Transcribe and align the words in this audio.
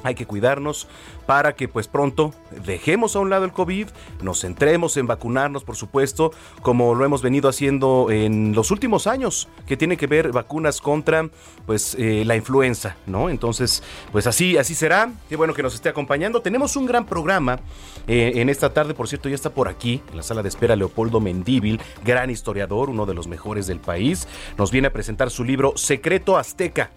hay 0.05 0.15
que 0.15 0.27
cuidarnos 0.27 0.87
para 1.25 1.55
que 1.55 1.67
pues 1.67 1.87
pronto 1.87 2.33
dejemos 2.65 3.15
a 3.15 3.19
un 3.19 3.31
lado 3.31 3.45
el 3.45 3.51
COVID, 3.51 3.87
nos 4.21 4.41
centremos 4.41 4.95
en 4.97 5.07
vacunarnos, 5.07 5.63
por 5.63 5.75
supuesto, 5.75 6.31
como 6.61 6.93
lo 6.93 7.03
hemos 7.03 7.23
venido 7.23 7.49
haciendo 7.49 8.11
en 8.11 8.53
los 8.53 8.69
últimos 8.69 9.07
años, 9.07 9.49
que 9.65 9.77
tiene 9.77 9.97
que 9.97 10.05
ver 10.05 10.31
vacunas 10.31 10.79
contra 10.79 11.27
pues 11.65 11.95
eh, 11.97 12.23
la 12.25 12.35
influenza, 12.35 12.97
¿no? 13.07 13.29
Entonces, 13.29 13.81
pues 14.11 14.27
así, 14.27 14.57
así 14.57 14.75
será. 14.75 15.11
Qué 15.27 15.35
bueno 15.35 15.55
que 15.55 15.63
nos 15.63 15.73
esté 15.73 15.89
acompañando. 15.89 16.41
Tenemos 16.41 16.75
un 16.75 16.85
gran 16.85 17.05
programa 17.05 17.59
eh, 18.07 18.33
en 18.35 18.49
esta 18.49 18.71
tarde, 18.71 18.93
por 18.93 19.07
cierto, 19.07 19.27
ya 19.29 19.35
está 19.35 19.49
por 19.49 19.67
aquí, 19.67 20.01
en 20.11 20.17
la 20.17 20.23
sala 20.23 20.43
de 20.43 20.49
espera 20.49 20.75
Leopoldo 20.75 21.19
Mendíbil, 21.19 21.81
gran 22.03 22.29
historiador, 22.29 22.91
uno 22.91 23.07
de 23.07 23.15
los 23.15 23.27
mejores 23.27 23.65
del 23.65 23.79
país. 23.79 24.27
Nos 24.57 24.69
viene 24.69 24.89
a 24.89 24.93
presentar 24.93 25.31
su 25.31 25.43
libro 25.43 25.73
Secreto 25.75 26.37
Azteca 26.37 26.91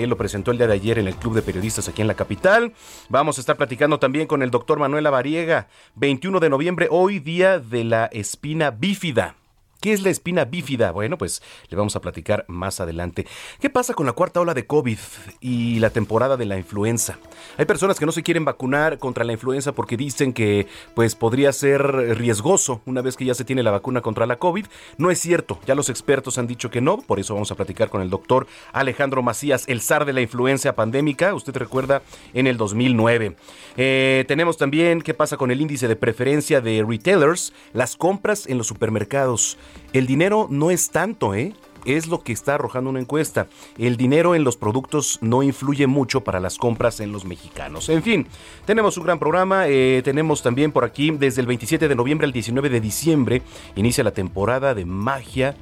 él 0.00 0.10
lo 0.10 0.16
presentó 0.16 0.50
el 0.50 0.58
día 0.58 0.66
de 0.66 0.74
ayer 0.74 0.98
en 0.98 1.08
el 1.08 1.16
Club 1.16 1.34
de 1.34 1.42
Periodistas 1.42 1.88
aquí 1.88 2.02
en 2.02 2.08
la 2.08 2.14
capital. 2.14 2.72
Vamos 3.08 3.38
a 3.38 3.40
estar 3.40 3.56
platicando 3.56 3.98
también 3.98 4.26
con 4.26 4.42
el 4.42 4.50
doctor 4.50 4.78
Manuel 4.78 5.06
Avariega. 5.06 5.68
21 5.96 6.40
de 6.40 6.50
noviembre, 6.50 6.88
hoy 6.90 7.18
día 7.18 7.58
de 7.58 7.84
la 7.84 8.06
espina 8.06 8.70
bífida. 8.70 9.36
¿Qué 9.80 9.92
es 9.92 10.02
la 10.02 10.10
espina 10.10 10.44
bífida? 10.44 10.90
Bueno, 10.90 11.18
pues 11.18 11.40
le 11.68 11.76
vamos 11.76 11.94
a 11.94 12.00
platicar 12.00 12.44
más 12.48 12.80
adelante. 12.80 13.28
¿Qué 13.60 13.70
pasa 13.70 13.94
con 13.94 14.06
la 14.06 14.12
cuarta 14.12 14.40
ola 14.40 14.52
de 14.52 14.66
COVID 14.66 14.98
y 15.40 15.78
la 15.78 15.90
temporada 15.90 16.36
de 16.36 16.46
la 16.46 16.58
influenza? 16.58 17.18
Hay 17.56 17.64
personas 17.64 17.96
que 17.96 18.04
no 18.04 18.10
se 18.10 18.24
quieren 18.24 18.44
vacunar 18.44 18.98
contra 18.98 19.22
la 19.22 19.34
influenza 19.34 19.70
porque 19.70 19.96
dicen 19.96 20.32
que 20.32 20.66
pues 20.96 21.14
podría 21.14 21.52
ser 21.52 21.80
riesgoso 22.18 22.80
una 22.86 23.02
vez 23.02 23.16
que 23.16 23.24
ya 23.24 23.34
se 23.34 23.44
tiene 23.44 23.62
la 23.62 23.70
vacuna 23.70 24.00
contra 24.00 24.26
la 24.26 24.40
COVID. 24.40 24.66
No 24.96 25.12
es 25.12 25.20
cierto, 25.20 25.60
ya 25.64 25.76
los 25.76 25.90
expertos 25.90 26.38
han 26.38 26.48
dicho 26.48 26.72
que 26.72 26.80
no, 26.80 26.98
por 26.98 27.20
eso 27.20 27.34
vamos 27.34 27.52
a 27.52 27.54
platicar 27.54 27.88
con 27.88 28.02
el 28.02 28.10
doctor 28.10 28.48
Alejandro 28.72 29.22
Macías, 29.22 29.62
el 29.68 29.80
zar 29.80 30.06
de 30.06 30.12
la 30.12 30.22
influenza 30.22 30.74
pandémica, 30.74 31.34
usted 31.34 31.56
recuerda, 31.56 32.02
en 32.34 32.48
el 32.48 32.56
2009. 32.56 33.36
Eh, 33.76 34.24
tenemos 34.26 34.56
también 34.56 35.02
qué 35.02 35.14
pasa 35.14 35.36
con 35.36 35.52
el 35.52 35.60
índice 35.60 35.86
de 35.86 35.94
preferencia 35.94 36.60
de 36.60 36.84
retailers, 36.84 37.52
las 37.72 37.94
compras 37.94 38.48
en 38.48 38.58
los 38.58 38.66
supermercados. 38.66 39.56
El 39.92 40.06
dinero 40.06 40.46
no 40.50 40.70
es 40.70 40.90
tanto, 40.90 41.34
¿eh? 41.34 41.54
es 41.84 42.06
lo 42.06 42.22
que 42.22 42.32
está 42.32 42.54
arrojando 42.54 42.90
una 42.90 43.00
encuesta. 43.00 43.48
El 43.78 43.96
dinero 43.96 44.34
en 44.34 44.44
los 44.44 44.56
productos 44.56 45.18
no 45.22 45.42
influye 45.42 45.86
mucho 45.86 46.22
para 46.22 46.40
las 46.40 46.58
compras 46.58 47.00
en 47.00 47.12
los 47.12 47.24
mexicanos. 47.24 47.88
En 47.88 48.02
fin, 48.02 48.26
tenemos 48.66 48.96
un 48.98 49.04
gran 49.04 49.18
programa. 49.18 49.68
Eh, 49.68 50.02
tenemos 50.04 50.42
también 50.42 50.72
por 50.72 50.84
aquí, 50.84 51.10
desde 51.10 51.40
el 51.40 51.46
27 51.46 51.88
de 51.88 51.94
noviembre 51.94 52.26
al 52.26 52.32
19 52.32 52.68
de 52.68 52.80
diciembre, 52.80 53.42
inicia 53.76 54.04
la 54.04 54.12
temporada 54.12 54.74
de 54.74 54.84
magia 54.84 55.56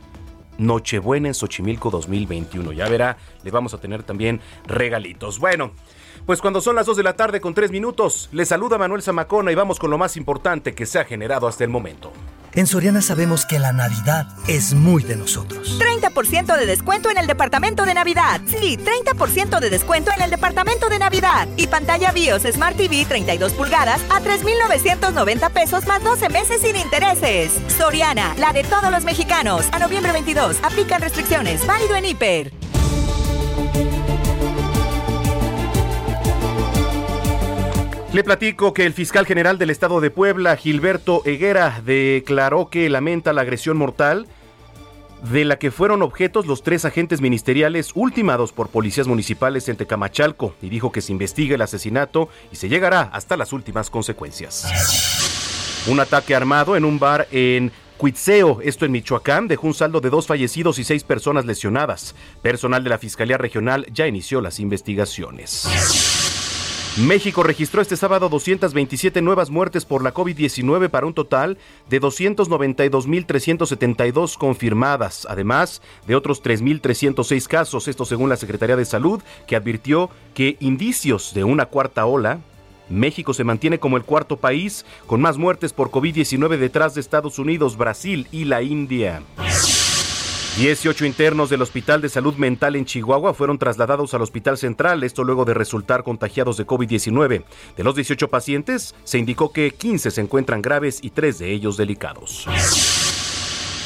Nochebuena 0.59 1.29
en 1.29 1.35
Xochimilco 1.35 1.91
2021. 1.91 2.73
Ya 2.73 2.89
verá, 2.89 3.19
le 3.43 3.51
vamos 3.51 3.75
a 3.75 3.79
tener 3.79 4.03
también 4.03 4.41
regalitos. 4.67 5.39
Bueno. 5.39 5.73
Pues 6.27 6.41
cuando 6.41 6.61
son 6.61 6.75
las 6.75 6.87
2 6.87 6.97
de 6.97 7.03
la 7.05 7.13
tarde 7.15 7.41
con 7.41 7.55
3 7.55 7.71
minutos, 7.71 8.29
le 8.33 8.45
saluda 8.45 8.79
Manuel 8.79 9.01
Zamacona 9.01 9.53
y 9.53 9.55
vamos 9.55 9.79
con 9.79 9.91
lo 9.91 9.97
más 9.97 10.17
importante 10.17 10.75
que 10.75 10.85
se 10.85 10.99
ha 10.99 11.05
generado 11.05 11.47
hasta 11.47 11.63
el 11.63 11.71
momento. 11.71 12.13
En 12.53 12.67
Soriana 12.67 13.01
sabemos 13.01 13.47
que 13.47 13.61
la 13.61 13.73
Navidad 13.73 14.27
es 14.49 14.75
muy 14.75 15.05
de 15.05 15.15
nosotros. 15.15 15.79
30% 15.79 16.57
de 16.57 16.67
descuento 16.67 17.11
en 17.11 17.19
el 17.19 17.29
departamento 17.29 17.85
de 17.85 17.95
Navidad. 17.95 18.41
Sí, 18.47 18.77
30% 18.77 19.61
de 19.61 19.71
descuento 19.71 20.11
en 20.17 20.23
el 20.23 20.31
departamento 20.31 20.89
de 20.89 20.99
Navidad. 20.99 21.47
Y 21.57 21.69
pantalla 21.69 22.11
BIOS 22.11 22.43
Smart 22.43 22.77
TV 22.77 23.05
32 23.05 23.53
pulgadas 23.53 24.01
a 24.11 24.21
3,990 24.21 25.51
pesos 25.51 25.87
más 25.87 26.03
12 26.03 26.29
meses 26.31 26.61
sin 26.61 26.75
intereses. 26.75 27.53
Soriana, 27.69 28.35
la 28.39 28.53
de 28.53 28.65
todos 28.65 28.91
los 28.91 29.05
mexicanos. 29.05 29.67
A 29.71 29.79
noviembre 29.79 30.11
22, 30.11 30.57
aplican 30.65 31.03
restricciones. 31.03 31.65
Válido 31.67 31.95
en 31.95 32.07
hiper. 32.07 32.53
Le 38.17 38.25
platico 38.25 38.73
que 38.73 38.87
el 38.87 38.95
fiscal 38.95 39.27
general 39.27 39.59
del 39.59 39.69
estado 39.69 40.01
de 40.01 40.11
Puebla, 40.11 40.57
Gilberto 40.57 41.21
Heguera, 41.27 41.83
declaró 41.85 42.71
que 42.71 42.89
lamenta 42.89 43.35
la 43.35 43.43
agresión 43.43 43.77
mortal 43.77 44.27
de 45.31 45.45
la 45.45 45.59
que 45.59 45.71
fueron 45.71 46.01
objetos 46.01 46.47
los 46.47 46.63
tres 46.63 46.87
agentes 46.87 47.21
ministeriales 47.21 47.91
ultimados 47.95 48.53
por 48.53 48.71
policías 48.71 49.07
municipales 49.07 49.69
en 49.69 49.77
Tecamachalco 49.77 50.55
y 50.63 50.71
dijo 50.71 50.93
que 50.93 51.03
se 51.03 51.13
investiga 51.13 51.57
el 51.57 51.61
asesinato 51.61 52.31
y 52.51 52.57
se 52.57 52.71
llegará 52.71 53.03
hasta 53.03 53.37
las 53.37 53.53
últimas 53.53 53.91
consecuencias. 53.91 54.67
Un 55.87 56.01
ataque 56.01 56.35
armado 56.35 56.75
en 56.75 56.87
un 56.87 56.99
bar 56.99 57.29
en 57.33 57.71
Cuitzeo, 57.99 58.63
esto 58.63 58.87
en 58.87 58.93
Michoacán, 58.93 59.47
dejó 59.47 59.67
un 59.67 59.75
saldo 59.75 60.01
de 60.01 60.09
dos 60.09 60.27
fallecidos 60.27 60.79
y 60.79 60.85
seis 60.85 61.05
personas 61.05 61.45
lesionadas. 61.45 62.15
Personal 62.41 62.83
de 62.83 62.89
la 62.89 62.99
Fiscalía 62.99 63.37
Regional 63.37 63.85
ya 63.93 64.07
inició 64.07 64.41
las 64.41 64.59
investigaciones. 64.59 66.26
México 66.97 67.43
registró 67.43 67.83
este 67.83 67.95
sábado 67.95 68.31
227 68.31 69.21
nuevas 69.21 69.51
muertes 69.51 69.85
por 69.85 70.03
la 70.03 70.15
COVID-19 70.15 70.89
para 70.89 71.05
un 71.05 71.13
total 71.13 71.59
de 71.91 72.01
292.372 72.01 74.39
confirmadas, 74.39 75.27
además 75.29 75.83
de 76.07 76.17
otros 76.17 76.43
3.306 76.43 77.47
casos, 77.49 77.87
esto 77.87 78.07
según 78.07 78.31
la 78.31 78.37
Secretaría 78.37 78.77
de 78.77 78.87
Salud, 78.87 79.23
que 79.47 79.57
advirtió 79.57 80.09
que 80.33 80.57
indicios 80.59 81.35
de 81.35 81.45
una 81.45 81.67
cuarta 81.67 82.07
ola 82.07 82.41
México 82.89 83.35
se 83.35 83.45
mantiene 83.45 83.79
como 83.79 83.99
el 83.99 84.05
cuarto 84.05 84.39
país 84.39 84.87
con 85.07 85.21
más 85.21 85.37
muertes 85.37 85.75
por 85.75 85.91
COVID-19 85.91 86.57
detrás 86.57 86.95
de 86.95 87.03
Estados 87.03 87.39
Unidos, 87.39 87.77
Brasil 87.77 88.27
y 88.33 88.47
la 88.47 88.63
India. 88.63 89.23
18 90.57 91.05
internos 91.05 91.51
del 91.51 91.61
Hospital 91.61 92.01
de 92.01 92.09
Salud 92.09 92.35
Mental 92.37 92.77
en 92.77 92.87
Chihuahua 92.87 93.35
fueron 93.35 93.59
trasladados 93.59 94.15
al 94.15 94.23
Hospital 94.23 94.57
Central, 94.57 95.03
esto 95.03 95.23
luego 95.23 95.45
de 95.45 95.53
resultar 95.53 96.03
contagiados 96.03 96.57
de 96.57 96.67
COVID-19. 96.67 97.45
De 97.77 97.85
los 97.85 97.95
18 97.95 98.29
pacientes, 98.29 98.95
se 99.05 99.19
indicó 99.19 99.53
que 99.53 99.73
15 99.73 100.11
se 100.11 100.21
encuentran 100.23 100.63
graves 100.63 101.01
y 101.03 101.11
3 101.11 101.41
de 101.41 101.53
ellos 101.53 101.77
delicados. 101.77 102.47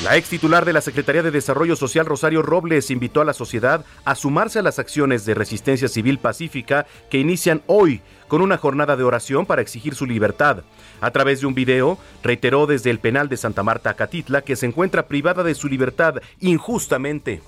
La 0.02 0.17
ex 0.17 0.31
titular 0.31 0.64
de 0.64 0.73
la 0.73 0.81
Secretaría 0.81 1.23
de 1.23 1.31
Desarrollo 1.31 1.76
Social, 1.76 2.06
Rosario 2.06 2.41
Robles, 2.41 2.91
invitó 2.91 3.20
a 3.20 3.26
la 3.26 3.35
sociedad 3.35 3.85
a 4.06 4.14
sumarse 4.14 4.58
a 4.58 4.62
las 4.62 4.79
acciones 4.79 5.26
de 5.26 5.35
resistencia 5.35 5.88
civil 5.88 6.19
pacífica 6.19 6.87
que 7.11 7.19
inician 7.19 7.61
hoy 7.67 8.00
con 8.26 8.41
una 8.41 8.56
jornada 8.56 8.97
de 8.97 9.05
oración 9.05 9.44
para 9.44 9.61
exigir 9.61 9.94
su 9.94 10.06
libertad. 10.06 10.62
A 11.02 11.11
través 11.11 11.43
de 11.43 11.49
un 11.49 11.55
video, 11.55 11.99
reiteró 12.23 12.67
desde 12.67 12.88
el 12.88 12.99
penal 12.99 13.29
de 13.29 13.37
Santa 13.37 13.62
Marta, 13.62 13.93
Catitla, 13.93 14.41
que 14.41 14.56
se 14.56 14.64
encuentra 14.64 15.06
privada 15.06 15.43
de 15.43 15.55
su 15.55 15.69
libertad 15.69 16.14
injustamente. 16.41 17.43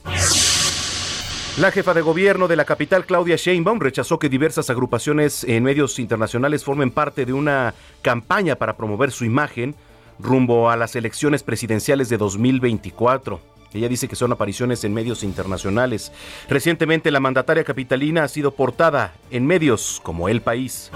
La 1.58 1.70
jefa 1.70 1.94
de 1.94 2.02
gobierno 2.02 2.48
de 2.48 2.56
la 2.56 2.66
capital, 2.66 3.06
Claudia 3.06 3.36
Sheinbaum, 3.36 3.80
rechazó 3.80 4.18
que 4.18 4.28
diversas 4.28 4.68
agrupaciones 4.68 5.44
en 5.44 5.62
medios 5.62 5.98
internacionales 5.98 6.64
formen 6.64 6.90
parte 6.90 7.24
de 7.24 7.32
una 7.32 7.72
campaña 8.02 8.56
para 8.56 8.76
promover 8.76 9.10
su 9.10 9.24
imagen 9.24 9.74
rumbo 10.22 10.70
a 10.70 10.76
las 10.76 10.96
elecciones 10.96 11.42
presidenciales 11.42 12.08
de 12.08 12.16
2024. 12.16 13.40
Ella 13.74 13.88
dice 13.88 14.08
que 14.08 14.16
son 14.16 14.32
apariciones 14.32 14.84
en 14.84 14.92
medios 14.92 15.22
internacionales. 15.22 16.12
Recientemente 16.48 17.10
la 17.10 17.20
mandataria 17.20 17.64
capitalina 17.64 18.24
ha 18.24 18.28
sido 18.28 18.52
portada 18.52 19.14
en 19.30 19.46
medios 19.46 20.00
como 20.02 20.28
El 20.28 20.42
País. 20.42 20.90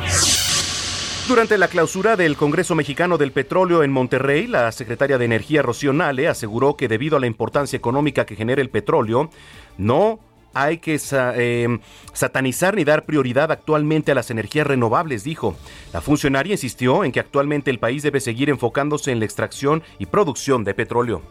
Durante 1.28 1.58
la 1.58 1.66
clausura 1.66 2.14
del 2.14 2.36
Congreso 2.36 2.76
Mexicano 2.76 3.18
del 3.18 3.32
Petróleo 3.32 3.82
en 3.82 3.90
Monterrey, 3.90 4.46
la 4.46 4.70
secretaria 4.70 5.18
de 5.18 5.24
Energía 5.24 5.60
Rocío 5.60 5.92
Nale 5.92 6.28
aseguró 6.28 6.76
que 6.76 6.86
debido 6.86 7.16
a 7.16 7.20
la 7.20 7.26
importancia 7.26 7.76
económica 7.76 8.26
que 8.26 8.36
genera 8.36 8.62
el 8.62 8.70
petróleo, 8.70 9.30
no 9.76 10.20
hay 10.56 10.78
que 10.78 10.98
em, 11.12 11.80
satanizar 12.14 12.74
ni 12.74 12.84
dar 12.84 13.04
prioridad 13.04 13.52
actualmente 13.52 14.12
a 14.12 14.14
las 14.14 14.30
energías 14.30 14.66
renovables, 14.66 15.22
dijo. 15.22 15.54
La 15.92 16.00
funcionaria 16.00 16.52
insistió 16.52 17.04
en 17.04 17.12
que 17.12 17.20
actualmente 17.20 17.70
el 17.70 17.78
país 17.78 18.02
debe 18.02 18.20
seguir 18.20 18.48
enfocándose 18.48 19.12
en 19.12 19.18
la 19.18 19.26
extracción 19.26 19.82
y 19.98 20.06
producción 20.06 20.64
de 20.64 20.72
petróleo. 20.74 21.22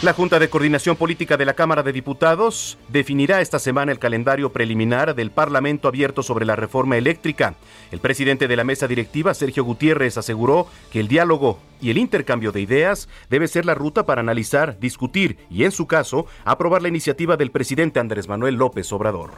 La 0.00 0.12
Junta 0.12 0.38
de 0.38 0.48
Coordinación 0.48 0.94
Política 0.94 1.36
de 1.36 1.44
la 1.44 1.54
Cámara 1.54 1.82
de 1.82 1.92
Diputados 1.92 2.78
definirá 2.88 3.40
esta 3.40 3.58
semana 3.58 3.90
el 3.90 3.98
calendario 3.98 4.52
preliminar 4.52 5.16
del 5.16 5.32
Parlamento 5.32 5.88
abierto 5.88 6.22
sobre 6.22 6.46
la 6.46 6.54
reforma 6.54 6.96
eléctrica. 6.96 7.56
El 7.90 7.98
presidente 7.98 8.46
de 8.46 8.54
la 8.54 8.62
mesa 8.62 8.86
directiva, 8.86 9.34
Sergio 9.34 9.64
Gutiérrez, 9.64 10.16
aseguró 10.16 10.68
que 10.92 11.00
el 11.00 11.08
diálogo 11.08 11.58
y 11.80 11.90
el 11.90 11.98
intercambio 11.98 12.52
de 12.52 12.60
ideas 12.60 13.08
debe 13.28 13.48
ser 13.48 13.66
la 13.66 13.74
ruta 13.74 14.06
para 14.06 14.20
analizar, 14.20 14.78
discutir 14.78 15.36
y, 15.50 15.64
en 15.64 15.72
su 15.72 15.88
caso, 15.88 16.26
aprobar 16.44 16.80
la 16.80 16.88
iniciativa 16.88 17.36
del 17.36 17.50
presidente 17.50 17.98
Andrés 17.98 18.28
Manuel 18.28 18.54
López 18.54 18.92
Obrador. 18.92 19.32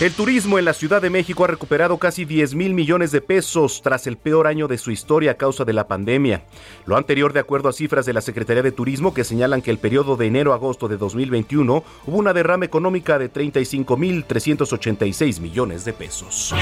El 0.00 0.12
turismo 0.12 0.60
en 0.60 0.64
la 0.64 0.74
Ciudad 0.74 1.02
de 1.02 1.10
México 1.10 1.42
ha 1.42 1.48
recuperado 1.48 1.98
casi 1.98 2.24
10 2.24 2.54
mil 2.54 2.72
millones 2.72 3.10
de 3.10 3.20
pesos 3.20 3.82
tras 3.82 4.06
el 4.06 4.16
peor 4.16 4.46
año 4.46 4.68
de 4.68 4.78
su 4.78 4.92
historia 4.92 5.32
a 5.32 5.34
causa 5.34 5.64
de 5.64 5.72
la 5.72 5.88
pandemia. 5.88 6.44
Lo 6.86 6.96
anterior 6.96 7.32
de 7.32 7.40
acuerdo 7.40 7.68
a 7.68 7.72
cifras 7.72 8.06
de 8.06 8.12
la 8.12 8.20
Secretaría 8.20 8.62
de 8.62 8.70
Turismo 8.70 9.12
que 9.12 9.24
señalan 9.24 9.60
que 9.60 9.72
el 9.72 9.78
periodo 9.78 10.16
de 10.16 10.26
enero 10.26 10.52
a 10.52 10.54
agosto 10.54 10.86
de 10.86 10.98
2021 10.98 11.82
hubo 12.06 12.16
una 12.16 12.32
derrama 12.32 12.64
económica 12.64 13.18
de 13.18 13.28
35 13.28 13.96
mil 13.96 14.24
386 14.24 15.40
millones 15.40 15.84
de 15.84 15.92
pesos. 15.92 16.54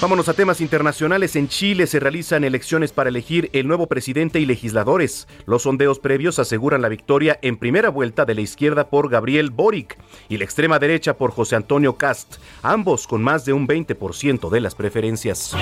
Vámonos 0.00 0.28
a 0.28 0.34
temas 0.34 0.60
internacionales. 0.60 1.34
En 1.34 1.48
Chile 1.48 1.88
se 1.88 1.98
realizan 1.98 2.44
elecciones 2.44 2.92
para 2.92 3.10
elegir 3.10 3.50
el 3.52 3.66
nuevo 3.66 3.88
presidente 3.88 4.38
y 4.38 4.46
legisladores. 4.46 5.26
Los 5.44 5.62
sondeos 5.62 5.98
previos 5.98 6.38
aseguran 6.38 6.82
la 6.82 6.88
victoria 6.88 7.36
en 7.42 7.56
primera 7.56 7.88
vuelta 7.88 8.24
de 8.24 8.36
la 8.36 8.40
izquierda 8.40 8.90
por 8.90 9.08
Gabriel 9.08 9.50
Boric 9.50 9.98
y 10.28 10.36
la 10.36 10.44
extrema 10.44 10.78
derecha 10.78 11.14
por 11.14 11.32
José 11.32 11.56
Antonio 11.56 11.96
Cast, 11.96 12.36
ambos 12.62 13.08
con 13.08 13.24
más 13.24 13.44
de 13.44 13.52
un 13.52 13.66
20% 13.66 14.50
de 14.50 14.60
las 14.60 14.76
preferencias. 14.76 15.56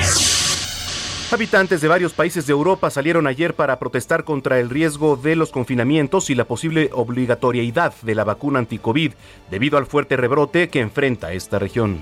Habitantes 1.32 1.80
de 1.80 1.88
varios 1.88 2.12
países 2.12 2.46
de 2.46 2.52
Europa 2.52 2.90
salieron 2.90 3.26
ayer 3.26 3.54
para 3.54 3.78
protestar 3.78 4.24
contra 4.24 4.60
el 4.60 4.68
riesgo 4.68 5.16
de 5.16 5.34
los 5.34 5.50
confinamientos 5.50 6.28
y 6.28 6.34
la 6.34 6.44
posible 6.44 6.90
obligatoriedad 6.92 7.94
de 8.02 8.14
la 8.14 8.24
vacuna 8.24 8.58
anticovid 8.58 9.12
debido 9.50 9.78
al 9.78 9.86
fuerte 9.86 10.18
rebrote 10.18 10.68
que 10.68 10.80
enfrenta 10.80 11.32
esta 11.32 11.58
región. 11.58 12.00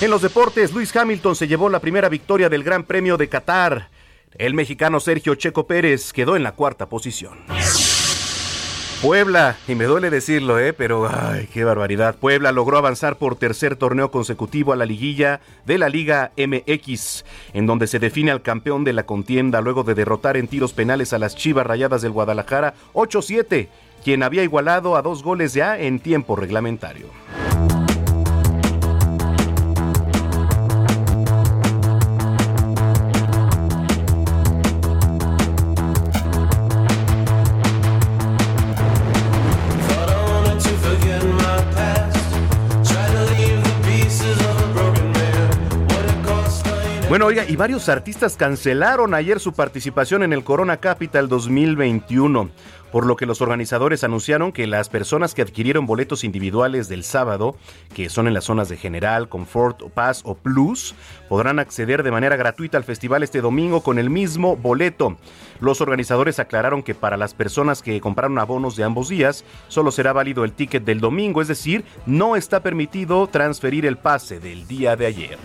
En 0.00 0.12
los 0.12 0.22
deportes, 0.22 0.72
Luis 0.72 0.94
Hamilton 0.94 1.34
se 1.34 1.48
llevó 1.48 1.68
la 1.68 1.80
primera 1.80 2.08
victoria 2.08 2.48
del 2.48 2.62
Gran 2.62 2.84
Premio 2.84 3.16
de 3.16 3.28
Qatar. 3.28 3.88
El 4.36 4.54
mexicano 4.54 5.00
Sergio 5.00 5.34
Checo 5.34 5.66
Pérez 5.66 6.12
quedó 6.12 6.36
en 6.36 6.44
la 6.44 6.52
cuarta 6.52 6.88
posición. 6.88 7.38
Puebla, 9.02 9.56
y 9.66 9.74
me 9.74 9.86
duele 9.86 10.08
decirlo, 10.10 10.60
¿eh? 10.60 10.72
pero 10.72 11.08
ay, 11.08 11.48
qué 11.52 11.64
barbaridad. 11.64 12.14
Puebla 12.14 12.52
logró 12.52 12.78
avanzar 12.78 13.16
por 13.16 13.34
tercer 13.34 13.74
torneo 13.74 14.12
consecutivo 14.12 14.72
a 14.72 14.76
la 14.76 14.86
liguilla 14.86 15.40
de 15.66 15.78
la 15.78 15.88
Liga 15.88 16.30
MX, 16.36 17.24
en 17.52 17.66
donde 17.66 17.88
se 17.88 17.98
define 17.98 18.30
al 18.30 18.42
campeón 18.42 18.84
de 18.84 18.92
la 18.92 19.02
contienda 19.02 19.60
luego 19.60 19.82
de 19.82 19.96
derrotar 19.96 20.36
en 20.36 20.46
tiros 20.46 20.74
penales 20.74 21.12
a 21.12 21.18
las 21.18 21.34
Chivas 21.34 21.66
Rayadas 21.66 22.02
del 22.02 22.12
Guadalajara 22.12 22.74
8-7, 22.92 23.66
quien 24.04 24.22
había 24.22 24.44
igualado 24.44 24.96
a 24.96 25.02
dos 25.02 25.24
goles 25.24 25.54
ya 25.54 25.76
en 25.76 25.98
tiempo 25.98 26.36
reglamentario. 26.36 27.06
Bueno, 47.18 47.30
oiga, 47.30 47.46
y 47.48 47.56
varios 47.56 47.88
artistas 47.88 48.36
cancelaron 48.36 49.12
ayer 49.12 49.40
su 49.40 49.52
participación 49.52 50.22
en 50.22 50.32
el 50.32 50.44
Corona 50.44 50.76
Capital 50.76 51.28
2021, 51.28 52.48
por 52.92 53.06
lo 53.06 53.16
que 53.16 53.26
los 53.26 53.40
organizadores 53.40 54.04
anunciaron 54.04 54.52
que 54.52 54.68
las 54.68 54.88
personas 54.88 55.34
que 55.34 55.42
adquirieron 55.42 55.84
boletos 55.84 56.22
individuales 56.22 56.88
del 56.88 57.02
sábado, 57.02 57.56
que 57.92 58.08
son 58.08 58.28
en 58.28 58.34
las 58.34 58.44
zonas 58.44 58.68
de 58.68 58.76
General, 58.76 59.28
Comfort, 59.28 59.90
Paz 59.90 60.22
o 60.24 60.36
Plus, 60.36 60.94
podrán 61.28 61.58
acceder 61.58 62.04
de 62.04 62.12
manera 62.12 62.36
gratuita 62.36 62.78
al 62.78 62.84
festival 62.84 63.24
este 63.24 63.40
domingo 63.40 63.82
con 63.82 63.98
el 63.98 64.10
mismo 64.10 64.54
boleto. 64.54 65.16
Los 65.58 65.80
organizadores 65.80 66.38
aclararon 66.38 66.84
que 66.84 66.94
para 66.94 67.16
las 67.16 67.34
personas 67.34 67.82
que 67.82 68.00
compraron 68.00 68.38
abonos 68.38 68.76
de 68.76 68.84
ambos 68.84 69.08
días, 69.08 69.44
solo 69.66 69.90
será 69.90 70.12
válido 70.12 70.44
el 70.44 70.52
ticket 70.52 70.84
del 70.84 71.00
domingo, 71.00 71.42
es 71.42 71.48
decir, 71.48 71.84
no 72.06 72.36
está 72.36 72.60
permitido 72.60 73.26
transferir 73.26 73.86
el 73.86 73.96
pase 73.96 74.38
del 74.38 74.68
día 74.68 74.94
de 74.94 75.06
ayer. 75.06 75.38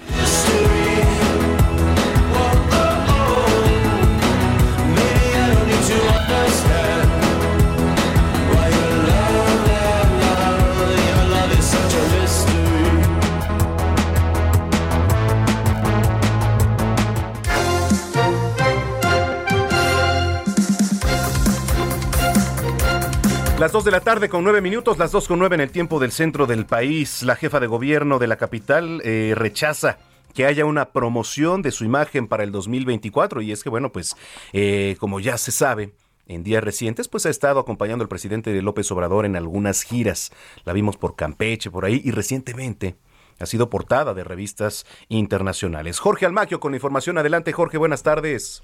Las 23.64 23.72
2 23.72 23.86
de 23.86 23.92
la 23.92 24.02
tarde 24.02 24.28
con 24.28 24.44
9 24.44 24.60
minutos, 24.60 24.98
las 24.98 25.14
2 25.14 25.26
con 25.26 25.40
9 25.40 25.56
en 25.56 25.62
el 25.62 25.72
tiempo 25.72 26.02
del 26.02 26.12
centro 26.12 26.48
del 26.48 26.66
país. 26.66 27.24
La 27.24 27.38
jefa 27.38 27.62
de 27.62 27.68
gobierno 27.68 28.20
de 28.20 28.28
la 28.28 28.36
capital 28.36 29.02
eh, 29.06 29.36
rechaza 29.38 30.00
que 30.34 30.46
haya 30.46 30.66
una 30.66 30.90
promoción 30.92 31.62
de 31.62 31.72
su 31.72 31.86
imagen 31.86 32.28
para 32.28 32.44
el 32.44 32.52
2024 32.52 33.42
y 33.42 33.54
es 33.54 33.64
que 33.64 33.70
bueno 33.70 33.90
pues 33.94 34.18
eh, 34.52 34.98
como 35.00 35.22
ya 35.22 35.38
se 35.38 35.54
sabe 35.54 35.94
en 36.28 36.44
días 36.44 36.62
recientes, 36.62 37.08
pues 37.08 37.26
ha 37.26 37.30
estado 37.30 37.62
acompañando 37.62 38.04
al 38.04 38.10
presidente 38.10 38.62
López 38.62 38.92
Obrador 38.92 39.26
en 39.26 39.38
algunas 39.38 39.84
giras. 39.84 40.34
La 40.66 40.74
vimos 40.74 40.98
por 40.98 41.16
Campeche, 41.16 41.72
por 41.72 41.86
ahí, 41.86 42.02
y 42.04 42.12
recientemente 42.12 42.98
ha 43.40 43.46
sido 43.46 43.70
portada 43.70 44.14
de 44.14 44.26
revistas 44.26 44.86
internacionales. 45.08 46.00
Jorge 46.00 46.26
Almaquio 46.26 46.60
con 46.60 46.74
información. 46.74 47.18
Adelante, 47.18 47.54
Jorge, 47.54 47.78
buenas 47.78 48.04
tardes. 48.04 48.62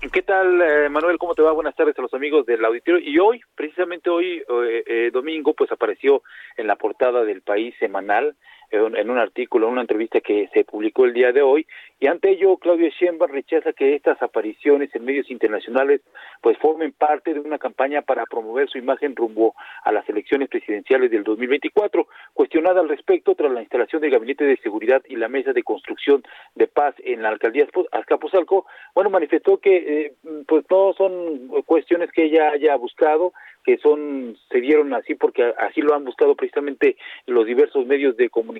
¿Qué 0.00 0.22
tal, 0.22 0.62
eh, 0.62 0.88
Manuel? 0.88 1.18
¿Cómo 1.18 1.34
te 1.34 1.42
va? 1.42 1.52
Buenas 1.52 1.76
tardes 1.76 1.96
a 1.98 2.02
los 2.02 2.14
amigos 2.14 2.46
del 2.46 2.64
auditorio. 2.64 3.06
Y 3.06 3.18
hoy, 3.18 3.42
precisamente 3.54 4.08
hoy, 4.08 4.38
eh, 4.38 4.82
eh, 4.86 5.10
domingo, 5.12 5.52
pues 5.52 5.70
apareció 5.70 6.22
en 6.56 6.66
la 6.66 6.76
portada 6.76 7.22
del 7.22 7.42
País 7.42 7.74
Semanal 7.78 8.34
en 8.70 9.10
un 9.10 9.18
artículo, 9.18 9.66
en 9.66 9.72
una 9.72 9.80
entrevista 9.82 10.20
que 10.20 10.48
se 10.52 10.64
publicó 10.64 11.04
el 11.04 11.12
día 11.12 11.32
de 11.32 11.42
hoy, 11.42 11.66
y 11.98 12.06
ante 12.06 12.30
ello 12.30 12.56
Claudio 12.56 12.88
Sheinbaum 12.88 13.30
rechaza 13.30 13.72
que 13.72 13.94
estas 13.94 14.22
apariciones 14.22 14.94
en 14.94 15.04
medios 15.04 15.30
internacionales 15.30 16.00
pues 16.40 16.56
formen 16.58 16.92
parte 16.92 17.34
de 17.34 17.40
una 17.40 17.58
campaña 17.58 18.02
para 18.02 18.24
promover 18.24 18.70
su 18.70 18.78
imagen 18.78 19.16
rumbo 19.16 19.54
a 19.84 19.92
las 19.92 20.08
elecciones 20.08 20.48
presidenciales 20.48 21.10
del 21.10 21.24
2024. 21.24 22.06
Cuestionada 22.32 22.80
al 22.80 22.88
respecto 22.88 23.34
tras 23.34 23.52
la 23.52 23.60
instalación 23.60 24.00
del 24.00 24.12
Gabinete 24.12 24.44
de 24.44 24.56
Seguridad 24.58 25.02
y 25.08 25.16
la 25.16 25.28
Mesa 25.28 25.52
de 25.52 25.62
Construcción 25.62 26.22
de 26.54 26.68
Paz 26.68 26.94
en 26.98 27.22
la 27.22 27.28
alcaldía 27.28 27.66
Azcapotzalco, 27.92 28.66
bueno, 28.94 29.10
manifestó 29.10 29.58
que 29.58 29.76
eh, 29.76 30.12
pues 30.46 30.64
no 30.70 30.94
son 30.94 31.48
cuestiones 31.66 32.10
que 32.12 32.24
ella 32.24 32.50
haya 32.50 32.76
buscado, 32.76 33.32
que 33.64 33.76
son 33.78 34.36
se 34.50 34.60
dieron 34.60 34.94
así 34.94 35.14
porque 35.14 35.52
así 35.58 35.82
lo 35.82 35.94
han 35.94 36.04
buscado 36.04 36.34
precisamente 36.34 36.96
los 37.26 37.46
diversos 37.46 37.86
medios 37.86 38.16
de 38.16 38.30
comunicación 38.30 38.59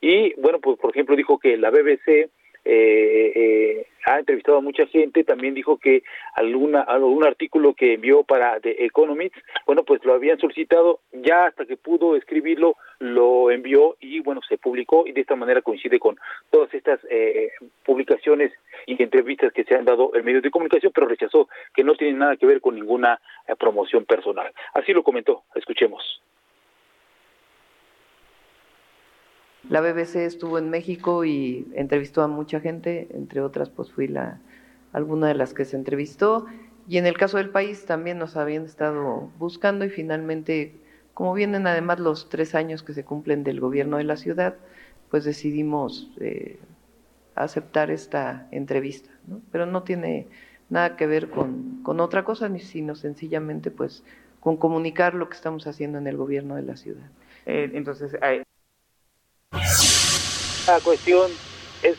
y 0.00 0.34
bueno 0.40 0.60
pues 0.60 0.78
por 0.78 0.90
ejemplo 0.90 1.16
dijo 1.16 1.38
que 1.38 1.56
la 1.56 1.70
BBC 1.70 2.30
eh, 2.64 3.32
eh, 3.34 3.86
ha 4.06 4.18
entrevistado 4.18 4.58
a 4.58 4.62
mucha 4.62 4.86
gente, 4.86 5.24
también 5.24 5.54
dijo 5.54 5.78
que 5.78 6.02
alguna 6.34 6.82
algún 6.82 7.24
artículo 7.24 7.74
que 7.74 7.94
envió 7.94 8.22
para 8.22 8.60
The 8.60 8.84
Economist, 8.84 9.34
bueno, 9.66 9.84
pues 9.84 10.04
lo 10.04 10.14
habían 10.14 10.38
solicitado, 10.38 11.00
ya 11.12 11.46
hasta 11.46 11.66
que 11.66 11.76
pudo 11.76 12.16
escribirlo, 12.16 12.76
lo 12.98 13.50
envió 13.50 13.96
y 14.00 14.20
bueno, 14.20 14.40
se 14.48 14.58
publicó. 14.58 15.06
Y 15.06 15.12
de 15.12 15.22
esta 15.22 15.36
manera 15.36 15.62
coincide 15.62 15.98
con 15.98 16.18
todas 16.50 16.72
estas 16.74 17.00
eh, 17.10 17.50
publicaciones 17.84 18.52
y 18.86 19.02
entrevistas 19.02 19.52
que 19.52 19.64
se 19.64 19.74
han 19.74 19.84
dado 19.84 20.12
en 20.14 20.24
medios 20.24 20.42
de 20.42 20.50
comunicación, 20.50 20.92
pero 20.94 21.08
rechazó 21.08 21.48
que 21.74 21.84
no 21.84 21.94
tienen 21.94 22.18
nada 22.18 22.36
que 22.36 22.46
ver 22.46 22.60
con 22.60 22.74
ninguna 22.74 23.20
eh, 23.46 23.54
promoción 23.58 24.04
personal. 24.04 24.50
Así 24.74 24.92
lo 24.92 25.02
comentó, 25.02 25.44
escuchemos. 25.54 26.20
La 29.70 29.80
BBC 29.80 30.16
estuvo 30.26 30.58
en 30.58 30.68
México 30.68 31.24
y 31.24 31.64
entrevistó 31.74 32.22
a 32.22 32.26
mucha 32.26 32.58
gente, 32.58 33.06
entre 33.14 33.40
otras 33.40 33.70
pues 33.70 33.92
fui 33.92 34.08
la 34.08 34.40
alguna 34.92 35.28
de 35.28 35.34
las 35.34 35.54
que 35.54 35.64
se 35.64 35.76
entrevistó 35.76 36.46
y 36.88 36.98
en 36.98 37.06
el 37.06 37.16
caso 37.16 37.36
del 37.36 37.50
país 37.50 37.86
también 37.86 38.18
nos 38.18 38.36
habían 38.36 38.64
estado 38.64 39.30
buscando 39.38 39.84
y 39.84 39.88
finalmente 39.88 40.74
como 41.14 41.34
vienen 41.34 41.68
además 41.68 42.00
los 42.00 42.28
tres 42.28 42.56
años 42.56 42.82
que 42.82 42.94
se 42.94 43.04
cumplen 43.04 43.44
del 43.44 43.60
gobierno 43.60 43.98
de 43.98 44.02
la 44.02 44.16
ciudad 44.16 44.56
pues 45.08 45.22
decidimos 45.22 46.10
eh, 46.18 46.58
aceptar 47.36 47.92
esta 47.92 48.48
entrevista, 48.50 49.10
¿no? 49.28 49.40
pero 49.52 49.66
no 49.66 49.84
tiene 49.84 50.26
nada 50.68 50.96
que 50.96 51.06
ver 51.06 51.30
con, 51.30 51.80
con 51.84 52.00
otra 52.00 52.24
cosa, 52.24 52.50
sino 52.58 52.96
sencillamente 52.96 53.70
pues 53.70 54.02
con 54.40 54.56
comunicar 54.56 55.14
lo 55.14 55.28
que 55.28 55.36
estamos 55.36 55.68
haciendo 55.68 55.98
en 55.98 56.08
el 56.08 56.16
gobierno 56.16 56.56
de 56.56 56.62
la 56.62 56.76
ciudad. 56.76 57.06
Eh, 57.46 57.70
entonces, 57.74 58.16
la 60.70 60.80
cuestión 60.80 61.28
es 61.82 61.98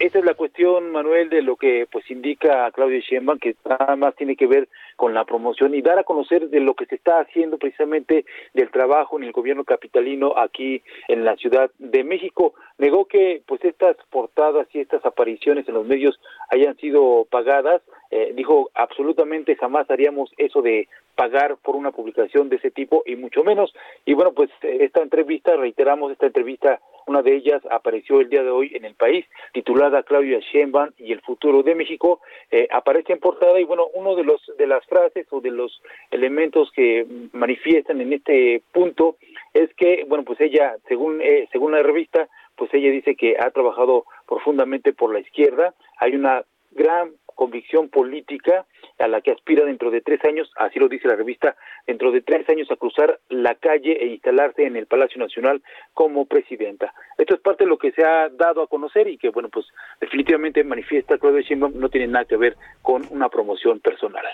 esta 0.00 0.18
es 0.18 0.24
la 0.24 0.34
cuestión, 0.34 0.90
Manuel, 0.90 1.28
de 1.30 1.40
lo 1.40 1.54
que 1.54 1.86
pues 1.90 2.10
indica 2.10 2.68
Claudio 2.72 2.98
Sheinbaum, 2.98 3.38
que 3.38 3.54
nada 3.64 3.94
más 3.94 4.16
tiene 4.16 4.34
que 4.34 4.48
ver 4.48 4.68
con 4.96 5.14
la 5.14 5.24
promoción 5.24 5.72
y 5.72 5.82
dar 5.82 6.00
a 6.00 6.04
conocer 6.04 6.48
de 6.48 6.58
lo 6.58 6.74
que 6.74 6.86
se 6.86 6.96
está 6.96 7.20
haciendo 7.20 7.58
precisamente 7.58 8.24
del 8.54 8.72
trabajo 8.72 9.16
en 9.16 9.24
el 9.24 9.32
gobierno 9.32 9.64
capitalino 9.64 10.36
aquí 10.36 10.82
en 11.06 11.24
la 11.24 11.36
Ciudad 11.36 11.70
de 11.78 12.02
México. 12.02 12.54
Negó 12.76 13.04
que 13.04 13.42
pues 13.46 13.64
estas 13.64 13.96
portadas 14.10 14.66
y 14.72 14.80
estas 14.80 15.04
apariciones 15.06 15.68
en 15.68 15.74
los 15.74 15.86
medios 15.86 16.18
hayan 16.50 16.76
sido 16.78 17.26
pagadas. 17.30 17.80
Eh, 18.10 18.32
dijo 18.34 18.70
absolutamente 18.74 19.54
jamás 19.54 19.88
haríamos 19.90 20.32
eso 20.38 20.60
de 20.60 20.88
pagar 21.14 21.56
por 21.58 21.76
una 21.76 21.92
publicación 21.92 22.48
de 22.48 22.56
ese 22.56 22.70
tipo 22.70 23.02
y 23.06 23.16
mucho 23.16 23.44
menos. 23.44 23.74
Y 24.04 24.14
bueno, 24.14 24.32
pues 24.32 24.50
esta 24.62 25.02
entrevista, 25.02 25.56
reiteramos 25.56 26.12
esta 26.12 26.26
entrevista, 26.26 26.80
una 27.06 27.22
de 27.22 27.36
ellas 27.36 27.62
apareció 27.70 28.20
el 28.20 28.30
día 28.30 28.42
de 28.42 28.50
hoy 28.50 28.72
en 28.74 28.84
el 28.84 28.94
país, 28.94 29.26
titulada 29.52 30.02
Claudia 30.02 30.40
Sheinbaum 30.40 30.90
y 30.98 31.12
el 31.12 31.20
futuro 31.20 31.62
de 31.62 31.74
México, 31.74 32.20
eh, 32.50 32.66
aparece 32.70 33.12
en 33.12 33.20
portada 33.20 33.60
y 33.60 33.64
bueno, 33.64 33.88
uno 33.94 34.16
de 34.16 34.24
los 34.24 34.40
de 34.56 34.66
las 34.66 34.84
frases 34.86 35.26
o 35.30 35.40
de 35.40 35.50
los 35.50 35.82
elementos 36.10 36.70
que 36.72 37.06
manifiestan 37.32 38.00
en 38.00 38.12
este 38.12 38.62
punto 38.72 39.16
es 39.52 39.72
que 39.74 40.04
bueno, 40.08 40.24
pues 40.24 40.40
ella, 40.40 40.76
según 40.88 41.20
eh, 41.20 41.48
según 41.52 41.72
la 41.72 41.82
revista, 41.82 42.28
pues 42.56 42.72
ella 42.72 42.90
dice 42.90 43.16
que 43.16 43.36
ha 43.38 43.50
trabajado 43.50 44.04
profundamente 44.26 44.92
por 44.92 45.12
la 45.12 45.20
izquierda, 45.20 45.74
hay 45.98 46.14
una 46.14 46.44
gran 46.70 47.12
convicción 47.34 47.88
política 47.88 48.66
a 48.98 49.08
la 49.08 49.20
que 49.20 49.32
aspira 49.32 49.64
dentro 49.64 49.90
de 49.90 50.00
tres 50.00 50.20
años, 50.24 50.50
así 50.56 50.78
lo 50.78 50.88
dice 50.88 51.08
la 51.08 51.16
revista, 51.16 51.56
dentro 51.86 52.12
de 52.12 52.22
tres 52.22 52.48
años 52.48 52.70
a 52.70 52.76
cruzar 52.76 53.20
la 53.28 53.54
calle 53.56 53.92
e 53.92 54.06
instalarse 54.06 54.64
en 54.64 54.76
el 54.76 54.86
Palacio 54.86 55.20
Nacional 55.20 55.62
como 55.92 56.26
presidenta. 56.26 56.94
Esto 57.18 57.34
es 57.34 57.40
parte 57.40 57.64
de 57.64 57.70
lo 57.70 57.78
que 57.78 57.92
se 57.92 58.04
ha 58.04 58.28
dado 58.28 58.62
a 58.62 58.66
conocer 58.66 59.08
y 59.08 59.18
que, 59.18 59.30
bueno, 59.30 59.48
pues 59.48 59.66
definitivamente 60.00 60.62
manifiesta 60.64 61.18
Claudia 61.18 61.42
Sheinbaum 61.42 61.78
no 61.78 61.88
tiene 61.88 62.06
nada 62.06 62.24
que 62.24 62.36
ver 62.36 62.56
con 62.82 63.02
una 63.10 63.28
promoción 63.28 63.80
personal. 63.80 64.24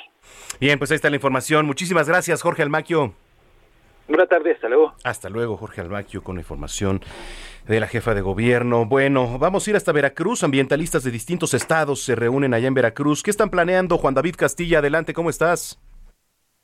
Bien, 0.61 0.79
pues 0.79 0.91
ahí 0.91 0.97
está 0.97 1.11
la 1.11 1.17
información. 1.17 1.67
Muchísimas 1.67 2.09
gracias, 2.09 2.43
Jorge 2.43 2.63
Almaquio. 2.63 3.15
Buenas 4.09 4.29
tardes, 4.29 4.57
hasta 4.57 4.69
luego. 4.69 4.93
Hasta 5.05 5.29
luego, 5.29 5.57
Jorge 5.57 5.81
Almaquio, 5.81 6.23
con 6.23 6.35
la 6.35 6.41
información 6.41 7.01
de 7.67 7.81
la 7.81 7.87
jefa 7.87 8.15
de 8.15 8.21
gobierno. 8.21 8.87
Bueno, 8.87 9.39
vamos 9.39 9.67
a 9.67 9.71
ir 9.71 9.77
hasta 9.77 9.93
Veracruz. 9.93 10.43
Ambientalistas 10.43 11.05
de 11.05 11.11
distintos 11.11 11.55
estados 11.55 12.03
se 12.03 12.15
reúnen 12.15 12.55
allá 12.55 12.69
en 12.69 12.75
Veracruz. 12.75 13.23
¿Qué 13.23 13.31
están 13.31 13.51
planeando? 13.51 13.99
Juan 13.99 14.15
David 14.15 14.35
Castilla, 14.37 14.79
adelante, 14.79 15.13
¿cómo 15.13 15.31
estás? 15.31 15.81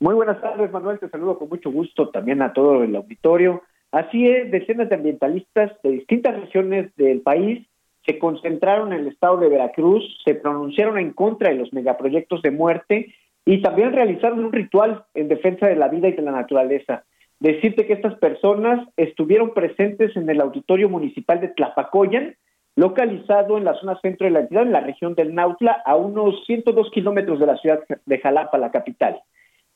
Muy 0.01 0.15
buenas 0.15 0.41
tardes, 0.41 0.71
Manuel. 0.71 0.99
Te 0.99 1.09
saludo 1.09 1.39
con 1.39 1.49
mucho 1.49 1.71
gusto 1.71 2.11
también 2.11 2.43
a 2.43 2.53
todo 2.53 2.83
el 2.83 2.95
auditorio. 2.95 3.63
Así 3.93 4.29
es, 4.29 4.51
decenas 4.51 4.89
de 4.89 4.97
ambientalistas 4.97 5.73
de 5.83 5.91
distintas 5.91 6.39
regiones 6.39 6.95
del 6.97 7.21
país 7.23 7.67
se 8.07 8.19
concentraron 8.19 8.93
en 8.93 9.01
el 9.01 9.09
estado 9.09 9.37
de 9.39 9.49
Veracruz, 9.49 10.05
se 10.25 10.37
pronunciaron 10.37 10.99
en 10.99 11.13
contra 11.13 11.51
de 11.51 11.57
los 11.57 11.73
megaproyectos 11.73 12.41
de 12.41 12.53
muerte 12.53 13.15
y 13.45 13.61
también 13.63 13.93
realizaron 13.93 14.45
un 14.45 14.53
ritual 14.53 15.05
en 15.15 15.29
defensa 15.29 15.67
de 15.67 15.77
la 15.77 15.89
vida 15.89 16.09
y 16.09 16.13
de 16.13 16.23
la 16.23 16.31
naturaleza 16.31 17.05
decirte 17.41 17.87
que 17.87 17.93
estas 17.93 18.15
personas 18.19 18.89
estuvieron 18.97 19.53
presentes 19.53 20.17
en 20.17 20.29
el 20.29 20.41
auditorio 20.41 20.89
municipal 20.89 21.41
de 21.41 21.49
Tlapacoyan, 21.49 22.37
localizado 22.77 23.57
en 23.57 23.65
la 23.65 23.75
zona 23.75 23.99
centro 24.01 24.27
de 24.27 24.33
la 24.33 24.41
entidad, 24.41 24.63
en 24.63 24.73
la 24.73 24.81
región 24.81 25.15
del 25.15 25.35
Nautla, 25.35 25.83
a 25.85 25.97
unos 25.97 26.45
102 26.47 26.91
kilómetros 26.91 27.41
de 27.41 27.47
la 27.47 27.57
ciudad 27.57 27.81
de 28.05 28.19
Jalapa, 28.19 28.59
la 28.59 28.71
capital. 28.71 29.21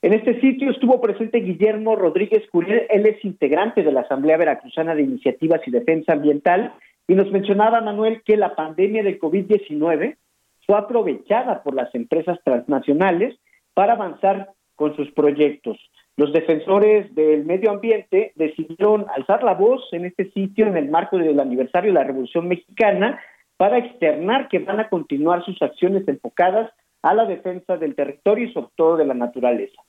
En 0.03 0.15
este 0.15 0.41
sitio 0.41 0.71
estuvo 0.71 1.01
presente 1.01 1.41
Guillermo 1.41 1.97
Rodríguez 1.97 2.49
Curiel, 2.51 2.87
él 2.89 3.07
es 3.07 3.23
integrante 3.25 3.83
de 3.83 3.93
la 3.93 4.01
Asamblea 4.01 4.39
Veracruzana 4.39 4.95
de 4.95 5.03
Iniciativas 5.03 5.61
y 5.67 5.71
Defensa 5.71 6.13
Ambiental, 6.13 6.75
y 7.07 7.15
nos 7.15 7.31
mencionaba, 7.31 7.81
Manuel, 7.81 8.23
que 8.25 8.37
la 8.37 8.55
pandemia 8.55 9.03
del 9.03 9.19
COVID-19 9.19 10.17
fue 10.67 10.79
aprovechada 10.79 11.63
por 11.63 11.75
las 11.75 11.95
empresas 11.95 12.39
transnacionales 12.45 13.37
para 13.75 13.95
avanzar 13.95 14.51
con 14.77 14.95
sus 14.97 15.11
proyectos. 15.13 15.79
Los 16.21 16.35
defensores 16.35 17.15
del 17.15 17.47
medio 17.47 17.71
ambiente 17.71 18.33
decidieron 18.35 19.07
alzar 19.17 19.43
la 19.43 19.55
voz 19.55 19.89
en 19.93 20.05
este 20.05 20.31
sitio 20.33 20.67
en 20.67 20.77
el 20.77 20.91
marco 20.91 21.17
del 21.17 21.41
aniversario 21.41 21.93
de 21.93 21.99
la 21.99 22.05
Revolución 22.05 22.47
Mexicana 22.47 23.19
para 23.57 23.79
externar 23.79 24.49
que 24.49 24.59
van 24.59 24.81
a 24.81 24.91
continuar 24.91 25.43
sus 25.47 25.63
acciones 25.63 26.07
enfocadas 26.07 26.71
a 27.01 27.15
la 27.15 27.25
defensa 27.25 27.79
del 27.79 27.95
territorio 27.95 28.45
y 28.45 28.53
sobre 28.53 28.69
todo 28.77 28.99
de 28.99 29.07
la 29.07 29.15
naturaleza. 29.15 29.81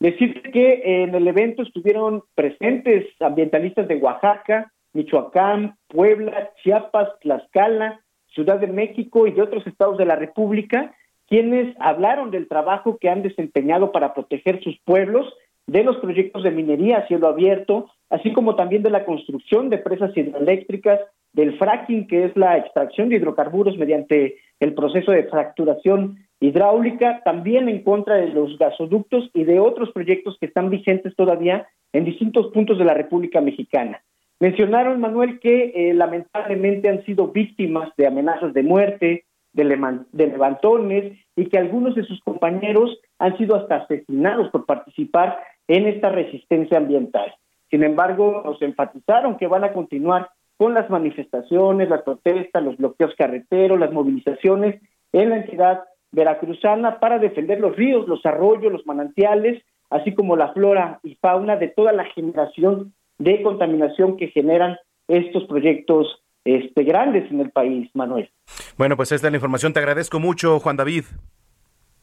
Decir 0.00 0.42
que 0.50 1.04
en 1.04 1.14
el 1.14 1.28
evento 1.28 1.62
estuvieron 1.62 2.24
presentes 2.34 3.06
ambientalistas 3.20 3.86
de 3.86 3.94
Oaxaca, 3.94 4.72
Michoacán, 4.92 5.76
Puebla, 5.86 6.50
Chiapas, 6.64 7.10
Tlaxcala, 7.20 8.00
Ciudad 8.34 8.58
de 8.58 8.66
México 8.66 9.28
y 9.28 9.30
de 9.30 9.42
otros 9.42 9.64
estados 9.68 9.98
de 9.98 10.06
la 10.06 10.16
República, 10.16 10.96
quienes 11.28 11.76
hablaron 11.78 12.32
del 12.32 12.48
trabajo 12.48 12.98
que 12.98 13.08
han 13.08 13.22
desempeñado 13.22 13.92
para 13.92 14.14
proteger 14.14 14.60
sus 14.64 14.76
pueblos 14.80 15.32
de 15.66 15.84
los 15.84 15.96
proyectos 15.96 16.42
de 16.42 16.50
minería 16.50 16.98
a 16.98 17.06
cielo 17.06 17.28
abierto, 17.28 17.90
así 18.10 18.32
como 18.32 18.54
también 18.54 18.82
de 18.82 18.90
la 18.90 19.04
construcción 19.04 19.68
de 19.68 19.78
presas 19.78 20.16
hidroeléctricas, 20.16 21.00
del 21.32 21.58
fracking, 21.58 22.06
que 22.06 22.24
es 22.24 22.36
la 22.36 22.56
extracción 22.56 23.08
de 23.08 23.16
hidrocarburos 23.16 23.76
mediante 23.76 24.36
el 24.58 24.74
proceso 24.74 25.12
de 25.12 25.24
fracturación 25.24 26.16
hidráulica, 26.40 27.20
también 27.24 27.68
en 27.68 27.82
contra 27.82 28.14
de 28.14 28.28
los 28.28 28.56
gasoductos 28.58 29.28
y 29.34 29.44
de 29.44 29.60
otros 29.60 29.90
proyectos 29.92 30.36
que 30.40 30.46
están 30.46 30.70
vigentes 30.70 31.14
todavía 31.14 31.66
en 31.92 32.04
distintos 32.04 32.52
puntos 32.52 32.78
de 32.78 32.84
la 32.84 32.94
República 32.94 33.40
Mexicana. 33.40 34.02
Mencionaron, 34.40 35.00
Manuel, 35.00 35.38
que 35.40 35.72
eh, 35.74 35.94
lamentablemente 35.94 36.88
han 36.88 37.04
sido 37.04 37.28
víctimas 37.28 37.90
de 37.96 38.06
amenazas 38.06 38.54
de 38.54 38.62
muerte, 38.62 39.24
de, 39.52 39.64
de 40.12 40.26
levantones 40.26 41.18
y 41.36 41.46
que 41.46 41.58
algunos 41.58 41.94
de 41.94 42.04
sus 42.04 42.20
compañeros 42.20 42.98
han 43.18 43.36
sido 43.38 43.56
hasta 43.56 43.76
asesinados 43.76 44.50
por 44.50 44.66
participar 44.66 45.38
en 45.68 45.86
esta 45.86 46.10
resistencia 46.10 46.78
ambiental. 46.78 47.34
Sin 47.70 47.82
embargo, 47.82 48.42
nos 48.44 48.60
enfatizaron 48.62 49.36
que 49.36 49.46
van 49.46 49.64
a 49.64 49.72
continuar 49.72 50.30
con 50.56 50.74
las 50.74 50.88
manifestaciones, 50.88 51.88
las 51.88 52.02
protestas, 52.02 52.62
los 52.62 52.76
bloqueos 52.76 53.14
carreteros, 53.16 53.78
las 53.78 53.92
movilizaciones 53.92 54.80
en 55.12 55.30
la 55.30 55.36
entidad 55.38 55.84
veracruzana 56.12 56.98
para 56.98 57.18
defender 57.18 57.60
los 57.60 57.76
ríos, 57.76 58.08
los 58.08 58.24
arroyos, 58.24 58.72
los 58.72 58.86
manantiales, 58.86 59.62
así 59.90 60.14
como 60.14 60.36
la 60.36 60.52
flora 60.52 61.00
y 61.02 61.16
fauna 61.16 61.56
de 61.56 61.68
toda 61.68 61.92
la 61.92 62.04
generación 62.06 62.94
de 63.18 63.42
contaminación 63.42 64.16
que 64.16 64.28
generan 64.28 64.78
estos 65.08 65.44
proyectos 65.44 66.22
este, 66.44 66.84
grandes 66.84 67.30
en 67.30 67.40
el 67.40 67.50
país, 67.50 67.90
Manuel. 67.94 68.30
Bueno, 68.78 68.96
pues 68.96 69.12
esta 69.12 69.26
es 69.26 69.32
la 69.32 69.36
información. 69.36 69.72
Te 69.72 69.80
agradezco 69.80 70.20
mucho, 70.20 70.60
Juan 70.60 70.76
David. 70.76 71.04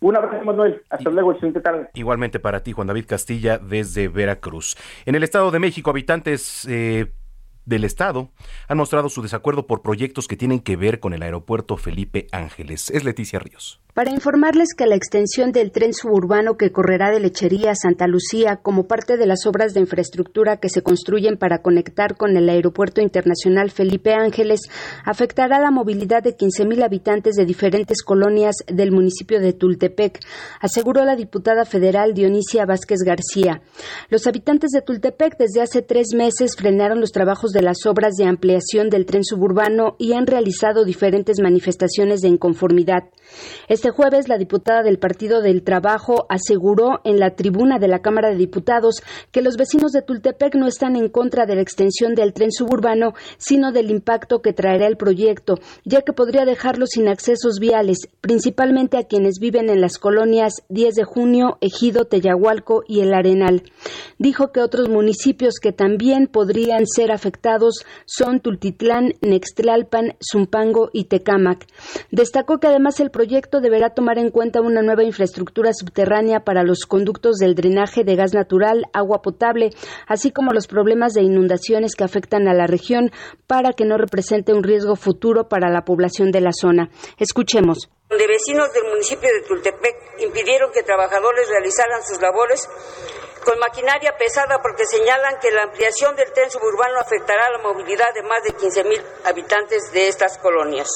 Un 0.04 0.18
abrazo, 0.18 0.44
Manuel. 0.44 0.82
Hasta 0.90 1.10
luego, 1.10 1.32
excelente 1.32 1.62
tarde. 1.62 1.90
Igualmente 1.94 2.38
para 2.38 2.62
ti, 2.62 2.74
Juan 2.74 2.88
David 2.88 3.06
Castilla, 3.08 3.58
desde 3.58 4.10
Veracruz. 4.10 4.76
En 5.06 5.16
el 5.16 5.24
Estado 5.24 5.50
de 5.50 5.60
México, 5.60 5.92
habitantes 5.92 6.68
eh, 6.70 7.14
del 7.66 7.84
Estado 7.84 8.32
han 8.68 8.78
mostrado 8.78 9.10
su 9.10 9.22
desacuerdo 9.22 9.68
por 9.68 9.82
proyectos 9.82 10.28
que 10.28 10.38
tienen 10.38 10.60
que 10.60 10.76
ver 10.76 11.00
con 11.00 11.14
el 11.14 11.24
aeropuerto 11.24 11.78
Felipe 11.78 12.28
Ángeles. 12.32 12.90
Es 12.90 13.04
Leticia 13.04 13.40
Ríos. 13.40 13.80
Para 13.94 14.10
informarles 14.10 14.70
que 14.76 14.88
la 14.88 14.96
extensión 14.96 15.52
del 15.52 15.72
tren 15.72 15.94
suburbano 15.94 16.58
que 16.58 16.72
correrá 16.72 17.12
de 17.12 17.20
Lechería 17.20 17.72
a 17.72 17.76
Santa 17.76 18.08
Lucía 18.08 18.56
como 18.56 18.88
parte 18.88 19.18
de 19.18 19.28
las 19.28 19.46
obras 19.46 19.76
de 19.76 19.82
infraestructura 19.82 20.58
que 20.58 20.70
se 20.70 20.82
construyen 20.82 21.38
para 21.38 21.62
conectar 21.62 22.18
con 22.18 22.36
el 22.36 22.50
Aeropuerto 22.50 23.02
Internacional 23.02 23.70
Felipe 23.70 24.16
Ángeles 24.16 24.62
afectará 25.06 25.60
la 25.60 25.70
movilidad 25.70 26.24
de 26.24 26.36
15.000 26.36 26.84
habitantes 26.84 27.36
de 27.36 27.46
diferentes 27.46 28.02
colonias 28.02 28.56
del 28.66 28.92
municipio 28.92 29.40
de 29.40 29.54
Tultepec, 29.54 30.20
aseguró 30.60 31.06
la 31.06 31.16
diputada 31.16 31.64
federal 31.64 32.16
Dionisia 32.16 32.66
Vázquez 32.66 33.02
García. 33.06 33.62
Los 34.10 34.26
habitantes 34.26 34.72
de 34.72 34.82
Tultepec 34.82 35.38
desde 35.38 35.62
hace 35.62 35.84
tres 35.84 36.08
meses 36.16 36.56
frenaron 36.58 37.00
los 37.00 37.12
trabajos 37.12 37.53
de 37.54 37.62
las 37.62 37.86
obras 37.86 38.16
de 38.18 38.26
ampliación 38.26 38.90
del 38.90 39.06
tren 39.06 39.24
suburbano 39.24 39.96
y 39.98 40.14
han 40.14 40.28
realizado 40.28 40.84
diferentes 40.84 41.40
manifestaciones 41.42 42.20
de 42.22 42.28
inconformidad. 42.28 43.04
Este 43.68 43.90
jueves, 43.90 44.28
la 44.28 44.38
diputada 44.38 44.84
del 44.84 45.00
Partido 45.00 45.42
del 45.42 45.64
Trabajo 45.64 46.26
aseguró 46.30 47.02
en 47.04 47.20
la 47.20 47.36
tribuna 47.36 47.80
de 47.80 47.88
la 47.88 48.00
Cámara 48.00 48.30
de 48.30 48.36
Diputados 48.36 49.02
que 49.32 49.42
los 49.42 49.58
vecinos 49.58 49.92
de 49.92 50.02
Tultepec 50.02 50.56
no 50.56 50.68
están 50.68 50.96
en 50.96 51.10
contra 51.10 51.46
de 51.46 51.56
la 51.56 51.62
extensión 51.62 52.14
del 52.14 52.34
tren 52.34 52.52
suburbano, 52.52 53.14
sino 53.38 53.72
del 53.72 53.90
impacto 53.90 54.42
que 54.42 54.54
traerá 54.54 54.88
el 54.88 54.98
proyecto, 54.98 55.56
ya 55.86 56.02
que 56.02 56.14
podría 56.14 56.46
dejarlos 56.46 56.90
sin 56.92 57.08
accesos 57.08 57.60
viales, 57.60 58.08
principalmente 58.22 58.98
a 58.98 59.04
quienes 59.04 59.40
viven 59.40 59.70
en 59.70 59.82
las 59.82 59.98
colonias 59.98 60.64
10 60.70 60.96
de 60.96 61.04
junio, 61.04 61.58
Ejido, 61.62 62.06
Teyahualco 62.06 62.84
y 62.88 63.02
El 63.02 63.14
Arenal. 63.14 63.64
Dijo 64.20 64.52
que 64.52 64.62
otros 64.62 64.90
municipios 64.90 65.56
que 65.62 65.72
también 65.72 66.28
podrían 66.28 66.86
ser 66.86 67.12
afectados 67.12 67.86
son 68.06 68.40
Tultitlán, 68.40 69.14
Nextlalpan, 69.22 70.16
Zumpango 70.22 70.90
y 70.94 71.06
Tecámac. 71.06 71.66
Destacó 72.12 72.60
que 72.60 72.68
además 72.68 73.00
el 73.00 73.10
proyecto 73.10 73.23
de 73.28 73.62
deberá 73.62 73.90
tomar 73.92 74.18
en 74.18 74.32
cuenta 74.32 74.62
una 74.62 74.82
nueva 74.82 75.04
infraestructura 75.04 75.72
subterránea 75.74 76.42
para 76.42 76.64
los 76.64 76.86
conductos 76.86 77.38
del 77.38 77.56
drenaje 77.56 78.04
de 78.04 78.16
gas 78.16 78.34
natural, 78.34 78.84
agua 78.92 79.22
potable, 79.22 79.70
así 80.08 80.32
como 80.32 80.52
los 80.52 80.68
problemas 80.68 81.14
de 81.14 81.22
inundaciones 81.22 81.96
que 81.96 82.04
afectan 82.04 82.48
a 82.48 82.54
la 82.54 82.68
región 82.68 83.12
para 83.48 83.72
que 83.74 83.86
no 83.86 83.98
represente 83.98 84.54
un 84.54 84.64
riesgo 84.64 84.96
futuro 84.96 85.48
para 85.48 85.70
la 85.70 85.86
población 85.86 86.32
de 86.32 86.42
la 86.42 86.52
zona. 86.52 86.90
Escuchemos. 87.18 87.90
Donde 88.10 88.28
vecinos 88.28 88.72
del 88.74 88.90
municipio 88.90 89.30
de 89.34 89.48
Tultepec 89.48 89.96
impidieron 90.20 90.72
que 90.74 90.84
trabajadores 90.84 91.48
realizaran 91.50 92.04
sus 92.04 92.22
labores 92.22 92.68
con 93.46 93.58
maquinaria 93.60 94.16
pesada 94.18 94.60
porque 94.62 94.86
señalan 94.86 95.40
que 95.40 95.52
la 95.52 95.64
ampliación 95.64 96.16
del 96.16 96.32
tren 96.34 96.52
suburbano 96.52 97.00
afectará 97.00 97.50
la 97.52 97.64
movilidad 97.64 98.14
de 98.14 98.24
más 98.24 98.44
de 98.44 98.52
15.000 98.52 99.02
habitantes 99.26 99.92
de 99.94 100.08
estas 100.08 100.38
colonias. 100.38 100.88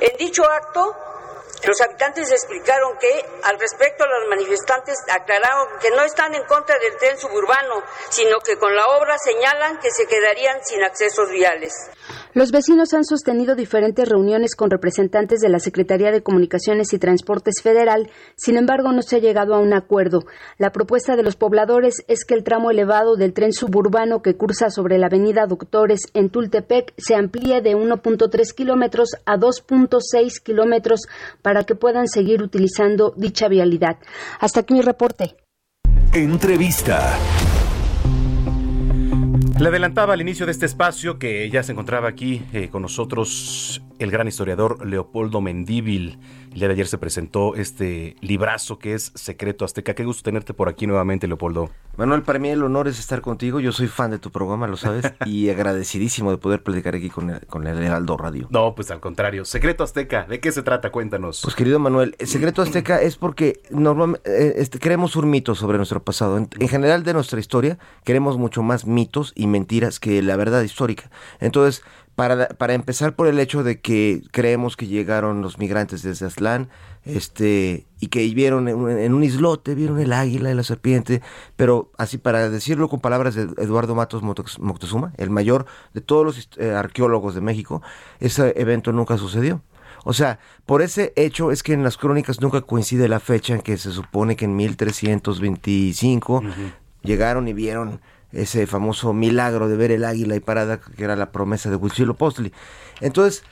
En 0.00 0.16
dicho 0.16 0.44
acto, 0.44 0.94
los 1.66 1.80
habitantes 1.80 2.30
explicaron 2.30 2.96
que, 2.98 3.24
al 3.44 3.58
respecto, 3.58 4.04
los 4.06 4.28
manifestantes 4.28 4.96
aclararon 5.10 5.68
que 5.80 5.90
no 5.90 6.02
están 6.02 6.34
en 6.34 6.44
contra 6.44 6.78
del 6.78 6.96
tren 6.98 7.18
suburbano, 7.18 7.82
sino 8.10 8.38
que 8.40 8.56
con 8.56 8.74
la 8.74 8.86
obra 8.98 9.16
señalan 9.18 9.78
que 9.78 9.90
se 9.90 10.06
quedarían 10.06 10.58
sin 10.64 10.82
accesos 10.82 11.30
viales. 11.30 11.72
Los 12.34 12.50
vecinos 12.50 12.92
han 12.94 13.04
sostenido 13.04 13.54
diferentes 13.54 14.08
reuniones 14.08 14.56
con 14.56 14.68
representantes 14.68 15.38
de 15.38 15.48
la 15.48 15.60
Secretaría 15.60 16.10
de 16.10 16.24
Comunicaciones 16.24 16.92
y 16.92 16.98
Transportes 16.98 17.62
Federal, 17.62 18.10
sin 18.34 18.56
embargo 18.56 18.90
no 18.90 19.02
se 19.02 19.16
ha 19.16 19.18
llegado 19.20 19.54
a 19.54 19.60
un 19.60 19.72
acuerdo. 19.72 20.24
La 20.58 20.72
propuesta 20.72 21.14
de 21.14 21.22
los 21.22 21.36
pobladores 21.36 22.04
es 22.08 22.24
que 22.24 22.34
el 22.34 22.42
tramo 22.42 22.72
elevado 22.72 23.14
del 23.14 23.34
tren 23.34 23.52
suburbano 23.52 24.20
que 24.20 24.34
cursa 24.34 24.70
sobre 24.70 24.98
la 24.98 25.06
avenida 25.06 25.46
Doctores 25.46 26.08
en 26.12 26.28
Tultepec 26.28 26.92
se 26.96 27.14
amplíe 27.14 27.60
de 27.62 27.76
1.3 27.76 28.52
kilómetros 28.52 29.10
a 29.26 29.36
2.6 29.36 30.42
kilómetros 30.42 31.02
para 31.40 31.53
que 31.62 31.76
puedan 31.76 32.08
seguir 32.08 32.42
utilizando 32.42 33.14
dicha 33.16 33.46
vialidad. 33.46 33.98
Hasta 34.40 34.60
aquí 34.60 34.74
mi 34.74 34.82
reporte. 34.82 35.36
Entrevista. 36.12 37.16
Le 39.58 39.68
adelantaba 39.68 40.14
al 40.14 40.20
inicio 40.20 40.46
de 40.46 40.52
este 40.52 40.66
espacio 40.66 41.18
que 41.18 41.48
ya 41.48 41.62
se 41.62 41.72
encontraba 41.72 42.08
aquí 42.08 42.42
eh, 42.52 42.68
con 42.70 42.82
nosotros 42.82 43.80
el 43.98 44.10
gran 44.10 44.28
historiador 44.28 44.84
Leopoldo 44.86 45.40
Mendíbil. 45.40 46.18
El 46.52 46.60
día 46.60 46.68
de 46.68 46.74
ayer 46.74 46.86
se 46.86 46.98
presentó 46.98 47.56
este 47.56 48.16
librazo 48.20 48.78
que 48.78 48.94
es 48.94 49.10
Secreto 49.14 49.64
Azteca. 49.64 49.94
Qué 49.94 50.04
gusto 50.04 50.22
tenerte 50.22 50.54
por 50.54 50.68
aquí 50.68 50.86
nuevamente, 50.86 51.26
Leopoldo. 51.26 51.70
Manuel, 51.96 52.22
para 52.22 52.38
mí 52.38 52.48
el 52.48 52.62
honor 52.62 52.86
es 52.88 52.98
estar 52.98 53.20
contigo. 53.20 53.60
Yo 53.60 53.72
soy 53.72 53.88
fan 53.88 54.10
de 54.10 54.18
tu 54.18 54.30
programa, 54.30 54.66
lo 54.66 54.76
sabes, 54.76 55.04
y 55.26 55.48
agradecidísimo 55.50 56.30
de 56.30 56.38
poder 56.38 56.62
platicar 56.62 56.94
aquí 56.94 57.10
con 57.10 57.30
el, 57.30 57.46
con 57.46 57.66
el 57.66 57.82
Heraldo 57.82 58.16
Radio. 58.16 58.46
No, 58.50 58.74
pues 58.74 58.90
al 58.90 59.00
contrario. 59.00 59.44
Secreto 59.44 59.82
Azteca, 59.82 60.26
¿de 60.26 60.38
qué 60.40 60.52
se 60.52 60.62
trata? 60.62 60.90
Cuéntanos. 60.90 61.40
Pues 61.42 61.54
querido 61.56 61.78
Manuel, 61.78 62.14
el 62.18 62.26
Secreto 62.28 62.62
Azteca 62.62 63.00
es 63.00 63.16
porque 63.16 63.60
normalmente 63.70 64.30
eh, 64.30 64.54
este, 64.58 64.78
creemos 64.78 65.16
un 65.16 65.30
mito 65.30 65.54
sobre 65.54 65.76
nuestro 65.76 66.02
pasado. 66.02 66.36
En, 66.38 66.48
en 66.58 66.68
general 66.68 67.02
de 67.02 67.14
nuestra 67.14 67.40
historia, 67.40 67.78
queremos 68.04 68.38
mucho 68.38 68.62
más 68.62 68.86
mitos 68.86 69.32
y 69.34 69.46
mentiras 69.46 69.98
que 69.98 70.22
la 70.22 70.36
verdad 70.36 70.62
histórica. 70.62 71.10
Entonces, 71.40 71.82
para, 72.14 72.48
para 72.48 72.74
empezar 72.74 73.14
por 73.14 73.26
el 73.26 73.38
hecho 73.38 73.62
de 73.62 73.80
que 73.80 74.22
creemos 74.30 74.76
que 74.76 74.86
llegaron 74.86 75.42
los 75.42 75.58
migrantes 75.58 76.02
desde 76.02 76.26
Aztlán, 76.26 76.68
este, 77.04 77.86
y 78.00 78.08
que 78.08 78.26
vieron 78.34 78.68
en 78.68 79.14
un, 79.14 79.24
islote, 79.24 79.74
vieron 79.74 80.00
el 80.00 80.12
águila 80.12 80.50
y 80.50 80.54
la 80.54 80.62
serpiente, 80.62 81.20
pero 81.56 81.90
así 81.98 82.18
para 82.18 82.48
decirlo 82.48 82.88
con 82.88 83.00
palabras 83.00 83.34
de 83.34 83.42
Eduardo 83.62 83.94
Matos 83.94 84.22
Moctezuma, 84.22 85.12
el 85.18 85.30
mayor 85.30 85.66
de 85.92 86.00
todos 86.00 86.24
los 86.24 86.48
eh, 86.56 86.70
arqueólogos 86.72 87.34
de 87.34 87.40
México, 87.40 87.82
ese 88.20 88.54
evento 88.56 88.92
nunca 88.92 89.18
sucedió. 89.18 89.62
O 90.04 90.12
sea, 90.12 90.38
por 90.66 90.82
ese 90.82 91.12
hecho 91.16 91.50
es 91.50 91.62
que 91.62 91.72
en 91.72 91.82
las 91.82 91.96
crónicas 91.96 92.40
nunca 92.40 92.60
coincide 92.60 93.08
la 93.08 93.20
fecha 93.20 93.54
en 93.54 93.62
que 93.62 93.76
se 93.78 93.90
supone 93.90 94.36
que 94.36 94.44
en 94.44 94.54
1325 94.54 96.42
llegaron 97.02 97.48
y 97.48 97.54
vieron 97.54 98.00
ese 98.34 98.66
famoso 98.66 99.12
milagro 99.12 99.68
de 99.68 99.76
ver 99.76 99.90
el 99.90 100.04
águila 100.04 100.36
y 100.36 100.40
parada, 100.40 100.80
que 100.80 101.04
era 101.04 101.16
la 101.16 101.32
promesa 101.32 101.70
de 101.70 101.76
Huitzilopochtli. 101.76 102.52
Entonces, 103.00 103.44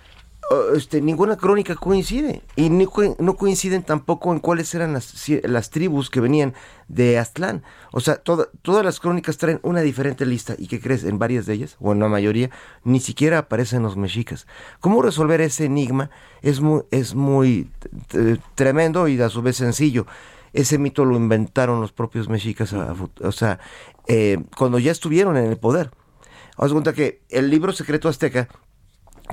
este, 0.74 1.00
ninguna 1.00 1.36
crónica 1.36 1.76
coincide 1.76 2.42
y 2.56 2.68
no 2.68 3.36
coinciden 3.36 3.84
tampoco 3.84 4.32
en 4.32 4.40
cuáles 4.40 4.74
eran 4.74 4.92
las, 4.92 5.28
las 5.44 5.70
tribus 5.70 6.10
que 6.10 6.20
venían 6.20 6.52
de 6.88 7.18
Aztlán. 7.18 7.62
O 7.90 8.00
sea, 8.00 8.16
todas 8.16 8.84
las 8.84 9.00
crónicas 9.00 9.38
traen 9.38 9.60
una 9.62 9.80
diferente 9.80 10.26
lista 10.26 10.54
y 10.58 10.66
que 10.66 10.80
crees 10.80 11.04
en 11.04 11.18
varias 11.18 11.46
de 11.46 11.54
ellas, 11.54 11.76
o 11.80 11.92
en 11.92 12.00
la 12.00 12.08
mayoría, 12.08 12.50
ni 12.84 13.00
siquiera 13.00 13.38
aparecen 13.38 13.82
los 13.82 13.96
mexicas. 13.96 14.46
¿Cómo 14.80 15.00
resolver 15.00 15.40
ese 15.40 15.64
enigma? 15.64 16.10
Es 16.42 16.60
muy, 16.60 16.82
es 16.90 17.14
muy 17.14 17.70
tremendo 18.54 19.08
y 19.08 19.20
a 19.20 19.30
su 19.30 19.40
vez 19.40 19.56
sencillo. 19.56 20.06
Ese 20.52 20.78
mito 20.78 21.04
lo 21.04 21.16
inventaron 21.16 21.80
los 21.80 21.92
propios 21.92 22.28
mexicas, 22.28 22.72
o 22.72 23.32
sea, 23.32 23.58
eh, 24.06 24.38
cuando 24.56 24.78
ya 24.78 24.92
estuvieron 24.92 25.36
en 25.36 25.46
el 25.46 25.56
poder. 25.56 25.90
Os 26.56 26.72
cuenta 26.72 26.92
que 26.92 27.22
el 27.30 27.50
libro 27.50 27.72
secreto 27.72 28.08
azteca 28.08 28.48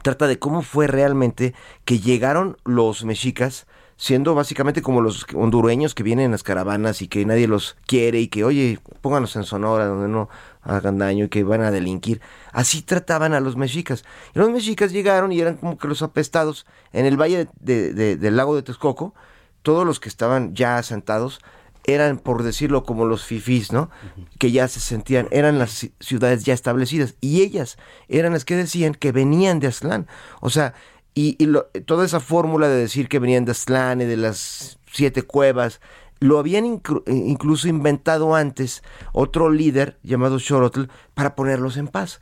trata 0.03 0.27
de 0.27 0.39
cómo 0.39 0.61
fue 0.61 0.87
realmente 0.87 1.53
que 1.85 1.99
llegaron 1.99 2.57
los 2.63 3.03
mexicas, 3.03 3.67
siendo 3.97 4.33
básicamente 4.33 4.81
como 4.81 5.01
los 5.01 5.25
hondureños 5.35 5.93
que 5.93 6.03
vienen 6.03 6.25
en 6.25 6.31
las 6.31 6.43
caravanas 6.43 7.01
y 7.01 7.09
que 7.09 7.25
nadie 7.25 7.47
los 7.47 7.75
quiere 7.85 8.21
y 8.21 8.29
que, 8.29 8.45
oye, 8.45 8.79
pónganos 9.01 9.35
en 9.35 9.43
Sonora 9.43 9.87
donde 9.87 10.07
no 10.07 10.29
hagan 10.61 10.97
daño 10.97 11.25
y 11.25 11.29
que 11.29 11.43
van 11.43 11.61
a 11.61 11.71
delinquir. 11.71 12.21
Así 12.53 12.81
trataban 12.81 13.33
a 13.33 13.41
los 13.41 13.57
mexicas. 13.57 14.05
Y 14.33 14.39
los 14.39 14.49
mexicas 14.49 14.93
llegaron 14.93 15.33
y 15.33 15.41
eran 15.41 15.57
como 15.57 15.77
que 15.77 15.89
los 15.89 16.01
apestados 16.01 16.65
en 16.93 17.05
el 17.05 17.17
valle 17.17 17.49
del 17.59 18.37
lago 18.37 18.55
de 18.55 18.63
Texcoco, 18.63 19.13
todos 19.61 19.85
los 19.85 19.99
que 19.99 20.09
estaban 20.09 20.55
ya 20.55 20.77
asentados 20.77 21.39
eran, 21.85 22.17
por 22.17 22.43
decirlo 22.43 22.83
como 22.83 23.05
los 23.05 23.25
fifís, 23.25 23.71
¿no? 23.71 23.89
Que 24.37 24.51
ya 24.51 24.67
se 24.67 24.79
sentían, 24.79 25.27
eran 25.31 25.59
las 25.59 25.89
ciudades 25.99 26.43
ya 26.43 26.53
establecidas. 26.53 27.15
Y 27.21 27.41
ellas 27.41 27.77
eran 28.07 28.33
las 28.33 28.45
que 28.45 28.55
decían 28.55 28.93
que 28.93 29.11
venían 29.11 29.59
de 29.59 29.67
Aztlán. 29.67 30.07
O 30.41 30.49
sea, 30.49 30.73
y, 31.15 31.37
toda 31.85 32.05
esa 32.05 32.19
fórmula 32.19 32.67
de 32.67 32.77
decir 32.77 33.09
que 33.09 33.19
venían 33.19 33.45
de 33.45 33.51
Aztlán 33.51 34.01
y 34.01 34.05
de 34.05 34.17
las 34.17 34.79
siete 34.91 35.23
cuevas, 35.23 35.81
lo 36.19 36.37
habían 36.37 36.65
incluso 36.65 37.67
inventado 37.67 38.35
antes 38.35 38.83
otro 39.13 39.49
líder 39.49 39.97
llamado 40.03 40.37
Xorotl 40.37 40.83
para 41.13 41.35
ponerlos 41.35 41.77
en 41.77 41.87
paz. 41.87 42.19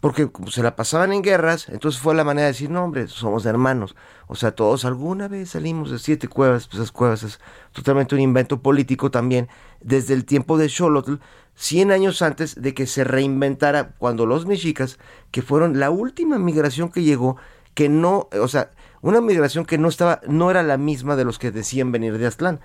Porque 0.00 0.30
se 0.50 0.62
la 0.62 0.76
pasaban 0.76 1.12
en 1.12 1.22
guerras, 1.22 1.68
entonces 1.68 2.00
fue 2.00 2.14
la 2.14 2.22
manera 2.22 2.46
de 2.46 2.52
decir, 2.52 2.70
no 2.70 2.84
hombre, 2.84 3.08
somos 3.08 3.46
hermanos. 3.46 3.96
O 4.28 4.36
sea, 4.36 4.52
todos 4.52 4.84
alguna 4.84 5.26
vez 5.26 5.50
salimos 5.50 5.90
de 5.90 5.98
siete 5.98 6.28
cuevas, 6.28 6.68
pues 6.68 6.78
esas 6.78 6.92
cuevas 6.92 7.24
es 7.24 7.40
totalmente 7.72 8.14
un 8.14 8.20
invento 8.20 8.62
político 8.62 9.10
también, 9.10 9.48
desde 9.80 10.14
el 10.14 10.24
tiempo 10.24 10.56
de 10.56 10.68
Xolotl, 10.68 11.14
100 11.56 11.90
años 11.90 12.22
antes 12.22 12.60
de 12.62 12.74
que 12.74 12.86
se 12.86 13.02
reinventara, 13.02 13.96
cuando 13.98 14.24
los 14.26 14.46
mexicas, 14.46 14.98
que 15.32 15.42
fueron 15.42 15.80
la 15.80 15.90
última 15.90 16.38
migración 16.38 16.90
que 16.90 17.02
llegó, 17.02 17.36
que 17.74 17.88
no, 17.88 18.28
o 18.40 18.48
sea, 18.48 18.70
una 19.00 19.20
migración 19.20 19.64
que 19.64 19.78
no 19.78 19.88
estaba, 19.88 20.20
no 20.28 20.52
era 20.52 20.62
la 20.62 20.76
misma 20.76 21.16
de 21.16 21.24
los 21.24 21.40
que 21.40 21.50
decían 21.50 21.90
venir 21.90 22.18
de 22.18 22.26
Aztlán. 22.26 22.60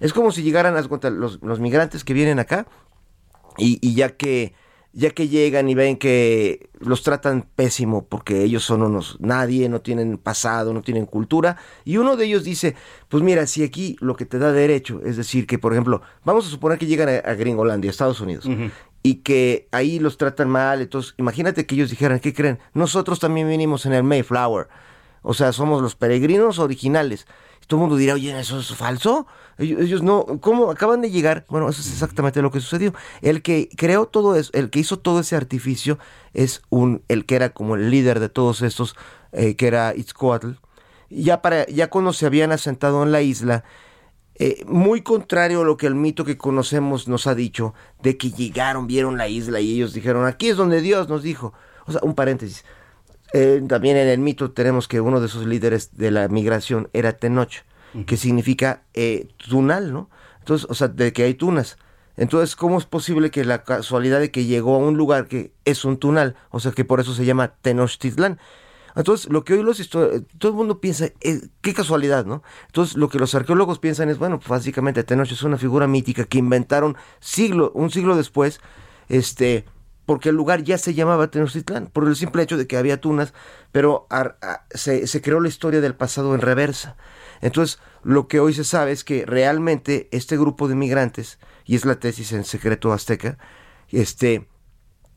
Es 0.00 0.12
como 0.12 0.32
si 0.32 0.42
llegaran, 0.42 0.74
los, 0.74 1.42
los 1.42 1.60
migrantes 1.60 2.04
que 2.04 2.12
vienen 2.12 2.38
acá, 2.38 2.66
y, 3.56 3.78
y 3.80 3.94
ya 3.94 4.10
que 4.10 4.54
ya 4.94 5.10
que 5.10 5.28
llegan 5.28 5.68
y 5.68 5.74
ven 5.74 5.96
que 5.96 6.70
los 6.78 7.02
tratan 7.02 7.46
pésimo 7.56 8.06
porque 8.06 8.44
ellos 8.44 8.64
son 8.64 8.82
unos 8.82 9.16
nadie, 9.20 9.68
no 9.68 9.80
tienen 9.80 10.18
pasado, 10.18 10.72
no 10.72 10.82
tienen 10.82 11.04
cultura, 11.04 11.56
y 11.84 11.96
uno 11.96 12.16
de 12.16 12.26
ellos 12.26 12.44
dice, 12.44 12.76
pues 13.08 13.22
mira, 13.22 13.46
si 13.46 13.64
aquí 13.64 13.96
lo 14.00 14.14
que 14.14 14.24
te 14.24 14.38
da 14.38 14.52
derecho, 14.52 15.00
es 15.04 15.16
decir, 15.16 15.46
que 15.46 15.58
por 15.58 15.72
ejemplo, 15.72 16.00
vamos 16.24 16.46
a 16.46 16.50
suponer 16.50 16.78
que 16.78 16.86
llegan 16.86 17.08
a, 17.08 17.34
Gringolandia, 17.34 17.90
Estados 17.90 18.20
Unidos, 18.20 18.48
y 19.02 19.16
que 19.16 19.68
ahí 19.72 19.98
los 19.98 20.16
tratan 20.16 20.48
mal, 20.48 20.80
entonces 20.80 21.14
imagínate 21.18 21.66
que 21.66 21.74
ellos 21.74 21.90
dijeran, 21.90 22.20
¿qué 22.20 22.32
creen? 22.32 22.58
Nosotros 22.72 23.18
también 23.18 23.48
vinimos 23.48 23.86
en 23.86 23.94
el 23.94 24.04
Mayflower, 24.04 24.68
o 25.22 25.34
sea, 25.34 25.52
somos 25.52 25.82
los 25.82 25.96
peregrinos 25.96 26.58
originales 26.60 27.26
todo 27.66 27.78
el 27.78 27.82
mundo 27.82 27.96
dirá, 27.96 28.14
oye, 28.14 28.38
¿eso 28.38 28.60
es 28.60 28.74
falso? 28.74 29.26
Ellos, 29.58 30.02
no, 30.02 30.24
¿cómo 30.40 30.70
acaban 30.70 31.00
de 31.00 31.10
llegar? 31.10 31.44
Bueno, 31.48 31.68
eso 31.68 31.80
es 31.80 31.92
exactamente 31.92 32.42
lo 32.42 32.50
que 32.50 32.60
sucedió. 32.60 32.92
El 33.22 33.42
que 33.42 33.68
creó 33.76 34.06
todo 34.06 34.36
eso, 34.36 34.50
el 34.52 34.70
que 34.70 34.80
hizo 34.80 34.98
todo 34.98 35.20
ese 35.20 35.36
artificio 35.36 35.98
es 36.32 36.62
un, 36.70 37.02
el 37.08 37.24
que 37.24 37.36
era 37.36 37.50
como 37.50 37.76
el 37.76 37.90
líder 37.90 38.20
de 38.20 38.28
todos 38.28 38.62
estos, 38.62 38.96
eh, 39.32 39.54
que 39.56 39.66
era 39.66 39.94
Itzcoatl. 39.94 40.52
Ya, 41.10 41.42
para, 41.42 41.66
ya 41.66 41.88
cuando 41.88 42.12
se 42.12 42.26
habían 42.26 42.50
asentado 42.50 43.02
en 43.02 43.12
la 43.12 43.22
isla, 43.22 43.64
eh, 44.36 44.64
muy 44.66 45.02
contrario 45.02 45.60
a 45.60 45.64
lo 45.64 45.76
que 45.76 45.86
el 45.86 45.94
mito 45.94 46.24
que 46.24 46.36
conocemos 46.36 47.06
nos 47.06 47.26
ha 47.28 47.34
dicho, 47.34 47.74
de 48.02 48.16
que 48.16 48.30
llegaron, 48.30 48.88
vieron 48.88 49.16
la 49.16 49.28
isla 49.28 49.60
y 49.60 49.74
ellos 49.74 49.92
dijeron, 49.92 50.26
aquí 50.26 50.48
es 50.48 50.56
donde 50.56 50.80
Dios 50.80 51.08
nos 51.08 51.22
dijo. 51.22 51.52
O 51.86 51.92
sea, 51.92 52.00
un 52.02 52.14
paréntesis 52.14 52.64
eh, 53.36 53.60
también 53.66 53.96
en 53.96 54.06
el 54.06 54.20
mito 54.20 54.52
tenemos 54.52 54.86
que 54.86 55.00
uno 55.00 55.18
de 55.18 55.26
esos 55.26 55.44
líderes 55.44 55.96
de 55.96 56.12
la 56.12 56.28
migración 56.28 56.88
era 56.92 57.14
Tenoch, 57.14 57.64
que 58.06 58.16
significa 58.16 58.82
eh, 58.94 59.26
tunal, 59.36 59.92
¿no? 59.92 60.08
Entonces, 60.38 60.68
o 60.70 60.74
sea, 60.74 60.86
de 60.86 61.12
que 61.12 61.24
hay 61.24 61.34
tunas. 61.34 61.76
Entonces, 62.16 62.54
¿cómo 62.54 62.78
es 62.78 62.84
posible 62.84 63.32
que 63.32 63.44
la 63.44 63.64
casualidad 63.64 64.20
de 64.20 64.30
que 64.30 64.44
llegó 64.44 64.76
a 64.76 64.78
un 64.78 64.96
lugar 64.96 65.26
que 65.26 65.52
es 65.64 65.84
un 65.84 65.96
tunal, 65.96 66.36
o 66.50 66.60
sea, 66.60 66.70
que 66.70 66.84
por 66.84 67.00
eso 67.00 67.12
se 67.12 67.24
llama 67.24 67.56
Tenochtitlán? 67.60 68.38
Entonces, 68.94 69.28
lo 69.28 69.42
que 69.42 69.54
hoy 69.54 69.64
los 69.64 69.88
todo 69.88 70.52
el 70.52 70.54
mundo 70.54 70.80
piensa, 70.80 71.06
eh, 71.20 71.40
qué 71.60 71.74
casualidad, 71.74 72.24
¿no? 72.26 72.44
Entonces, 72.66 72.96
lo 72.96 73.08
que 73.08 73.18
los 73.18 73.34
arqueólogos 73.34 73.80
piensan 73.80 74.10
es, 74.10 74.18
bueno, 74.18 74.38
pues 74.38 74.48
básicamente 74.48 75.02
Tenoch 75.02 75.32
es 75.32 75.42
una 75.42 75.58
figura 75.58 75.88
mítica 75.88 76.24
que 76.24 76.38
inventaron 76.38 76.96
siglo, 77.18 77.72
un 77.74 77.90
siglo 77.90 78.16
después, 78.16 78.60
este, 79.08 79.64
porque 80.06 80.28
el 80.28 80.36
lugar 80.36 80.62
ya 80.62 80.78
se 80.78 80.94
llamaba 80.94 81.30
Tenochtitlán, 81.30 81.86
por 81.86 82.06
el 82.06 82.16
simple 82.16 82.42
hecho 82.42 82.56
de 82.56 82.66
que 82.66 82.76
había 82.76 83.00
tunas, 83.00 83.32
pero 83.72 84.06
se, 84.74 85.22
creó 85.22 85.40
la 85.40 85.48
historia 85.48 85.80
del 85.80 85.94
pasado 85.94 86.34
en 86.34 86.40
reversa. 86.40 86.96
Entonces, 87.40 87.78
lo 88.02 88.28
que 88.28 88.40
hoy 88.40 88.54
se 88.54 88.64
sabe 88.64 88.92
es 88.92 89.04
que 89.04 89.24
realmente 89.26 90.08
este 90.12 90.36
grupo 90.36 90.68
de 90.68 90.74
migrantes, 90.74 91.38
y 91.64 91.76
es 91.76 91.84
la 91.84 91.98
tesis 91.98 92.32
en 92.32 92.44
secreto 92.44 92.92
azteca, 92.92 93.38
este, 93.88 94.46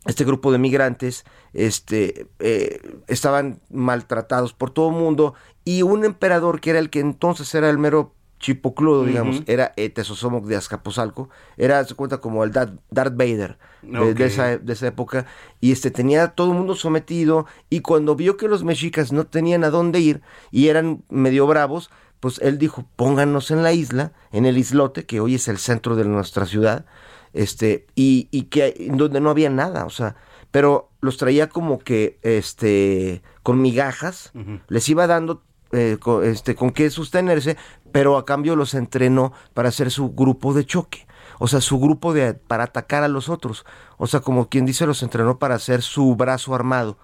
este 0.05 0.23
grupo 0.23 0.51
de 0.51 0.57
migrantes 0.57 1.25
este, 1.53 2.27
eh, 2.39 2.81
estaban 3.07 3.61
maltratados 3.69 4.53
por 4.53 4.71
todo 4.71 4.89
el 4.89 4.95
mundo 4.95 5.33
y 5.65 5.81
un 5.81 6.05
emperador 6.05 6.61
que 6.61 6.69
era 6.69 6.79
el 6.79 6.89
que 6.89 6.99
entonces 6.99 7.53
era 7.55 7.69
el 7.69 7.77
mero 7.77 8.13
chipocludo, 8.39 9.05
digamos, 9.05 9.41
era 9.47 9.73
eh, 9.77 9.89
Tesosomoc 9.89 10.45
de 10.45 10.55
Azcapotzalco, 10.55 11.29
era, 11.57 11.83
se 11.83 11.95
cuenta, 11.95 12.19
como 12.19 12.43
el 12.43 12.51
Darth, 12.51 12.79
Vader 12.91 13.57
de, 13.81 14.25
esa, 14.25 14.57
de, 14.57 14.73
esa, 14.73 14.87
época, 14.87 15.25
y 15.59 15.71
este 15.71 15.91
tenía 15.91 16.29
todo 16.29 16.51
el 16.51 16.57
mundo 16.57 16.75
sometido, 16.75 17.45
y 17.69 17.79
cuando 17.81 18.15
vio 18.15 18.37
que 18.37 18.47
los 18.47 18.63
mexicas 18.63 19.11
no 19.11 19.25
tenían 19.25 19.63
a 19.63 19.69
dónde 19.69 19.99
ir, 19.99 20.21
y 20.51 20.67
eran 20.67 21.03
medio 21.09 21.47
bravos, 21.47 21.89
pues 22.19 22.39
él 22.39 22.57
dijo, 22.57 22.85
pónganos 22.95 23.51
en 23.51 23.63
la 23.63 23.73
isla, 23.73 24.13
en 24.31 24.45
el 24.45 24.57
islote, 24.57 25.05
que 25.05 25.19
hoy 25.19 25.35
es 25.35 25.47
el 25.47 25.57
centro 25.57 25.95
de 25.95 26.05
nuestra 26.05 26.45
ciudad, 26.45 26.85
este, 27.33 27.87
y, 27.95 28.27
y 28.31 28.43
que 28.43 28.87
donde 28.93 29.19
no 29.19 29.29
había 29.29 29.49
nada, 29.49 29.85
o 29.85 29.89
sea, 29.89 30.15
pero 30.51 30.89
los 31.01 31.17
traía 31.17 31.49
como 31.49 31.79
que, 31.79 32.19
este, 32.21 33.21
con 33.43 33.61
migajas, 33.61 34.31
les 34.67 34.89
iba 34.89 35.07
dando 35.07 35.43
eh, 35.71 35.97
con, 35.99 36.23
este, 36.23 36.55
con 36.55 36.71
qué 36.71 36.89
sostenerse, 36.89 37.57
pero 37.91 38.17
a 38.17 38.25
cambio 38.25 38.55
los 38.55 38.73
entrenó 38.73 39.33
para 39.53 39.69
hacer 39.69 39.91
su 39.91 40.11
grupo 40.13 40.53
de 40.53 40.65
choque. 40.65 41.07
O 41.39 41.47
sea, 41.47 41.61
su 41.61 41.79
grupo 41.79 42.13
de 42.13 42.33
para 42.33 42.63
atacar 42.63 43.03
a 43.03 43.07
los 43.07 43.29
otros. 43.29 43.65
O 43.97 44.07
sea, 44.07 44.21
como 44.21 44.49
quien 44.49 44.65
dice, 44.65 44.87
los 44.87 45.03
entrenó 45.03 45.37
para 45.37 45.55
hacer 45.55 45.81
su 45.81 46.15
brazo 46.15 46.55
armado. 46.55 46.97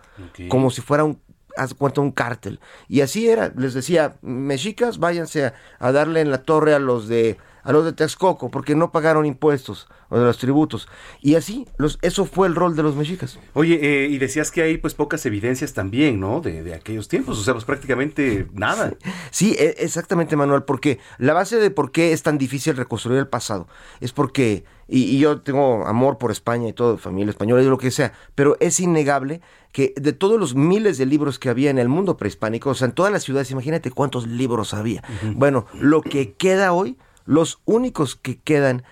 Como 0.49 0.71
si 0.71 0.81
fuera 0.81 1.03
un, 1.03 1.19
haz 1.55 1.73
cuenta, 1.73 2.01
un 2.01 2.11
cártel. 2.11 2.59
Y 2.87 3.01
así 3.01 3.29
era. 3.29 3.53
Les 3.55 3.73
decía, 3.73 4.15
mexicas, 4.21 4.97
váyanse 4.97 5.53
a 5.79 5.91
darle 5.91 6.21
en 6.21 6.31
la 6.31 6.39
torre 6.39 6.73
a 6.73 6.79
los 6.79 7.07
de 7.07 7.37
a 7.63 7.71
los 7.71 7.85
de 7.85 7.93
Texcoco 7.93 8.49
porque 8.49 8.75
no 8.75 8.91
pagaron 8.91 9.25
impuestos 9.25 9.87
o 10.09 10.19
de 10.19 10.25
los 10.25 10.37
tributos. 10.37 10.87
Y 11.21 11.35
así, 11.35 11.67
los, 11.77 11.97
eso 12.01 12.25
fue 12.25 12.47
el 12.47 12.55
rol 12.55 12.75
de 12.75 12.83
los 12.83 12.95
mexicas. 12.95 13.39
Oye, 13.53 13.79
eh, 13.81 14.07
y 14.09 14.17
decías 14.17 14.51
que 14.51 14.61
hay 14.61 14.77
pues 14.77 14.93
pocas 14.93 15.25
evidencias 15.25 15.73
también, 15.73 16.19
¿no? 16.19 16.41
De, 16.41 16.73
aquellos 16.73 17.07
tiempos, 17.07 17.39
o 17.39 17.43
sea, 17.43 17.53
pues 17.53 17.65
prácticamente 17.65 18.47
nada. 18.53 18.93
Sí, 19.31 19.55
e, 19.57 19.75
exactamente, 19.79 20.35
Manuel, 20.35 20.63
porque 20.63 20.99
la 21.17 21.33
base 21.33 21.57
de 21.57 21.71
por 21.71 21.91
qué 21.91 22.13
es 22.13 22.23
tan 22.23 22.37
difícil 22.37 22.75
reconstruir 22.75 23.19
el 23.19 23.27
pasado 23.27 23.67
es 24.01 24.11
porque, 24.11 24.65
y, 24.87 25.17
yo 25.17 25.41
tengo 25.41 25.85
amor 25.87 26.17
por 26.17 26.31
España 26.31 26.67
y 26.67 26.73
todo, 26.73 26.97
familia 26.97 27.31
española 27.31 27.63
y 27.63 27.67
lo 27.67 27.77
que 27.77 27.91
sea, 27.91 28.13
pero 28.35 28.57
es 28.59 28.79
innegable 28.79 29.41
que 29.71 29.93
de 29.97 30.13
todos 30.13 30.39
los 30.39 30.53
miles 30.53 30.99
de 30.99 31.07
libros 31.07 31.39
que 31.39 31.49
había 31.49 31.71
en 31.71 31.79
el 31.79 31.89
mundo 31.89 32.17
prehispánico, 32.17 32.69
o 32.69 32.75
sea, 32.75 32.87
en 32.87 32.93
todas 32.93 33.11
las 33.11 33.23
ciudades, 33.23 33.49
imagínate 33.49 33.89
cuántos 33.89 34.27
libros 34.27 34.75
había. 34.75 35.03
Bueno, 35.33 35.65
lo 35.73 36.01
que 36.01 36.33
queda 36.33 36.73
hoy 36.73 36.97
los 37.25 37.61
únicos 37.65 38.15
que 38.15 38.39
quedan, 38.39 38.83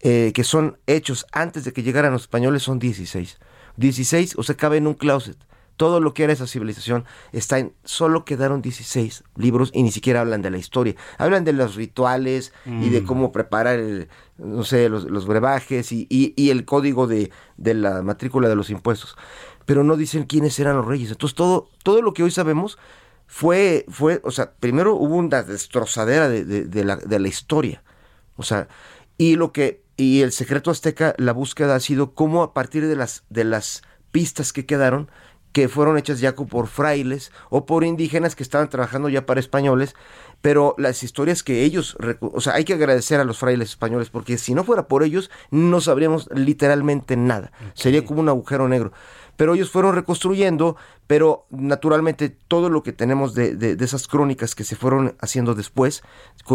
eh, 0.00 0.32
que 0.34 0.44
son 0.44 0.78
hechos 0.86 1.26
antes 1.32 1.64
de 1.64 1.72
que 1.72 1.82
llegaran 1.82 2.12
los 2.12 2.22
españoles, 2.22 2.62
son 2.62 2.78
16. 2.78 3.38
16, 3.76 4.36
o 4.36 4.42
sea, 4.42 4.56
cabe 4.56 4.76
en 4.78 4.86
un 4.86 4.94
closet. 4.94 5.36
Todo 5.76 5.98
lo 6.00 6.12
que 6.12 6.24
era 6.24 6.34
esa 6.34 6.46
civilización 6.46 7.06
está 7.32 7.58
en. 7.58 7.72
Solo 7.84 8.26
quedaron 8.26 8.60
16 8.60 9.24
libros 9.36 9.70
y 9.72 9.82
ni 9.82 9.90
siquiera 9.90 10.20
hablan 10.20 10.42
de 10.42 10.50
la 10.50 10.58
historia. 10.58 10.94
Hablan 11.16 11.44
de 11.44 11.54
los 11.54 11.74
rituales 11.74 12.52
y 12.66 12.90
de 12.90 13.00
mm. 13.00 13.06
cómo 13.06 13.32
preparar, 13.32 13.80
no 14.36 14.62
sé, 14.64 14.90
los, 14.90 15.26
brebajes 15.26 15.90
y, 15.90 16.06
y, 16.10 16.50
el 16.50 16.66
código 16.66 17.06
de, 17.06 17.30
de 17.56 17.72
la 17.72 18.02
matrícula 18.02 18.50
de 18.50 18.56
los 18.56 18.68
impuestos. 18.68 19.16
Pero 19.64 19.82
no 19.82 19.96
dicen 19.96 20.24
quiénes 20.24 20.58
eran 20.58 20.76
los 20.76 20.84
reyes. 20.84 21.12
Entonces, 21.12 21.34
todo, 21.34 21.70
todo 21.82 22.02
lo 22.02 22.12
que 22.12 22.24
hoy 22.24 22.30
sabemos 22.30 22.76
fue, 23.32 23.86
fue, 23.88 24.20
o 24.24 24.32
sea, 24.32 24.54
primero 24.54 24.96
hubo 24.96 25.14
una 25.14 25.44
destrozadera 25.44 26.28
de, 26.28 26.44
de, 26.44 26.84
la, 26.84 26.96
de 26.96 27.20
la 27.20 27.28
historia. 27.28 27.80
O 28.34 28.42
sea, 28.42 28.66
y 29.18 29.36
lo 29.36 29.52
que, 29.52 29.84
y 29.96 30.22
el 30.22 30.32
secreto 30.32 30.72
azteca, 30.72 31.14
la 31.16 31.32
búsqueda 31.32 31.76
ha 31.76 31.80
sido 31.80 32.12
cómo 32.12 32.42
a 32.42 32.52
partir 32.52 32.88
de 32.88 32.96
las, 32.96 33.22
de 33.30 33.44
las 33.44 33.82
pistas 34.10 34.52
que 34.52 34.66
quedaron, 34.66 35.12
que 35.52 35.68
fueron 35.68 35.96
hechas 35.96 36.18
ya 36.18 36.34
por 36.34 36.66
frailes 36.66 37.30
o 37.50 37.66
por 37.66 37.84
indígenas 37.84 38.34
que 38.34 38.42
estaban 38.42 38.68
trabajando 38.68 39.08
ya 39.08 39.26
para 39.26 39.38
españoles, 39.38 39.94
pero 40.42 40.74
las 40.76 41.04
historias 41.04 41.44
que 41.44 41.62
ellos, 41.62 41.96
o 42.20 42.40
sea, 42.40 42.54
hay 42.54 42.64
que 42.64 42.74
agradecer 42.74 43.20
a 43.20 43.24
los 43.24 43.38
frailes 43.38 43.70
españoles, 43.70 44.10
porque 44.10 44.38
si 44.38 44.54
no 44.54 44.64
fuera 44.64 44.88
por 44.88 45.04
ellos, 45.04 45.30
no 45.52 45.80
sabríamos 45.80 46.28
literalmente 46.34 47.16
nada. 47.16 47.52
Sería 47.74 48.04
como 48.04 48.20
un 48.20 48.28
agujero 48.28 48.66
negro 48.66 48.92
pero 49.40 49.54
ellos 49.54 49.70
fueron 49.70 49.94
reconstruyendo, 49.94 50.76
pero 51.10 51.44
naturalmente 51.50 52.28
todo 52.28 52.68
lo 52.68 52.84
que 52.84 52.92
tenemos 52.92 53.34
de, 53.34 53.56
de, 53.56 53.84
esas 53.84 54.06
crónicas 54.06 54.54
que 54.54 54.62
se 54.62 54.76
fueron 54.76 55.16
haciendo 55.18 55.56
después 55.56 56.04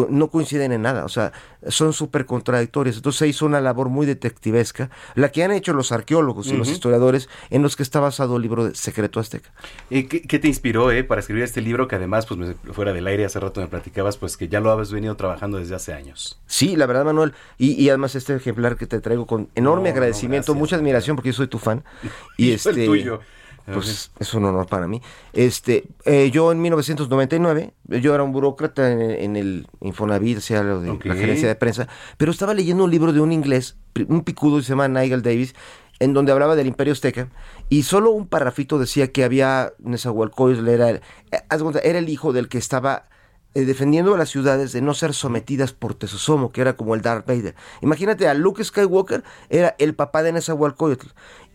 no 0.10 0.30
coinciden 0.30 0.72
en 0.72 0.82
nada, 0.82 1.04
o 1.04 1.10
sea, 1.10 1.34
son 1.68 1.92
súper 1.92 2.26
contradictorias. 2.26 2.96
Entonces 2.96 3.20
se 3.20 3.28
hizo 3.28 3.46
una 3.46 3.60
labor 3.60 3.90
muy 3.90 4.06
detectivesca, 4.06 4.90
la 5.14 5.30
que 5.34 5.44
han 5.44 5.52
hecho 5.52 5.74
los 5.74 5.92
arqueólogos 5.92 6.48
y 6.48 6.56
los 6.56 6.70
historiadores, 6.70 7.28
en 7.50 7.64
los 7.64 7.76
que 7.76 7.84
está 7.84 8.00
basado 8.00 8.38
el 8.38 8.44
libro 8.44 8.64
de 8.64 8.76
Secreto 8.76 9.20
Azteca. 9.20 9.52
¿Y 9.90 10.04
qué, 10.04 10.40
te 10.40 10.48
inspiró 10.48 10.90
eh, 10.90 11.04
para 11.04 11.20
escribir 11.20 11.44
este 11.44 11.60
libro 11.60 11.90
que 11.90 11.98
además, 11.98 12.26
pues 12.26 12.56
fuera 12.72 12.94
del 12.94 13.08
aire, 13.08 13.26
hace 13.26 13.42
rato 13.42 13.60
me 13.60 13.68
platicabas, 13.68 14.16
pues 14.16 14.38
que 14.38 14.48
ya 14.48 14.62
lo 14.62 14.72
habías 14.72 14.94
venido 14.94 15.18
trabajando 15.18 15.58
desde 15.58 15.76
hace 15.76 15.92
años? 15.92 16.40
Sí, 16.46 16.78
la 16.78 16.86
verdad, 16.86 17.04
Manuel, 17.04 17.34
y, 17.58 17.90
además 17.90 18.16
este 18.16 18.34
ejemplar 18.34 18.78
que 18.78 18.88
te 18.88 19.02
traigo 19.02 19.28
con 19.28 19.50
enorme 19.54 19.90
agradecimiento, 19.90 20.56
mucha 20.56 20.78
admiración, 20.78 21.18
porque 21.18 21.32
yo 21.32 21.34
soy 21.34 21.48
tu 21.48 21.60
fan. 21.60 21.84
Y, 22.38 22.52
este, 22.52 22.70
el 22.70 22.86
tuyo. 22.86 23.20
Pues 23.66 24.12
es 24.20 24.34
un 24.34 24.46
honor 24.46 24.68
para 24.68 24.88
mí. 24.88 25.02
Este, 25.34 25.86
eh, 26.06 26.30
yo 26.32 26.52
en 26.52 26.62
1999, 26.62 27.74
yo 27.86 28.14
era 28.14 28.24
un 28.24 28.32
burócrata 28.32 28.92
en, 28.92 29.36
el 29.36 29.68
Infonavit, 29.82 30.38
o 30.38 30.42
sea, 30.42 30.62
lo 30.62 30.82
de 30.82 31.00
la 31.04 31.16
gerencia 31.16 31.48
de 31.48 31.56
prensa, 31.56 31.88
pero 32.18 32.32
estaba 32.32 32.54
leyendo 32.54 32.84
un 32.84 32.92
libro 32.92 33.12
de 33.12 33.22
un 33.22 33.32
inglés, 33.32 33.78
un 34.08 34.22
picudo, 34.22 34.62
se 34.62 34.70
llama 34.70 34.88
Nigel 34.88 35.24
Davis, 35.24 35.56
en 36.00 36.14
donde 36.14 36.32
hablaba 36.32 36.56
del 36.56 36.68
Imperio 36.68 36.94
Azteca 36.94 37.30
y 37.70 37.84
solo 37.84 38.12
un 38.12 38.28
parrafito 38.28 38.78
decía 38.78 39.12
que 39.12 39.24
había 39.24 39.74
Nezahualcóyotl 39.80 40.68
era 40.68 40.90
el, 40.90 41.02
eh, 41.32 41.42
era 41.84 42.00
el 42.00 42.10
hijo 42.10 42.34
del 42.34 42.50
que 42.50 42.58
estaba 42.58 43.08
eh, 43.54 43.64
defendiendo 43.64 44.14
a 44.14 44.18
las 44.18 44.30
ciudades 44.30 44.74
de 44.74 44.82
no 44.82 44.94
ser 44.94 45.14
sometidas 45.14 45.72
por 45.72 45.94
Tesosomo, 45.94 46.52
que 46.52 46.60
era 46.60 46.76
como 46.76 46.94
el 46.94 47.02
Darth 47.02 47.26
Vader. 47.26 47.56
Imagínate 47.82 48.28
a 48.28 48.34
Luke 48.34 48.62
Skywalker, 48.62 49.24
era 49.50 49.76
el 49.80 49.96
papá 49.96 50.24
de 50.24 50.34
Nezahualcóyotl. 50.34 51.08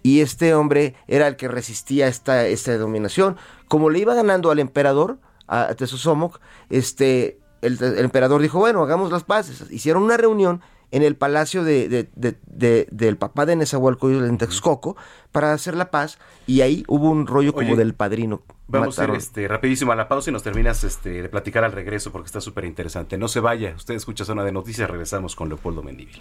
Y 0.02 0.20
este 0.20 0.54
hombre 0.54 0.94
era 1.08 1.26
el 1.26 1.36
que 1.36 1.48
resistía 1.48 2.06
esta, 2.08 2.46
esta 2.46 2.76
dominación. 2.78 3.36
Como 3.68 3.90
le 3.90 3.98
iba 3.98 4.14
ganando 4.14 4.50
al 4.50 4.58
emperador, 4.58 5.18
a 5.46 5.74
Tesosomoc, 5.74 6.40
este, 6.70 7.38
el, 7.60 7.82
el 7.82 7.98
emperador 7.98 8.40
dijo, 8.40 8.58
bueno, 8.58 8.82
hagamos 8.82 9.12
las 9.12 9.24
paces. 9.24 9.70
Hicieron 9.70 10.02
una 10.02 10.16
reunión 10.16 10.62
en 10.92 11.02
el 11.04 11.14
palacio 11.16 11.62
de, 11.62 11.88
de- 11.88 12.08
de- 12.16 12.36
de- 12.46 12.88
del 12.90 13.16
papá 13.16 13.46
de 13.46 13.54
Nezahualcóyotl 13.56 14.24
en 14.24 14.38
Texcoco 14.38 14.96
para 15.30 15.52
hacer 15.52 15.76
la 15.76 15.90
paz 15.92 16.18
y 16.48 16.62
ahí 16.62 16.82
hubo 16.88 17.08
un 17.10 17.26
rollo 17.28 17.52
como 17.52 17.76
del 17.76 17.94
padrino. 17.94 18.42
Vamos 18.66 18.98
a 18.98 19.04
ir 19.04 19.10
este, 19.10 19.46
rapidísimo 19.48 19.92
a 19.92 19.96
la 19.96 20.08
pausa 20.08 20.30
y 20.30 20.32
nos 20.32 20.42
terminas 20.42 20.82
este, 20.82 21.22
de 21.22 21.28
platicar 21.28 21.62
al 21.62 21.72
regreso 21.72 22.10
porque 22.10 22.26
está 22.26 22.40
súper 22.40 22.64
interesante. 22.64 23.18
No 23.18 23.28
se 23.28 23.38
vaya, 23.40 23.74
usted 23.76 23.94
escucha 23.94 24.24
Zona 24.24 24.42
de 24.44 24.50
Noticias, 24.52 24.90
regresamos 24.90 25.36
con 25.36 25.48
Leopoldo 25.48 25.82
Mendívil. 25.82 26.20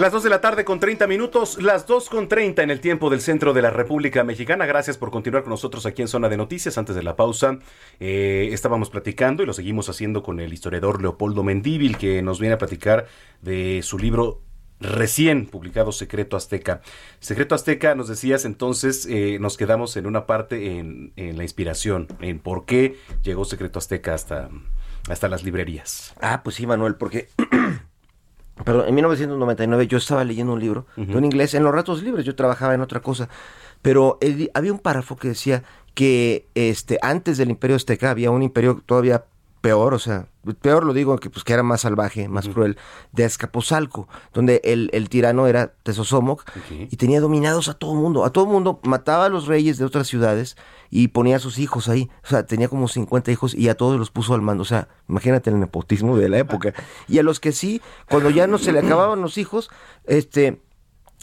Las 0.00 0.10
2 0.10 0.24
de 0.24 0.30
la 0.30 0.40
tarde 0.40 0.64
con 0.64 0.80
30 0.80 1.06
minutos, 1.06 1.62
las 1.62 1.86
2 1.86 2.08
con 2.08 2.26
30 2.26 2.64
en 2.64 2.70
el 2.72 2.80
tiempo 2.80 3.10
del 3.10 3.20
centro 3.20 3.52
de 3.52 3.62
la 3.62 3.70
República 3.70 4.24
Mexicana. 4.24 4.66
Gracias 4.66 4.98
por 4.98 5.12
continuar 5.12 5.44
con 5.44 5.50
nosotros 5.50 5.86
aquí 5.86 6.02
en 6.02 6.08
Zona 6.08 6.28
de 6.28 6.36
Noticias. 6.36 6.78
Antes 6.78 6.96
de 6.96 7.04
la 7.04 7.14
pausa, 7.14 7.60
eh, 8.00 8.48
estábamos 8.50 8.90
platicando 8.90 9.44
y 9.44 9.46
lo 9.46 9.52
seguimos 9.52 9.88
haciendo 9.88 10.24
con 10.24 10.40
el 10.40 10.52
historiador 10.52 11.00
Leopoldo 11.00 11.44
Mendívil, 11.44 11.96
que 11.96 12.22
nos 12.22 12.40
viene 12.40 12.56
a 12.56 12.58
platicar 12.58 13.06
de 13.40 13.82
su 13.84 13.96
libro 13.96 14.42
recién 14.80 15.46
publicado 15.46 15.92
Secreto 15.92 16.36
Azteca. 16.36 16.80
Secreto 17.20 17.54
Azteca, 17.54 17.94
nos 17.94 18.08
decías 18.08 18.44
entonces, 18.44 19.06
eh, 19.06 19.38
nos 19.40 19.56
quedamos 19.56 19.96
en 19.96 20.06
una 20.06 20.26
parte 20.26 20.76
en, 20.76 21.12
en 21.14 21.36
la 21.36 21.44
inspiración, 21.44 22.08
en 22.20 22.40
por 22.40 22.64
qué 22.64 22.96
llegó 23.22 23.44
Secreto 23.44 23.78
Azteca 23.78 24.12
hasta, 24.12 24.50
hasta 25.08 25.28
las 25.28 25.44
librerías. 25.44 26.14
Ah, 26.20 26.40
pues 26.42 26.56
sí, 26.56 26.66
Manuel, 26.66 26.96
porque 26.96 27.28
Perdón, 28.62 28.86
en 28.88 28.94
1999 28.94 29.86
yo 29.88 29.98
estaba 29.98 30.22
leyendo 30.24 30.52
un 30.52 30.60
libro 30.60 30.86
de 30.96 31.16
un 31.16 31.24
inglés 31.24 31.54
en 31.54 31.64
los 31.64 31.74
ratos 31.74 32.02
libres, 32.02 32.24
yo 32.24 32.36
trabajaba 32.36 32.74
en 32.74 32.80
otra 32.82 33.00
cosa, 33.00 33.28
pero 33.82 34.16
él- 34.20 34.50
había 34.54 34.72
un 34.72 34.78
párrafo 34.78 35.16
que 35.16 35.28
decía 35.28 35.64
que 35.94 36.46
este 36.54 36.98
antes 37.02 37.36
del 37.38 37.50
Imperio 37.50 37.76
Azteca 37.76 38.10
había 38.10 38.30
un 38.30 38.42
imperio 38.42 38.80
todavía 38.86 39.24
peor, 39.64 39.94
o 39.94 39.98
sea, 39.98 40.28
peor 40.60 40.84
lo 40.84 40.92
digo 40.92 41.16
que 41.16 41.30
pues 41.30 41.42
que 41.42 41.54
era 41.54 41.62
más 41.62 41.80
salvaje, 41.80 42.28
más 42.28 42.46
cruel, 42.50 42.76
de 43.12 43.24
Azcapotzalco, 43.24 44.08
donde 44.34 44.60
el, 44.62 44.90
el 44.92 45.08
tirano 45.08 45.46
era 45.46 45.72
Tezosomoc 45.84 46.44
y 46.70 46.94
tenía 46.98 47.22
dominados 47.22 47.70
a 47.70 47.72
todo 47.72 47.94
mundo, 47.94 48.26
a 48.26 48.30
todo 48.30 48.44
mundo 48.44 48.78
mataba 48.82 49.24
a 49.24 49.28
los 49.30 49.46
reyes 49.46 49.78
de 49.78 49.86
otras 49.86 50.06
ciudades 50.06 50.58
y 50.90 51.08
ponía 51.08 51.36
a 51.36 51.38
sus 51.38 51.58
hijos 51.58 51.88
ahí, 51.88 52.10
o 52.24 52.26
sea, 52.26 52.44
tenía 52.44 52.68
como 52.68 52.88
50 52.88 53.32
hijos 53.32 53.54
y 53.54 53.70
a 53.70 53.74
todos 53.74 53.98
los 53.98 54.10
puso 54.10 54.34
al 54.34 54.42
mando, 54.42 54.64
o 54.64 54.66
sea, 54.66 54.88
imagínate 55.08 55.48
el 55.48 55.58
nepotismo 55.58 56.18
de 56.18 56.28
la 56.28 56.36
época. 56.36 56.74
Y 57.08 57.18
a 57.18 57.22
los 57.22 57.40
que 57.40 57.52
sí, 57.52 57.80
cuando 58.10 58.28
ya 58.28 58.46
no 58.46 58.58
se 58.58 58.70
le 58.70 58.80
acababan 58.80 59.22
los 59.22 59.38
hijos, 59.38 59.70
este 60.04 60.60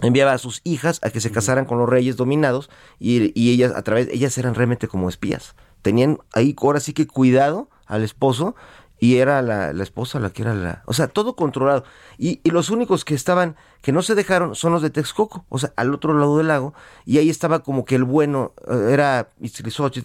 enviaba 0.02 0.34
a 0.34 0.40
sus 0.40 0.62
hijas 0.64 1.00
a 1.04 1.12
que 1.12 1.22
se 1.22 1.30
casaran 1.30 1.66
con 1.66 1.78
los 1.78 1.88
reyes 1.88 2.18
dominados 2.18 2.72
y, 2.98 3.40
y 3.40 3.52
ellas 3.52 3.72
a 3.76 3.84
través 3.84 4.08
ellas 4.08 4.36
eran 4.40 4.56
realmente 4.56 4.88
como 4.88 5.10
espías. 5.10 5.54
Tenían 5.84 6.18
ahí 6.34 6.56
ahora 6.60 6.80
sí 6.80 6.94
que 6.94 7.06
cuidado 7.06 7.70
al 7.92 8.04
esposo 8.04 8.56
y 9.00 9.18
era 9.18 9.42
la, 9.42 9.74
la 9.74 9.84
esposa 9.84 10.20
la 10.20 10.30
que 10.32 10.44
era 10.44 10.54
la 10.54 10.84
o 10.86 10.94
sea 10.94 11.08
todo 11.08 11.36
controlado 11.36 11.84
y, 12.20 12.40
y 12.44 12.52
los 12.52 12.70
únicos 12.70 13.04
que 13.04 13.16
estaban 13.16 13.56
que 13.82 13.92
no 13.92 14.02
se 14.04 14.14
dejaron 14.16 14.54
son 14.56 14.74
los 14.74 14.82
de 14.84 14.92
Texcoco 14.92 15.46
o 15.50 15.58
sea 15.58 15.74
al 15.76 15.94
otro 15.94 16.14
lado 16.14 16.38
del 16.38 16.48
lago 16.48 16.74
y 17.06 17.18
ahí 17.18 17.30
estaba 17.30 17.64
como 17.64 17.84
que 17.84 17.96
el 17.96 18.04
bueno 18.04 18.54
eh, 18.70 18.90
era 18.92 19.30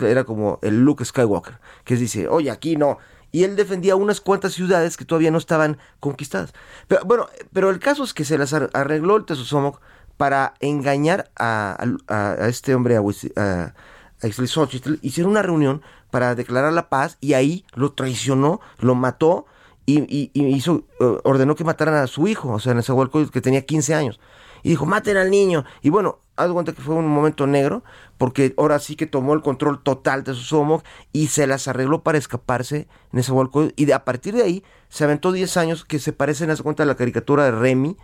era 0.00 0.24
como 0.24 0.58
el 0.62 0.80
Luke 0.82 1.04
Skywalker 1.04 1.58
que 1.84 1.96
dice 1.96 2.26
oye 2.28 2.50
aquí 2.50 2.76
no 2.76 2.98
y 3.32 3.44
él 3.44 3.54
defendía 3.54 3.96
unas 3.96 4.22
cuantas 4.22 4.54
ciudades 4.54 4.96
que 4.96 5.04
todavía 5.04 5.30
no 5.30 5.36
estaban 5.36 5.76
conquistadas. 6.00 6.54
Pero 6.88 7.04
bueno, 7.04 7.28
pero 7.52 7.68
el 7.68 7.80
caso 7.80 8.02
es 8.04 8.14
que 8.14 8.24
se 8.24 8.38
las 8.38 8.54
ar- 8.54 8.70
arregló 8.72 9.16
el 9.16 9.26
Tezosomoc 9.26 9.80
para 10.16 10.54
engañar 10.60 11.30
a, 11.36 11.76
a- 12.08 12.48
este 12.48 12.74
hombre, 12.74 12.96
a, 12.96 13.00
a. 13.36 13.74
Hicieron 15.02 15.30
una 15.32 15.42
reunión 15.42 15.82
para 16.10 16.34
declarar 16.34 16.72
la 16.72 16.88
paz 16.88 17.18
y 17.20 17.34
ahí 17.34 17.64
lo 17.74 17.92
traicionó, 17.92 18.60
lo 18.78 18.94
mató 18.94 19.46
y, 19.86 20.00
y- 20.08 20.30
hizo, 20.46 20.84
eh, 21.00 21.18
ordenó 21.24 21.54
que 21.54 21.64
mataran 21.64 21.94
a 21.94 22.06
su 22.06 22.26
hijo, 22.26 22.50
o 22.50 22.58
sea, 22.58 22.74
Nezahualcóyotl, 22.74 23.32
que 23.32 23.40
tenía 23.40 23.64
15 23.64 23.94
años. 23.94 24.20
Y 24.62 24.70
dijo, 24.70 24.84
maten 24.84 25.16
al 25.16 25.30
niño. 25.30 25.64
Y 25.80 25.90
bueno, 25.90 26.18
haz 26.34 26.50
cuenta 26.50 26.72
que 26.72 26.82
fue 26.82 26.96
un 26.96 27.06
momento 27.06 27.46
negro, 27.46 27.84
porque 28.18 28.52
ahora 28.56 28.80
sí 28.80 28.96
que 28.96 29.06
tomó 29.06 29.34
el 29.34 29.42
control 29.42 29.82
total 29.82 30.24
de 30.24 30.34
su 30.34 30.82
y 31.12 31.28
se 31.28 31.46
las 31.46 31.68
arregló 31.68 32.02
para 32.02 32.18
escaparse 32.18 32.88
en 33.12 33.18
ese 33.20 33.32
Y 33.76 33.84
de, 33.84 33.94
a 33.94 34.04
partir 34.04 34.34
de 34.34 34.42
ahí 34.42 34.64
se 34.88 35.04
aventó 35.04 35.30
10 35.30 35.56
años 35.56 35.84
que 35.84 36.00
se 36.00 36.12
parecen, 36.12 36.50
haz 36.50 36.62
cuenta, 36.62 36.82
a 36.82 36.86
la 36.86 36.96
caricatura 36.96 37.44
de 37.44 37.52
Remy, 37.52 37.96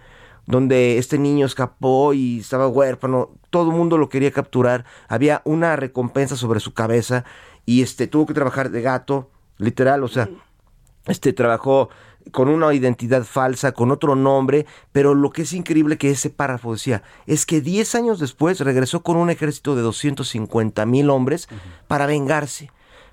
donde 0.47 0.99
este 0.99 1.19
niño 1.19 1.47
escapó 1.47 2.15
y 2.15 2.41
estaba 2.41 2.69
huérfano, 2.69 3.31
todo 3.51 3.71
el 3.71 3.77
mundo 3.77 3.99
lo 3.99 4.09
quería 4.09 4.33
capturar, 4.33 4.85
había 5.09 5.43
una 5.45 5.77
recompensa 5.77 6.37
sobre 6.37 6.61
su 6.61 6.75
cabeza 6.75 7.25
y 7.67 7.83
este 7.83 8.07
tuvo 8.07 8.27
que 8.27 8.35
trabajar 8.35 8.71
de 8.71 8.83
gato, 8.83 9.31
literal, 9.59 10.03
o 10.05 10.09
sea, 10.09 10.29
este 11.07 11.33
trabajó 11.33 11.89
con 12.31 12.49
una 12.49 12.73
identidad 12.73 13.25
falsa, 13.25 13.73
con 13.73 13.91
otro 13.91 14.15
nombre, 14.15 14.67
pero 14.93 15.15
lo 15.15 15.31
que 15.31 15.43
es 15.43 15.53
increíble 15.53 15.99
que 15.99 16.11
ese 16.11 16.31
párrafo 16.31 16.73
decía, 16.73 17.03
es 17.27 17.47
que 17.47 17.61
10 17.61 17.95
años 17.97 18.21
después 18.21 18.61
regresó 18.61 19.03
con 19.03 19.17
un 19.17 19.31
ejército 19.31 19.75
de 19.75 19.83
250 19.83 20.87
mil 20.87 21.11
hombres 21.11 21.49
para 21.89 22.07
vengarse 22.07 22.71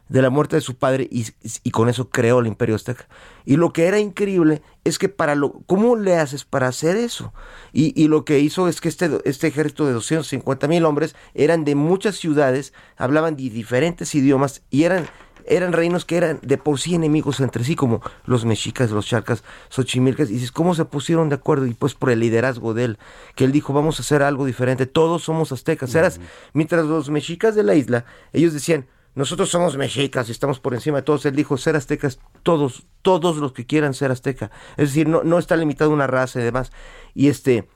de 0.10 0.22
la 0.22 0.30
muerte 0.30 0.56
de 0.56 0.62
su 0.62 0.76
padre 0.76 1.08
y, 1.10 1.26
y 1.63 1.72
con 1.72 1.88
eso 1.88 2.10
creó 2.10 2.39
el 2.39 2.48
imperio 2.48 2.76
azteca. 2.76 3.08
Y 3.45 3.56
lo 3.56 3.72
que 3.72 3.86
era 3.86 4.00
increíble 4.00 4.62
es 4.84 5.00
que 5.00 5.08
para 5.08 5.36
lo, 5.36 5.62
¿cómo 5.65 5.95
le 5.95 6.17
haces 6.17 6.43
para 6.43 6.67
hacer 6.67 6.98
eso? 6.98 7.34
Y, 7.72 8.00
y 8.00 8.08
lo 8.08 8.26
que 8.26 8.39
hizo 8.39 8.67
es 8.67 8.82
que 8.82 8.89
este, 8.89 9.10
este 9.24 9.48
ejército 9.48 9.86
de 9.86 9.93
250 9.93 10.67
mil 10.67 10.86
hombres 10.86 11.15
eran 11.34 11.63
de 11.63 11.76
muchas 11.76 12.17
ciudades, 12.17 12.74
hablaban 12.98 13.38
de 13.38 13.50
diferentes 13.50 14.13
idiomas 14.15 14.63
y 14.69 14.84
eran 14.84 15.08
eran 15.45 15.74
reinos 15.74 16.06
que 16.06 16.15
eran 16.15 16.39
de 16.43 16.58
por 16.58 16.80
sí 16.80 16.93
enemigos 16.93 17.39
entre 17.39 17.63
sí, 17.63 17.76
como 17.76 18.02
los 18.26 18.45
mexicas, 18.45 18.91
los 18.91 19.08
charcas, 19.08 19.43
xochimilcas, 19.69 20.30
y 20.30 20.34
dices, 20.34 20.52
¿cómo 20.52 20.76
se 20.76 20.86
pusieron 20.86 21.28
de 21.30 21.36
acuerdo? 21.36 21.65
Y 21.65 21.74
pues 21.74 21.95
por 21.95 22.12
el 22.12 22.19
liderazgo 22.19 22.76
de 22.76 22.84
él, 22.84 23.00
que 23.36 23.45
él 23.45 23.52
dijo, 23.52 23.74
vamos 23.74 24.00
a 24.00 24.04
hacer 24.04 24.22
algo 24.22 24.45
diferente, 24.45 24.86
todos 24.86 25.24
somos 25.24 25.52
aztecas. 25.52 25.95
Eras, 25.95 26.19
mientras 26.54 26.86
los 26.86 27.10
mexicas 27.10 27.56
de 27.56 27.63
la 27.63 27.74
isla, 27.74 28.06
ellos 28.32 28.54
decían, 28.54 28.86
nosotros 29.19 29.49
somos 29.49 29.75
mexicas 29.75 30.29
y 30.29 30.32
estamos 30.32 30.62
por 30.62 30.73
encima 30.73 30.99
de 30.99 31.03
todos. 31.03 31.25
Él 31.25 31.36
dijo, 31.36 31.58
ser 31.58 31.75
aztecas, 31.75 32.19
todos, 32.41 32.88
todos 33.01 33.36
los 33.36 33.51
que 33.51 33.65
quieran 33.65 33.93
ser 33.93 34.12
azteca. 34.12 34.49
Es 34.77 34.91
decir, 34.91 35.10
no, 35.10 35.23
no 35.23 35.39
está 35.39 35.58
limitado 35.58 35.91
a 35.91 35.93
una 35.93 36.08
raza 36.08 36.39
y 36.39 36.43
demás. 36.43 36.71
Y 37.13 37.27
este, 37.27 37.67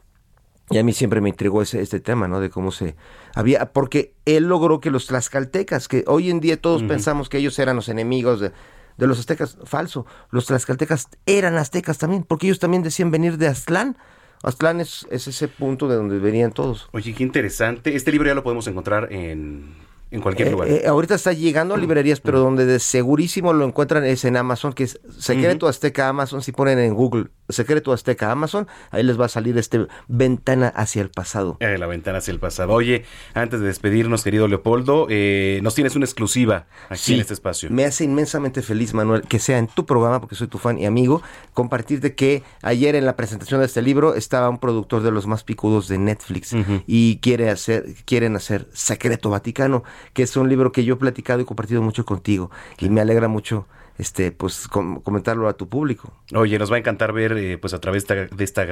y 0.69 0.77
a 0.77 0.83
mí 0.85 0.93
siempre 0.93 1.19
me 1.19 1.27
intrigó 1.27 1.61
ese, 1.61 1.81
este 1.81 1.99
tema, 1.99 2.29
¿no? 2.29 2.39
De 2.39 2.49
cómo 2.49 2.71
se 2.71 2.95
había, 3.35 3.73
porque 3.73 4.15
él 4.23 4.45
logró 4.45 4.79
que 4.79 4.89
los 4.89 5.07
tlaxcaltecas, 5.07 5.89
que 5.89 6.05
hoy 6.07 6.29
en 6.29 6.39
día 6.39 6.61
todos 6.61 6.81
pensamos 6.83 7.27
que 7.27 7.39
ellos 7.39 7.59
eran 7.59 7.75
los 7.75 7.89
enemigos 7.89 8.39
de, 8.39 8.53
de 8.95 9.07
los 9.07 9.19
aztecas, 9.19 9.57
falso. 9.65 10.05
Los 10.29 10.45
tlaxcaltecas 10.45 11.09
eran 11.25 11.57
aztecas 11.57 11.97
también, 11.97 12.23
porque 12.23 12.47
ellos 12.47 12.59
también 12.59 12.83
decían 12.83 13.11
venir 13.11 13.37
de 13.37 13.47
Aztlán. 13.47 13.97
Aztlán 14.43 14.79
es, 14.79 15.05
es 15.11 15.27
ese 15.27 15.49
punto 15.49 15.89
de 15.89 15.97
donde 15.97 16.19
venían 16.19 16.53
todos. 16.53 16.87
Oye, 16.93 17.13
qué 17.13 17.23
interesante. 17.23 17.97
Este 17.97 18.13
libro 18.13 18.29
ya 18.29 18.33
lo 18.33 18.43
podemos 18.43 18.65
encontrar 18.67 19.11
en, 19.11 19.75
en 20.13 20.21
cualquier 20.21 20.47
Eh, 20.47 20.51
lugar. 20.51 20.67
eh, 20.69 20.83
ahorita 20.87 21.15
está 21.15 21.33
llegando 21.33 21.73
a 21.75 21.77
librerías, 21.77 22.19
pero 22.21 22.39
donde 22.39 22.65
de 22.65 22.79
segurísimo 22.79 23.51
lo 23.51 23.65
encuentran 23.65 24.05
es 24.05 24.23
en 24.25 24.37
Amazon, 24.37 24.73
que 24.73 24.83
es 24.83 24.99
Secreto 25.19 25.67
Azteca 25.67 26.07
Amazon. 26.07 26.41
Si 26.41 26.51
ponen 26.51 26.79
en 26.79 26.93
Google 26.93 27.27
Secreto 27.49 27.91
Azteca 27.91 28.31
Amazon, 28.31 28.67
ahí 28.91 29.03
les 29.03 29.19
va 29.19 29.25
a 29.25 29.29
salir 29.29 29.57
este 29.57 29.87
ventana 30.07 30.67
hacia 30.67 31.01
el 31.01 31.09
pasado. 31.09 31.57
Eh, 31.59 31.77
la 31.77 31.87
ventana 31.87 32.19
hacia 32.19 32.31
el 32.31 32.39
pasado. 32.39 32.71
Oye, 32.71 33.03
antes 33.33 33.59
de 33.59 33.67
despedirnos, 33.67 34.23
querido 34.23 34.47
Leopoldo, 34.47 35.07
eh, 35.09 35.59
nos 35.63 35.75
tienes 35.75 35.95
una 35.95 36.05
exclusiva 36.05 36.67
aquí 36.89 37.15
en 37.15 37.19
este 37.21 37.33
espacio. 37.33 37.69
Me 37.71 37.83
hace 37.85 38.03
inmensamente 38.05 38.61
feliz, 38.61 38.93
Manuel, 38.93 39.23
que 39.23 39.39
sea 39.39 39.57
en 39.57 39.67
tu 39.67 39.85
programa, 39.85 40.21
porque 40.21 40.35
soy 40.35 40.47
tu 40.47 40.57
fan 40.59 40.77
y 40.77 40.85
amigo, 40.85 41.21
compartirte 41.53 42.15
que 42.15 42.43
ayer 42.61 42.95
en 42.95 43.05
la 43.05 43.15
presentación 43.15 43.59
de 43.59 43.65
este 43.65 43.81
libro 43.81 44.13
estaba 44.15 44.49
un 44.49 44.59
productor 44.59 45.01
de 45.01 45.11
los 45.11 45.27
más 45.27 45.43
picudos 45.43 45.87
de 45.87 45.97
Netflix 45.97 46.55
y 46.87 47.17
quiere 47.17 47.49
hacer, 47.49 47.85
quieren 48.05 48.35
hacer 48.35 48.67
Secreto 48.73 49.29
Vaticano, 49.29 49.83
que 50.13 50.23
es 50.23 50.35
un 50.35 50.49
libro 50.49 50.71
que 50.71 50.83
yo 50.83 50.95
he 50.95 50.97
platicado 50.97 51.41
y 51.41 51.45
compartido 51.45 51.81
mucho 51.81 52.05
contigo 52.05 52.51
y 52.79 52.89
me 52.89 53.01
alegra 53.01 53.27
mucho 53.27 53.67
este 53.97 54.31
pues 54.31 54.67
comentarlo 54.67 55.47
a 55.47 55.53
tu 55.53 55.69
público. 55.69 56.11
Oye, 56.33 56.57
nos 56.57 56.71
va 56.71 56.77
a 56.77 56.79
encantar 56.79 57.13
ver 57.13 57.33
eh, 57.33 57.57
pues 57.57 57.73
a 57.73 57.79
través 57.79 58.07
de 58.07 58.21
esta, 58.23 58.35
de 58.35 58.43
esta 58.43 58.65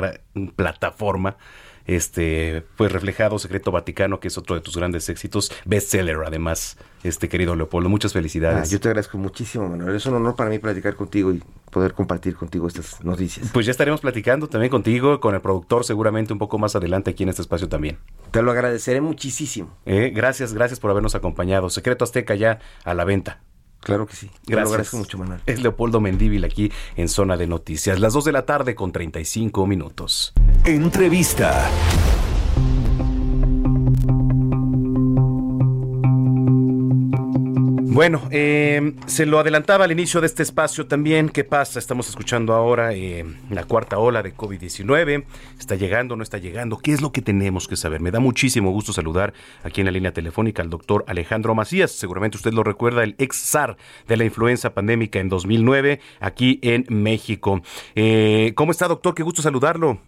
plataforma 0.55 1.37
este 1.85 2.63
pues 2.77 2.91
reflejado 2.91 3.39
Secreto 3.39 3.71
Vaticano, 3.71 4.19
que 4.19 4.27
es 4.27 4.37
otro 4.37 4.55
de 4.55 4.61
tus 4.61 4.77
grandes 4.77 5.09
éxitos, 5.09 5.51
bestseller 5.65 6.17
además, 6.25 6.77
este 7.03 7.29
querido 7.29 7.55
Leopoldo. 7.55 7.89
Muchas 7.89 8.13
felicidades. 8.13 8.69
Ah, 8.69 8.71
yo 8.71 8.79
te 8.79 8.89
agradezco 8.89 9.17
muchísimo, 9.17 9.67
Manuel. 9.67 9.95
Es 9.95 10.05
un 10.05 10.15
honor 10.15 10.35
para 10.35 10.49
mí 10.49 10.59
platicar 10.59 10.95
contigo 10.95 11.31
y 11.31 11.41
poder 11.69 11.93
compartir 11.93 12.35
contigo 12.35 12.67
estas 12.67 13.03
noticias. 13.03 13.49
Pues 13.53 13.65
ya 13.65 13.71
estaremos 13.71 14.01
platicando 14.01 14.47
también 14.47 14.69
contigo, 14.69 15.19
con 15.19 15.35
el 15.35 15.41
productor 15.41 15.85
seguramente 15.85 16.33
un 16.33 16.39
poco 16.39 16.57
más 16.57 16.75
adelante 16.75 17.11
aquí 17.11 17.23
en 17.23 17.29
este 17.29 17.41
espacio 17.41 17.69
también. 17.69 17.97
Te 18.31 18.41
lo 18.41 18.51
agradeceré 18.51 19.01
muchísimo. 19.01 19.75
Eh, 19.85 20.11
gracias, 20.13 20.53
gracias 20.53 20.79
por 20.79 20.91
habernos 20.91 21.15
acompañado. 21.15 21.69
Secreto 21.69 22.03
Azteca 22.03 22.35
ya 22.35 22.59
a 22.83 22.93
la 22.93 23.05
venta. 23.05 23.41
Claro 23.81 24.05
que 24.05 24.15
sí. 24.15 24.29
Gracias. 24.45 24.71
Agradezco 24.71 24.97
mucho, 24.97 25.17
Manuel. 25.17 25.41
Es 25.45 25.61
Leopoldo 25.61 25.99
Mendíbil 25.99 26.43
aquí 26.45 26.71
en 26.95 27.09
Zona 27.09 27.35
de 27.35 27.47
Noticias. 27.47 27.99
Las 27.99 28.13
2 28.13 28.25
de 28.25 28.31
la 28.31 28.45
tarde 28.45 28.75
con 28.75 28.91
35 28.91 29.65
minutos. 29.67 30.33
Entrevista. 30.65 31.69
Bueno, 37.93 38.21
eh, 38.31 38.93
se 39.05 39.25
lo 39.25 39.37
adelantaba 39.37 39.83
al 39.83 39.91
inicio 39.91 40.21
de 40.21 40.27
este 40.27 40.43
espacio 40.43 40.87
también. 40.87 41.27
¿Qué 41.27 41.43
pasa? 41.43 41.77
Estamos 41.77 42.07
escuchando 42.07 42.53
ahora 42.53 42.93
eh, 42.93 43.25
la 43.49 43.65
cuarta 43.65 43.97
ola 43.97 44.23
de 44.23 44.33
COVID-19. 44.33 45.25
¿Está 45.59 45.75
llegando 45.75 46.15
no 46.15 46.23
está 46.23 46.37
llegando? 46.37 46.77
¿Qué 46.77 46.93
es 46.93 47.01
lo 47.01 47.11
que 47.11 47.21
tenemos 47.21 47.67
que 47.67 47.75
saber? 47.75 47.99
Me 47.99 48.09
da 48.09 48.21
muchísimo 48.21 48.71
gusto 48.71 48.93
saludar 48.93 49.33
aquí 49.65 49.81
en 49.81 49.87
la 49.87 49.91
línea 49.91 50.13
telefónica 50.13 50.61
al 50.61 50.69
doctor 50.69 51.03
Alejandro 51.05 51.53
Macías. 51.53 51.91
Seguramente 51.91 52.37
usted 52.37 52.53
lo 52.53 52.63
recuerda, 52.63 53.03
el 53.03 53.15
ex 53.17 53.35
zar 53.35 53.75
de 54.07 54.15
la 54.15 54.23
influenza 54.23 54.73
pandémica 54.73 55.19
en 55.19 55.27
2009 55.27 55.99
aquí 56.21 56.59
en 56.61 56.85
México. 56.87 57.61
Eh, 57.95 58.53
¿Cómo 58.55 58.71
está, 58.71 58.87
doctor? 58.87 59.13
Qué 59.15 59.23
gusto 59.23 59.41
saludarlo. 59.41 59.99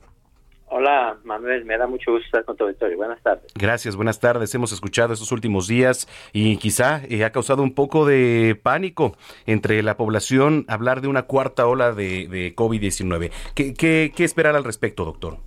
Hola, 0.75 1.19
Manuel, 1.23 1.65
me 1.65 1.77
da 1.77 1.85
mucho 1.85 2.13
gusto 2.13 2.25
estar 2.25 2.45
con 2.45 2.57
tu 2.57 2.63
auditorio. 2.63 2.97
Buenas 2.97 3.21
tardes. 3.21 3.53
Gracias, 3.53 3.95
buenas 3.95 4.19
tardes. 4.19 4.55
Hemos 4.55 4.71
escuchado 4.71 5.13
estos 5.13 5.31
últimos 5.31 5.67
días 5.67 6.07
y 6.33 6.57
quizá 6.57 7.01
eh, 7.11 7.23
ha 7.23 7.31
causado 7.31 7.61
un 7.61 7.75
poco 7.75 8.07
de 8.07 8.59
pánico 8.59 9.15
entre 9.45 9.83
la 9.83 9.97
población 9.97 10.65
hablar 10.67 11.01
de 11.01 11.09
una 11.09 11.27
cuarta 11.27 11.67
ola 11.67 11.91
de, 11.91 12.55
COVID-19. 12.55 13.31
¿Qué, 13.53 13.75
qué, 13.75 14.23
esperar 14.23 14.55
al 14.55 14.63
respecto, 14.63 15.05
doctor? 15.05 15.37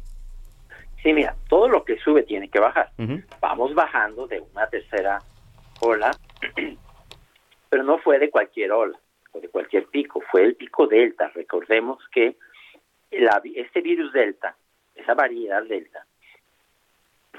Sí, 1.02 1.12
mira, 1.12 1.34
todo 1.48 1.66
lo 1.66 1.84
que 1.84 1.98
sube 1.98 2.22
tiene 2.22 2.48
que 2.48 2.60
bajar. 2.60 2.92
Vamos 3.40 3.74
bajando 3.74 4.28
de 4.28 4.40
una 4.54 4.68
tercera 4.68 5.18
ola, 5.80 6.12
pero 7.68 7.82
no 7.82 7.98
fue 7.98 8.20
de 8.20 8.30
cualquier 8.30 8.70
ola 8.70 8.96
o 9.32 9.40
de 9.40 9.48
cualquier 9.48 9.86
pico, 9.86 10.22
fue 10.30 10.44
el 10.44 10.54
pico 10.54 10.86
delta. 10.86 11.32
Recordemos 11.34 11.98
que 12.12 12.36
este 13.10 13.80
virus 13.80 14.12
delta 14.12 14.54
esa 14.96 15.14
variedad 15.14 15.62
delta, 15.64 16.06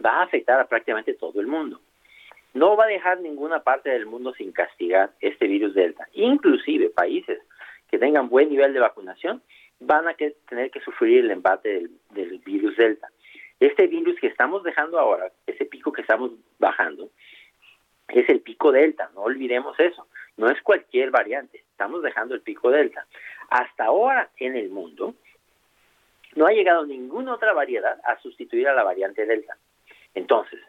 va 0.04 0.20
a 0.20 0.24
afectar 0.24 0.60
a 0.60 0.68
prácticamente 0.68 1.14
todo 1.14 1.42
el 1.42 1.48
mundo. 1.48 1.82
No 2.54 2.76
va 2.76 2.86
a 2.86 2.88
dejar 2.88 3.20
ninguna 3.20 3.62
parte 3.64 3.90
del 3.90 4.06
mundo 4.06 4.34
sin 4.34 4.52
castigar 4.52 5.12
este 5.20 5.48
virus 5.48 5.74
delta. 5.76 6.08
Inclusive 6.14 6.90
países 6.90 7.40
que 7.90 8.00
tengan 8.00 8.30
buen 8.30 8.50
nivel 8.50 8.74
de 8.74 8.80
vacunación 8.80 9.42
van 9.80 10.08
a 10.08 10.16
tener 10.16 10.72
que 10.72 10.82
sufrir 10.82 11.20
el 11.20 11.32
embate 11.32 11.88
del, 12.12 12.40
virus 12.40 12.76
delta. 12.78 13.10
Este 13.60 13.88
virus 13.88 14.20
que 14.20 14.28
estamos 14.28 14.64
dejando 14.64 15.00
ahora, 15.00 15.32
ese 15.46 15.66
pico 15.66 15.92
que 15.92 16.02
estamos 16.02 16.32
bajando, 16.60 17.10
es 18.08 18.28
el 18.30 18.42
pico 18.42 18.72
delta, 18.72 19.10
no 19.14 19.22
olvidemos 19.22 19.80
eso. 19.80 20.08
No 20.38 20.50
es 20.50 20.62
cualquier 20.62 21.12
variante, 21.12 21.64
estamos 21.72 22.02
dejando 22.04 22.36
el 22.36 22.42
pico 22.42 22.70
delta. 22.70 23.06
Hasta 23.50 23.86
ahora 23.86 24.30
en 24.38 24.56
el 24.56 24.70
mundo, 24.70 25.16
no 26.38 26.46
ha 26.46 26.52
llegado 26.52 26.86
ninguna 26.86 27.34
otra 27.34 27.52
variedad 27.52 28.00
a 28.06 28.20
sustituir 28.20 28.68
a 28.68 28.76
la 28.76 28.84
variante 28.84 29.26
Delta. 29.26 29.58
Entonces, 30.14 30.60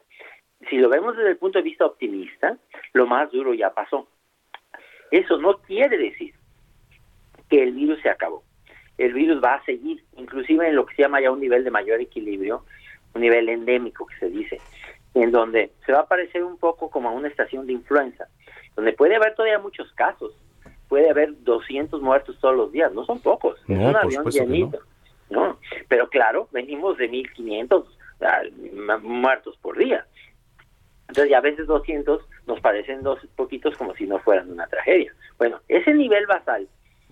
si 0.70 0.78
lo 0.78 0.88
vemos 0.88 1.14
desde 1.14 1.30
el 1.30 1.36
punto 1.36 1.58
de 1.58 1.64
vista 1.64 1.84
optimista, 1.84 2.56
lo 2.94 3.06
más 3.06 3.30
duro 3.30 3.52
ya 3.52 3.74
pasó. 3.74 4.08
Eso 5.10 5.36
no 5.36 5.58
quiere 5.58 5.98
decir 5.98 6.34
que 7.50 7.62
el 7.62 7.72
virus 7.72 8.00
se 8.00 8.08
acabó. 8.08 8.42
El 8.96 9.12
virus 9.12 9.44
va 9.44 9.54
a 9.54 9.64
seguir, 9.64 10.02
inclusive 10.16 10.66
en 10.66 10.74
lo 10.74 10.86
que 10.86 10.96
se 10.96 11.02
llama 11.02 11.20
ya 11.20 11.30
un 11.30 11.40
nivel 11.40 11.62
de 11.64 11.70
mayor 11.70 12.00
equilibrio, 12.00 12.64
un 13.14 13.20
nivel 13.20 13.48
endémico 13.50 14.06
que 14.06 14.16
se 14.16 14.30
dice, 14.30 14.60
en 15.14 15.30
donde 15.30 15.72
se 15.84 15.92
va 15.92 16.00
a 16.00 16.08
parecer 16.08 16.44
un 16.44 16.58
poco 16.58 16.90
como 16.90 17.10
a 17.10 17.12
una 17.12 17.28
estación 17.28 17.66
de 17.66 17.74
influenza, 17.74 18.26
donde 18.74 18.94
puede 18.94 19.16
haber 19.16 19.34
todavía 19.34 19.58
muchos 19.58 19.92
casos, 19.92 20.32
puede 20.88 21.10
haber 21.10 21.42
200 21.44 22.00
muertos 22.00 22.38
todos 22.40 22.56
los 22.56 22.72
días, 22.72 22.92
no 22.92 23.04
son 23.04 23.20
pocos, 23.20 23.60
es 23.68 23.78
un 23.78 23.96
avión 23.96 24.24
llenito. 24.30 24.78
¿no? 24.78 24.97
Pero 25.88 26.08
claro, 26.08 26.48
venimos 26.52 26.96
de 26.98 27.10
1.500 27.10 27.84
ah, 28.22 28.98
muertos 29.02 29.56
por 29.58 29.76
día. 29.76 30.06
Entonces, 31.08 31.30
ya 31.30 31.38
a 31.38 31.42
veces 31.42 31.66
200 31.66 32.20
nos 32.46 32.60
parecen 32.60 33.02
dos 33.02 33.18
poquitos 33.36 33.76
como 33.76 33.94
si 33.94 34.06
no 34.06 34.18
fueran 34.18 34.50
una 34.50 34.66
tragedia. 34.66 35.12
Bueno, 35.38 35.60
ese 35.68 35.94
nivel 35.94 36.26
basal 36.26 36.68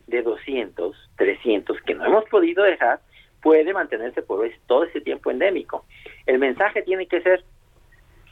de 0.06 0.22
200, 0.22 1.10
300 1.16 1.80
que 1.82 1.94
no 1.94 2.04
hemos 2.04 2.24
podido 2.26 2.62
dejar 2.62 3.00
puede 3.42 3.72
mantenerse 3.72 4.22
por 4.22 4.48
todo 4.66 4.84
ese 4.84 5.00
tiempo 5.00 5.30
endémico. 5.30 5.84
El 6.26 6.38
mensaje 6.38 6.82
tiene 6.82 7.06
que 7.06 7.20
ser, 7.22 7.44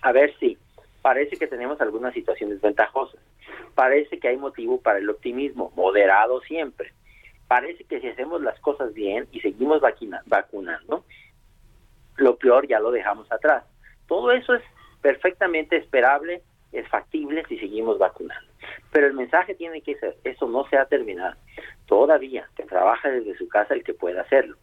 a 0.03 0.13
ver 0.13 0.35
si 0.39 0.59
parece 1.03 1.37
que 1.37 1.47
tenemos 1.47 1.81
algunas 1.81 2.15
situaciones 2.15 2.61
ventajosas, 2.61 3.21
parece 3.75 4.19
que 4.19 4.29
hay 4.29 4.37
motivo 4.37 4.81
para 4.81 4.99
el 4.99 5.09
optimismo, 5.09 5.73
moderado 5.77 6.41
siempre, 6.43 6.93
parece 7.49 7.85
que 7.85 8.01
si 8.01 8.09
hacemos 8.09 8.43
las 8.43 8.59
cosas 8.61 8.93
bien 8.95 9.27
y 9.33 9.41
seguimos 9.41 9.81
vacunando, 10.27 11.05
lo 12.17 12.37
peor 12.37 12.67
ya 12.67 12.81
lo 12.81 12.91
dejamos 12.91 13.31
atrás. 13.31 13.65
Todo 14.07 14.33
eso 14.33 14.55
es 14.55 14.63
perfectamente 15.01 15.77
esperable, 15.77 16.43
es 16.73 16.89
factible 16.89 17.45
si 17.49 17.59
seguimos 17.59 17.99
vacunando. 17.99 18.51
Pero 18.91 19.07
el 19.07 19.15
mensaje 19.15 19.55
tiene 19.55 19.83
que 19.83 19.97
ser, 19.97 20.17
eso 20.25 20.49
no 20.49 20.67
se 20.69 20.77
ha 20.77 20.87
terminado. 20.87 21.37
Todavía, 21.87 22.49
que 22.57 22.65
trabaja 22.65 23.11
desde 23.11 23.37
su 23.37 23.49
casa 23.49 23.75
el 23.75 23.85
que 23.85 23.95
pueda 23.95 24.23
hacerlo. 24.23 24.57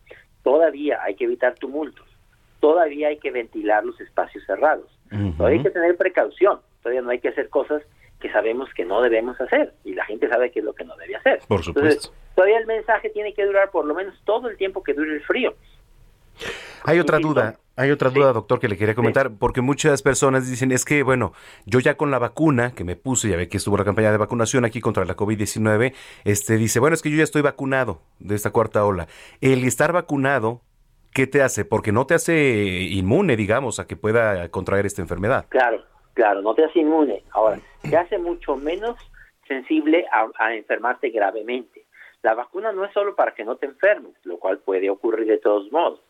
Todavía 0.44 1.02
hay 1.04 1.16
que 1.16 1.26
evitar 1.26 1.56
tumultos. 1.56 2.08
Todavía 2.60 3.10
hay 3.10 3.18
que 3.18 3.32
ventilar 3.32 3.84
los 3.84 4.00
espacios 4.00 4.44
cerrados. 4.46 4.88
Todavía 5.38 5.60
hay 5.60 5.64
que 5.64 5.72
tener 5.72 5.98
precaución. 5.98 6.60
Todavía 6.82 7.02
no 7.02 7.10
hay 7.10 7.20
que 7.20 7.30
hacer 7.30 7.50
cosas 7.50 7.84
que 8.20 8.32
sabemos 8.32 8.72
que 8.74 8.86
no 8.86 9.02
debemos 9.02 9.40
hacer 9.42 9.74
y 9.84 9.94
la 9.94 10.06
gente 10.06 10.30
sabe 10.30 10.52
qué 10.52 10.60
es 10.60 10.66
lo 10.66 10.74
que 10.74 10.86
no 10.86 10.96
debe 10.96 11.16
hacer. 11.16 11.40
Por 11.48 11.64
supuesto 11.64 12.12
todavía 12.42 12.58
el 12.58 12.66
mensaje 12.66 13.12
tiene 13.12 13.36
que 13.36 13.46
durar 13.46 13.70
por 13.70 13.86
lo 13.86 13.94
menos 13.94 14.20
todo 14.26 14.50
el 14.50 14.58
tiempo 14.58 14.82
que 14.82 14.96
dure 14.96 15.14
el 15.14 15.22
frío. 15.22 15.54
Hay 16.84 16.98
otra 16.98 17.20
duda, 17.20 17.60
hay 17.76 17.92
otra 17.92 18.10
duda, 18.10 18.34
doctor, 18.34 18.60
que 18.60 18.68
le 18.68 18.78
quería 18.78 18.96
comentar, 18.96 19.30
porque 19.38 19.62
muchas 19.62 20.02
personas 20.02 20.50
dicen, 20.50 20.72
es 20.72 20.84
que, 20.84 21.04
bueno, 21.04 21.34
yo 21.68 21.80
ya 21.80 21.98
con 21.98 22.10
la 22.10 22.18
vacuna 22.18 22.74
que 22.74 22.84
me 22.84 22.96
puse, 22.96 23.30
ya 23.30 23.38
ve 23.38 23.48
que 23.48 23.58
estuvo 23.58 23.78
la 23.78 23.84
campaña 23.84 24.12
de 24.12 24.18
vacunación 24.18 24.66
aquí 24.66 24.82
contra 24.82 25.06
la 25.06 25.16
COVID-19, 25.16 25.94
este, 26.24 26.58
dice, 26.58 26.80
bueno, 26.80 26.96
es 26.96 27.04
que 27.04 27.12
yo 27.12 27.18
ya 27.18 27.24
estoy 27.24 27.44
vacunado 27.44 28.02
de 28.18 28.34
esta 28.34 28.50
cuarta 28.50 28.84
ola. 28.84 29.06
El 29.40 29.64
estar 29.66 29.94
vacunado, 29.94 30.62
¿qué 31.14 31.28
te 31.28 31.44
hace? 31.44 31.64
Porque 31.64 31.92
no 31.92 32.08
te 32.08 32.16
hace 32.16 32.34
inmune, 32.90 33.36
digamos, 33.36 33.80
a 33.80 33.86
que 33.86 33.98
pueda 33.98 34.50
contraer 34.50 34.88
esta 34.88 35.04
enfermedad. 35.04 35.46
Claro, 35.50 35.84
claro, 36.16 36.42
no 36.42 36.56
te 36.56 36.66
hace 36.66 36.80
inmune. 36.80 37.24
Ahora, 37.34 37.60
te 37.84 37.96
hace 37.96 38.18
mucho 38.18 38.56
menos 38.56 38.98
sensible 39.48 40.08
a 40.12 40.56
enfermarte 40.56 41.12
gravemente. 41.12 41.81
La 42.24 42.36
vacuna 42.36 42.72
no 42.72 42.86
es 42.86 42.94
solo 42.94 43.16
para 43.16 43.34
que 43.34 43.44
no 43.44 43.56
te 43.56 43.66
enfermes, 43.66 44.14
lo 44.24 44.38
cual 44.38 44.60
puede 44.60 44.90
ocurrir 44.90 45.28
de 45.28 45.40
todos 45.40 45.72
modos. 45.72 46.02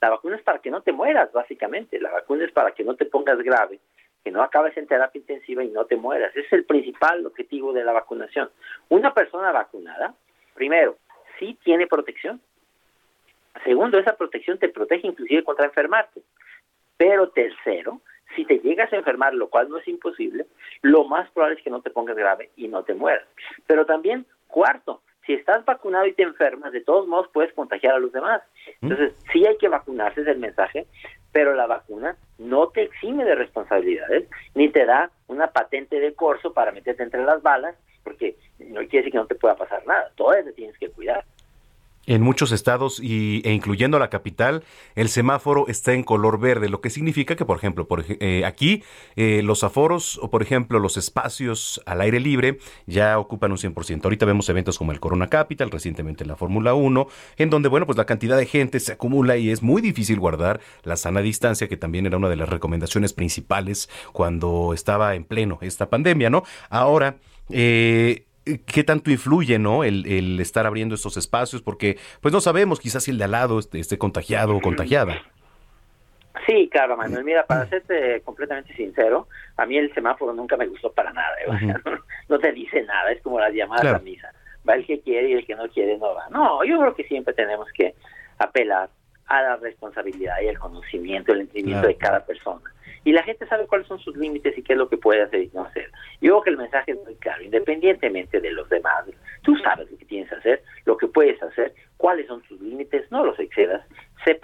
La 0.00 0.10
vacuna 0.10 0.36
es 0.36 0.42
para 0.42 0.58
que 0.58 0.70
no 0.70 0.82
te 0.82 0.92
mueras, 0.92 1.32
básicamente. 1.32 2.00
La 2.00 2.10
vacuna 2.10 2.44
es 2.44 2.52
para 2.52 2.72
que 2.72 2.84
no 2.84 2.96
te 2.96 3.04
pongas 3.04 3.38
grave, 3.38 3.78
que 4.24 4.30
no 4.30 4.42
acabes 4.42 4.76
en 4.76 4.86
terapia 4.86 5.18
intensiva 5.18 5.62
y 5.62 5.68
no 5.68 5.84
te 5.84 5.96
mueras. 5.96 6.34
Es 6.34 6.52
el 6.52 6.64
principal 6.64 7.24
objetivo 7.26 7.72
de 7.72 7.84
la 7.84 7.92
vacunación. 7.92 8.50
Una 8.88 9.14
persona 9.14 9.52
vacunada, 9.52 10.14
primero, 10.54 10.96
sí 11.38 11.56
tiene 11.62 11.86
protección. 11.86 12.40
Segundo, 13.64 13.98
esa 13.98 14.16
protección 14.16 14.58
te 14.58 14.68
protege 14.68 15.06
inclusive 15.06 15.44
contra 15.44 15.66
enfermarte. 15.66 16.22
Pero 16.96 17.30
tercero, 17.30 18.00
si 18.34 18.44
te 18.44 18.58
llegas 18.58 18.92
a 18.92 18.96
enfermar, 18.96 19.34
lo 19.34 19.48
cual 19.48 19.68
no 19.68 19.78
es 19.78 19.88
imposible, 19.88 20.46
lo 20.82 21.04
más 21.04 21.30
probable 21.30 21.58
es 21.58 21.62
que 21.62 21.70
no 21.70 21.82
te 21.82 21.90
pongas 21.90 22.16
grave 22.16 22.50
y 22.56 22.68
no 22.68 22.84
te 22.84 22.94
mueras. 22.94 23.26
Pero 23.66 23.86
también, 23.86 24.26
cuarto, 24.48 25.02
si 25.30 25.34
estás 25.34 25.64
vacunado 25.64 26.06
y 26.06 26.12
te 26.12 26.24
enfermas, 26.24 26.72
de 26.72 26.80
todos 26.80 27.06
modos 27.06 27.28
puedes 27.32 27.52
contagiar 27.52 27.94
a 27.94 28.00
los 28.00 28.10
demás. 28.10 28.42
Entonces, 28.82 29.12
sí 29.32 29.46
hay 29.46 29.56
que 29.58 29.68
vacunarse, 29.68 30.22
es 30.22 30.26
el 30.26 30.38
mensaje, 30.38 30.88
pero 31.30 31.54
la 31.54 31.68
vacuna 31.68 32.16
no 32.38 32.66
te 32.70 32.82
exime 32.82 33.24
de 33.24 33.36
responsabilidades, 33.36 34.28
ni 34.56 34.70
te 34.70 34.84
da 34.84 35.12
una 35.28 35.52
patente 35.52 36.00
de 36.00 36.14
corso 36.14 36.52
para 36.52 36.72
meterte 36.72 37.04
entre 37.04 37.22
las 37.22 37.42
balas, 37.42 37.76
porque 38.02 38.34
no 38.58 38.80
quiere 38.80 38.98
decir 38.98 39.12
que 39.12 39.18
no 39.18 39.26
te 39.26 39.36
pueda 39.36 39.54
pasar 39.54 39.86
nada, 39.86 40.10
todavía 40.16 40.46
te 40.46 40.52
tienes 40.52 40.76
que 40.78 40.90
cuidar. 40.90 41.24
En 42.10 42.22
muchos 42.22 42.50
estados 42.50 42.98
y, 42.98 43.40
e 43.44 43.52
incluyendo 43.52 44.00
la 44.00 44.10
capital, 44.10 44.64
el 44.96 45.08
semáforo 45.10 45.68
está 45.68 45.92
en 45.92 46.02
color 46.02 46.40
verde, 46.40 46.68
lo 46.68 46.80
que 46.80 46.90
significa 46.90 47.36
que, 47.36 47.44
por 47.44 47.56
ejemplo, 47.56 47.86
por, 47.86 48.04
eh, 48.08 48.44
aquí 48.44 48.82
eh, 49.14 49.42
los 49.44 49.62
aforos 49.62 50.18
o, 50.20 50.28
por 50.28 50.42
ejemplo, 50.42 50.80
los 50.80 50.96
espacios 50.96 51.80
al 51.86 52.00
aire 52.00 52.18
libre 52.18 52.58
ya 52.88 53.16
ocupan 53.16 53.52
un 53.52 53.58
100%. 53.58 54.02
Ahorita 54.02 54.26
vemos 54.26 54.48
eventos 54.48 54.76
como 54.76 54.90
el 54.90 54.98
Corona 54.98 55.28
Capital, 55.28 55.70
recientemente 55.70 56.24
la 56.24 56.34
Fórmula 56.34 56.74
1, 56.74 57.06
en 57.36 57.48
donde, 57.48 57.68
bueno, 57.68 57.86
pues 57.86 57.96
la 57.96 58.06
cantidad 58.06 58.36
de 58.36 58.46
gente 58.46 58.80
se 58.80 58.90
acumula 58.90 59.36
y 59.36 59.50
es 59.50 59.62
muy 59.62 59.80
difícil 59.80 60.18
guardar 60.18 60.60
la 60.82 60.96
sana 60.96 61.20
distancia, 61.22 61.68
que 61.68 61.76
también 61.76 62.06
era 62.06 62.16
una 62.16 62.28
de 62.28 62.34
las 62.34 62.48
recomendaciones 62.48 63.12
principales 63.12 63.88
cuando 64.12 64.74
estaba 64.74 65.14
en 65.14 65.22
pleno 65.22 65.58
esta 65.60 65.88
pandemia, 65.88 66.28
¿no? 66.28 66.42
Ahora, 66.70 67.18
eh, 67.50 68.24
qué 68.58 68.84
tanto 68.84 69.10
influye, 69.10 69.58
¿no? 69.58 69.84
El, 69.84 70.38
estar 70.40 70.66
abriendo 70.66 70.94
estos 70.94 71.16
espacios, 71.16 71.62
porque 71.62 71.98
pues 72.20 72.32
no 72.32 72.40
sabemos 72.40 72.80
quizás 72.80 73.04
si 73.04 73.10
el 73.10 73.18
de 73.18 73.24
al 73.24 73.32
lado 73.32 73.58
esté, 73.58 73.98
contagiado 73.98 74.56
o 74.56 74.60
contagiada. 74.60 75.22
Sí, 76.46 76.68
claro, 76.70 76.96
Manuel. 76.96 77.24
Mira, 77.24 77.44
para 77.44 77.66
serte 77.68 78.22
completamente 78.22 78.74
sincero, 78.74 79.28
a 79.56 79.66
mí 79.66 79.76
el 79.76 79.92
semáforo 79.94 80.32
nunca 80.32 80.56
me 80.56 80.66
gustó 80.66 80.92
para 80.92 81.12
nada. 81.12 81.36
¿eh? 81.40 81.74
no, 82.28 82.38
te 82.38 82.52
dice 82.52 82.82
nada, 82.82 83.12
es 83.12 83.20
como 83.22 83.38
las 83.38 83.52
llamadas 83.52 83.94
a 83.94 83.98
misa. 83.98 84.32
Va 84.68 84.74
el 84.74 84.86
que 84.86 85.00
quiere 85.00 85.30
y 85.30 85.32
el 85.34 85.46
que 85.46 85.54
no 85.54 85.68
quiere 85.68 85.96
no 85.98 86.14
va. 86.14 86.28
No, 86.30 86.64
yo 86.64 86.78
creo 86.78 86.94
que 86.94 87.04
siempre 87.04 87.34
tenemos 87.34 87.68
que 87.72 87.94
apelar 88.38 88.88
a 89.26 89.42
la 89.42 89.56
responsabilidad 89.56 90.36
y 90.42 90.48
el 90.48 90.58
conocimiento, 90.58 91.32
el 91.32 91.42
entendimiento 91.42 91.86
de 91.86 91.96
cada 91.96 92.24
persona 92.24 92.62
y 93.04 93.12
la 93.12 93.22
gente 93.22 93.46
sabe 93.46 93.66
cuáles 93.66 93.86
son 93.86 93.98
sus 93.98 94.16
límites 94.16 94.56
y 94.56 94.62
qué 94.62 94.74
es 94.74 94.78
lo 94.78 94.88
que 94.88 94.96
puede 94.96 95.22
hacer 95.22 95.42
y 95.42 95.50
no 95.54 95.64
hacer. 95.64 95.90
Yo 96.20 96.32
creo 96.32 96.42
que 96.42 96.50
el 96.50 96.56
mensaje 96.58 96.92
es 96.92 96.98
muy 97.04 97.14
claro, 97.16 97.42
independientemente 97.42 98.40
de 98.40 98.52
los 98.52 98.68
demás, 98.68 99.04
tú 99.42 99.56
sabes 99.58 99.90
lo 99.90 99.98
que 99.98 100.04
tienes 100.04 100.28
que 100.28 100.36
hacer, 100.36 100.62
lo 100.84 100.96
que 100.96 101.06
puedes 101.06 101.42
hacer, 101.42 101.74
cuáles 101.96 102.26
son 102.26 102.42
tus 102.42 102.60
límites, 102.60 103.10
no 103.10 103.24
los 103.24 103.38
excedas, 103.38 103.86
sé, 104.24 104.38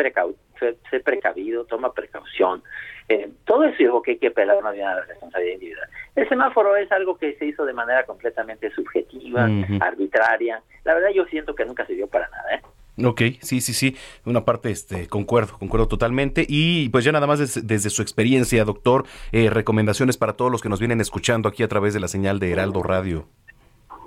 sé, 0.91 1.01
precavido, 1.01 1.65
toma 1.65 1.93
precaución. 1.93 2.63
Eh, 3.09 3.31
todo 3.45 3.65
eso 3.65 3.77
es 3.79 3.87
algo 3.87 4.03
que 4.03 4.13
hay 4.13 4.19
que 4.19 4.29
apelar 4.29 4.57
una 4.57 4.73
la 4.73 5.03
responsabilidad 5.03 5.55
individual. 5.55 5.89
El 6.17 6.29
semáforo 6.29 6.77
es 6.77 6.91
algo 6.91 7.17
que 7.17 7.35
se 7.35 7.47
hizo 7.47 7.65
de 7.65 7.73
manera 7.73 8.05
completamente 8.05 8.71
subjetiva, 8.71 9.49
arbitraria. 9.81 10.63
La 10.85 10.95
verdad 10.95 11.11
yo 11.15 11.25
siento 11.27 11.55
que 11.55 11.65
nunca 11.65 11.87
se 11.87 11.95
dio 11.95 12.09
para 12.09 12.29
nada. 12.29 12.55
¿eh? 12.55 12.63
Ok, 13.05 13.21
sí, 13.43 13.61
sí, 13.61 13.75
sí, 13.75 13.95
una 14.25 14.45
parte, 14.47 14.71
este, 14.71 15.07
concuerdo, 15.07 15.59
concuerdo 15.59 15.87
totalmente. 15.87 16.47
Y 16.49 16.89
pues 16.89 17.05
ya 17.05 17.13
nada 17.13 17.27
más 17.27 17.39
desde, 17.39 17.91
su 17.91 18.01
experiencia, 18.01 18.65
doctor, 18.65 19.05
eh, 19.33 19.51
recomendaciones 19.51 20.17
para 20.17 20.33
todos 20.33 20.51
los 20.51 20.63
que 20.63 20.71
nos 20.71 20.81
vienen 20.81 21.01
escuchando 21.01 21.49
aquí 21.49 21.63
a 21.63 21.69
través 21.69 21.93
de 21.93 22.01
la 22.01 22.09
señal 22.09 22.39
de 22.39 22.53
Heraldo 22.53 22.83
Radio. 22.83 23.27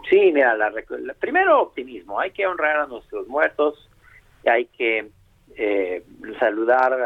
Sí, 0.10 0.32
mira, 0.34 0.56
la, 0.56 0.72
primero 1.20 1.62
optimismo, 1.62 2.20
hay 2.20 2.32
que 2.32 2.48
honrar 2.48 2.78
a 2.78 2.88
nuestros 2.88 3.28
muertos, 3.28 3.88
hay 4.44 4.66
que 4.66 5.08
eh, 5.56 6.04
saludar 6.40 6.98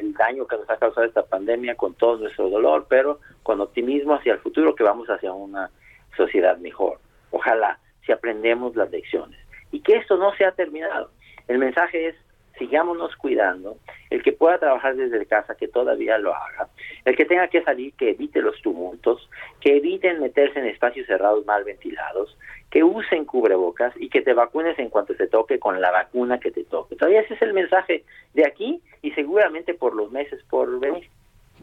el, 0.00 0.12
daño 0.14 0.46
que 0.46 0.56
nos 0.56 0.68
ha 0.68 0.78
causado 0.78 1.06
esta 1.06 1.24
pandemia 1.24 1.76
con 1.76 1.94
todo 1.94 2.16
nuestro 2.16 2.48
dolor, 2.48 2.86
pero 2.88 3.20
con 3.44 3.60
optimismo 3.60 4.14
hacia 4.14 4.32
el 4.32 4.40
futuro 4.40 4.74
que 4.74 4.82
vamos 4.82 5.08
hacia 5.08 5.32
una 5.32 5.70
sociedad 6.16 6.56
mejor. 6.58 6.98
Ojalá 7.30 7.78
si 8.04 8.10
aprendemos 8.10 8.74
las 8.74 8.90
lecciones 8.90 9.45
y 9.70 9.80
que 9.80 9.96
esto 9.96 10.16
no 10.16 10.34
se 10.36 10.44
ha 10.44 10.52
terminado. 10.52 11.10
El 11.48 11.58
mensaje 11.58 12.08
es, 12.08 12.16
sigámonos 12.58 13.14
cuidando, 13.16 13.76
el 14.10 14.22
que 14.22 14.32
pueda 14.32 14.58
trabajar 14.58 14.96
desde 14.96 15.26
casa, 15.26 15.54
que 15.54 15.68
todavía 15.68 16.18
lo 16.18 16.34
haga, 16.34 16.68
el 17.04 17.16
que 17.16 17.24
tenga 17.24 17.48
que 17.48 17.62
salir, 17.62 17.92
que 17.94 18.10
evite 18.10 18.40
los 18.40 18.60
tumultos, 18.62 19.28
que 19.60 19.76
eviten 19.76 20.20
meterse 20.20 20.58
en 20.58 20.66
espacios 20.66 21.06
cerrados 21.06 21.44
mal 21.44 21.64
ventilados, 21.64 22.36
que 22.70 22.82
usen 22.82 23.24
cubrebocas 23.24 23.94
y 23.96 24.08
que 24.08 24.22
te 24.22 24.32
vacunes 24.32 24.78
en 24.78 24.88
cuanto 24.88 25.14
te 25.14 25.28
toque 25.28 25.58
con 25.58 25.80
la 25.80 25.90
vacuna 25.90 26.40
que 26.40 26.50
te 26.50 26.64
toque. 26.64 26.96
Todavía 26.96 27.20
ese 27.20 27.34
es 27.34 27.42
el 27.42 27.52
mensaje 27.52 28.04
de 28.34 28.46
aquí 28.46 28.80
y 29.02 29.12
seguramente 29.12 29.74
por 29.74 29.94
los 29.94 30.10
meses 30.10 30.42
por 30.48 30.80
venir. 30.80 31.08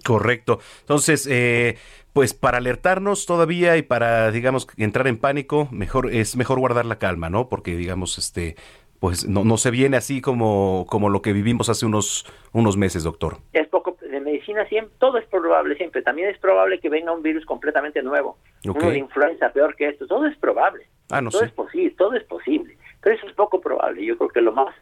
Correcto. 0.04 0.60
Entonces, 0.82 1.28
eh, 1.30 1.78
pues 2.14 2.34
para 2.34 2.58
alertarnos 2.58 3.26
todavía 3.26 3.78
y 3.78 3.82
para, 3.82 4.32
digamos, 4.32 4.68
entrar 4.78 5.08
en 5.08 5.18
pánico, 5.18 5.68
mejor 5.72 6.14
es 6.14 6.36
mejor 6.36 6.60
guardar 6.60 6.86
la 6.86 7.00
calma, 7.00 7.30
¿no? 7.30 7.50
Porque, 7.50 7.76
digamos, 7.76 8.18
este, 8.18 8.56
pues 9.00 9.28
no, 9.28 9.44
no 9.44 9.58
se 9.58 9.72
viene 9.72 9.98
así 9.98 10.22
como, 10.22 10.86
como 10.90 11.10
lo 11.10 11.22
que 11.22 11.34
vivimos 11.34 11.70
hace 11.70 11.86
unos, 11.86 12.26
unos 12.54 12.78
meses, 12.78 13.04
doctor. 13.04 13.38
Es 13.52 13.68
poco, 13.68 13.98
de 14.00 14.22
medicina 14.22 14.66
siempre, 14.70 14.96
todo 15.00 15.18
es 15.18 15.26
probable 15.26 15.76
siempre. 15.76 16.02
También 16.04 16.30
es 16.30 16.38
probable 16.38 16.80
que 16.80 16.88
venga 16.88 17.12
un 17.12 17.24
virus 17.24 17.46
completamente 17.46 18.02
nuevo, 18.02 18.38
uno 18.64 18.90
de 18.90 18.98
influenza 18.98 19.50
peor 19.50 19.76
que 19.76 19.90
esto. 19.90 20.08
Todo 20.08 20.26
es 20.28 20.38
probable. 20.38 20.88
Ah, 21.10 21.20
no 21.20 21.32
todo 21.32 21.44
es 21.44 21.52
posible, 21.52 21.94
todo 21.98 22.14
es 22.14 22.24
posible. 22.24 22.78
Pero 23.02 23.16
eso 23.16 23.28
es 23.28 23.34
poco 23.34 23.60
probable. 23.60 24.06
Yo 24.06 24.18
creo 24.18 24.30
que 24.30 24.40
lo 24.40 24.54
más 24.54 24.74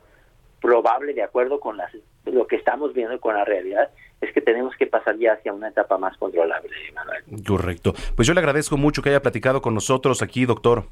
probable, 0.61 1.13
de 1.13 1.23
acuerdo 1.23 1.59
con 1.59 1.77
las, 1.77 1.91
lo 2.25 2.45
que 2.45 2.57
estamos 2.57 2.93
viendo 2.93 3.19
con 3.19 3.35
la 3.35 3.43
realidad, 3.43 3.89
es 4.21 4.31
que 4.33 4.41
tenemos 4.41 4.75
que 4.77 4.87
pasar 4.87 5.17
ya 5.17 5.33
hacia 5.33 5.51
una 5.51 5.69
etapa 5.69 5.97
más 5.97 6.15
controlable, 6.17 6.69
Manuel. 6.93 7.43
Correcto. 7.45 7.93
Pues 8.15 8.27
yo 8.27 8.33
le 8.33 8.39
agradezco 8.39 8.77
mucho 8.77 9.01
que 9.01 9.09
haya 9.09 9.21
platicado 9.21 9.61
con 9.61 9.73
nosotros 9.73 10.21
aquí, 10.21 10.45
doctor. 10.45 10.85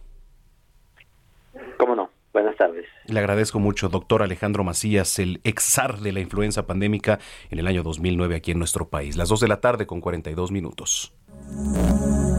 ¿Cómo 1.78 1.96
no? 1.96 2.10
Buenas 2.34 2.56
tardes. 2.58 2.86
Le 3.06 3.20
agradezco 3.20 3.60
mucho, 3.60 3.90
doctor 3.90 4.22
Alejandro 4.22 4.64
Macías, 4.64 5.20
el 5.20 5.40
exar 5.44 6.00
de 6.00 6.12
la 6.12 6.20
influenza 6.20 6.68
pandémica 6.68 7.20
en 7.50 7.60
el 7.60 7.68
año 7.68 7.84
2009 7.84 8.36
aquí 8.36 8.52
en 8.52 8.60
nuestro 8.60 8.90
país. 8.90 9.16
Las 9.16 9.30
2 9.30 9.42
de 9.42 9.48
la 9.48 9.62
tarde 9.62 9.88
con 9.88 10.02
42 10.02 10.52
minutos. 10.52 11.14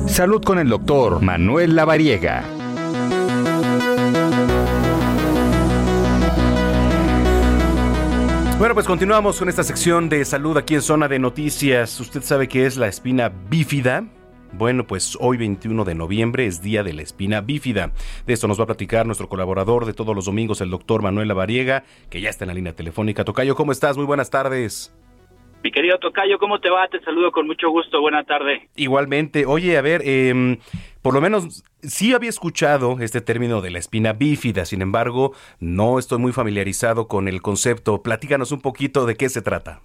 Salud 0.07 0.43
con 0.45 0.59
el 0.59 0.69
doctor 0.69 1.23
Manuel 1.23 1.77
Lavariega. 1.77 2.60
Bueno, 8.61 8.75
pues 8.75 8.87
continuamos 8.87 9.39
con 9.39 9.49
esta 9.49 9.63
sección 9.63 10.11
de 10.11 10.23
salud 10.27 10.59
aquí 10.59 10.75
en 10.75 10.83
Zona 10.83 11.09
de 11.09 11.19
Noticias. 11.19 11.99
Usted 11.99 12.21
sabe 12.21 12.47
qué 12.47 12.67
es 12.67 12.77
la 12.77 12.89
espina 12.89 13.33
bífida. 13.49 14.05
Bueno, 14.53 14.87
pues 14.87 15.17
hoy 15.19 15.39
21 15.39 15.83
de 15.87 15.95
noviembre 15.95 16.45
es 16.45 16.61
Día 16.61 16.83
de 16.83 16.93
la 16.93 17.01
Espina 17.01 17.41
Bífida. 17.41 17.93
De 18.27 18.35
esto 18.35 18.49
nos 18.49 18.61
va 18.61 18.65
a 18.65 18.67
platicar 18.67 19.07
nuestro 19.07 19.31
colaborador 19.31 19.87
de 19.87 19.95
todos 19.95 20.15
los 20.15 20.27
domingos, 20.27 20.61
el 20.61 20.69
doctor 20.69 21.01
Manuel 21.01 21.29
Lavariega, 21.29 21.85
que 22.11 22.21
ya 22.21 22.29
está 22.29 22.45
en 22.45 22.49
la 22.49 22.55
línea 22.55 22.75
telefónica. 22.75 23.25
Tocayo, 23.25 23.55
¿cómo 23.55 23.73
estás? 23.73 23.97
Muy 23.97 24.05
buenas 24.05 24.29
tardes. 24.29 24.95
Mi 25.65 25.73
querido 25.73 25.99
Tocayo, 25.99 26.39
¿cómo 26.39 26.61
te 26.61 26.69
va? 26.69 26.87
Te 26.89 27.01
saludo 27.01 27.33
con 27.33 27.47
mucho 27.47 27.71
gusto. 27.71 28.03
Buena 28.03 28.25
tarde. 28.25 28.69
Igualmente. 28.77 29.47
Oye, 29.47 29.79
a 29.79 29.81
ver, 29.81 30.03
eh, 30.05 30.59
por 31.03 31.15
lo 31.15 31.21
menos 31.21 31.65
sí 31.83 32.13
había 32.13 32.29
escuchado 32.29 32.99
este 33.01 33.21
término 33.21 33.61
de 33.61 33.71
la 33.71 33.79
espina 33.79 34.13
bífida, 34.13 34.65
sin 34.65 34.83
embargo, 34.83 35.33
no 35.59 35.99
estoy 35.99 36.19
muy 36.19 36.33
familiarizado 36.33 37.09
con 37.09 37.29
el 37.29 37.43
concepto. 37.43 38.03
Platícanos 38.03 38.53
un 38.53 38.61
poquito 38.61 39.07
de 39.07 39.17
qué 39.17 39.29
se 39.29 39.43
trata. 39.43 39.81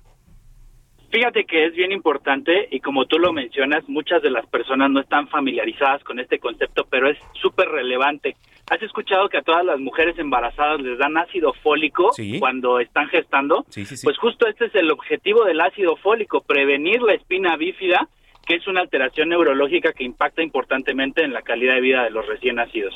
Fíjate 1.11 1.45
que 1.45 1.67
es 1.67 1.73
bien 1.73 1.93
importante 1.93 2.67
y 2.71 2.81
como 2.81 3.05
tú 3.05 3.17
lo 3.17 3.31
mencionas, 3.31 3.87
muchas 3.87 4.21
de 4.21 4.29
las 4.29 4.45
personas 4.47 4.91
no 4.91 4.99
están 4.99 5.29
familiarizadas 5.29 6.03
con 6.03 6.19
este 6.19 6.39
concepto, 6.39 6.85
pero 6.89 7.09
es 7.09 7.17
súper 7.41 7.69
relevante. 7.69 8.35
¿Has 8.69 8.81
escuchado 8.81 9.29
que 9.29 9.37
a 9.37 9.41
todas 9.41 9.63
las 9.63 9.79
mujeres 9.79 10.19
embarazadas 10.19 10.81
les 10.81 10.97
dan 10.97 11.15
ácido 11.15 11.53
fólico 11.63 12.11
cuando 12.39 12.81
están 12.81 13.07
gestando? 13.07 13.63
Sí, 13.69 13.85
sí, 13.85 13.95
pues 14.03 14.17
justo 14.17 14.45
este 14.47 14.65
es 14.65 14.75
el 14.75 14.91
objetivo 14.91 15.45
del 15.45 15.61
ácido 15.61 15.95
fólico, 15.95 16.41
prevenir 16.41 17.01
la 17.01 17.13
espina 17.13 17.55
bífida 17.55 18.09
que 18.45 18.55
es 18.55 18.67
una 18.67 18.81
alteración 18.81 19.29
neurológica 19.29 19.93
que 19.93 20.03
impacta 20.03 20.41
importantemente 20.41 21.23
en 21.23 21.33
la 21.33 21.41
calidad 21.41 21.75
de 21.75 21.81
vida 21.81 22.03
de 22.03 22.11
los 22.11 22.25
recién 22.27 22.55
nacidos. 22.55 22.93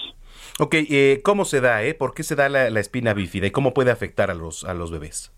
Ok, 0.60 0.76
eh, 0.90 1.22
¿cómo 1.24 1.46
se 1.46 1.62
da? 1.62 1.84
Eh? 1.84 1.94
¿Por 1.94 2.14
qué 2.14 2.24
se 2.24 2.36
da 2.36 2.50
la, 2.50 2.68
espina 2.80 3.14
bífida 3.14 3.48
y 3.48 3.52
cómo 3.52 3.74
puede 3.74 3.92
afectar 3.92 4.30
a 4.30 4.34
los, 4.34 4.64
a 4.64 4.74
los 4.74 4.92
bebés? 4.92 5.36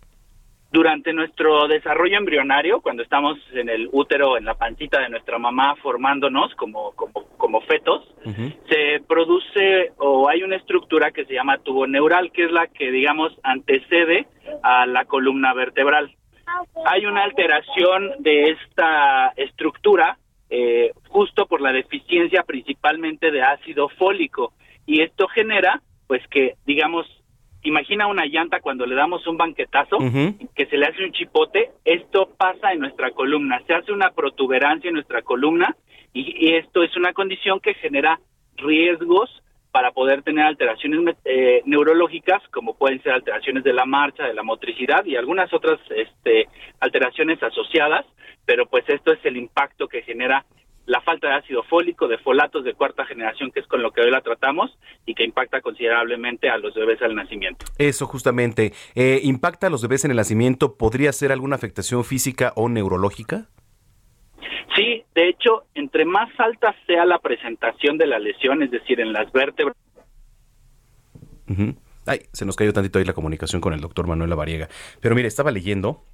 Durante 0.72 1.12
nuestro 1.12 1.68
desarrollo 1.68 2.18
embrionario, 2.18 2.80
cuando 2.80 3.04
estamos 3.04 3.38
en 3.54 3.68
el 3.68 3.90
útero, 3.92 4.38
en 4.38 4.46
la 4.46 4.54
pancita 4.54 5.02
de 5.02 5.10
nuestra 5.10 5.38
mamá 5.38 5.76
formándonos 5.76 6.56
como, 6.56 6.94
como, 6.94 7.28
como 7.38 7.60
fetos, 7.62 8.08
se 8.70 9.02
produce 9.06 9.92
o 9.98 10.30
hay 10.30 10.44
una 10.44 10.56
estructura 10.56 11.12
que 11.12 11.26
se 11.26 11.34
llama 11.34 11.58
tubo 11.58 11.88
neural, 11.88 12.32
que 12.32 12.46
es 12.46 12.52
la 12.52 12.68
que, 12.68 12.90
digamos, 12.90 13.38
antecede 13.44 14.28
a 14.64 14.86
la 14.86 15.04
columna 15.04 15.54
vertebral 15.54 16.16
hay 16.86 17.06
una 17.06 17.24
alteración 17.24 18.12
de 18.20 18.52
esta 18.52 19.34
estructura 19.36 20.18
eh, 20.50 20.92
justo 21.08 21.46
por 21.46 21.62
la 21.62 21.72
deficiencia 21.72 22.44
principalmente 22.44 23.32
de 23.32 23.42
ácido 23.42 23.90
fólico. 23.90 24.54
Y 24.86 25.02
esto 25.02 25.28
genera 25.28 25.82
pues 26.08 26.22
que 26.28 26.56
digamos 26.66 27.08
imagina 27.64 28.08
una 28.08 28.26
llanta 28.26 28.60
cuando 28.60 28.86
le 28.86 28.96
damos 28.96 29.26
un 29.28 29.38
banquetazo 29.38 29.98
que 30.56 30.66
se 30.66 30.78
le 30.78 30.88
hace 30.88 31.04
un 31.04 31.12
chipote. 31.12 31.72
Esto 31.86 32.30
pasa 32.38 32.74
en 32.74 32.80
nuestra 32.80 33.12
columna. 33.12 33.62
Se 33.68 33.74
hace 33.74 33.92
una 33.92 34.12
protuberancia 34.12 34.90
en 34.90 34.96
nuestra 34.96 35.22
columna 35.22 35.76
y, 36.14 36.48
y 36.48 36.56
esto 36.56 36.84
es 36.84 36.96
una 36.98 37.14
condición 37.14 37.60
que 37.60 37.76
genera 37.76 38.20
riesgos 38.58 39.30
para 39.72 39.92
poder 39.92 40.22
tener 40.24 40.46
alteraciones 40.46 41.16
eh, 41.26 41.62
neurológicas, 41.66 42.42
como 42.52 42.76
pueden 42.76 43.02
ser 43.04 43.14
alteraciones 43.14 43.64
de 43.64 43.74
la 43.74 43.86
marcha, 43.86 44.24
de 44.24 44.34
la 44.34 44.44
motricidad 44.44 45.06
y 45.06 45.16
algunas 45.16 45.54
otras 45.54 45.80
este, 45.90 46.48
alteraciones 46.80 47.42
asociadas, 47.42 48.06
pero 48.46 48.66
pues 48.66 48.84
esto 48.90 49.14
es 49.14 49.20
el 49.24 49.38
impacto 49.38 49.88
que 49.88 50.02
genera 50.02 50.46
la 50.86 51.00
falta 51.02 51.30
de 51.30 51.36
ácido 51.36 51.64
fólico, 51.64 52.08
de 52.08 52.18
folatos 52.18 52.64
de 52.66 52.74
cuarta 52.74 53.06
generación, 53.06 53.52
que 53.52 53.62
es 53.62 53.68
con 53.68 53.82
lo 53.82 53.92
que 53.92 54.02
hoy 54.02 54.12
la 54.12 54.22
tratamos 54.22 54.78
y 55.06 55.14
que 55.14 55.24
impacta 55.24 55.62
considerablemente 55.62 56.50
a 56.50 56.58
los 56.58 56.74
bebés 56.74 57.02
al 57.02 57.16
nacimiento. 57.16 57.66
Eso 57.78 58.08
justamente, 58.08 58.74
eh, 58.96 59.22
¿impacta 59.24 59.68
a 59.68 59.70
los 59.70 59.84
bebés 59.84 60.04
en 60.06 60.12
el 60.12 60.18
nacimiento? 60.18 60.76
¿Podría 60.78 61.14
ser 61.14 61.32
alguna 61.32 61.56
afectación 61.56 62.04
física 62.04 62.52
o 62.56 62.68
neurológica? 62.68 63.48
Sí, 64.76 65.04
de 65.14 65.30
hecho, 65.30 65.66
entre 65.74 66.06
más 66.06 66.30
alta 66.38 66.76
sea 66.88 67.06
la 67.06 67.20
presentación 67.20 67.98
de 67.98 68.08
la 68.08 68.20
lesión, 68.20 68.64
es 68.64 68.72
decir, 68.72 69.00
en 69.00 69.12
las 69.12 69.32
vértebras. 69.32 69.76
Ay, 72.06 72.22
se 72.32 72.46
nos 72.46 72.56
cayó 72.56 72.72
tantito 72.72 72.98
ahí 72.98 73.06
la 73.06 73.14
comunicación 73.14 73.62
con 73.62 73.74
el 73.74 73.82
doctor 73.82 74.08
Manuel 74.08 74.30
Lavariega. 74.30 74.70
Pero 75.02 75.14
mire, 75.16 75.28
estaba 75.28 75.52
leyendo 75.52 76.06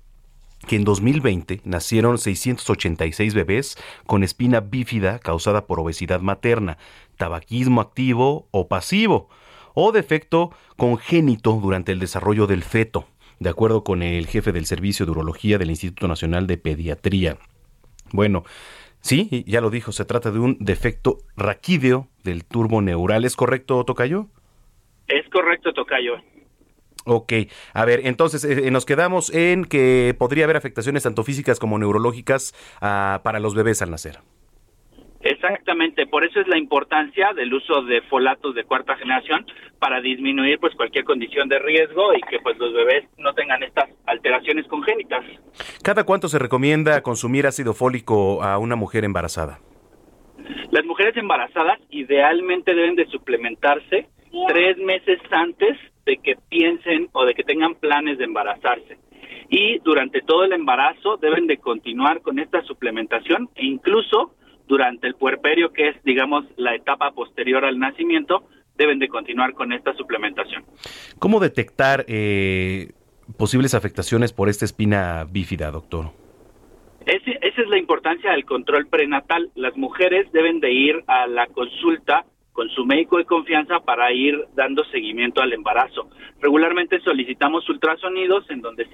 que 0.68 0.76
en 0.76 0.84
2020 0.84 1.62
nacieron 1.64 2.18
686 2.18 3.34
bebés 3.36 3.78
con 4.06 4.24
espina 4.24 4.60
bífida 4.60 5.20
causada 5.20 5.68
por 5.68 5.80
obesidad 5.80 6.22
materna, 6.22 6.78
tabaquismo 7.18 7.82
activo 7.82 8.48
o 8.52 8.68
pasivo, 8.68 9.30
o 9.76 9.92
defecto 9.92 10.52
congénito 10.76 11.54
durante 11.54 11.92
el 11.92 12.00
desarrollo 12.00 12.48
del 12.48 12.64
feto, 12.64 13.08
de 13.40 13.50
acuerdo 13.50 13.84
con 13.84 14.02
el 14.02 14.26
jefe 14.26 14.52
del 14.52 14.66
Servicio 14.66 15.06
de 15.06 15.12
Urología 15.12 15.60
del 15.60 15.70
Instituto 15.70 16.08
Nacional 16.08 16.48
de 16.48 16.58
Pediatría. 16.58 17.38
Bueno, 18.12 18.44
sí, 19.02 19.44
ya 19.48 19.62
lo 19.62 19.70
dijo, 19.70 19.92
se 19.92 20.06
trata 20.06 20.32
de 20.32 20.40
un 20.40 20.58
defecto 20.60 21.20
raquídeo 21.36 22.08
del 22.24 22.46
turbo 22.46 22.82
neural. 22.82 23.26
¿Es 23.26 23.36
correcto, 23.36 23.84
Tocayo? 23.84 24.28
Es 25.08 25.28
correcto, 25.30 25.74
Tocayo. 25.74 26.16
Ok, 27.10 27.34
a 27.74 27.86
ver, 27.86 28.02
entonces 28.04 28.44
eh, 28.44 28.70
nos 28.70 28.86
quedamos 28.86 29.34
en 29.34 29.64
que 29.64 30.14
podría 30.20 30.44
haber 30.44 30.58
afectaciones 30.58 31.04
tanto 31.04 31.24
físicas 31.24 31.58
como 31.58 31.80
neurológicas 31.80 32.54
ah, 32.82 33.22
para 33.24 33.40
los 33.40 33.56
bebés 33.56 33.82
al 33.82 33.92
nacer. 33.92 34.20
Exactamente, 35.22 36.06
por 36.06 36.24
eso 36.24 36.40
es 36.40 36.48
la 36.48 36.58
importancia 36.58 37.34
del 37.34 37.54
uso 37.54 37.82
de 37.82 38.02
folatos 38.04 38.54
de 38.56 38.64
cuarta 38.64 38.96
generación 38.96 39.46
para 39.80 40.00
disminuir 40.00 40.60
pues 40.60 40.76
cualquier 40.76 41.06
condición 41.06 41.50
de 41.50 41.60
riesgo 41.60 42.14
y 42.14 42.22
que 42.22 42.40
pues 42.40 42.58
los 42.58 42.74
bebés 42.74 43.06
no 43.18 43.34
tengan 43.34 43.64
estas 43.64 43.90
alteraciones 44.06 44.68
congénitas. 44.68 45.26
¿Cada 45.84 46.04
cuánto 46.04 46.28
se 46.28 46.40
recomienda 46.40 47.02
consumir 47.02 47.48
ácido 47.48 47.74
fólico 47.74 48.44
a 48.44 48.58
una 48.60 48.76
mujer 48.76 49.06
embarazada? 49.06 49.60
Las 50.72 50.86
mujeres 50.86 51.18
embarazadas 51.18 51.80
idealmente 51.90 52.76
deben 52.76 52.96
de 52.96 53.08
suplementarse 53.08 54.08
tres 54.48 54.78
meses 54.78 55.20
antes 55.32 55.78
de 56.06 56.18
que 56.18 56.36
piensen 56.50 57.10
o 57.14 57.26
de 57.26 57.34
que 57.34 57.44
tengan 57.44 57.76
planes 57.76 58.18
de 58.18 58.26
embarazarse. 58.26 58.98
Y 59.50 59.80
durante 59.80 60.22
todo 60.22 60.44
el 60.44 60.54
embarazo 60.54 61.18
deben 61.18 61.48
de 61.48 61.58
continuar 61.58 62.22
con 62.22 62.40
esta 62.40 62.62
suplementación 62.64 63.50
e 63.56 63.66
incluso 63.66 64.36
durante 64.68 65.08
el 65.08 65.16
puerperio, 65.16 65.72
que 65.72 65.90
es, 65.90 66.04
digamos, 66.04 66.46
la 66.58 66.76
etapa 66.76 67.12
posterior 67.12 67.66
al 67.66 67.80
nacimiento, 67.80 68.44
deben 68.76 69.00
de 69.00 69.08
continuar 69.08 69.54
con 69.54 69.74
esta 69.74 69.94
suplementación. 69.96 70.64
¿Cómo 71.20 71.40
detectar 71.40 72.06
eh, 72.08 72.92
posibles 73.38 73.74
afectaciones 73.74 74.34
por 74.34 74.50
esta 74.50 74.66
espina 74.66 75.26
bífida, 75.30 75.72
doctor? 75.72 76.12
esa 77.06 77.62
es 77.62 77.70
la 77.70 77.78
importancia 77.78 78.32
del 78.32 78.44
control 78.44 78.88
prenatal. 78.88 79.50
Las 79.56 79.78
mujeres 79.78 80.30
deben 80.34 80.60
de 80.60 80.74
ir 80.74 81.04
a 81.08 81.26
la 81.26 81.48
consulta 81.48 82.26
con 82.52 82.70
su 82.70 82.86
médico 82.86 83.18
de 83.18 83.26
confianza 83.26 83.80
para 83.80 84.12
ir 84.12 84.36
dando 84.56 84.84
seguimiento 84.86 85.42
al 85.42 85.54
embarazo. 85.54 86.10
Regularmente 86.42 87.00
solicitamos 87.02 87.70
ultrasonidos 87.70 88.50
en 88.50 88.62
donde 88.62 88.88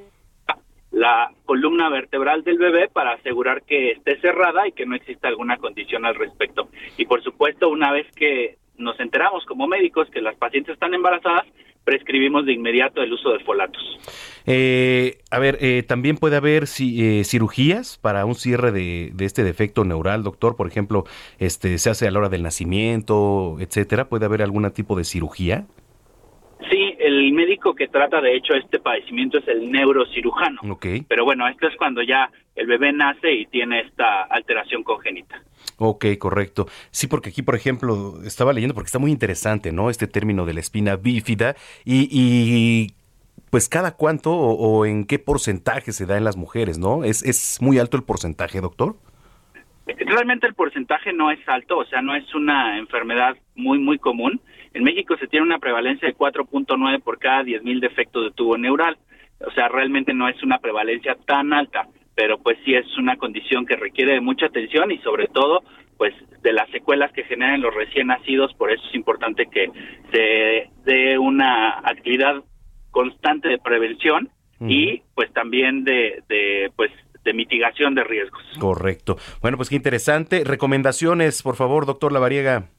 la 0.94 1.32
columna 1.46 1.90
vertebral 1.90 2.44
del 2.44 2.60
bebé 2.60 2.88
para 2.88 3.14
asegurar 3.14 3.64
que 3.64 3.92
esté 3.92 4.20
cerrada 4.22 4.68
y 4.68 4.72
que 4.72 4.86
no 4.86 4.96
exista 4.96 5.28
alguna 5.28 5.58
condición 5.58 6.06
al 6.06 6.16
respecto. 6.16 6.70
Y 6.98 7.06
por 7.06 7.22
supuesto, 7.24 7.70
una 7.70 7.92
vez 7.92 8.08
que 8.16 8.58
nos 8.78 9.00
enteramos 9.00 9.44
como 9.46 9.68
médicos 9.68 10.08
que 10.12 10.22
las 10.22 10.36
pacientes 10.36 10.74
están 10.74 10.94
embarazadas, 10.94 11.46
prescribimos 11.84 12.46
de 12.46 12.54
inmediato 12.54 13.02
el 13.02 13.12
uso 13.12 13.32
de 13.32 13.40
folatos. 13.40 13.82
Eh, 14.46 15.18
a 15.32 15.40
ver, 15.40 15.58
eh, 15.62 15.84
también 15.84 16.18
puede 16.18 16.38
haber 16.38 16.64
eh, 16.80 17.24
cirugías 17.26 17.98
para 17.98 18.26
un 18.26 18.36
cierre 18.36 18.72
de, 18.72 19.12
de, 19.14 19.26
este 19.26 19.44
defecto 19.44 19.84
neural, 19.86 20.24
doctor. 20.24 20.56
Por 20.56 20.68
ejemplo, 20.68 21.06
este 21.40 21.78
se 21.80 21.90
hace 21.90 22.08
a 22.08 22.12
la 22.12 22.20
hora 22.20 22.30
del 22.30 22.44
nacimiento, 22.44 23.58
etcétera. 23.60 24.10
¿Puede 24.10 24.26
haber 24.26 24.42
algún 24.44 24.70
tipo 24.72 24.96
de 24.96 25.04
cirugía? 25.04 25.66
El 27.06 27.34
médico 27.34 27.76
que 27.76 27.88
trata 27.88 28.22
de 28.22 28.36
hecho 28.36 28.54
este 28.54 28.80
padecimiento 28.80 29.38
es 29.38 29.48
el 29.48 29.70
neurocirujano. 29.70 30.62
Pero 31.08 31.26
bueno, 31.26 31.48
esto 31.48 31.68
es 31.68 31.76
cuando 31.76 32.02
ya 32.02 32.30
el 32.56 32.68
bebé 32.68 32.94
nace 32.94 33.32
y 33.32 33.46
tiene 33.48 33.82
esta 33.82 34.24
alteración 34.24 34.84
congénita. 34.84 35.42
Ok, 35.78 36.06
correcto. 36.18 36.68
Sí, 36.92 37.08
porque 37.08 37.30
aquí, 37.30 37.42
por 37.42 37.56
ejemplo, 37.56 38.24
estaba 38.26 38.54
leyendo 38.54 38.74
porque 38.74 38.88
está 38.88 39.00
muy 39.00 39.12
interesante, 39.12 39.72
¿no? 39.72 39.90
Este 39.90 40.08
término 40.08 40.46
de 40.46 40.54
la 40.54 40.60
espina 40.60 40.96
bífida 40.96 41.56
y, 41.84 42.08
y 42.12 42.94
pues 43.50 43.70
cada 43.70 43.96
cuánto 43.96 44.32
o, 44.32 44.54
o, 44.54 44.86
en 44.86 45.06
qué 45.06 45.20
porcentaje 45.20 45.92
se 45.92 46.06
da 46.06 46.18
en 46.18 46.24
las 46.24 46.38
mujeres, 46.38 46.80
¿no? 46.80 47.04
¿Es, 47.04 47.24
es 47.24 47.62
muy 47.62 47.80
alto 47.80 47.98
el 47.98 48.04
porcentaje, 48.04 48.62
doctor? 48.62 48.96
Realmente 49.86 50.48
el 50.48 50.54
porcentaje 50.54 51.12
no 51.12 51.32
es 51.32 51.40
alto, 51.48 51.80
o 51.80 51.86
sea, 51.86 52.02
no 52.02 52.16
es 52.16 52.34
una 52.34 52.78
enfermedad 52.78 53.36
muy, 53.56 53.80
muy 53.80 54.00
común. 54.00 54.40
En 54.74 54.84
México 54.84 55.16
se 55.18 55.28
tiene 55.28 55.46
una 55.46 55.60
prevalencia 55.60 56.08
de 56.08 56.16
4.9 56.16 57.02
por 57.02 57.20
cada 57.20 57.44
10.000 57.44 57.80
defectos 57.80 58.26
de 58.26 58.32
tubo 58.32 58.58
neural. 58.58 58.98
O 59.46 59.52
sea, 59.52 59.68
realmente 59.68 60.14
no 60.14 60.28
es 60.28 60.42
una 60.42 60.58
prevalencia 60.60 61.16
tan 61.26 61.54
alta, 61.54 61.88
pero 62.16 62.38
pues 62.40 62.58
sí 62.66 62.74
es 62.74 62.86
una 62.98 63.18
condición 63.18 63.66
que 63.66 63.76
requiere 63.76 64.14
de 64.14 64.22
mucha 64.22 64.48
atención 64.48 64.92
y 64.92 64.98
sobre 65.00 65.28
todo 65.28 65.64
pues 65.98 66.14
de 66.42 66.54
las 66.54 66.70
secuelas 66.72 67.12
que 67.14 67.24
generan 67.24 67.62
los 67.62 67.74
recién 67.74 68.08
nacidos, 68.08 68.54
por 68.56 68.72
eso 68.72 68.84
es 68.90 68.96
importante 68.96 69.46
que 69.46 69.70
se 70.12 70.70
dé 70.86 71.18
una 71.18 71.80
actividad 71.80 72.44
constante 72.92 73.50
de 73.50 73.58
prevención 73.60 74.30
y 74.60 75.02
pues 75.14 75.32
también 75.34 75.84
de, 75.84 76.24
de 76.30 76.72
pues 76.76 76.92
de 77.24 77.34
mitigación 77.34 77.96
de 77.96 78.04
riesgos. 78.04 78.42
Correcto. 78.60 79.18
Bueno, 79.42 79.58
pues 79.58 79.70
qué 79.70 79.76
interesante. 79.76 80.44
Recomendaciones, 80.44 81.42
por 81.42 81.56
favor, 81.56 81.86
doctor 81.86 82.12
Lavariega. 82.12 82.70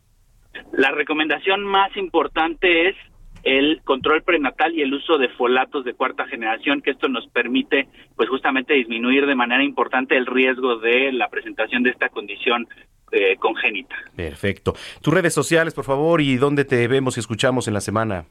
La 0.73 0.91
recomendación 0.91 1.65
más 1.65 1.97
importante 1.97 2.89
es 2.89 2.97
el 3.45 3.83
control 3.85 4.23
prenatal 4.23 4.75
y 4.75 4.83
el 4.83 4.95
uso 4.95 5.19
de 5.19 5.29
folatos 5.29 5.85
de 5.85 5.95
cuarta 5.95 6.27
generación, 6.27 6.81
que 6.81 6.93
esto 6.93 7.09
nos 7.09 7.27
permite, 7.29 7.89
pues 8.17 8.29
justamente 8.29 8.75
disminuir 8.75 9.27
de 9.27 9.35
manera 9.35 9.63
importante 9.63 10.17
el 10.17 10.27
riesgo 10.27 10.79
de 10.79 11.13
la 11.13 11.29
presentación 11.29 11.83
de 11.83 11.91
esta 11.91 12.09
condición 12.09 12.67
eh, 13.13 13.37
congénita. 13.37 13.95
Perfecto. 14.17 14.75
Tus 15.03 15.13
redes 15.13 15.35
sociales, 15.35 15.75
por 15.75 15.85
favor, 15.85 16.21
y 16.21 16.37
dónde 16.37 16.65
te 16.65 16.89
vemos 16.89 17.17
y 17.17 17.21
escuchamos 17.21 17.69
en 17.69 17.75
la 17.75 17.81
semana. 17.81 18.25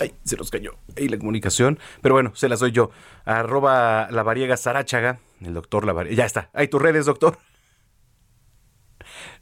Ay, 0.00 0.12
se 0.24 0.36
nos 0.36 0.50
cayó 0.50 0.76
ahí 0.96 1.08
la 1.08 1.18
comunicación. 1.18 1.78
Pero 2.00 2.14
bueno, 2.14 2.32
se 2.34 2.48
las 2.48 2.60
doy 2.60 2.72
yo. 2.72 2.90
Arroba 3.26 4.08
la 4.10 4.22
variega 4.22 4.56
Sarachaga, 4.56 5.20
el 5.44 5.52
doctor 5.52 5.84
la 5.84 6.08
Ya 6.10 6.24
está. 6.24 6.48
Hay 6.54 6.68
tus 6.68 6.80
redes, 6.80 7.04
doctor. 7.04 7.36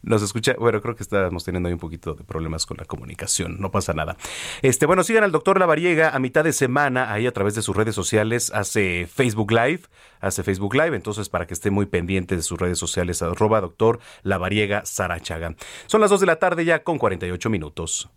Nos 0.02 0.22
escucha, 0.22 0.54
bueno, 0.58 0.80
creo 0.80 0.94
que 0.94 1.02
estamos 1.02 1.44
teniendo 1.44 1.68
ahí 1.68 1.72
un 1.72 1.78
poquito 1.80 2.14
de 2.14 2.24
problemas 2.24 2.66
con 2.66 2.76
la 2.76 2.84
comunicación, 2.84 3.60
no 3.60 3.70
pasa 3.70 3.92
nada. 3.92 4.16
Este, 4.62 4.86
bueno, 4.86 5.02
sigan 5.02 5.24
al 5.24 5.32
doctor 5.32 5.58
Lavariega 5.58 6.10
a 6.10 6.18
mitad 6.18 6.44
de 6.44 6.52
semana, 6.52 7.12
ahí 7.12 7.26
a 7.26 7.32
través 7.32 7.54
de 7.54 7.62
sus 7.62 7.76
redes 7.76 7.94
sociales, 7.94 8.50
hace 8.54 9.08
Facebook 9.12 9.52
Live, 9.52 9.82
hace 10.20 10.42
Facebook 10.42 10.74
Live, 10.74 10.96
entonces 10.96 11.28
para 11.28 11.46
que 11.46 11.54
esté 11.54 11.70
muy 11.70 11.86
pendiente 11.86 12.36
de 12.36 12.42
sus 12.42 12.58
redes 12.58 12.78
sociales, 12.78 13.22
arroba 13.22 13.60
doctor 13.60 14.00
Lavariega 14.22 14.84
Sarachaga. 14.84 15.54
Son 15.86 16.00
las 16.00 16.10
2 16.10 16.20
de 16.20 16.26
la 16.26 16.36
tarde 16.36 16.64
ya 16.64 16.82
con 16.82 16.98
48 16.98 17.50
minutos. 17.50 18.08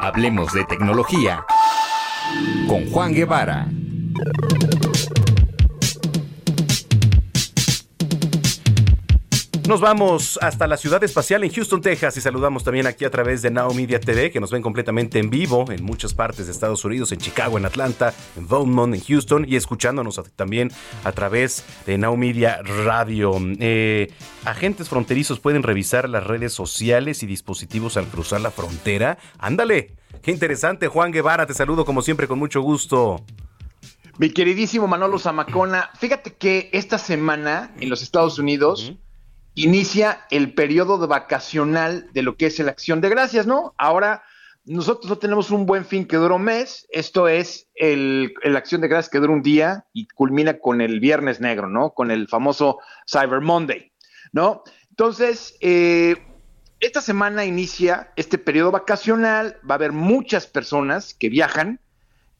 Hablemos 0.00 0.52
de 0.52 0.64
tecnología 0.64 1.44
con 2.66 2.90
Juan 2.90 3.14
Guevara. 3.14 3.68
Nos 9.66 9.80
vamos 9.80 10.38
hasta 10.42 10.66
la 10.66 10.76
ciudad 10.76 11.02
espacial 11.04 11.42
en 11.42 11.50
Houston, 11.50 11.80
Texas 11.80 12.14
y 12.18 12.20
saludamos 12.20 12.64
también 12.64 12.86
aquí 12.86 13.06
a 13.06 13.10
través 13.10 13.40
de 13.40 13.50
Now 13.50 13.72
Media 13.72 13.98
TV 13.98 14.30
que 14.30 14.38
nos 14.38 14.50
ven 14.50 14.60
completamente 14.60 15.18
en 15.18 15.30
vivo 15.30 15.64
en 15.70 15.82
muchas 15.82 16.12
partes 16.12 16.44
de 16.44 16.52
Estados 16.52 16.84
Unidos, 16.84 17.12
en 17.12 17.18
Chicago, 17.18 17.56
en 17.56 17.64
Atlanta, 17.64 18.12
en 18.36 18.46
Beaumont, 18.46 18.94
en 18.94 19.00
Houston 19.00 19.46
y 19.48 19.56
escuchándonos 19.56 20.20
también 20.36 20.70
a 21.02 21.12
través 21.12 21.64
de 21.86 21.96
Now 21.96 22.14
Media 22.18 22.60
Radio. 22.84 23.38
Eh, 23.58 24.12
agentes 24.44 24.90
fronterizos 24.90 25.40
pueden 25.40 25.62
revisar 25.62 26.10
las 26.10 26.26
redes 26.26 26.52
sociales 26.52 27.22
y 27.22 27.26
dispositivos 27.26 27.96
al 27.96 28.04
cruzar 28.08 28.42
la 28.42 28.50
frontera. 28.50 29.16
Ándale, 29.38 29.96
qué 30.20 30.30
interesante 30.30 30.88
Juan 30.88 31.10
Guevara, 31.10 31.46
te 31.46 31.54
saludo 31.54 31.86
como 31.86 32.02
siempre 32.02 32.28
con 32.28 32.38
mucho 32.38 32.60
gusto. 32.60 33.24
Mi 34.18 34.28
queridísimo 34.28 34.86
Manolo 34.86 35.18
Zamacona, 35.18 35.88
fíjate 35.98 36.34
que 36.34 36.68
esta 36.74 36.98
semana 36.98 37.72
en 37.80 37.88
los 37.88 38.02
Estados 38.02 38.38
Unidos 38.38 38.94
inicia 39.54 40.26
el 40.30 40.54
periodo 40.54 40.98
de 40.98 41.06
vacacional 41.06 42.08
de 42.12 42.22
lo 42.22 42.36
que 42.36 42.46
es 42.46 42.58
la 42.58 42.70
acción 42.70 43.00
de 43.00 43.08
gracias, 43.08 43.46
¿no? 43.46 43.74
Ahora 43.78 44.22
nosotros 44.66 45.10
no 45.10 45.18
tenemos 45.18 45.50
un 45.50 45.66
buen 45.66 45.84
fin 45.84 46.06
que 46.06 46.16
dura 46.16 46.34
un 46.34 46.42
mes, 46.44 46.86
esto 46.90 47.28
es 47.28 47.68
el, 47.74 48.34
acción 48.56 48.80
de 48.80 48.88
gracias 48.88 49.10
que 49.10 49.18
dura 49.18 49.32
un 49.32 49.42
día 49.42 49.84
y 49.92 50.06
culmina 50.08 50.58
con 50.58 50.80
el 50.80 51.00
viernes 51.00 51.40
negro, 51.40 51.68
¿no? 51.68 51.90
Con 51.90 52.10
el 52.10 52.28
famoso 52.28 52.78
Cyber 53.06 53.40
Monday, 53.40 53.92
¿no? 54.32 54.62
Entonces, 54.88 55.56
eh, 55.60 56.16
esta 56.80 57.00
semana 57.00 57.44
inicia 57.44 58.12
este 58.16 58.38
periodo 58.38 58.70
vacacional, 58.70 59.58
va 59.68 59.74
a 59.74 59.76
haber 59.76 59.92
muchas 59.92 60.46
personas 60.46 61.14
que 61.14 61.28
viajan 61.28 61.80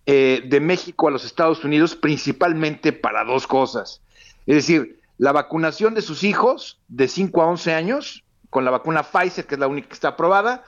eh, 0.07 0.43
de 0.47 0.61
México 0.61 1.09
a 1.09 1.11
los 1.11 1.25
Estados 1.25 1.65
Unidos 1.65 1.95
principalmente 1.95 2.93
para 2.93 3.25
dos 3.25 3.47
cosas. 3.47 4.03
Es 4.47 4.57
decir, 4.57 5.01
la 5.19 5.33
vacunación 5.33 5.95
de 5.95 6.03
sus 6.03 6.25
hijos 6.25 6.81
de 6.89 7.09
5 7.09 7.43
a 7.43 7.47
11 7.47 7.75
años 7.75 8.25
con 8.51 8.65
la 8.65 8.71
vacuna 8.71 9.03
Pfizer, 9.03 9.47
que 9.47 9.55
es 9.55 9.59
la 9.59 9.67
única 9.67 9.89
que 9.89 9.95
está 9.95 10.09
aprobada, 10.09 10.65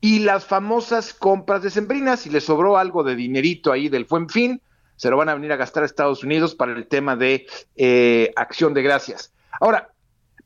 y 0.00 0.20
las 0.20 0.44
famosas 0.44 1.12
compras 1.12 1.62
de 1.62 1.70
sembrinas, 1.70 2.20
si 2.20 2.30
les 2.30 2.44
sobró 2.44 2.78
algo 2.78 3.02
de 3.02 3.14
dinerito 3.14 3.72
ahí 3.72 3.88
del 3.88 4.04
buen 4.04 4.28
fin, 4.28 4.62
se 4.96 5.10
lo 5.10 5.16
van 5.16 5.28
a 5.28 5.34
venir 5.34 5.52
a 5.52 5.56
gastar 5.56 5.82
a 5.82 5.86
Estados 5.86 6.24
Unidos 6.24 6.54
para 6.54 6.72
el 6.72 6.86
tema 6.86 7.16
de 7.16 7.46
eh, 7.76 8.32
acción 8.36 8.72
de 8.72 8.82
gracias. 8.82 9.32
Ahora, 9.60 9.90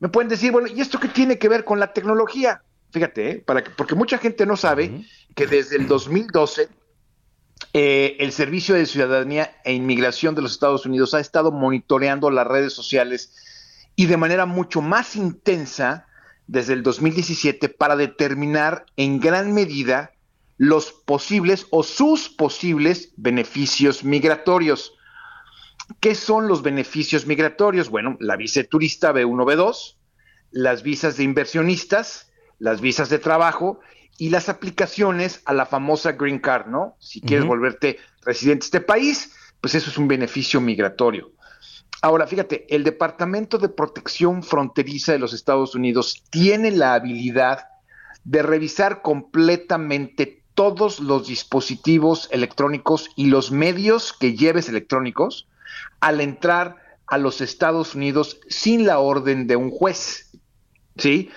me 0.00 0.08
pueden 0.08 0.28
decir, 0.28 0.50
bueno, 0.50 0.68
¿y 0.68 0.80
esto 0.80 0.98
qué 0.98 1.08
tiene 1.08 1.38
que 1.38 1.48
ver 1.48 1.64
con 1.64 1.78
la 1.78 1.92
tecnología? 1.92 2.62
Fíjate, 2.90 3.30
¿eh? 3.30 3.42
para 3.46 3.62
que, 3.62 3.70
porque 3.70 3.94
mucha 3.94 4.18
gente 4.18 4.46
no 4.46 4.56
sabe 4.56 5.04
que 5.36 5.46
desde 5.46 5.76
el 5.76 5.86
2012 5.86 6.68
eh, 7.72 8.16
el 8.18 8.32
Servicio 8.32 8.74
de 8.74 8.86
Ciudadanía 8.86 9.56
e 9.64 9.72
Inmigración 9.72 10.34
de 10.34 10.42
los 10.42 10.52
Estados 10.52 10.86
Unidos 10.86 11.14
ha 11.14 11.20
estado 11.20 11.52
monitoreando 11.52 12.30
las 12.30 12.46
redes 12.46 12.72
sociales 12.72 13.32
y 13.94 14.06
de 14.06 14.16
manera 14.16 14.46
mucho 14.46 14.82
más 14.82 15.14
intensa 15.14 16.06
desde 16.48 16.72
el 16.72 16.82
2017 16.82 17.68
para 17.68 17.94
determinar 17.94 18.86
en 18.96 19.20
gran 19.20 19.52
medida 19.54 20.12
los 20.56 20.90
posibles 20.90 21.66
o 21.70 21.84
sus 21.84 22.28
posibles 22.28 23.12
beneficios 23.16 24.02
migratorios. 24.02 24.94
¿Qué 26.00 26.14
son 26.14 26.48
los 26.48 26.62
beneficios 26.62 27.24
migratorios? 27.26 27.88
Bueno, 27.88 28.16
la 28.20 28.36
visa 28.36 28.64
turista 28.64 29.12
B1, 29.12 29.44
B2, 29.44 29.94
las 30.50 30.82
visas 30.82 31.16
de 31.16 31.22
inversionistas, 31.22 32.32
las 32.58 32.80
visas 32.80 33.10
de 33.10 33.20
trabajo 33.20 33.80
y 34.20 34.28
las 34.28 34.50
aplicaciones 34.50 35.40
a 35.46 35.54
la 35.54 35.64
famosa 35.64 36.12
Green 36.12 36.40
Card, 36.40 36.66
¿no? 36.66 36.94
Si 36.98 37.22
quieres 37.22 37.46
volverte 37.46 37.96
residente 38.20 38.64
de 38.64 38.66
este 38.66 38.80
país, 38.82 39.32
pues 39.62 39.74
eso 39.74 39.88
es 39.88 39.96
un 39.96 40.08
beneficio 40.08 40.60
migratorio. 40.60 41.32
Ahora, 42.02 42.26
fíjate, 42.26 42.66
el 42.68 42.84
Departamento 42.84 43.56
de 43.56 43.70
Protección 43.70 44.42
Fronteriza 44.42 45.12
de 45.12 45.18
los 45.18 45.32
Estados 45.32 45.74
Unidos 45.74 46.22
tiene 46.28 46.70
la 46.70 46.92
habilidad 46.92 47.60
de 48.22 48.42
revisar 48.42 49.00
completamente 49.00 50.44
todos 50.54 51.00
los 51.00 51.26
dispositivos 51.26 52.28
electrónicos 52.30 53.08
y 53.16 53.28
los 53.28 53.50
medios 53.50 54.12
que 54.12 54.36
lleves 54.36 54.68
electrónicos 54.68 55.48
al 56.00 56.20
entrar 56.20 56.76
a 57.06 57.16
los 57.16 57.40
Estados 57.40 57.94
Unidos 57.94 58.38
sin 58.50 58.84
la 58.84 58.98
orden 58.98 59.46
de 59.46 59.56
un 59.56 59.70
juez. 59.70 60.30
¿Sí? 60.98 61.30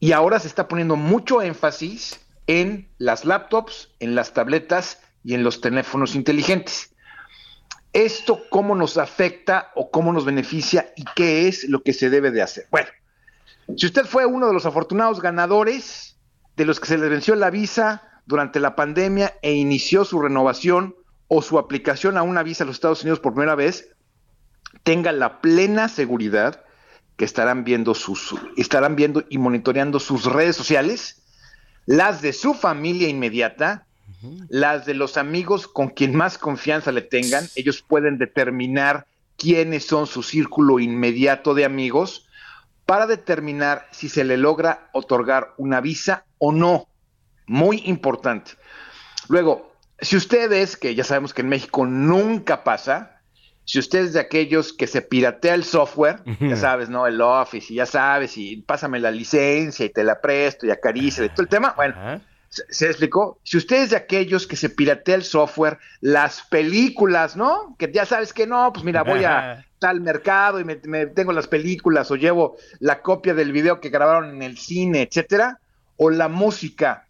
Y 0.00 0.10
ahora 0.10 0.40
se 0.40 0.48
está 0.48 0.66
poniendo 0.66 0.96
mucho 0.96 1.40
énfasis 1.40 2.23
en 2.46 2.88
las 2.98 3.24
laptops, 3.24 3.90
en 4.00 4.14
las 4.14 4.32
tabletas 4.32 5.00
y 5.22 5.34
en 5.34 5.44
los 5.44 5.60
teléfonos 5.60 6.14
inteligentes 6.14 6.94
esto 7.94 8.42
cómo 8.50 8.74
nos 8.74 8.98
afecta 8.98 9.70
o 9.76 9.90
cómo 9.90 10.12
nos 10.12 10.24
beneficia 10.26 10.92
y 10.96 11.04
qué 11.14 11.48
es 11.48 11.68
lo 11.68 11.82
que 11.82 11.92
se 11.92 12.10
debe 12.10 12.32
de 12.32 12.42
hacer. 12.42 12.66
Bueno, 12.70 12.88
si 13.76 13.86
usted 13.86 14.04
fue 14.04 14.26
uno 14.26 14.48
de 14.48 14.52
los 14.52 14.66
afortunados 14.66 15.22
ganadores 15.22 16.18
de 16.56 16.66
los 16.66 16.80
que 16.80 16.88
se 16.88 16.98
les 16.98 17.08
venció 17.08 17.36
la 17.36 17.50
visa 17.50 18.02
durante 18.26 18.58
la 18.58 18.74
pandemia 18.74 19.34
e 19.42 19.52
inició 19.52 20.04
su 20.04 20.20
renovación 20.20 20.96
o 21.28 21.40
su 21.40 21.58
aplicación 21.58 22.18
a 22.18 22.22
una 22.22 22.42
visa 22.42 22.64
a 22.64 22.66
los 22.66 22.76
Estados 22.76 23.02
Unidos 23.02 23.20
por 23.20 23.32
primera 23.32 23.54
vez, 23.54 23.94
tenga 24.82 25.12
la 25.12 25.40
plena 25.40 25.88
seguridad 25.88 26.64
que 27.16 27.24
estarán 27.24 27.62
viendo 27.62 27.94
sus 27.94 28.34
estarán 28.56 28.96
viendo 28.96 29.24
y 29.28 29.38
monitoreando 29.38 30.00
sus 30.00 30.24
redes 30.24 30.56
sociales, 30.56 31.22
las 31.86 32.22
de 32.22 32.32
su 32.32 32.54
familia 32.54 33.08
inmediata 33.08 33.86
las 34.48 34.86
de 34.86 34.94
los 34.94 35.16
amigos 35.16 35.66
con 35.66 35.88
quien 35.88 36.14
más 36.14 36.38
confianza 36.38 36.92
le 36.92 37.02
tengan, 37.02 37.48
ellos 37.56 37.82
pueden 37.82 38.18
determinar 38.18 39.06
quiénes 39.36 39.86
son 39.86 40.06
su 40.06 40.22
círculo 40.22 40.78
inmediato 40.78 41.54
de 41.54 41.64
amigos 41.64 42.28
para 42.86 43.06
determinar 43.06 43.86
si 43.90 44.08
se 44.08 44.24
le 44.24 44.36
logra 44.36 44.88
otorgar 44.92 45.54
una 45.56 45.80
visa 45.80 46.24
o 46.38 46.52
no. 46.52 46.86
Muy 47.46 47.82
importante. 47.86 48.52
Luego, 49.28 49.72
si 50.00 50.16
ustedes, 50.16 50.76
que 50.76 50.94
ya 50.94 51.04
sabemos 51.04 51.34
que 51.34 51.42
en 51.42 51.48
México 51.48 51.86
nunca 51.86 52.64
pasa, 52.64 53.13
si 53.64 53.78
ustedes 53.78 54.12
de 54.12 54.20
aquellos 54.20 54.72
que 54.72 54.86
se 54.86 55.02
piratea 55.02 55.54
el 55.54 55.64
software, 55.64 56.20
ya 56.40 56.56
sabes, 56.56 56.88
¿no? 56.88 57.06
El 57.06 57.20
Office, 57.20 57.72
y 57.72 57.76
ya 57.76 57.86
sabes, 57.86 58.36
y 58.36 58.58
pásame 58.58 59.00
la 59.00 59.10
licencia 59.10 59.86
y 59.86 59.90
te 59.90 60.04
la 60.04 60.20
presto 60.20 60.66
y 60.66 60.70
acaricia 60.70 61.24
y 61.24 61.28
todo 61.30 61.42
el 61.42 61.48
tema, 61.48 61.72
bueno, 61.76 62.20
¿Se, 62.68 62.86
explicó? 62.86 63.40
Si 63.42 63.56
ustedes 63.56 63.90
de 63.90 63.96
aquellos 63.96 64.46
que 64.46 64.54
se 64.54 64.70
piratea 64.70 65.16
el 65.16 65.24
software, 65.24 65.78
las 66.00 66.42
películas, 66.42 67.36
¿no? 67.36 67.74
Que 67.78 67.90
ya 67.92 68.06
sabes 68.06 68.32
que 68.32 68.46
no, 68.46 68.72
pues 68.72 68.84
mira, 68.84 69.02
voy 69.02 69.24
a 69.24 69.66
tal 69.80 70.00
mercado 70.00 70.60
y 70.60 70.64
me, 70.64 71.06
tengo 71.06 71.32
las 71.32 71.48
películas 71.48 72.10
o 72.10 72.16
llevo 72.16 72.56
la 72.78 73.02
copia 73.02 73.34
del 73.34 73.52
video 73.52 73.80
que 73.80 73.90
grabaron 73.90 74.30
en 74.30 74.42
el 74.42 74.56
cine, 74.56 75.02
etcétera, 75.02 75.58
o 75.96 76.10
la 76.10 76.28
música 76.28 77.03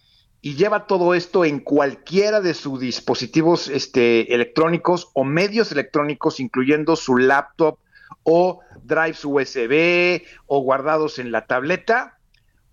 y 0.44 0.56
lleva 0.56 0.86
todo 0.86 1.14
esto 1.14 1.46
en 1.46 1.58
cualquiera 1.58 2.42
de 2.42 2.52
sus 2.52 2.78
dispositivos 2.78 3.68
este, 3.68 4.34
electrónicos 4.34 5.08
o 5.14 5.24
medios 5.24 5.72
electrónicos, 5.72 6.38
incluyendo 6.38 6.96
su 6.96 7.16
laptop 7.16 7.78
o 8.24 8.60
drives 8.82 9.24
USB 9.24 10.20
o 10.46 10.60
guardados 10.60 11.18
en 11.18 11.32
la 11.32 11.46
tableta, 11.46 12.18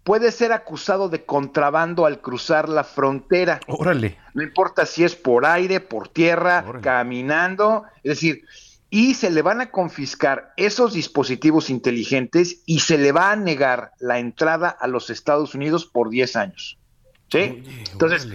puede 0.03 0.33
ser 0.33 0.51
acusado 0.51 1.07
de 1.07 1.23
contrabando 1.23 2.05
al 2.05 2.19
cruzar 2.19 2.67
la 2.67 2.83
frontera. 2.83 3.61
Órale. 3.67 4.17
No 4.33 4.43
importa 4.43 4.85
si 4.85 5.05
es 5.05 5.15
por 5.15 5.45
aire, 5.45 5.79
por 5.79 6.09
tierra, 6.09 6.65
caminando, 6.81 7.85
es 8.03 8.15
decir, 8.15 8.43
y 8.89 9.13
se 9.13 9.31
le 9.31 9.41
van 9.43 9.61
a 9.61 9.71
confiscar 9.71 10.51
esos 10.57 10.91
dispositivos 10.91 11.69
inteligentes 11.69 12.63
y 12.65 12.81
se 12.81 12.97
le 12.97 13.13
va 13.13 13.31
a 13.31 13.37
negar 13.37 13.93
la 14.01 14.19
entrada 14.19 14.67
a 14.67 14.87
los 14.87 15.09
Estados 15.09 15.55
Unidos 15.55 15.85
por 15.85 16.09
10 16.09 16.35
años. 16.35 16.77
¿Sí? 17.31 17.63
Entonces, 17.91 18.27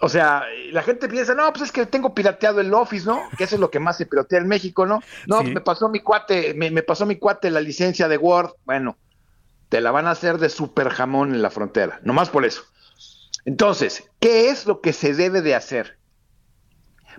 o 0.00 0.08
sea, 0.08 0.44
la 0.72 0.82
gente 0.82 1.08
piensa, 1.08 1.34
no, 1.34 1.50
pues 1.52 1.62
es 1.62 1.72
que 1.72 1.86
tengo 1.86 2.12
pirateado 2.12 2.60
el 2.60 2.74
Office, 2.74 3.06
¿no? 3.06 3.22
Que 3.38 3.44
eso 3.44 3.54
es 3.54 3.60
lo 3.60 3.70
que 3.70 3.78
más 3.78 3.96
se 3.96 4.06
piratea 4.06 4.40
en 4.40 4.48
México, 4.48 4.84
¿no? 4.84 5.00
No, 5.28 5.42
me 5.44 5.60
pasó 5.60 5.88
mi 5.88 6.00
cuate, 6.00 6.54
me, 6.54 6.72
me 6.72 6.82
pasó 6.82 7.06
mi 7.06 7.16
cuate 7.16 7.50
la 7.50 7.60
licencia 7.60 8.08
de 8.08 8.16
Word. 8.16 8.54
Bueno, 8.64 8.96
te 9.68 9.80
la 9.80 9.92
van 9.92 10.08
a 10.08 10.10
hacer 10.10 10.38
de 10.38 10.48
super 10.48 10.88
jamón 10.88 11.34
en 11.34 11.40
la 11.40 11.50
frontera, 11.50 12.00
nomás 12.02 12.30
por 12.30 12.44
eso. 12.44 12.64
Entonces, 13.44 14.04
¿qué 14.18 14.48
es 14.48 14.66
lo 14.66 14.80
que 14.80 14.92
se 14.92 15.14
debe 15.14 15.40
de 15.40 15.54
hacer? 15.54 15.98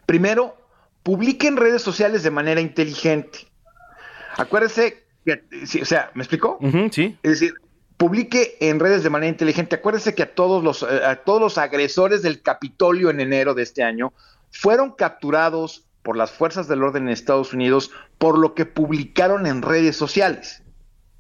Primero, 0.06 0.58
publique 1.04 1.48
en 1.48 1.58
redes 1.58 1.82
sociales 1.82 2.22
de 2.22 2.32
manera 2.32 2.60
inteligente. 2.60 3.48
Acuérdese, 4.36 5.06
que, 5.26 5.42
o 5.82 5.86
sea, 5.86 6.12
¿me 6.16 6.24
explicó? 6.24 6.60
sí. 6.92 7.18
Es 7.24 7.40
decir, 7.40 7.54
publique 8.04 8.58
en 8.60 8.82
redes 8.82 9.02
de 9.02 9.10
manera 9.10 9.30
inteligente. 9.30 9.78
Acuérdese 9.78 10.14
que 10.14 10.24
a 10.24 10.36
todos 10.36 10.62
los, 10.62 10.84
eh, 10.84 11.06
a 11.06 11.24
todos 11.24 11.40
los 11.40 11.58
agresores 11.58 12.22
del 12.22 12.42
Capitolio 12.42 13.10
en 13.10 13.22
enero 13.22 13.54
de 13.54 13.64
este 13.64 13.82
año 13.82 14.12
fueron 14.52 14.92
capturados 14.92 15.86
por 16.02 16.18
las 16.18 16.30
fuerzas 16.34 16.68
del 16.68 16.84
orden 16.84 17.04
en 17.04 17.14
Estados 17.14 17.54
Unidos 17.54 17.92
por 18.18 18.38
lo 18.38 18.56
que 18.56 18.66
publicaron 18.66 19.48
en 19.48 19.62
redes 19.62 19.96
sociales. 19.96 20.64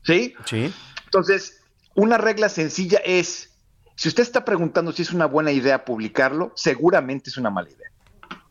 ¿Sí? 0.02 0.36
Sí. 0.44 0.74
Entonces, 1.06 1.62
una 1.96 2.18
regla 2.18 2.50
sencilla 2.50 3.00
es, 3.06 3.54
si 3.96 4.10
usted 4.10 4.24
está 4.24 4.44
preguntando 4.44 4.92
si 4.92 5.04
es 5.04 5.14
una 5.14 5.26
buena 5.26 5.54
idea 5.54 5.86
publicarlo, 5.86 6.52
seguramente 6.54 7.30
es 7.30 7.38
una 7.38 7.50
mala 7.50 7.70
idea. 7.70 7.92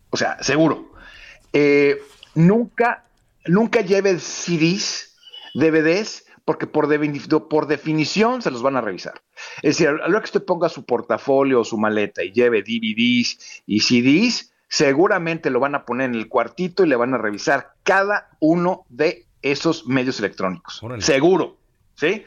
O 0.09 0.17
sea, 0.17 0.43
seguro. 0.43 0.95
Eh, 1.53 2.01
nunca, 2.35 3.05
nunca 3.45 3.83
lleve 3.83 4.19
CDs, 4.19 5.19
DVDs, 5.53 6.25
porque 6.45 6.67
por, 6.67 6.89
por, 7.49 7.67
definición 7.67 8.43
se 8.43 8.51
los 8.51 8.63
van 8.63 8.77
a 8.77 8.81
revisar. 8.81 9.23
Es 9.63 9.77
decir, 9.77 9.89
a 9.89 10.09
lo 10.09 10.19
que 10.21 10.25
usted 10.25 10.45
ponga 10.45 10.69
su 10.69 10.85
portafolio 10.85 11.61
o 11.61 11.65
su 11.65 11.79
maleta 11.79 12.23
y 12.23 12.33
lleve 12.33 12.63
DVDs 12.63 13.63
y 13.67 13.81
CDs, 13.81 14.53
seguramente 14.69 15.51
lo 15.51 15.61
van 15.61 15.75
a 15.75 15.85
poner 15.85 16.11
en 16.11 16.17
el 16.17 16.29
cuartito 16.29 16.85
y 16.85 16.89
le 16.89 16.97
van 16.97 17.15
a 17.15 17.19
revisar 17.19 17.75
cada 17.83 18.31
uno 18.41 18.85
de 18.89 19.27
esos 19.43 19.87
medios 19.87 20.19
electrónicos. 20.19 20.81
Seguro, 20.99 21.59
¿sí? 21.95 22.25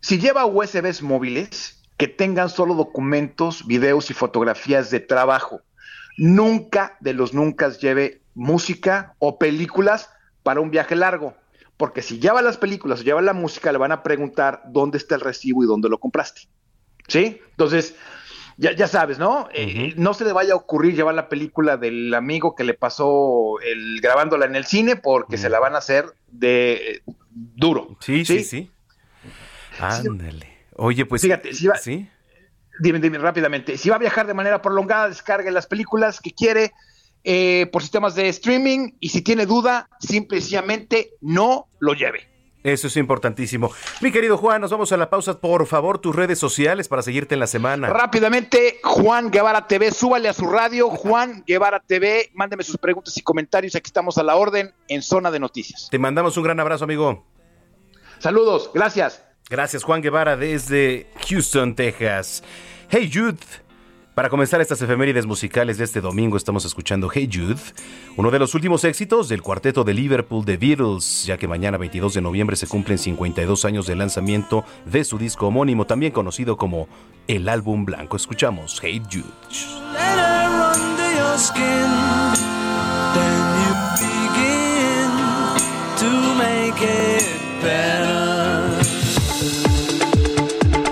Si 0.00 0.18
lleva 0.18 0.46
USBs 0.46 1.02
móviles, 1.02 1.80
que 2.00 2.08
tengan 2.08 2.48
solo 2.48 2.74
documentos, 2.74 3.66
videos 3.66 4.10
y 4.10 4.14
fotografías 4.14 4.90
de 4.90 5.00
trabajo. 5.00 5.60
Nunca 6.16 6.96
de 7.00 7.12
los 7.12 7.34
nunca 7.34 7.68
lleve 7.68 8.22
música 8.34 9.14
o 9.18 9.38
películas 9.38 10.08
para 10.42 10.60
un 10.60 10.70
viaje 10.70 10.96
largo, 10.96 11.36
porque 11.80 12.02
si 12.02 12.18
lleva 12.18 12.42
las 12.42 12.58
películas 12.58 13.00
o 13.00 13.02
lleva 13.04 13.22
la 13.22 13.32
música, 13.32 13.72
le 13.72 13.78
van 13.78 13.90
a 13.90 14.02
preguntar 14.02 14.60
dónde 14.66 14.98
está 14.98 15.14
el 15.14 15.22
recibo 15.22 15.64
y 15.64 15.66
dónde 15.66 15.88
lo 15.88 15.96
compraste. 15.96 16.42
¿Sí? 17.08 17.40
Entonces, 17.52 17.96
ya, 18.58 18.72
ya 18.72 18.86
sabes, 18.86 19.18
¿no? 19.18 19.48
Eh, 19.54 19.94
no 19.96 20.12
se 20.12 20.26
le 20.26 20.34
vaya 20.34 20.52
a 20.52 20.56
ocurrir 20.56 20.94
llevar 20.94 21.14
la 21.14 21.30
película 21.30 21.78
del 21.78 22.12
amigo 22.12 22.54
que 22.54 22.64
le 22.64 22.74
pasó 22.74 23.58
el, 23.60 23.98
grabándola 24.02 24.44
en 24.44 24.56
el 24.56 24.66
cine 24.66 24.96
porque 24.96 25.38
se 25.38 25.48
la 25.48 25.58
van 25.58 25.74
a 25.74 25.78
hacer 25.78 26.04
de 26.26 27.02
duro. 27.32 27.96
Sí, 28.00 28.26
sí, 28.26 28.44
sí. 28.44 28.70
Ándale. 29.78 30.66
Oye, 30.76 31.06
pues 31.06 31.22
fíjate, 31.22 31.54
si 31.54 31.66
va, 31.66 31.76
¿sí? 31.76 32.10
dime, 32.78 32.98
dime 32.98 33.16
rápidamente, 33.16 33.78
si 33.78 33.88
va 33.88 33.96
a 33.96 34.00
viajar 34.00 34.26
de 34.26 34.34
manera 34.34 34.60
prolongada, 34.60 35.08
descargue 35.08 35.50
las 35.50 35.66
películas 35.66 36.20
que 36.20 36.32
quiere 36.32 36.72
eh, 37.24 37.68
por 37.72 37.82
sistemas 37.82 38.14
de 38.14 38.28
streaming 38.28 38.92
y 39.00 39.10
si 39.10 39.22
tiene 39.22 39.46
duda, 39.46 39.88
simplemente 40.00 41.10
no 41.20 41.68
lo 41.78 41.94
lleve. 41.94 42.30
Eso 42.62 42.88
es 42.88 42.96
importantísimo. 42.98 43.72
Mi 44.02 44.12
querido 44.12 44.36
Juan, 44.36 44.60
nos 44.60 44.70
vamos 44.70 44.92
a 44.92 44.96
la 44.98 45.08
pausa. 45.08 45.40
Por 45.40 45.66
favor, 45.66 45.98
tus 45.98 46.14
redes 46.14 46.38
sociales 46.38 46.88
para 46.88 47.00
seguirte 47.00 47.34
en 47.34 47.40
la 47.40 47.46
semana. 47.46 47.88
Rápidamente, 47.88 48.80
Juan 48.82 49.30
Guevara 49.30 49.66
TV, 49.66 49.90
súbale 49.90 50.28
a 50.28 50.34
su 50.34 50.46
radio, 50.46 50.90
Juan 50.90 51.42
Guevara 51.46 51.80
TV, 51.80 52.30
mándeme 52.34 52.62
sus 52.62 52.76
preguntas 52.76 53.16
y 53.16 53.22
comentarios. 53.22 53.74
Aquí 53.76 53.88
estamos 53.88 54.18
a 54.18 54.22
la 54.22 54.36
orden 54.36 54.74
en 54.88 55.00
Zona 55.00 55.30
de 55.30 55.40
Noticias. 55.40 55.88
Te 55.90 55.98
mandamos 55.98 56.36
un 56.36 56.44
gran 56.44 56.60
abrazo, 56.60 56.84
amigo. 56.84 57.24
Saludos, 58.18 58.70
gracias. 58.74 59.24
Gracias, 59.48 59.82
Juan 59.82 60.02
Guevara, 60.02 60.36
desde 60.36 61.08
Houston, 61.28 61.74
Texas. 61.74 62.44
Hey 62.90 63.10
Jude. 63.12 63.38
Para 64.14 64.28
comenzar 64.28 64.60
estas 64.60 64.82
efemérides 64.82 65.24
musicales 65.24 65.78
de 65.78 65.84
este 65.84 66.00
domingo 66.00 66.36
estamos 66.36 66.64
escuchando 66.64 67.08
Hey 67.12 67.30
Jude, 67.32 67.60
uno 68.16 68.30
de 68.30 68.40
los 68.40 68.54
últimos 68.54 68.82
éxitos 68.84 69.28
del 69.28 69.40
cuarteto 69.40 69.84
de 69.84 69.94
Liverpool 69.94 70.44
The 70.44 70.56
Beatles, 70.56 71.24
ya 71.26 71.38
que 71.38 71.46
mañana 71.46 71.78
22 71.78 72.14
de 72.14 72.20
noviembre 72.20 72.56
se 72.56 72.66
cumplen 72.66 72.98
52 72.98 73.64
años 73.64 73.86
de 73.86 73.94
lanzamiento 73.94 74.64
de 74.84 75.04
su 75.04 75.16
disco 75.16 75.46
homónimo, 75.46 75.86
también 75.86 76.12
conocido 76.12 76.56
como 76.56 76.88
El 77.28 77.48
Álbum 77.48 77.84
Blanco. 77.84 78.16
Escuchamos 78.16 78.80
Hey 78.82 79.00
Jude. 79.10 79.24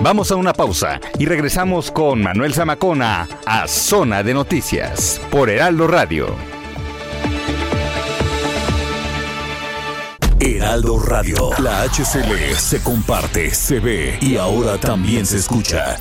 Vamos 0.09 0.31
a 0.31 0.35
una 0.37 0.53
pausa 0.53 0.99
y 1.19 1.27
regresamos 1.27 1.91
con 1.91 2.23
Manuel 2.23 2.51
Zamacona 2.51 3.27
a 3.45 3.67
Zona 3.67 4.23
de 4.23 4.33
Noticias 4.33 5.21
por 5.29 5.51
Heraldo 5.51 5.85
Radio. 5.85 6.35
Heraldo 10.39 10.97
Radio, 10.97 11.51
la 11.59 11.83
HCL 11.83 12.55
se 12.57 12.81
comparte, 12.81 13.53
se 13.53 13.79
ve 13.79 14.17
y 14.19 14.37
ahora 14.37 14.79
también 14.79 15.27
se 15.27 15.37
escucha. 15.37 15.99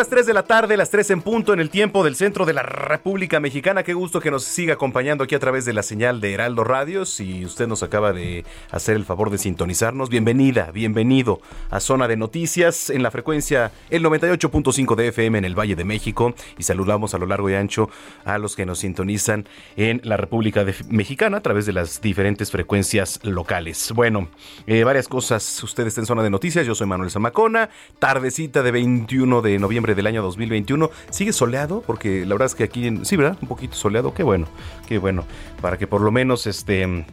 Las 0.00 0.08
3 0.08 0.24
de 0.24 0.32
la 0.32 0.44
tarde, 0.44 0.78
las 0.78 0.88
3 0.88 1.10
en 1.10 1.20
punto 1.20 1.52
en 1.52 1.60
el 1.60 1.68
tiempo 1.68 2.02
del 2.02 2.16
centro 2.16 2.46
de 2.46 2.54
la 2.54 2.62
República 2.62 3.38
Mexicana. 3.38 3.82
Qué 3.82 3.92
gusto 3.92 4.18
que 4.18 4.30
nos 4.30 4.44
siga 4.44 4.72
acompañando 4.72 5.24
aquí 5.24 5.34
a 5.34 5.38
través 5.38 5.66
de 5.66 5.74
la 5.74 5.82
señal 5.82 6.22
de 6.22 6.32
Heraldo 6.32 6.64
Radio. 6.64 7.04
Si 7.04 7.44
usted 7.44 7.68
nos 7.68 7.82
acaba 7.82 8.14
de 8.14 8.46
hacer 8.70 8.96
el 8.96 9.04
favor 9.04 9.28
de 9.28 9.36
sintonizarnos, 9.36 10.08
bienvenida, 10.08 10.70
bienvenido 10.72 11.42
a 11.68 11.80
Zona 11.80 12.08
de 12.08 12.16
Noticias 12.16 12.88
en 12.88 13.02
la 13.02 13.10
frecuencia 13.10 13.72
el 13.90 14.02
98.5 14.02 14.94
de 14.94 15.08
FM 15.08 15.36
en 15.36 15.44
el 15.44 15.54
Valle 15.54 15.76
de 15.76 15.84
México. 15.84 16.32
Y 16.56 16.62
saludamos 16.62 17.12
a 17.12 17.18
lo 17.18 17.26
largo 17.26 17.50
y 17.50 17.54
ancho 17.54 17.90
a 18.24 18.38
los 18.38 18.56
que 18.56 18.64
nos 18.64 18.78
sintonizan 18.78 19.46
en 19.76 20.00
la 20.02 20.16
República 20.16 20.64
Mexicana 20.88 21.36
a 21.36 21.42
través 21.42 21.66
de 21.66 21.74
las 21.74 22.00
diferentes 22.00 22.50
frecuencias 22.50 23.20
locales. 23.22 23.92
Bueno, 23.94 24.28
eh, 24.66 24.82
varias 24.82 25.08
cosas. 25.08 25.62
Usted 25.62 25.86
está 25.86 26.00
en 26.00 26.06
Zona 26.06 26.22
de 26.22 26.30
Noticias. 26.30 26.66
Yo 26.66 26.74
soy 26.74 26.86
Manuel 26.86 27.10
Zamacona. 27.10 27.68
Tardecita 27.98 28.62
de 28.62 28.70
21 28.70 29.42
de 29.42 29.58
noviembre 29.58 29.89
del 29.94 30.06
año 30.06 30.22
2021. 30.22 30.90
Sigue 31.10 31.32
soleado, 31.32 31.82
porque 31.86 32.24
la 32.26 32.34
verdad 32.34 32.46
es 32.46 32.54
que 32.54 32.64
aquí, 32.64 32.86
en, 32.86 33.04
sí, 33.04 33.16
¿verdad? 33.16 33.36
Un 33.40 33.48
poquito 33.48 33.74
soleado, 33.74 34.14
qué 34.14 34.22
bueno, 34.22 34.46
qué 34.86 34.98
bueno, 34.98 35.24
para 35.60 35.78
que 35.78 35.86
por 35.86 36.00
lo 36.00 36.10
menos 36.10 36.46
este 36.46 37.04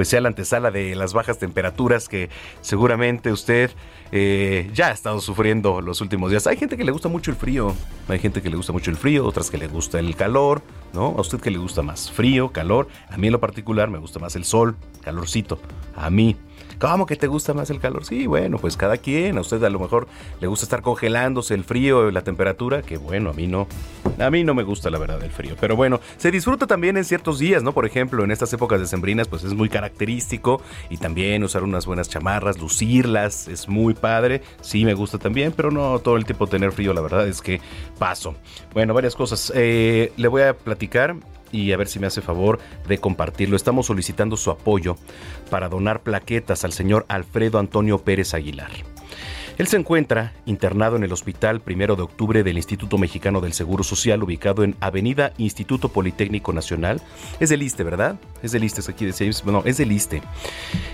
pues 0.00 0.08
sea 0.08 0.22
la 0.22 0.28
antesala 0.28 0.70
de 0.70 0.94
las 0.94 1.12
bajas 1.12 1.38
temperaturas 1.38 2.08
que 2.08 2.30
seguramente 2.62 3.32
usted 3.32 3.70
eh, 4.12 4.70
ya 4.72 4.88
ha 4.88 4.92
estado 4.92 5.20
sufriendo 5.20 5.82
los 5.82 6.00
últimos 6.00 6.30
días. 6.30 6.46
Hay 6.46 6.56
gente 6.56 6.76
que 6.76 6.84
le 6.84 6.92
gusta 6.92 7.08
mucho 7.08 7.30
el 7.30 7.36
frío, 7.36 7.74
hay 8.08 8.18
gente 8.18 8.40
que 8.40 8.48
le 8.48 8.56
gusta 8.56 8.72
mucho 8.72 8.90
el 8.90 8.96
frío, 8.96 9.26
otras 9.26 9.50
que 9.50 9.58
le 9.58 9.68
gusta 9.68 9.98
el 9.98 10.16
calor, 10.16 10.62
¿no? 10.94 11.14
¿A 11.18 11.20
usted 11.20 11.38
que 11.40 11.50
le 11.50 11.58
gusta 11.58 11.82
más? 11.82 12.10
Frío, 12.10 12.50
calor. 12.50 12.88
A 13.10 13.18
mí 13.18 13.26
en 13.26 13.32
lo 13.34 13.40
particular 13.40 13.90
me 13.90 13.98
gusta 13.98 14.18
más 14.18 14.36
el 14.36 14.44
sol, 14.44 14.76
calorcito. 15.02 15.60
A 15.94 16.08
mí. 16.08 16.36
¿Cómo 16.80 17.04
que 17.04 17.14
te 17.14 17.26
gusta 17.26 17.52
más 17.52 17.68
el 17.68 17.78
calor? 17.78 18.06
Sí, 18.06 18.26
bueno, 18.26 18.56
pues 18.56 18.78
cada 18.78 18.96
quien. 18.96 19.36
A 19.36 19.42
usted 19.42 19.62
a 19.64 19.68
lo 19.68 19.78
mejor 19.78 20.08
le 20.40 20.46
gusta 20.46 20.64
estar 20.64 20.80
congelándose 20.80 21.52
el 21.52 21.62
frío, 21.62 22.10
la 22.10 22.22
temperatura, 22.22 22.80
que 22.80 22.96
bueno, 22.96 23.28
a 23.28 23.32
mí 23.34 23.46
no. 23.46 23.68
A 24.18 24.30
mí 24.30 24.44
no 24.44 24.54
me 24.54 24.62
gusta 24.62 24.88
la 24.88 24.96
verdad 24.96 25.22
el 25.22 25.30
frío. 25.30 25.56
Pero 25.60 25.76
bueno, 25.76 26.00
se 26.16 26.30
disfruta 26.30 26.66
también 26.66 26.96
en 26.96 27.04
ciertos 27.04 27.38
días, 27.38 27.62
¿no? 27.62 27.72
Por 27.72 27.84
ejemplo, 27.84 28.24
en 28.24 28.30
estas 28.30 28.50
épocas 28.54 28.80
decembrinas, 28.80 29.28
pues 29.28 29.44
es 29.44 29.52
muy 29.52 29.68
característico. 29.68 30.62
Y 30.88 30.96
también 30.96 31.44
usar 31.44 31.64
unas 31.64 31.84
buenas 31.84 32.08
chamarras, 32.08 32.58
lucirlas, 32.58 33.46
es 33.46 33.68
muy 33.68 33.92
padre. 33.92 34.40
Sí, 34.62 34.86
me 34.86 34.94
gusta 34.94 35.18
también, 35.18 35.52
pero 35.54 35.70
no 35.70 35.98
todo 35.98 36.16
el 36.16 36.24
tiempo 36.24 36.46
tener 36.46 36.72
frío, 36.72 36.94
la 36.94 37.02
verdad 37.02 37.28
es 37.28 37.42
que 37.42 37.60
paso. 37.98 38.34
Bueno, 38.72 38.94
varias 38.94 39.14
cosas. 39.14 39.52
Eh, 39.54 40.12
le 40.16 40.28
voy 40.28 40.42
a 40.42 40.54
platicar 40.56 41.14
y 41.52 41.72
a 41.72 41.76
ver 41.76 41.88
si 41.88 41.98
me 41.98 42.06
hace 42.06 42.20
favor 42.20 42.58
de 42.88 42.98
compartirlo. 42.98 43.56
Estamos 43.56 43.86
solicitando 43.86 44.36
su 44.36 44.50
apoyo 44.50 44.96
para 45.50 45.68
donar 45.68 46.02
plaquetas 46.02 46.64
al 46.64 46.72
señor 46.72 47.06
Alfredo 47.08 47.58
Antonio 47.58 47.98
Pérez 47.98 48.34
Aguilar. 48.34 48.70
Él 49.60 49.66
se 49.66 49.76
encuentra 49.76 50.32
internado 50.46 50.96
en 50.96 51.04
el 51.04 51.12
Hospital 51.12 51.60
Primero 51.60 51.94
de 51.94 52.00
Octubre 52.00 52.42
del 52.42 52.56
Instituto 52.56 52.96
Mexicano 52.96 53.42
del 53.42 53.52
Seguro 53.52 53.84
Social, 53.84 54.22
ubicado 54.22 54.64
en 54.64 54.74
Avenida 54.80 55.34
Instituto 55.36 55.90
Politécnico 55.90 56.54
Nacional. 56.54 57.02
Es 57.40 57.50
del 57.50 57.60
ISTE, 57.60 57.84
¿verdad? 57.84 58.18
Es 58.42 58.52
del 58.52 58.64
ISTE, 58.64 58.80
es 58.80 58.88
aquí 58.88 59.04
decía. 59.04 59.30
No, 59.44 59.62
es 59.66 59.76
del 59.76 59.92
ISTE. 59.92 60.22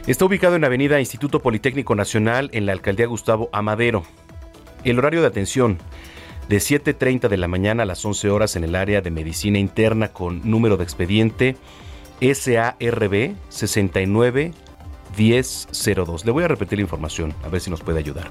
Está 0.08 0.24
ubicado 0.24 0.56
en 0.56 0.64
Avenida 0.64 0.98
Instituto 0.98 1.40
Politécnico 1.40 1.94
Nacional, 1.94 2.50
en 2.52 2.66
la 2.66 2.72
alcaldía 2.72 3.06
Gustavo 3.06 3.50
Amadero. 3.52 4.02
El 4.82 4.98
horario 4.98 5.20
de 5.20 5.28
atención 5.28 5.78
de 6.48 6.58
7.30 6.58 7.28
de 7.28 7.36
la 7.36 7.48
mañana 7.48 7.82
a 7.82 7.86
las 7.86 8.04
11 8.04 8.30
horas 8.30 8.54
en 8.56 8.64
el 8.64 8.74
área 8.74 9.00
de 9.00 9.10
medicina 9.10 9.58
interna 9.58 10.12
con 10.12 10.42
número 10.48 10.76
de 10.76 10.84
expediente 10.84 11.56
SARB 12.20 13.34
691002. 13.48 16.24
Le 16.24 16.30
voy 16.30 16.44
a 16.44 16.48
repetir 16.48 16.78
la 16.78 16.82
información, 16.82 17.34
a 17.42 17.48
ver 17.48 17.60
si 17.60 17.70
nos 17.70 17.80
puede 17.80 17.98
ayudar. 17.98 18.28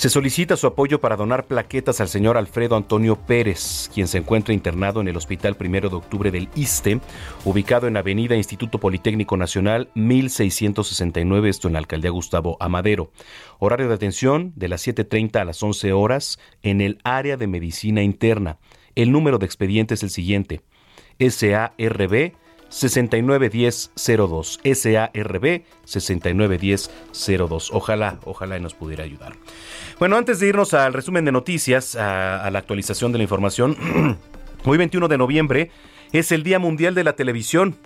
Se 0.00 0.08
solicita 0.08 0.56
su 0.56 0.66
apoyo 0.66 0.98
para 0.98 1.14
donar 1.14 1.46
plaquetas 1.46 2.00
al 2.00 2.08
señor 2.08 2.38
Alfredo 2.38 2.74
Antonio 2.74 3.16
Pérez, 3.16 3.90
quien 3.92 4.08
se 4.08 4.16
encuentra 4.16 4.54
internado 4.54 5.02
en 5.02 5.08
el 5.08 5.16
Hospital 5.18 5.58
Primero 5.58 5.90
de 5.90 5.96
Octubre 5.96 6.30
del 6.30 6.48
ISTE, 6.54 7.02
ubicado 7.44 7.86
en 7.86 7.98
Avenida 7.98 8.34
Instituto 8.34 8.80
Politécnico 8.80 9.36
Nacional 9.36 9.90
1669, 9.94 11.50
esto 11.50 11.68
en 11.68 11.74
la 11.74 11.80
alcaldía 11.80 12.12
Gustavo 12.12 12.56
Amadero. 12.60 13.12
Horario 13.58 13.88
de 13.88 13.94
atención 13.94 14.54
de 14.56 14.68
las 14.68 14.88
7.30 14.88 15.38
a 15.38 15.44
las 15.44 15.62
11 15.62 15.92
horas 15.92 16.38
en 16.62 16.80
el 16.80 16.98
área 17.04 17.36
de 17.36 17.46
medicina 17.46 18.02
interna. 18.02 18.56
El 18.94 19.12
número 19.12 19.36
de 19.36 19.44
expediente 19.44 19.92
es 19.92 20.02
el 20.02 20.08
siguiente. 20.08 20.62
SARB 21.18 22.32
691002. 22.70 24.60
SARB 24.64 25.62
691002. 25.84 27.70
Ojalá, 27.72 28.18
ojalá 28.24 28.58
nos 28.58 28.74
pudiera 28.74 29.04
ayudar. 29.04 29.34
Bueno, 29.98 30.16
antes 30.16 30.40
de 30.40 30.48
irnos 30.48 30.72
al 30.72 30.94
resumen 30.94 31.26
de 31.26 31.32
noticias, 31.32 31.96
a, 31.96 32.42
a 32.44 32.50
la 32.50 32.58
actualización 32.60 33.12
de 33.12 33.18
la 33.18 33.24
información, 33.24 33.76
hoy 34.64 34.78
21 34.78 35.08
de 35.08 35.18
noviembre 35.18 35.70
es 36.12 36.32
el 36.32 36.42
Día 36.42 36.58
Mundial 36.58 36.94
de 36.94 37.04
la 37.04 37.12
Televisión. 37.12 37.76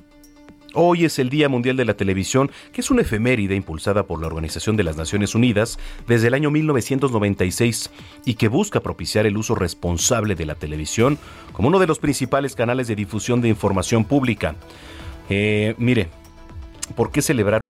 Hoy 0.77 1.05
es 1.05 1.21
el 1.21 1.31
Día 1.31 1.49
Mundial 1.49 1.77
de 1.77 1.85
la 1.85 1.95
Televisión, 1.95 2.51
que 2.73 2.81
es 2.81 2.91
una 2.91 3.03
efeméride 3.03 3.55
impulsada 3.55 4.07
por 4.07 4.21
la 4.21 4.27
Organización 4.27 4.77
de 4.77 4.83
las 4.83 4.97
Naciones 4.97 5.37
Unidas 5.37 5.79
desde 6.09 6.27
el 6.27 6.35
año 6.35 6.51
1996 6.51 7.91
y 8.25 8.35
que 8.35 8.49
busca 8.49 8.81
propiciar 8.81 9.25
el 9.25 9.37
uso 9.37 9.55
responsable 9.55 10.35
de 10.35 10.47
la 10.47 10.57
televisión 10.57 11.17
como 11.53 11.69
uno 11.69 11.79
de 11.79 11.87
los 11.87 12.01
principales 12.01 12.57
canales 12.57 12.89
de 12.89 12.97
difusión 12.97 13.41
de 13.41 13.49
información 13.49 14.05
pública. 14.05 14.57
Eh, 15.31 15.77
mire, 15.79 16.09
¿por 16.97 17.13
qué 17.13 17.23
celebrar? 17.23 17.61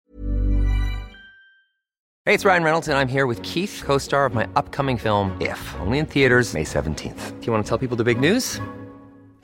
Hey, 2.26 2.32
it's 2.32 2.46
Ryan 2.46 2.64
Reynolds 2.64 2.88
and 2.88 2.96
I'm 2.96 3.06
here 3.06 3.26
with 3.26 3.42
Keith, 3.42 3.82
co-star 3.84 4.24
of 4.24 4.34
my 4.34 4.46
upcoming 4.56 4.96
film 4.96 5.36
If, 5.42 5.60
only 5.82 5.98
in 5.98 6.06
theaters 6.06 6.54
May 6.54 6.64
17th. 6.64 7.38
Do 7.38 7.46
you 7.46 7.52
want 7.52 7.66
to 7.66 7.68
tell 7.68 7.76
people 7.76 7.98
the 7.98 8.04
big 8.04 8.18
news? 8.18 8.62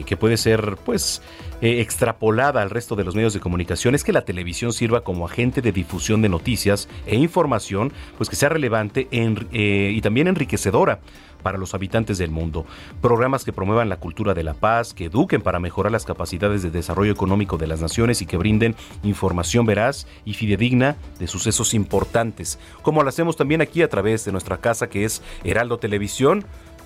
que, 0.00 0.16
puede 0.16 0.36
ser 0.36 0.76
pues 0.84 1.22
eh, 1.60 1.80
extrapolada 1.80 2.62
al 2.62 2.70
resto 2.70 2.96
de 2.96 3.04
los 3.04 3.14
medios 3.14 3.34
de 3.34 3.40
comunicación 3.40 3.94
es 3.94 4.04
que 4.04 4.12
la 4.12 4.24
televisión 4.24 4.72
sirva 4.72 5.02
como 5.02 5.26
agente 5.26 5.60
de 5.60 5.72
difusión 5.72 6.22
de 6.22 6.28
noticias 6.28 6.88
e 7.06 7.16
información 7.16 7.92
pues 8.16 8.30
que 8.30 8.36
sea 8.36 8.48
relevante 8.48 9.08
en, 9.10 9.46
eh, 9.52 9.92
y 9.94 10.00
también 10.00 10.28
enriquecedora 10.28 11.00
para 11.42 11.58
los 11.58 11.74
habitantes 11.74 12.18
del 12.18 12.30
mundo. 12.30 12.64
Programas 13.00 13.44
que 13.44 13.52
promuevan 13.52 13.88
la 13.88 13.98
cultura 13.98 14.32
de 14.32 14.44
la 14.44 14.54
paz, 14.54 14.94
que 14.94 15.06
eduquen 15.06 15.42
para 15.42 15.58
mejorar 15.58 15.92
las 15.92 16.04
capacidades 16.04 16.62
de 16.62 16.70
desarrollo 16.70 17.12
económico 17.12 17.58
de 17.58 17.66
las 17.66 17.80
naciones 17.80 18.22
y 18.22 18.26
que 18.26 18.36
brinden 18.36 18.74
información 19.02 19.66
veraz 19.66 20.06
y 20.24 20.34
fidedigna 20.34 20.96
de 21.18 21.26
sucesos 21.26 21.74
importantes, 21.74 22.58
como 22.82 23.02
lo 23.02 23.08
hacemos 23.08 23.36
también 23.36 23.60
aquí 23.60 23.82
a 23.82 23.88
través 23.88 24.24
de 24.24 24.32
nuestra 24.32 24.58
casa 24.58 24.88
que 24.88 25.04
es 25.04 25.22
Heraldo 25.44 25.78
Televisión. 25.78 26.44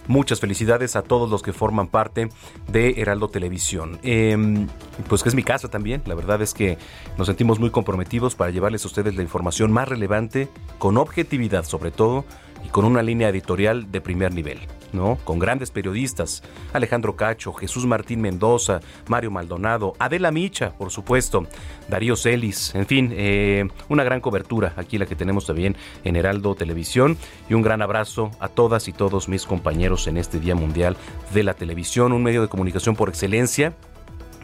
Muchas 0.08 0.40
felicidades 0.40 0.96
a 0.96 1.02
todos 1.02 1.30
los 1.30 1.42
que 1.42 1.52
forman 1.52 1.88
parte 1.88 2.28
de 2.68 2.94
Heraldo 2.98 3.28
Televisión. 3.28 3.98
Eh, 4.02 4.66
pues 5.08 5.22
que 5.22 5.28
es 5.28 5.34
mi 5.34 5.42
casa 5.42 5.68
también. 5.68 6.02
La 6.06 6.14
verdad 6.14 6.40
es 6.42 6.54
que 6.54 6.78
nos 7.18 7.26
sentimos 7.26 7.58
muy 7.58 7.70
comprometidos 7.70 8.34
para 8.34 8.50
llevarles 8.50 8.84
a 8.84 8.88
ustedes 8.88 9.14
la 9.16 9.22
información 9.22 9.72
más 9.72 9.88
relevante, 9.88 10.48
con 10.78 10.96
objetividad 10.96 11.64
sobre 11.64 11.90
todo, 11.90 12.24
y 12.64 12.68
con 12.68 12.84
una 12.84 13.02
línea 13.02 13.28
editorial 13.28 13.90
de 13.90 14.00
primer 14.00 14.34
nivel. 14.34 14.58
¿No? 14.92 15.18
Con 15.24 15.38
grandes 15.38 15.70
periodistas, 15.70 16.42
Alejandro 16.72 17.16
Cacho, 17.16 17.52
Jesús 17.52 17.86
Martín 17.86 18.20
Mendoza, 18.20 18.80
Mario 19.08 19.30
Maldonado, 19.30 19.94
Adela 19.98 20.30
Micha, 20.30 20.72
por 20.72 20.90
supuesto, 20.90 21.46
Darío 21.88 22.16
Celis, 22.16 22.74
en 22.74 22.86
fin, 22.86 23.12
eh, 23.12 23.68
una 23.88 24.04
gran 24.04 24.20
cobertura 24.20 24.74
aquí 24.76 24.98
la 24.98 25.06
que 25.06 25.16
tenemos 25.16 25.46
también 25.46 25.76
en 26.04 26.16
Heraldo 26.16 26.54
Televisión 26.54 27.16
y 27.48 27.54
un 27.54 27.62
gran 27.62 27.82
abrazo 27.82 28.30
a 28.40 28.48
todas 28.48 28.88
y 28.88 28.92
todos 28.92 29.28
mis 29.28 29.46
compañeros 29.46 30.06
en 30.06 30.16
este 30.16 30.40
Día 30.40 30.54
Mundial 30.54 30.96
de 31.32 31.42
la 31.42 31.54
Televisión, 31.54 32.12
un 32.12 32.22
medio 32.22 32.42
de 32.42 32.48
comunicación 32.48 32.96
por 32.96 33.08
excelencia 33.08 33.74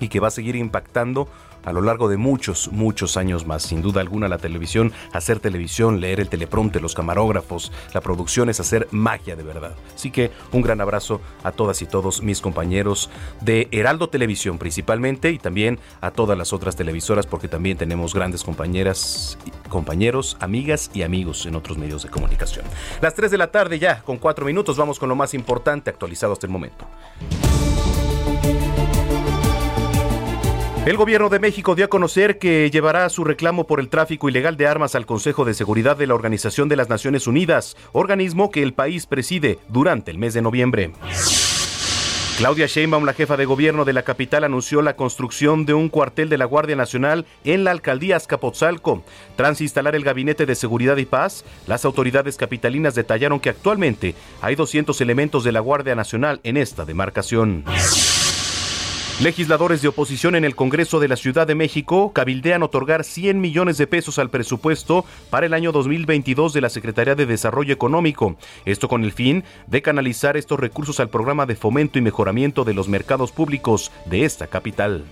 y 0.01 0.09
que 0.09 0.20
va 0.20 0.28
a 0.28 0.32
seguir 0.32 0.57
impactando 0.57 1.28
a 1.64 1.72
lo 1.72 1.82
largo 1.82 2.08
de 2.08 2.16
muchos, 2.16 2.70
muchos 2.72 3.16
años 3.16 3.46
más. 3.46 3.62
Sin 3.62 3.82
duda 3.82 4.00
alguna 4.00 4.28
la 4.28 4.38
televisión, 4.38 4.92
hacer 5.12 5.40
televisión, 5.40 6.00
leer 6.00 6.20
el 6.20 6.28
teleprompte, 6.28 6.80
los 6.80 6.94
camarógrafos, 6.94 7.72
la 7.94 8.00
producción 8.00 8.48
es 8.48 8.60
hacer 8.60 8.88
magia 8.90 9.36
de 9.36 9.42
verdad. 9.42 9.74
Así 9.94 10.10
que 10.10 10.30
un 10.52 10.62
gran 10.62 10.80
abrazo 10.80 11.20
a 11.42 11.52
todas 11.52 11.82
y 11.82 11.86
todos 11.86 12.22
mis 12.22 12.40
compañeros 12.40 13.10
de 13.40 13.68
Heraldo 13.70 14.08
Televisión 14.08 14.58
principalmente 14.58 15.30
y 15.30 15.38
también 15.38 15.78
a 16.00 16.10
todas 16.10 16.36
las 16.36 16.52
otras 16.52 16.76
televisoras 16.76 17.26
porque 17.26 17.48
también 17.48 17.76
tenemos 17.76 18.14
grandes 18.14 18.44
compañeras, 18.44 19.38
compañeros, 19.68 20.36
amigas 20.40 20.90
y 20.94 21.02
amigos 21.02 21.46
en 21.46 21.56
otros 21.56 21.78
medios 21.78 22.02
de 22.02 22.10
comunicación. 22.10 22.64
Las 23.00 23.14
3 23.14 23.30
de 23.30 23.38
la 23.38 23.50
tarde 23.50 23.78
ya, 23.78 24.02
con 24.02 24.18
4 24.18 24.44
minutos, 24.44 24.76
vamos 24.76 24.98
con 24.98 25.08
lo 25.08 25.16
más 25.16 25.34
importante 25.34 25.90
actualizado 25.90 26.32
hasta 26.32 26.46
el 26.46 26.52
momento. 26.52 26.86
El 30.85 30.97
gobierno 30.97 31.28
de 31.28 31.39
México 31.39 31.76
dio 31.76 31.85
a 31.85 31.89
conocer 31.89 32.41
que 32.41 32.68
llevará 32.68 33.09
su 33.09 33.22
reclamo 33.22 33.68
por 33.68 33.78
el 33.78 33.89
tráfico 33.89 34.28
ilegal 34.28 34.57
de 34.57 34.66
armas 34.66 34.97
al 34.97 35.07
Consejo 35.07 35.45
de 35.45 35.55
Seguridad 35.55 35.97
de 35.97 36.09
la 36.09 36.14
Organización 36.16 36.68
de 36.68 36.74
las 36.74 36.89
Naciones 36.89 37.28
Unidas, 37.28 37.76
organismo 37.93 38.51
que 38.51 38.64
el 38.64 38.74
país 38.74 39.07
preside 39.07 39.61
durante 39.68 40.11
el 40.11 40.18
mes 40.18 40.35
de 40.35 40.43
noviembre. 40.43 40.91
Claudia 42.37 42.66
Sheinbaum, 42.66 43.05
la 43.05 43.12
jefa 43.12 43.37
de 43.37 43.45
gobierno 43.45 43.85
de 43.85 43.93
la 43.93 44.03
capital, 44.03 44.43
anunció 44.43 44.83
la 44.83 44.97
construcción 44.97 45.66
de 45.66 45.74
un 45.74 45.89
cuartel 45.89 46.28
de 46.28 46.39
la 46.39 46.47
Guardia 46.47 46.74
Nacional 46.74 47.26
en 47.45 47.62
la 47.62 47.70
alcaldía 47.70 48.16
Azcapotzalco. 48.16 49.05
Tras 49.37 49.61
instalar 49.61 49.95
el 49.95 50.03
Gabinete 50.03 50.47
de 50.47 50.57
Seguridad 50.57 50.97
y 50.97 51.05
Paz, 51.05 51.45
las 51.68 51.85
autoridades 51.85 52.37
capitalinas 52.37 52.97
detallaron 52.97 53.39
que 53.39 53.51
actualmente 53.51 54.16
hay 54.41 54.57
200 54.57 55.01
elementos 55.01 55.45
de 55.45 55.53
la 55.53 55.61
Guardia 55.61 55.95
Nacional 55.95 56.41
en 56.43 56.57
esta 56.57 56.85
demarcación. 56.85 57.64
Legisladores 59.22 59.80
de 59.80 59.86
oposición 59.86 60.34
en 60.34 60.44
el 60.44 60.56
Congreso 60.56 60.98
de 60.98 61.06
la 61.06 61.14
Ciudad 61.14 61.46
de 61.46 61.54
México 61.54 62.12
cabildean 62.12 62.64
otorgar 62.64 63.04
100 63.04 63.40
millones 63.40 63.78
de 63.78 63.86
pesos 63.86 64.18
al 64.18 64.30
presupuesto 64.30 65.04
para 65.30 65.46
el 65.46 65.54
año 65.54 65.70
2022 65.70 66.52
de 66.52 66.60
la 66.60 66.68
Secretaría 66.68 67.14
de 67.14 67.24
Desarrollo 67.24 67.72
Económico. 67.72 68.34
Esto 68.64 68.88
con 68.88 69.04
el 69.04 69.12
fin 69.12 69.44
de 69.68 69.80
canalizar 69.80 70.36
estos 70.36 70.58
recursos 70.58 70.98
al 70.98 71.08
programa 71.08 71.46
de 71.46 71.54
fomento 71.54 72.00
y 72.00 72.02
mejoramiento 72.02 72.64
de 72.64 72.74
los 72.74 72.88
mercados 72.88 73.30
públicos 73.30 73.92
de 74.06 74.24
esta 74.24 74.48
capital. 74.48 75.04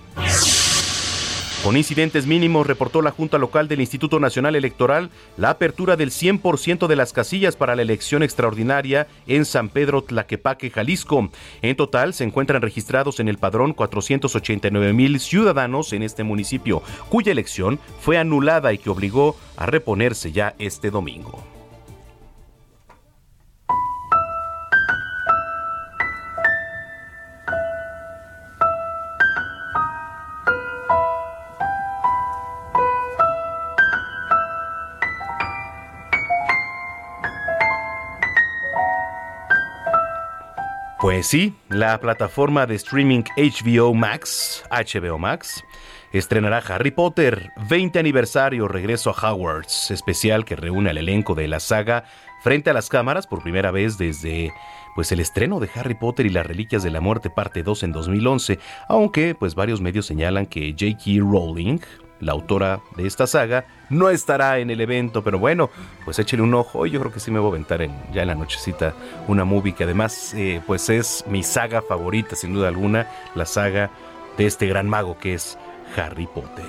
Con 1.63 1.77
incidentes 1.77 2.25
mínimos, 2.25 2.65
reportó 2.65 3.03
la 3.03 3.11
Junta 3.11 3.37
Local 3.37 3.67
del 3.67 3.81
Instituto 3.81 4.19
Nacional 4.19 4.55
Electoral 4.55 5.11
la 5.37 5.51
apertura 5.51 5.95
del 5.95 6.09
100% 6.09 6.87
de 6.87 6.95
las 6.95 7.13
casillas 7.13 7.55
para 7.55 7.75
la 7.75 7.83
elección 7.83 8.23
extraordinaria 8.23 9.07
en 9.27 9.45
San 9.45 9.69
Pedro 9.69 10.01
Tlaquepaque, 10.01 10.71
Jalisco. 10.71 11.29
En 11.61 11.75
total, 11.75 12.15
se 12.15 12.23
encuentran 12.23 12.63
registrados 12.63 13.19
en 13.19 13.27
el 13.27 13.37
padrón 13.37 13.73
489 13.73 14.93
mil 14.93 15.19
ciudadanos 15.19 15.93
en 15.93 16.01
este 16.01 16.23
municipio, 16.23 16.81
cuya 17.09 17.31
elección 17.31 17.79
fue 17.99 18.17
anulada 18.17 18.73
y 18.73 18.79
que 18.79 18.89
obligó 18.89 19.35
a 19.55 19.67
reponerse 19.67 20.31
ya 20.31 20.55
este 20.57 20.89
domingo. 20.89 21.50
Pues 41.01 41.25
sí, 41.25 41.55
la 41.67 41.99
plataforma 41.99 42.67
de 42.67 42.75
streaming 42.75 43.23
HBO 43.35 43.91
Max, 43.95 44.63
HBO 44.69 45.17
Max, 45.17 45.63
estrenará 46.13 46.59
Harry 46.59 46.91
Potter 46.91 47.49
20 47.67 47.97
aniversario 47.97 48.67
regreso 48.67 49.09
a 49.09 49.33
Hogwarts, 49.33 49.89
especial 49.89 50.45
que 50.45 50.55
reúne 50.55 50.91
al 50.91 50.99
elenco 50.99 51.33
de 51.33 51.47
la 51.47 51.59
saga 51.59 52.03
frente 52.43 52.69
a 52.69 52.73
las 52.73 52.87
cámaras 52.87 53.25
por 53.25 53.41
primera 53.41 53.71
vez 53.71 53.97
desde 53.97 54.53
pues 54.93 55.11
el 55.11 55.21
estreno 55.21 55.59
de 55.59 55.71
Harry 55.73 55.95
Potter 55.95 56.27
y 56.27 56.29
las 56.29 56.45
Reliquias 56.45 56.83
de 56.83 56.91
la 56.91 57.01
Muerte 57.01 57.31
parte 57.31 57.63
2 57.63 57.81
en 57.81 57.93
2011, 57.93 58.59
aunque 58.87 59.33
pues 59.33 59.55
varios 59.55 59.81
medios 59.81 60.05
señalan 60.05 60.45
que 60.45 60.69
J.K. 60.79 61.19
Rowling, 61.19 61.79
la 62.21 62.31
autora 62.31 62.79
de 62.95 63.05
esta 63.05 63.27
saga, 63.27 63.65
no 63.89 64.09
estará 64.09 64.59
en 64.59 64.69
el 64.69 64.79
evento, 64.79 65.23
pero 65.23 65.39
bueno, 65.39 65.69
pues 66.05 66.17
échele 66.19 66.43
un 66.43 66.53
ojo. 66.53 66.85
Yo 66.85 66.99
creo 66.99 67.11
que 67.11 67.19
sí 67.19 67.31
me 67.31 67.39
voy 67.39 67.49
a 67.49 67.51
aventar 67.51 67.81
en, 67.81 67.93
ya 68.13 68.21
en 68.21 68.29
la 68.29 68.35
nochecita 68.35 68.93
una 69.27 69.43
movie 69.43 69.73
que 69.73 69.83
además 69.83 70.33
eh, 70.35 70.61
pues 70.65 70.89
es 70.89 71.25
mi 71.27 71.43
saga 71.43 71.81
favorita, 71.81 72.35
sin 72.35 72.53
duda 72.53 72.69
alguna, 72.69 73.07
la 73.35 73.45
saga 73.45 73.89
de 74.37 74.45
este 74.45 74.67
gran 74.67 74.87
mago 74.87 75.17
que 75.17 75.33
es 75.33 75.57
Harry 75.97 76.27
Potter. 76.27 76.65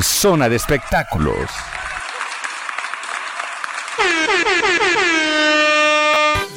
Zona 0.00 0.48
de 0.48 0.56
espectáculos. 0.56 1.50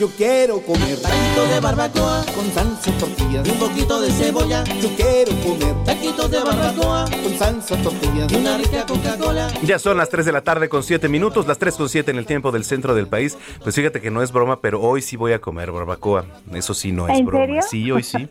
Yo 0.06 0.12
quiero 0.18 0.62
comer 0.62 1.02
taquitos 1.02 1.50
de 1.50 1.60
barbacoa 1.60 2.24
con 2.36 2.46
salsa 2.52 2.92
tortillas 3.00 3.48
y 3.48 3.50
un 3.50 3.58
poquito 3.58 4.00
de 4.00 4.12
cebolla. 4.12 4.64
Yo 4.80 4.90
quiero 4.96 5.32
comer 5.44 5.84
taquitos 5.84 6.30
de 6.30 6.44
barbacoa 6.44 7.06
con 7.24 7.34
salsa 7.40 7.76
tortillas 7.82 8.32
y 8.32 8.36
una 8.36 8.56
rica 8.56 8.86
Coca-Cola. 8.86 9.48
Ya 9.64 9.80
son 9.80 9.98
las 9.98 10.10
3 10.10 10.28
de 10.28 10.32
la 10.32 10.42
tarde 10.42 10.70
con 10.70 10.84
7 10.84 11.10
minutos, 11.10 11.48
las 11.48 11.58
3 11.58 11.76
con 11.76 11.90
7 11.90 12.12
en 12.12 12.18
el 12.20 12.28
tiempo 12.28 12.52
del 12.52 12.66
centro 12.66 12.94
del 12.94 13.08
país. 13.08 13.36
Pues 13.64 13.74
fíjate 13.74 14.00
que 14.00 14.12
no 14.12 14.22
es 14.22 14.32
broma, 14.32 14.62
pero 14.62 14.80
hoy 14.80 15.02
sí 15.02 15.18
voy 15.18 15.34
a 15.34 15.42
comer 15.42 15.72
barbacoa. 15.72 16.26
Eso 16.54 16.76
sí 16.76 16.92
no 16.92 17.08
es 17.08 17.18
¿En 17.18 17.26
broma. 17.26 17.44
serio? 17.46 17.62
Sí, 17.64 17.92
hoy 17.92 18.04
sí. 18.04 18.28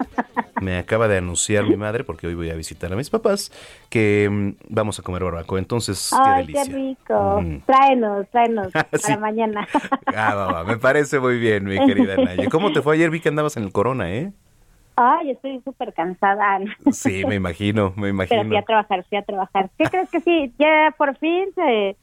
Me 0.61 0.79
acaba 0.79 1.09
de 1.09 1.19
anunciar 1.19 1.65
mi 1.65 1.77
madre, 1.77 2.05
porque 2.05 2.29
hoy 2.29 2.35
voy 2.37 2.49
a 2.51 2.55
visitar 2.55 2.91
a 2.93 2.97
mis 2.97 3.11
papás, 3.11 3.51
que 3.91 4.29
mm, 4.31 4.51
vamos 4.69 4.97
a 5.01 5.03
comer 5.03 5.25
barbacoa. 5.25 5.59
Entonces, 5.59 6.11
qué 6.11 6.17
Ay, 6.23 6.47
qué, 6.47 6.53
delicia. 6.53 6.75
rico. 6.77 7.41
Mm. 7.43 7.59
Tráenos, 7.67 8.27
tráenos 8.31 8.69
Sí. 8.93 9.03
para 9.03 9.19
mañana. 9.19 9.69
Ah, 10.07 10.35
va, 10.37 10.53
va, 10.53 10.65
me 10.65 10.77
parece 10.79 11.19
muy 11.19 11.39
bien, 11.39 11.64
mi 11.65 11.87
querida 11.87 12.17
Naya. 12.25 12.49
¿Cómo 12.51 12.73
te 12.73 12.83
fue 12.83 12.95
ayer? 12.95 13.11
Vi 13.11 13.21
que 13.21 13.29
andabas 13.29 13.57
en 13.57 13.65
el 13.65 13.73
corona, 13.73 14.13
¿eh? 14.13 14.33
Ay, 14.97 15.31
estoy 15.31 15.61
súper 15.65 15.93
cansada. 15.93 16.61
Sí, 16.93 17.25
me 17.27 17.35
imagino, 17.35 17.93
me 17.97 18.09
imagino. 18.09 18.43
Pero 18.43 18.49
fui 18.49 18.57
a 18.57 18.63
trabajar, 18.63 19.05
fui 19.09 19.19
a 19.19 19.23
trabajar. 19.23 19.71
¿Qué 19.77 19.85
crees 19.85 20.11
que 20.11 20.21
sí? 20.21 20.53
Ya 20.59 20.95
por 20.97 21.17
fin 21.19 21.47
se, 21.55 21.97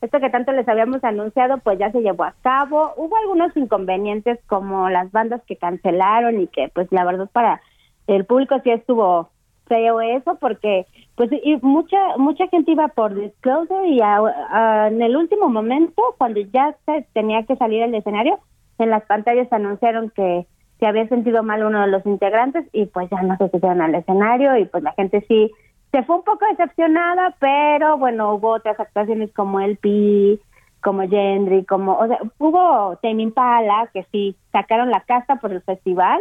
esto 0.00 0.20
que 0.20 0.30
tanto 0.30 0.52
les 0.52 0.68
habíamos 0.68 1.02
anunciado, 1.04 1.58
pues 1.58 1.78
ya 1.78 1.90
se 1.90 2.00
llevó 2.00 2.24
a 2.24 2.34
cabo. 2.42 2.92
Hubo 2.96 3.16
algunos 3.16 3.56
inconvenientes 3.56 4.38
como 4.46 4.88
las 4.88 5.10
bandas 5.12 5.42
que 5.46 5.56
cancelaron 5.56 6.40
y 6.40 6.46
que, 6.46 6.68
pues 6.68 6.88
la 6.90 7.04
verdad 7.04 7.28
para 7.32 7.60
el 8.06 8.24
público 8.24 8.58
sí 8.64 8.70
estuvo 8.70 9.30
feo 9.68 10.00
eso 10.00 10.36
porque 10.40 10.86
pues 11.14 11.30
y 11.30 11.56
mucha 11.60 12.16
mucha 12.16 12.48
gente 12.48 12.72
iba 12.72 12.88
por 12.88 13.14
Disclosure 13.14 13.88
y 13.88 14.00
en 14.00 15.02
el 15.02 15.14
último 15.14 15.48
momento 15.48 16.02
cuando 16.16 16.40
ya 16.40 16.74
se 16.86 17.06
tenía 17.12 17.44
que 17.44 17.56
salir 17.56 17.82
al 17.82 17.94
escenario 17.94 18.40
en 18.78 18.90
las 18.90 19.04
pantallas 19.04 19.52
anunciaron 19.52 20.10
que 20.10 20.46
se 20.78 20.86
había 20.86 21.08
sentido 21.08 21.42
mal 21.42 21.64
uno 21.64 21.80
de 21.80 21.88
los 21.88 22.06
integrantes 22.06 22.66
y 22.72 22.86
pues 22.86 23.10
ya 23.10 23.22
no 23.22 23.36
se 23.36 23.48
pusieron 23.48 23.82
al 23.82 23.94
escenario 23.94 24.56
y 24.56 24.64
pues 24.66 24.82
la 24.82 24.92
gente 24.92 25.24
sí 25.28 25.50
se 25.90 26.02
fue 26.02 26.16
un 26.16 26.22
poco 26.22 26.44
decepcionada, 26.50 27.34
pero 27.40 27.96
bueno, 27.98 28.34
hubo 28.34 28.50
otras 28.50 28.78
actuaciones 28.78 29.32
como 29.32 29.60
El 29.60 29.78
Pi, 29.78 30.38
como 30.82 31.08
Gendry, 31.08 31.64
como, 31.64 31.94
o 31.94 32.06
sea, 32.06 32.18
hubo 32.38 32.96
Tame 33.02 33.22
Impala 33.22 33.88
que 33.92 34.06
sí 34.12 34.36
sacaron 34.52 34.90
la 34.90 35.00
casta 35.00 35.36
por 35.36 35.52
el 35.52 35.62
festival, 35.62 36.20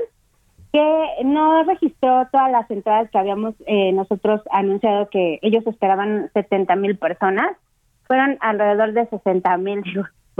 que 0.71 1.05
no 1.25 1.63
registró 1.63 2.27
todas 2.31 2.51
las 2.51 2.69
entradas 2.71 3.09
que 3.11 3.17
habíamos 3.17 3.55
eh, 3.65 3.91
nosotros 3.91 4.41
anunciado 4.51 5.09
que 5.09 5.39
ellos 5.41 5.65
esperaban 5.67 6.29
70 6.33 6.75
mil 6.77 6.97
personas, 6.97 7.55
fueron 8.05 8.37
alrededor 8.39 8.93
de 8.93 9.05
60 9.07 9.57
mil, 9.57 9.83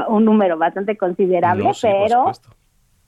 un 0.08 0.26
número 0.26 0.58
bastante 0.58 0.98
considerable, 0.98 1.72
pero 1.82 2.32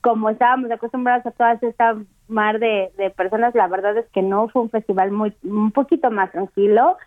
como 0.02 0.30
estábamos 0.30 0.72
acostumbrados 0.72 1.26
a 1.26 1.32
todas 1.32 1.62
esta 1.62 1.98
mar 2.28 2.60
de, 2.60 2.92
personas, 3.16 3.56
la 3.56 3.68
verdad 3.68 3.98
es 3.98 4.06
que 4.12 4.22
no 4.22 4.48
fue 4.50 4.62
un 4.62 4.70
festival 4.70 5.12
muy 5.12 5.34
un 5.44 5.72
poquito 5.72 6.12
más 6.12 6.32
tranquilo. 6.32 6.98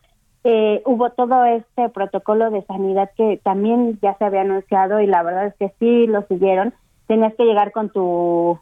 Eh, 0.44 0.82
hubo 0.84 1.10
todo 1.10 1.44
este 1.44 1.88
protocolo 1.90 2.50
de 2.50 2.62
sanidad 2.64 3.10
que 3.16 3.40
también 3.44 3.98
ya 4.02 4.16
se 4.18 4.24
había 4.24 4.40
anunciado 4.40 5.00
y 5.00 5.06
la 5.06 5.22
verdad 5.22 5.46
es 5.46 5.54
que 5.54 5.72
sí 5.78 6.06
lo 6.06 6.22
siguieron. 6.26 6.74
Tenías 7.06 7.34
que 7.34 7.44
llegar 7.44 7.72
con 7.72 7.90
tu 7.90 8.58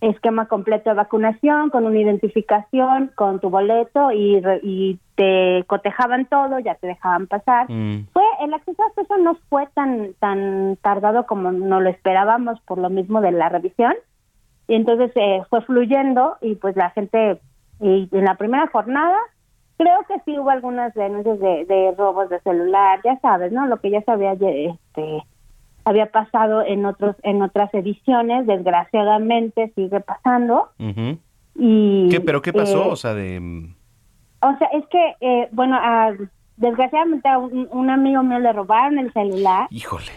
esquema 0.00 0.46
completo 0.46 0.90
de 0.90 0.96
vacunación, 0.96 1.70
con 1.70 1.86
una 1.86 1.98
identificación, 1.98 3.10
con 3.14 3.40
tu 3.40 3.50
boleto 3.50 4.12
y, 4.12 4.42
y 4.62 4.98
te 5.16 5.64
cotejaban 5.66 6.26
todo, 6.26 6.58
ya 6.58 6.74
te 6.76 6.86
dejaban 6.86 7.26
pasar. 7.26 7.70
Mm. 7.70 8.06
Fue 8.12 8.23
el 8.44 8.54
acceso 8.54 8.82
a 8.82 9.00
eso 9.00 9.16
no 9.18 9.36
fue 9.48 9.66
tan 9.74 10.14
tan 10.20 10.76
tardado 10.82 11.26
como 11.26 11.52
no 11.52 11.80
lo 11.80 11.90
esperábamos 11.90 12.60
por 12.60 12.78
lo 12.78 12.90
mismo 12.90 13.20
de 13.20 13.32
la 13.32 13.48
revisión 13.48 13.94
y 14.68 14.74
entonces 14.74 15.12
eh, 15.14 15.42
fue 15.50 15.62
fluyendo 15.62 16.36
y 16.40 16.54
pues 16.54 16.76
la 16.76 16.90
gente 16.90 17.40
y 17.80 18.08
en 18.12 18.24
la 18.24 18.36
primera 18.36 18.66
jornada 18.68 19.18
creo 19.76 20.00
que 20.06 20.20
sí 20.24 20.38
hubo 20.38 20.50
algunas 20.50 20.94
denuncias 20.94 21.38
de, 21.40 21.64
de 21.64 21.92
robos 21.96 22.28
de 22.28 22.40
celular, 22.40 23.00
ya 23.04 23.18
sabes, 23.20 23.52
¿no? 23.52 23.66
Lo 23.66 23.80
que 23.80 23.90
ya 23.90 24.02
se 24.02 24.10
había 24.10 24.32
este 24.32 25.22
había 25.84 26.06
pasado 26.06 26.62
en 26.62 26.86
otros 26.86 27.16
en 27.22 27.42
otras 27.42 27.72
ediciones, 27.74 28.46
desgraciadamente 28.46 29.72
sigue 29.74 30.00
pasando. 30.00 30.70
Y 31.56 32.08
¿Qué 32.10 32.20
pero 32.20 32.40
qué 32.42 32.52
pasó? 32.52 32.84
eh, 32.84 32.88
o 32.88 32.96
sea, 32.96 33.14
de 33.14 33.40
mm, 33.40 33.74
o 34.42 34.58
sea, 34.58 34.68
es 34.68 34.86
que 34.86 35.16
eh, 35.20 35.48
bueno, 35.52 35.76
a, 35.76 36.12
desgraciadamente 36.56 37.28
a 37.28 37.38
un, 37.38 37.68
un 37.70 37.90
amigo 37.90 38.22
mío 38.22 38.38
le 38.38 38.52
robaron 38.52 38.98
el 38.98 39.12
celular. 39.12 39.68
Híjole. 39.70 40.12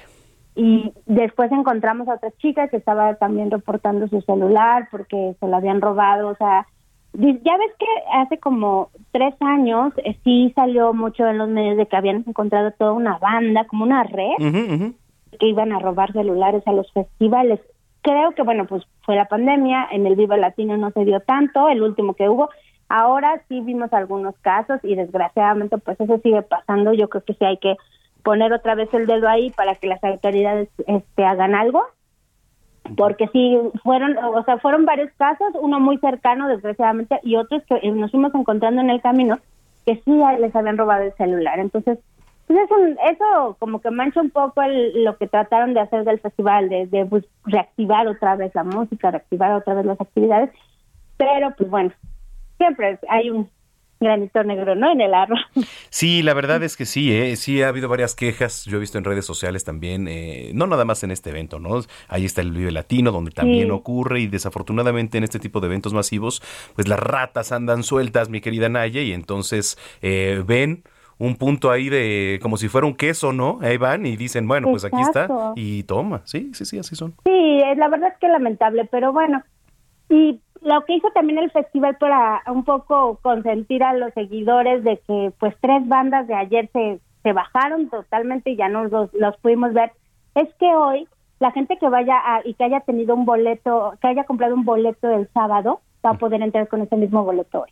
Y 0.55 0.91
después 1.05 1.51
encontramos 1.51 2.07
a 2.07 2.15
otra 2.15 2.31
chica 2.39 2.67
que 2.67 2.77
estaba 2.77 3.13
también 3.15 3.51
reportando 3.51 4.07
su 4.07 4.21
celular 4.21 4.88
porque 4.89 5.35
se 5.39 5.47
lo 5.47 5.55
habían 5.55 5.81
robado. 5.81 6.29
O 6.29 6.35
sea, 6.35 6.65
ya 7.13 7.57
ves 7.57 7.71
que 7.79 7.85
hace 8.13 8.39
como 8.39 8.89
tres 9.11 9.35
años 9.39 9.93
eh, 9.97 10.17
sí 10.23 10.51
salió 10.55 10.93
mucho 10.93 11.27
en 11.27 11.38
los 11.38 11.49
medios 11.49 11.77
de 11.77 11.85
que 11.85 11.95
habían 11.95 12.23
encontrado 12.27 12.71
toda 12.71 12.93
una 12.93 13.17
banda, 13.17 13.65
como 13.65 13.83
una 13.83 14.03
red, 14.03 14.93
que 15.39 15.47
iban 15.47 15.71
a 15.71 15.79
robar 15.79 16.11
celulares 16.13 16.63
a 16.65 16.73
los 16.73 16.91
festivales. 16.91 17.59
Creo 18.01 18.31
que, 18.31 18.43
bueno, 18.43 18.65
pues 18.65 18.83
fue 19.03 19.15
la 19.15 19.25
pandemia, 19.25 19.88
en 19.91 20.05
el 20.05 20.15
Viva 20.15 20.38
Latino 20.38 20.77
no 20.77 20.91
se 20.91 21.05
dio 21.05 21.19
tanto, 21.19 21.69
el 21.69 21.81
último 21.81 22.13
que 22.13 22.29
hubo. 22.29 22.49
Ahora 22.89 23.41
sí 23.49 23.61
vimos 23.61 23.91
algunos 23.93 24.35
casos 24.39 24.79
y 24.83 24.95
desgraciadamente 24.95 25.77
pues 25.77 25.99
eso 25.99 26.19
sigue 26.23 26.41
pasando. 26.41 26.93
Yo 26.93 27.09
creo 27.09 27.23
que 27.23 27.33
sí 27.33 27.43
hay 27.45 27.57
que 27.57 27.75
poner 28.23 28.53
otra 28.53 28.75
vez 28.75 28.93
el 28.93 29.07
dedo 29.07 29.27
ahí 29.27 29.51
para 29.51 29.75
que 29.75 29.88
las 29.88 30.03
autoridades 30.03 30.69
este 30.85 31.25
hagan 31.25 31.55
algo 31.55 31.85
porque 32.95 33.27
sí 33.33 33.57
fueron 33.83 34.17
o 34.17 34.43
sea 34.43 34.57
fueron 34.59 34.85
varios 34.85 35.11
casos 35.17 35.47
uno 35.61 35.79
muy 35.79 35.97
cercano 35.97 36.47
desgraciadamente 36.47 37.19
y 37.23 37.35
otros 37.35 37.61
que 37.63 37.75
eh, 37.75 37.91
nos 37.91 38.11
fuimos 38.11 38.33
encontrando 38.33 38.81
en 38.81 38.89
el 38.89 39.01
camino 39.01 39.38
que 39.85 39.95
sí 40.05 40.21
les 40.39 40.55
habían 40.55 40.77
robado 40.77 41.03
el 41.03 41.13
celular 41.13 41.59
entonces 41.59 41.99
pues 42.47 42.59
eso, 42.59 42.75
eso 43.09 43.57
como 43.59 43.81
que 43.81 43.91
mancha 43.91 44.21
un 44.21 44.29
poco 44.29 44.61
el- 44.61 45.03
lo 45.03 45.17
que 45.17 45.27
trataron 45.27 45.73
de 45.73 45.81
hacer 45.81 46.05
del 46.05 46.19
festival 46.21 46.69
de, 46.69 46.88
de 46.88 47.05
pues, 47.05 47.25
reactivar 47.43 48.07
otra 48.07 48.38
vez 48.38 48.55
la 48.55 48.63
música 48.63 49.11
reactivar 49.11 49.51
otra 49.51 49.73
vez 49.73 49.85
las 49.85 49.99
actividades 49.99 50.49
pero 51.17 51.53
pues 51.57 51.69
bueno 51.69 51.91
siempre 52.58 52.99
hay 53.10 53.30
un 53.30 53.49
granito 53.99 54.43
negro 54.43 54.76
no 54.76 54.91
en 54.91 55.01
el 55.01 55.12
arroz 55.14 55.39
Sí, 55.89 56.22
la 56.22 56.36
verdad 56.36 56.62
es 56.62 56.78
que 56.78 56.86
sí, 56.86 57.12
¿eh? 57.12 57.36
sí 57.36 57.64
ha 57.64 57.70
habido 57.70 57.89
varias 57.89 58.14
quejas, 58.14 58.66
yo 58.66 58.78
he 58.78 58.80
visto 58.80 58.99
en 58.99 59.03
redes 59.03 59.26
sociales 59.26 59.64
también, 59.64 60.08
eh, 60.08 60.51
no 60.53 60.68
nada 60.68 60.86
más 60.86 61.03
en 61.03 61.10
este 61.10 61.32
evento, 61.32 61.58
¿no? 61.60 61.80
Ahí 62.08 62.24
está 62.26 62.41
el 62.41 62.51
Vive 62.51 62.72
Latino, 62.72 63.12
donde 63.12 63.32
también 63.32 63.66
Sí. 63.66 63.72
ocurre 63.72 64.20
y 64.20 64.28
desafortunadamente 64.28 65.18
en 65.18 65.24
este 65.24 65.39
tipo 65.39 65.62
de 65.62 65.66
eventos 65.68 65.93
masivos, 65.95 66.43
pues 66.76 66.88
las 66.88 66.99
ratas 66.99 67.51
andan 67.51 67.82
sueltas, 67.82 68.30
mi 68.30 68.39
querida 68.39 68.70
Naya, 68.70 69.01
y 69.01 69.14
entonces 69.14 69.80
eh, 70.03 70.43
ven 70.45 70.84
un 71.18 71.36
punto 71.36 71.72
ahí 71.72 71.89
de 71.89 72.38
como 72.43 72.58
si 72.58 72.68
fuera 72.68 72.86
un 72.86 72.93
queso, 72.93 73.34
¿no? 73.34 73.58
Ahí 73.64 73.78
van 73.78 74.05
y 74.05 74.16
dicen, 74.16 74.47
bueno, 74.47 74.70
pues 74.70 74.86
aquí 74.86 75.01
está 75.01 75.28
y 75.55 75.82
toma, 75.84 76.22
sí, 76.26 76.51
sí, 76.53 76.66
sí, 76.66 76.78
así 76.78 76.95
son. 76.95 77.16
Sí, 77.26 77.32
eh, 77.32 77.74
la 77.76 77.88
verdad 77.88 78.10
es 78.14 78.20
que 78.20 78.28
lamentable, 78.28 78.88
pero 78.91 79.12
bueno. 79.12 79.41
Y 80.10 80.39
lo 80.62 80.84
que 80.86 80.95
hizo 80.95 81.10
también 81.12 81.39
el 81.39 81.51
festival 81.51 81.97
para 81.97 82.41
un 82.47 82.64
poco 82.64 83.20
consentir 83.22 83.84
a 83.84 83.93
los 83.93 84.14
seguidores 84.14 84.84
de 84.84 84.99
que 85.08 85.32
pues 85.39 85.55
tres 85.62 85.88
bandas 85.88 86.28
de 86.28 86.36
ayer 86.36 86.70
se, 86.74 86.99
se 87.24 87.34
bajaron 87.34 87.89
totalmente 87.89 88.51
y 88.51 88.55
ya 88.55 88.70
no 88.70 88.86
los, 88.86 89.14
los 89.14 89.38
pudimos 89.38 89.74
ver, 89.74 89.91
es 90.36 90.47
que 90.60 90.66
hoy 90.76 91.08
la 91.39 91.51
gente 91.51 91.78
que 91.78 91.89
vaya 91.89 92.16
a, 92.24 92.41
y 92.45 92.53
que 92.55 92.64
haya 92.64 92.80
tenido 92.82 93.14
un 93.16 93.26
boleto, 93.26 93.93
que 94.01 94.08
haya 94.08 94.24
comprado 94.24 94.55
un 94.55 94.66
boleto 94.66 95.10
el 95.10 95.28
sábado, 95.34 95.82
va 96.05 96.12
a 96.12 96.18
poder 96.18 96.41
entrar 96.41 96.68
con 96.68 96.82
ese 96.82 96.95
mismo 96.95 97.24
boleto 97.24 97.62
hoy. 97.62 97.70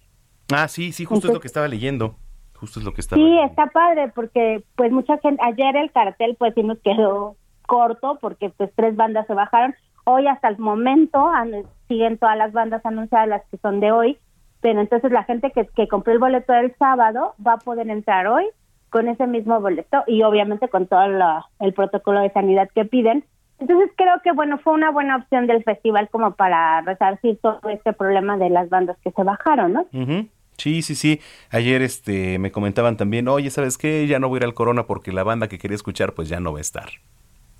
Ah, 0.53 0.67
sí, 0.67 0.91
sí, 0.91 1.05
justo 1.05 1.27
es 1.27 1.33
lo 1.33 1.39
que 1.39 1.47
estaba 1.47 1.67
leyendo, 1.67 2.15
justo 2.59 2.79
es 2.79 2.85
lo 2.85 2.93
que 2.93 3.01
estaba 3.01 3.21
Sí, 3.21 3.39
está 3.39 3.67
padre 3.67 4.11
porque 4.13 4.63
pues 4.75 4.91
mucha 4.91 5.17
gente, 5.17 5.41
ayer 5.43 5.75
el 5.77 5.91
cartel 5.91 6.35
pues 6.37 6.53
sí 6.53 6.61
nos 6.63 6.79
quedó 6.79 7.35
corto 7.65 8.19
porque 8.21 8.49
pues 8.51 8.71
tres 8.75 8.95
bandas 8.95 9.25
se 9.27 9.33
bajaron. 9.33 9.73
Hoy 10.03 10.27
hasta 10.27 10.49
el 10.49 10.59
momento 10.59 11.27
an- 11.27 11.65
siguen 11.87 12.17
todas 12.17 12.37
las 12.37 12.51
bandas 12.53 12.85
anunciadas, 12.85 13.27
las 13.27 13.43
que 13.51 13.57
son 13.57 13.79
de 13.79 13.91
hoy, 13.91 14.17
pero 14.61 14.81
entonces 14.81 15.11
la 15.11 15.23
gente 15.23 15.51
que, 15.51 15.67
que 15.75 15.87
compró 15.87 16.13
el 16.13 16.19
boleto 16.19 16.53
del 16.53 16.75
sábado 16.77 17.35
va 17.45 17.53
a 17.53 17.57
poder 17.57 17.89
entrar 17.89 18.27
hoy 18.27 18.45
con 18.89 19.07
ese 19.07 19.27
mismo 19.27 19.59
boleto 19.59 20.03
y 20.07 20.23
obviamente 20.23 20.69
con 20.69 20.87
todo 20.87 21.07
la- 21.07 21.45
el 21.59 21.73
protocolo 21.73 22.21
de 22.21 22.31
sanidad 22.31 22.69
que 22.73 22.85
piden. 22.85 23.23
Entonces 23.59 23.89
creo 23.95 24.15
que 24.23 24.31
bueno, 24.31 24.57
fue 24.59 24.73
una 24.73 24.91
buena 24.91 25.17
opción 25.17 25.47
del 25.47 25.63
festival 25.63 26.09
como 26.09 26.31
para 26.35 26.81
resarcir 26.81 27.37
todo 27.41 27.59
este 27.69 27.93
problema 27.93 28.37
de 28.37 28.49
las 28.49 28.69
bandas 28.69 28.97
que 29.03 29.11
se 29.11 29.23
bajaron, 29.23 29.73
¿no? 29.73 29.81
Ujú. 29.93 30.27
Sí, 30.57 30.81
sí, 30.81 30.95
sí. 30.95 31.19
Ayer 31.51 31.81
este 31.81 32.39
me 32.39 32.51
comentaban 32.51 32.95
también, 32.97 33.27
oye, 33.27 33.49
¿sabes 33.49 33.77
qué? 33.77 34.07
Ya 34.07 34.19
no 34.19 34.29
voy 34.29 34.37
a 34.37 34.39
ir 34.39 34.43
al 34.45 34.53
Corona 34.53 34.83
porque 34.87 35.11
la 35.11 35.23
banda 35.23 35.47
que 35.49 35.57
quería 35.59 35.75
escuchar 35.75 36.13
pues 36.13 36.29
ya 36.29 36.39
no 36.39 36.53
va 36.53 36.59
a 36.59 36.61
estar. 36.61 36.89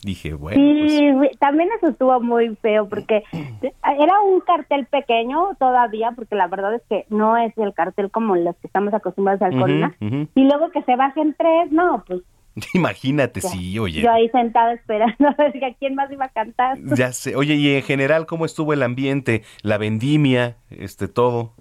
Dije, 0.06 0.36
bueno, 0.36 0.62
pues 0.80 0.92
Sí, 0.92 1.12
güey, 1.14 1.32
también 1.40 1.68
eso 1.78 1.88
estuvo 1.88 2.20
muy 2.22 2.56
feo 2.58 2.88
porque 2.88 3.24
era 4.00 4.22
un 4.22 4.40
cartel 4.42 4.86
pequeño 4.86 5.56
todavía, 5.58 6.12
porque 6.16 6.36
la 6.36 6.46
verdad 6.46 6.76
es 6.76 6.84
que 6.88 7.06
no 7.10 7.36
es 7.38 7.58
el 7.58 7.74
cartel 7.74 8.12
como 8.12 8.36
los 8.36 8.56
que 8.58 8.68
estamos 8.68 8.94
acostumbrados 8.94 9.42
al 9.42 9.54
Ujú, 9.54 9.62
Corona. 9.62 9.96
ujú. 10.00 10.28
Y 10.36 10.44
luego 10.44 10.70
que 10.70 10.84
se 10.84 10.96
bajen 10.96 11.34
tres, 11.36 11.72
no, 11.72 12.04
pues 12.06 12.22
imagínate, 12.76 13.42
sí, 13.42 13.80
oye. 13.80 14.02
yo 14.04 14.12
ahí 14.12 14.30
sentada 14.30 14.74
esperando 14.74 15.16
a 15.28 15.34
ver 15.38 15.66
a 15.66 15.74
quién 15.74 15.96
más 15.96 16.12
iba 16.12 16.26
a 16.26 16.30
cantar. 16.30 16.78
Ya 16.96 17.12
sé. 17.12 17.36
Oye, 17.36 17.56
y 17.56 17.74
en 17.76 17.82
general, 17.82 18.28
¿cómo 18.28 18.46
estuvo 18.46 18.74
el 18.74 18.84
ambiente? 18.84 19.42
La 19.64 19.80
vendimia, 19.80 20.58
este, 20.70 21.08
todo. 21.08 21.54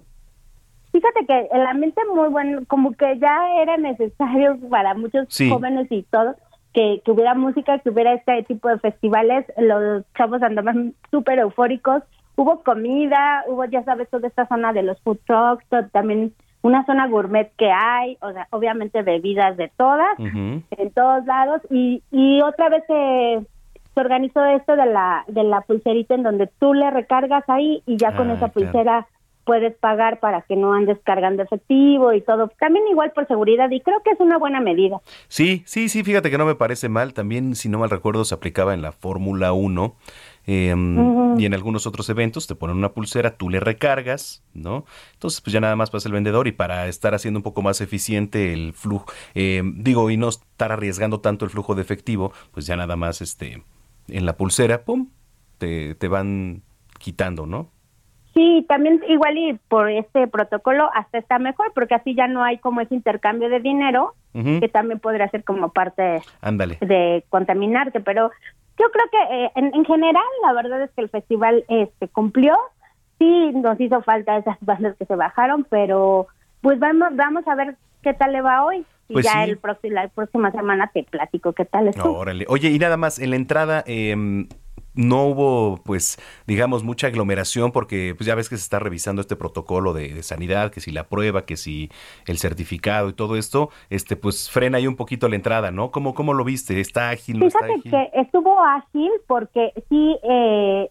Fíjate 0.91 1.25
que 1.25 1.47
el 1.51 1.65
ambiente 1.65 1.99
muy 2.13 2.29
bueno, 2.29 2.61
como 2.67 2.91
que 2.93 3.17
ya 3.17 3.59
era 3.59 3.75
necesario 3.77 4.57
para 4.69 4.93
muchos 4.93 5.25
Sí. 5.29 5.49
jóvenes 5.49 5.87
y 5.89 6.03
todos 6.03 6.35
que, 6.75 7.01
que 7.03 7.11
hubiera 7.11 7.33
música, 7.33 7.79
que 7.79 7.89
hubiera 7.89 8.13
este 8.13 8.43
tipo 8.43 8.67
de 8.67 8.77
festivales. 8.79 9.45
Los 9.57 10.03
chavos 10.15 10.43
andaban 10.43 10.93
súper 11.09 11.39
eufóricos. 11.39 12.03
Hubo 12.35 12.61
comida, 12.63 13.45
hubo, 13.47 13.63
ya 13.63 13.81
sabes, 13.83 14.09
toda 14.09 14.27
esta 14.27 14.45
zona 14.45 14.73
de 14.73 14.83
los 14.83 15.01
food 15.01 15.17
trucks, 15.25 15.65
también 15.93 16.33
una 16.61 16.85
zona 16.85 17.07
gourmet 17.07 17.49
que 17.57 17.71
hay, 17.71 18.17
o 18.21 18.31
sea, 18.33 18.47
obviamente 18.49 19.03
bebidas 19.03 19.55
de 19.55 19.71
todas, 19.77 20.19
en 20.19 20.91
todos 20.93 21.25
lados. 21.25 21.61
Y, 21.69 22.03
y 22.11 22.41
otra 22.41 22.67
vez 22.69 22.83
se, 22.87 23.45
se 23.93 23.99
organizó 23.99 24.43
esto 24.43 24.75
de 24.75 24.85
la, 24.85 25.23
de 25.27 25.43
la 25.43 25.61
pulserita 25.61 26.15
en 26.15 26.23
donde 26.23 26.47
tú 26.59 26.73
le 26.73 26.91
recargas 26.91 27.47
ahí 27.47 27.81
y 27.85 27.95
ya 27.95 28.15
con 28.17 28.29
Ah, 28.29 28.33
esa 28.33 28.49
claro. 28.49 29.07
Puedes 29.45 29.75
pagar 29.75 30.19
para 30.19 30.41
que 30.41 30.55
no 30.55 30.73
andes 30.73 30.97
cargando 31.03 31.43
efectivo 31.43 32.11
y 32.13 32.21
todo. 32.21 32.51
También 32.59 32.85
igual 32.89 33.11
por 33.13 33.27
seguridad 33.27 33.69
y 33.71 33.79
creo 33.79 34.01
que 34.03 34.11
es 34.11 34.19
una 34.19 34.37
buena 34.37 34.59
medida. 34.59 34.99
Sí, 35.27 35.63
sí, 35.65 35.87
sí, 35.87 36.03
fíjate 36.03 36.29
que 36.29 36.37
no 36.37 36.45
me 36.45 36.55
parece 36.55 36.89
mal. 36.89 37.13
También, 37.13 37.55
si 37.55 37.69
no 37.69 37.79
mal 37.79 37.89
recuerdo, 37.89 38.25
se 38.25 38.35
aplicaba 38.35 38.73
en 38.73 38.81
la 38.81 38.91
Fórmula 38.91 39.53
1 39.53 39.95
em, 40.47 41.39
y 41.39 41.45
en 41.45 41.53
algunos 41.53 41.87
otros 41.87 42.09
eventos. 42.09 42.47
Te 42.47 42.55
ponen 42.55 42.75
una 42.75 42.93
pulsera, 42.93 43.37
tú 43.37 43.49
le 43.49 43.59
recargas, 43.59 44.43
¿no? 44.53 44.85
Entonces, 45.13 45.41
pues 45.41 45.53
ya 45.53 45.61
nada 45.61 45.75
más 45.75 45.91
pasa 45.91 46.09
el 46.09 46.13
vendedor 46.13 46.47
y 46.47 46.51
para 46.51 46.87
estar 46.87 47.13
haciendo 47.13 47.39
un 47.39 47.43
poco 47.43 47.61
más 47.61 47.79
eficiente 47.81 48.51
el 48.51 48.73
flujo, 48.73 49.05
em, 49.35 49.83
digo, 49.83 50.09
y 50.09 50.17
no 50.17 50.29
estar 50.29 50.71
arriesgando 50.71 51.21
tanto 51.21 51.45
el 51.45 51.51
flujo 51.51 51.75
de 51.75 51.83
efectivo, 51.83 52.33
pues 52.51 52.65
ya 52.65 52.75
nada 52.75 52.95
más 52.95 53.21
este 53.21 53.63
en 54.07 54.25
la 54.25 54.37
pulsera, 54.37 54.85
¡pum! 54.85 55.09
Te, 55.57 55.95
te 55.95 56.07
van 56.07 56.63
quitando, 56.99 57.45
¿no? 57.45 57.71
Sí, 58.35 58.65
también 58.67 59.01
igual 59.07 59.37
y 59.37 59.53
por 59.69 59.89
este 59.89 60.27
protocolo 60.27 60.89
hasta 60.93 61.17
está 61.17 61.39
mejor, 61.39 61.71
porque 61.73 61.95
así 61.95 62.13
ya 62.15 62.27
no 62.27 62.43
hay 62.43 62.57
como 62.57 62.81
ese 62.81 62.93
intercambio 62.93 63.47
de 63.49 63.61
dinero, 63.61 64.13
que 64.33 64.67
también 64.67 64.99
podría 64.99 65.29
ser 65.29 65.45
como 65.45 65.69
parte 65.69 66.21
Ándale. 66.41 66.77
de 66.81 67.23
contaminarte, 67.29 68.01
pero 68.01 68.29
yo 68.77 68.85
creo 68.91 69.05
que 69.09 69.45
eh, 69.45 69.51
en, 69.55 69.73
en 69.73 69.85
general 69.85 70.23
la 70.45 70.51
verdad 70.51 70.81
es 70.83 70.91
que 70.91 71.01
el 71.01 71.09
festival 71.09 71.63
este 71.69 72.09
cumplió, 72.09 72.57
sí 73.19 73.51
nos 73.53 73.79
hizo 73.79 74.01
falta 74.01 74.35
esas 74.37 74.57
bandas 74.59 74.97
que 74.97 75.05
se 75.05 75.15
bajaron, 75.15 75.65
pero 75.69 76.27
pues 76.59 76.77
vamos 76.77 77.15
vamos 77.15 77.47
a 77.47 77.55
ver 77.55 77.77
qué 78.03 78.13
tal 78.13 78.33
le 78.33 78.41
va 78.41 78.65
hoy. 78.65 78.85
Y 79.07 79.13
Pues 79.13 79.25
ya 79.25 79.45
sí. 79.45 79.51
el 79.51 79.57
próximo, 79.59 79.93
la 79.93 80.07
próxima 80.09 80.51
semana 80.51 80.91
te 80.93 81.03
platico 81.03 81.53
qué 81.53 81.63
tal 81.63 81.87
estuvo. 81.87 82.17
Órale. 82.17 82.45
Oye, 82.49 82.69
y 82.69 82.79
nada 82.79 82.97
más, 82.97 83.19
en 83.19 83.29
la 83.29 83.35
entrada 83.37 83.83
em, 83.85 84.47
no 84.95 85.25
hubo, 85.25 85.77
pues, 85.83 86.17
digamos, 86.47 86.83
mucha 86.83 87.07
aglomeración 87.07 87.71
porque 87.71 88.13
pues 88.17 88.27
ya 88.27 88.35
ves 88.35 88.49
que 88.49 88.57
se 88.57 88.63
está 88.63 88.79
revisando 88.79 89.21
este 89.21 89.35
protocolo 89.35 89.93
de, 89.93 90.13
de 90.13 90.23
sanidad, 90.23 90.71
que 90.71 90.79
si 90.79 90.91
la 90.91 91.05
prueba, 91.05 91.45
que 91.45 91.57
si 91.57 91.89
el 92.27 92.37
certificado 92.37 93.09
y 93.09 93.13
todo 93.13 93.35
esto, 93.35 93.69
este, 93.89 94.15
pues 94.15 94.49
frena 94.49 94.77
ahí 94.77 94.87
un 94.87 94.95
poquito 94.95 95.27
la 95.29 95.35
entrada, 95.35 95.71
¿no? 95.71 95.91
¿Cómo, 95.91 96.13
cómo 96.13 96.33
lo 96.33 96.43
viste? 96.43 96.79
¿Está 96.79 97.09
ágil? 97.09 97.39
¿No 97.39 97.47
está 97.47 97.59
Fíjate 97.59 97.79
ágil? 97.79 97.91
que 97.91 98.21
estuvo 98.21 98.59
ágil 98.59 99.11
porque 99.27 99.73
sí 99.89 100.17
eh, 100.23 100.89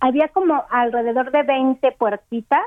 había 0.00 0.28
como 0.28 0.62
alrededor 0.70 1.30
de 1.30 1.42
20 1.42 1.92
puertitas 1.92 2.62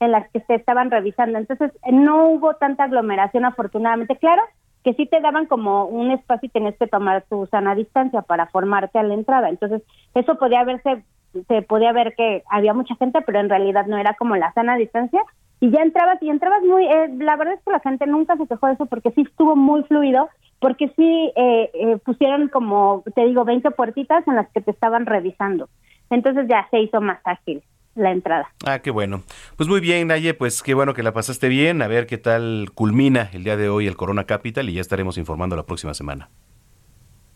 en 0.00 0.12
las 0.12 0.30
que 0.30 0.40
se 0.40 0.54
estaban 0.54 0.90
revisando. 0.90 1.38
Entonces 1.38 1.72
no 1.90 2.28
hubo 2.30 2.54
tanta 2.56 2.84
aglomeración 2.84 3.44
afortunadamente. 3.44 4.16
Claro 4.16 4.42
que 4.84 4.94
sí 4.94 5.06
te 5.06 5.20
daban 5.20 5.46
como 5.46 5.84
un 5.84 6.10
espacio 6.10 6.46
y 6.46 6.50
tenías 6.50 6.76
que 6.76 6.86
tomar 6.86 7.24
tu 7.28 7.46
sana 7.46 7.74
distancia 7.74 8.22
para 8.22 8.46
formarte 8.46 8.98
a 8.98 9.02
la 9.02 9.14
entrada. 9.14 9.48
Entonces 9.48 9.82
eso 10.14 10.36
podía 10.36 10.64
verse, 10.64 11.02
se 11.48 11.62
podía 11.62 11.92
ver 11.92 12.14
que 12.14 12.42
había 12.50 12.74
mucha 12.74 12.94
gente, 12.96 13.20
pero 13.22 13.40
en 13.40 13.48
realidad 13.48 13.86
no 13.86 13.98
era 13.98 14.14
como 14.14 14.36
la 14.36 14.52
sana 14.52 14.76
distancia. 14.76 15.22
Y 15.60 15.70
ya 15.70 15.82
entrabas 15.82 16.22
y 16.22 16.30
entrabas 16.30 16.62
muy, 16.62 16.86
eh, 16.86 17.10
la 17.18 17.36
verdad 17.36 17.54
es 17.54 17.60
que 17.62 17.70
la 17.70 17.80
gente 17.80 18.06
nunca 18.06 18.36
se 18.36 18.46
quejó 18.46 18.66
de 18.66 18.72
eso 18.74 18.86
porque 18.86 19.10
sí 19.10 19.22
estuvo 19.22 19.56
muy 19.56 19.82
fluido, 19.82 20.30
porque 20.58 20.88
sí 20.96 21.32
eh, 21.36 21.70
eh, 21.74 21.98
pusieron 21.98 22.48
como, 22.48 23.04
te 23.14 23.26
digo, 23.26 23.44
20 23.44 23.70
puertitas 23.72 24.26
en 24.26 24.36
las 24.36 24.48
que 24.50 24.62
te 24.62 24.70
estaban 24.70 25.04
revisando. 25.04 25.68
Entonces 26.08 26.46
ya 26.48 26.66
se 26.70 26.80
hizo 26.80 27.00
más 27.02 27.20
ágil 27.24 27.62
la 27.94 28.10
entrada. 28.12 28.52
Ah, 28.66 28.78
qué 28.80 28.90
bueno. 28.90 29.22
Pues 29.56 29.68
muy 29.68 29.80
bien, 29.80 30.08
Naye, 30.08 30.34
pues 30.34 30.62
qué 30.62 30.74
bueno 30.74 30.94
que 30.94 31.02
la 31.02 31.12
pasaste 31.12 31.48
bien. 31.48 31.82
A 31.82 31.88
ver 31.88 32.06
qué 32.06 32.18
tal 32.18 32.70
culmina 32.74 33.30
el 33.32 33.44
día 33.44 33.56
de 33.56 33.68
hoy 33.68 33.86
el 33.86 33.96
Corona 33.96 34.24
Capital 34.24 34.68
y 34.68 34.74
ya 34.74 34.80
estaremos 34.80 35.18
informando 35.18 35.56
la 35.56 35.64
próxima 35.64 35.94
semana. 35.94 36.28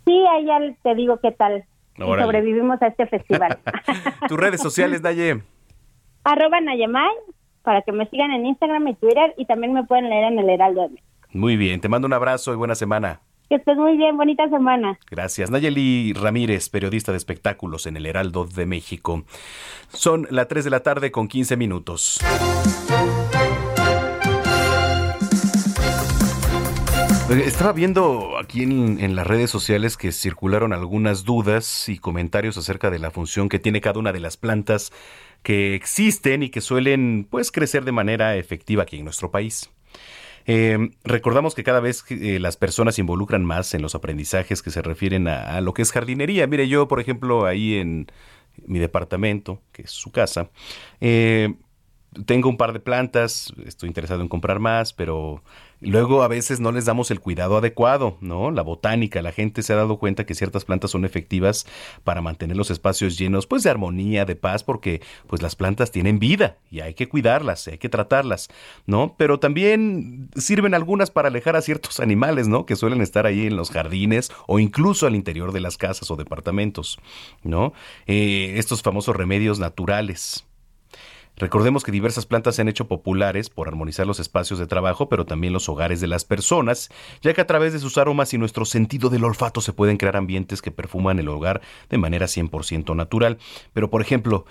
Sí, 0.07 0.25
ahí 0.33 0.47
ya 0.47 0.59
te 0.83 0.95
digo 0.95 1.19
qué 1.21 1.33
tal. 1.33 1.65
sobrevivimos 1.97 2.81
a 2.83 2.87
este 2.89 3.07
festival. 3.07 3.59
Tus 4.29 4.39
redes 4.39 4.61
sociales, 4.61 5.03
Naye. 5.03 5.43
Arroba 6.25 6.61
Nayemay, 6.61 7.11
para 7.63 7.83
que 7.83 7.93
me 7.93 8.09
sigan 8.09 8.31
en 8.31 8.47
Instagram 8.47 8.89
y 8.89 8.95
Twitter, 8.95 9.35
y 9.37 9.45
también 9.47 9.73
me 9.75 9.85
pueden 9.85 10.09
leer 10.09 10.33
en 10.33 10.39
el 10.39 10.49
Heraldo. 10.49 10.83
de 10.83 10.89
México. 10.91 11.07
Muy 11.33 11.57
bien, 11.57 11.81
te 11.81 11.89
mando 11.89 12.07
un 12.07 12.13
abrazo 12.13 12.53
y 12.53 12.57
buena 12.57 12.75
semana. 12.75 13.21
Que 13.49 13.57
estés 13.57 13.77
muy 13.77 13.97
bien, 13.97 14.17
bonita 14.17 14.49
semana. 14.49 14.99
Gracias. 15.11 15.51
Nayeli 15.51 16.15
Ramírez, 16.15 16.71
periodista 16.71 17.13
de 17.13 17.19
espectáculos 17.19 17.87
en 17.87 17.97
el 17.97 18.07
Heraldo 18.07 18.47
de 18.47 18.65
México. 18.65 19.25
Son 19.93 20.27
las 20.31 20.49
3 20.49 20.65
de 20.65 20.71
la 20.71 20.81
tarde 20.81 21.11
con 21.11 21.29
15 21.29 21.57
minutos. 21.57 22.21
Estaba 27.31 27.73
viendo 27.73 28.39
aquí 28.39 28.63
en, 28.63 29.01
en 29.01 29.17
las 29.17 29.27
redes 29.27 29.51
sociales 29.51 29.97
que 29.97 30.13
circularon 30.13 30.73
algunas 30.73 31.25
dudas 31.25 31.89
y 31.89 31.99
comentarios 31.99 32.57
acerca 32.57 32.91
de 32.91 32.99
la 32.99 33.11
función 33.11 33.49
que 33.49 33.59
tiene 33.59 33.81
cada 33.81 33.99
una 33.99 34.13
de 34.13 34.21
las 34.21 34.37
plantas 34.37 34.93
que 35.43 35.75
existen 35.75 36.43
y 36.43 36.51
que 36.51 36.61
suelen 36.61 37.27
pues 37.29 37.51
crecer 37.51 37.85
de 37.85 37.93
manera 37.93 38.37
efectiva 38.37 38.85
aquí 38.85 38.99
en 38.99 39.05
nuestro 39.05 39.31
país. 39.31 39.71
Eh, 40.47 40.91
recordamos 41.05 41.55
que 41.55 41.65
cada 41.65 41.81
vez 41.81 42.03
que, 42.03 42.37
eh, 42.37 42.41
las 42.41 42.57
personas 42.57 42.97
se 42.97 43.01
involucran 43.01 43.45
más 43.45 43.75
en 43.75 43.83
los 43.83 43.95
aprendizajes 43.95 44.63
que 44.63 44.71
se 44.71 44.83
refieren 44.83 45.29
a, 45.29 45.57
a 45.57 45.61
lo 45.61 45.75
que 45.75 45.83
es 45.83 45.93
jardinería. 45.93 46.47
Mire, 46.47 46.69
yo, 46.69 46.89
por 46.89 47.01
ejemplo, 47.01 47.47
ahí 47.47 47.77
en 47.77 48.07
mi 48.67 48.79
departamento, 48.79 49.61
que 49.73 49.83
es 49.83 49.91
su 49.91 50.11
casa, 50.11 50.51
eh, 51.01 51.55
tengo 52.27 52.49
un 52.49 52.57
par 52.57 52.73
de 52.73 52.81
plantas, 52.81 53.53
estoy 53.67 53.89
interesado 53.89 54.23
en 54.23 54.29
comprar 54.29 54.61
más, 54.61 54.93
pero 54.93 55.43
luego 55.81 56.23
a 56.23 56.29
veces 56.29 56.61
no 56.61 56.73
les 56.73 56.85
damos 56.85 57.11
el 57.11 57.21
cuidado 57.21 57.57
adecuado, 57.57 58.17
¿no? 58.21 58.51
La 58.51 58.62
botánica, 58.62 59.23
la 59.23 59.33
gente 59.33 59.62
se 59.62 59.73
ha 59.73 59.77
dado 59.77 59.99
cuenta 59.99 60.25
que 60.25 60.35
ciertas 60.35 60.65
plantas 60.65 60.91
son 60.91 61.05
efectivas 61.05 61.67
para 62.05 62.23
mantener 62.23 62.57
los 62.57 62.71
espacios 62.71 63.19
llenos, 63.19 63.47
pues 63.47 63.62
de 63.62 63.71
armonía, 63.71 64.25
de 64.25 64.37
paz, 64.37 64.65
porque 64.65 65.03
pues 65.27 65.43
las 65.43 65.57
plantas 65.57 65.91
tienen 65.91 66.19
vida 66.19 66.59
y 66.71 66.81
hay 66.81 66.95
que 66.95 67.09
cuidarlas, 67.09 67.69
hay 67.69 67.79
que 67.79 67.89
tratarlas, 67.89 68.49
¿no? 68.87 69.15
Pero 69.19 69.39
también 69.39 70.31
sirven 70.37 70.75
algunas 70.75 71.11
para 71.11 71.29
alejar 71.29 71.57
a 71.57 71.62
ciertos 71.62 72.01
animales, 72.01 72.49
¿no? 72.49 72.67
Que 72.67 72.77
suelen 72.77 73.01
estar 73.01 73.27
ahí 73.27 73.47
en 73.47 73.57
los 73.57 73.71
jardines 73.71 74.33
o 74.47 74.59
incluso 74.59 75.07
al 75.07 75.15
interior 75.15 75.53
de 75.53 75.61
las 75.61 75.77
casas 75.77 76.11
o 76.11 76.17
departamentos, 76.17 76.99
¿no? 77.43 77.73
Eh, 78.07 78.55
estos 78.57 78.83
famosos 78.83 79.17
remedios 79.17 79.59
naturales. 79.59 80.45
Recordemos 81.37 81.82
que 81.82 81.91
diversas 81.91 82.26
plantas 82.26 82.55
se 82.55 82.62
han 82.62 82.68
hecho 82.68 82.87
populares 82.87 83.51
por 83.51 83.66
armonizar 83.66 84.07
los 84.07 84.20
espacios 84.20 84.59
de 84.59 84.66
trabajo, 84.66 85.09
pero 85.09 85.26
también 85.26 85.53
los 85.53 85.68
hogares 85.68 86.01
de 86.01 86.07
las 86.07 86.24
personas, 86.24 86.91
ya 87.22 87.35
que 87.35 87.41
a 87.41 87.47
través 87.47 87.72
de 87.72 87.80
sus 87.80 87.99
aromas 87.99 88.32
y 88.35 88.39
nuestro 88.39 88.64
sentido 88.64 89.11
del 89.11 89.24
olfato 89.24 89.61
se 89.61 89.72
pueden 89.72 89.97
crear 89.97 90.16
ambientes 90.16 90.62
que 90.62 90.70
perfuman 90.70 91.18
el 91.18 91.28
hogar 91.28 91.61
de 91.89 91.99
manera 91.99 92.26
100% 92.26 92.95
natural. 92.95 93.39
Pero, 93.72 93.91
por 93.91 94.01
ejemplo, 94.01 94.45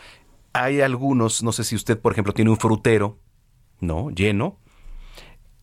hay 0.52 0.82
algunos, 0.82 1.42
no 1.42 1.52
sé 1.52 1.64
si 1.64 1.76
usted, 1.76 2.00
por 2.00 2.12
ejemplo, 2.12 2.34
tiene 2.34 2.52
un 2.52 2.58
frutero, 2.58 3.18
¿no? 3.80 4.10
Lleno, 4.10 4.60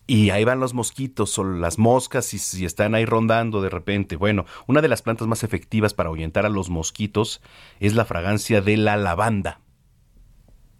y 0.07 0.31
ahí 0.31 0.43
van 0.43 0.59
los 0.59 0.73
mosquitos 0.73 1.37
o 1.39 1.43
las 1.45 1.77
moscas 1.77 2.33
y 2.33 2.39
si 2.39 2.65
están 2.65 2.95
ahí 2.95 3.05
rondando 3.05 3.61
de 3.61 3.69
repente. 3.69 4.17
Bueno, 4.17 4.45
una 4.67 4.81
de 4.81 4.89
las 4.89 5.01
plantas 5.01 5.25
más 5.25 5.43
efectivas 5.43 5.93
para 5.93 6.09
ahuyentar 6.09 6.45
a 6.45 6.49
los 6.49 6.69
mosquitos 6.69 7.41
es 7.79 7.95
la 7.95 8.03
fragancia 8.03 8.61
de 8.61 8.75
la 8.75 8.97
lavanda. 8.97 9.61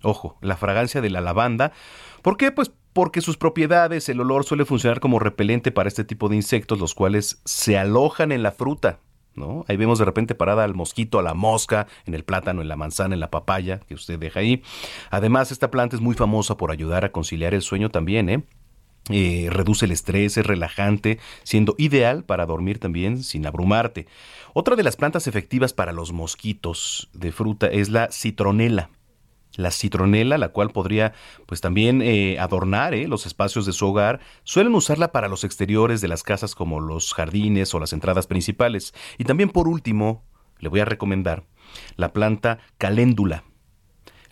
Ojo, 0.04 0.38
la 0.42 0.58
fragancia 0.58 1.02
de 1.02 1.10
la 1.10 1.22
lavanda. 1.22 1.72
¿Por 2.22 2.38
qué? 2.38 2.52
Pues 2.52 2.72
porque 2.94 3.22
sus 3.22 3.38
propiedades, 3.38 4.10
el 4.10 4.20
olor 4.20 4.44
suele 4.44 4.66
funcionar 4.66 5.00
como 5.00 5.20
repelente 5.20 5.72
para 5.72 5.88
este 5.88 6.04
tipo 6.04 6.30
de 6.30 6.36
insectos, 6.36 6.80
los 6.80 6.94
cuales 6.94 7.42
se 7.46 7.78
alojan 7.78 8.32
en 8.32 8.44
la 8.44 8.52
fruta. 8.52 9.00
¿No? 9.34 9.64
Ahí 9.70 9.78
vemos 9.78 9.98
de 9.98 10.04
repente 10.04 10.36
parada 10.36 10.66
al 10.66 10.76
mosquito, 10.76 11.18
a 11.18 11.24
la 11.24 11.34
mosca, 11.34 11.88
en 12.06 12.16
el 12.16 12.26
plátano, 12.26 12.62
en 12.62 12.68
la 12.68 12.76
manzana, 12.76 13.14
en 13.14 13.22
la 13.22 13.32
papaya, 13.32 13.80
que 13.80 13.94
usted 13.94 14.20
deja 14.20 14.42
ahí. 14.42 14.62
Además, 15.10 15.54
esta 15.54 15.72
planta 15.72 15.96
es 15.96 16.02
muy 16.02 16.16
famosa 16.16 16.58
por 16.58 16.70
ayudar 16.70 17.06
a 17.06 17.14
conciliar 17.14 17.54
el 17.54 17.62
sueño 17.62 17.90
también, 17.90 18.28
¿eh? 18.28 18.44
Eh, 19.10 19.48
reduce 19.50 19.86
el 19.86 19.92
estrés, 19.92 20.38
es 20.38 20.46
relajante, 20.46 21.18
siendo 21.44 21.76
ideal 21.78 22.24
para 22.24 22.46
dormir 22.46 22.80
también 22.80 23.24
sin 23.24 23.48
abrumarte. 23.48 24.06
Otra 24.54 24.76
de 24.76 24.84
las 24.84 24.96
plantas 24.96 25.28
efectivas 25.28 25.74
para 25.74 25.92
los 25.92 26.12
mosquitos 26.12 27.10
de 27.14 27.32
fruta 27.32 27.68
es 27.68 27.90
la 27.90 28.10
citronela. 28.12 28.90
La 29.56 29.72
citronela, 29.72 30.38
la 30.38 30.50
cual 30.50 30.70
podría 30.70 31.14
pues 31.46 31.62
también 31.62 32.02
eh, 32.02 32.40
adornar 32.40 32.94
eh, 32.94 33.08
los 33.08 33.26
espacios 33.26 33.66
de 33.66 33.74
su 33.74 33.88
hogar, 33.88 34.20
suelen 34.44 34.76
usarla 34.76 35.12
para 35.12 35.28
los 35.28 35.44
exteriores 35.44 36.02
de 36.02 36.08
las 36.08 36.24
casas 36.24 36.56
como 36.56 36.80
los 36.80 37.14
jardines 37.14 37.74
o 37.74 37.80
las 37.80 37.94
entradas 37.94 38.28
principales. 38.28 38.94
Y 39.18 39.26
también 39.26 39.50
por 39.50 39.68
último, 39.68 40.24
le 40.60 40.70
voy 40.70 40.80
a 40.80 40.86
recomendar 40.86 41.44
la 41.96 42.14
planta 42.14 42.60
caléndula. 42.78 43.44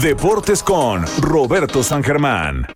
Deportes 0.01 0.63
con 0.63 1.05
Roberto 1.21 1.83
San 1.83 2.05
Germán. 2.05 2.69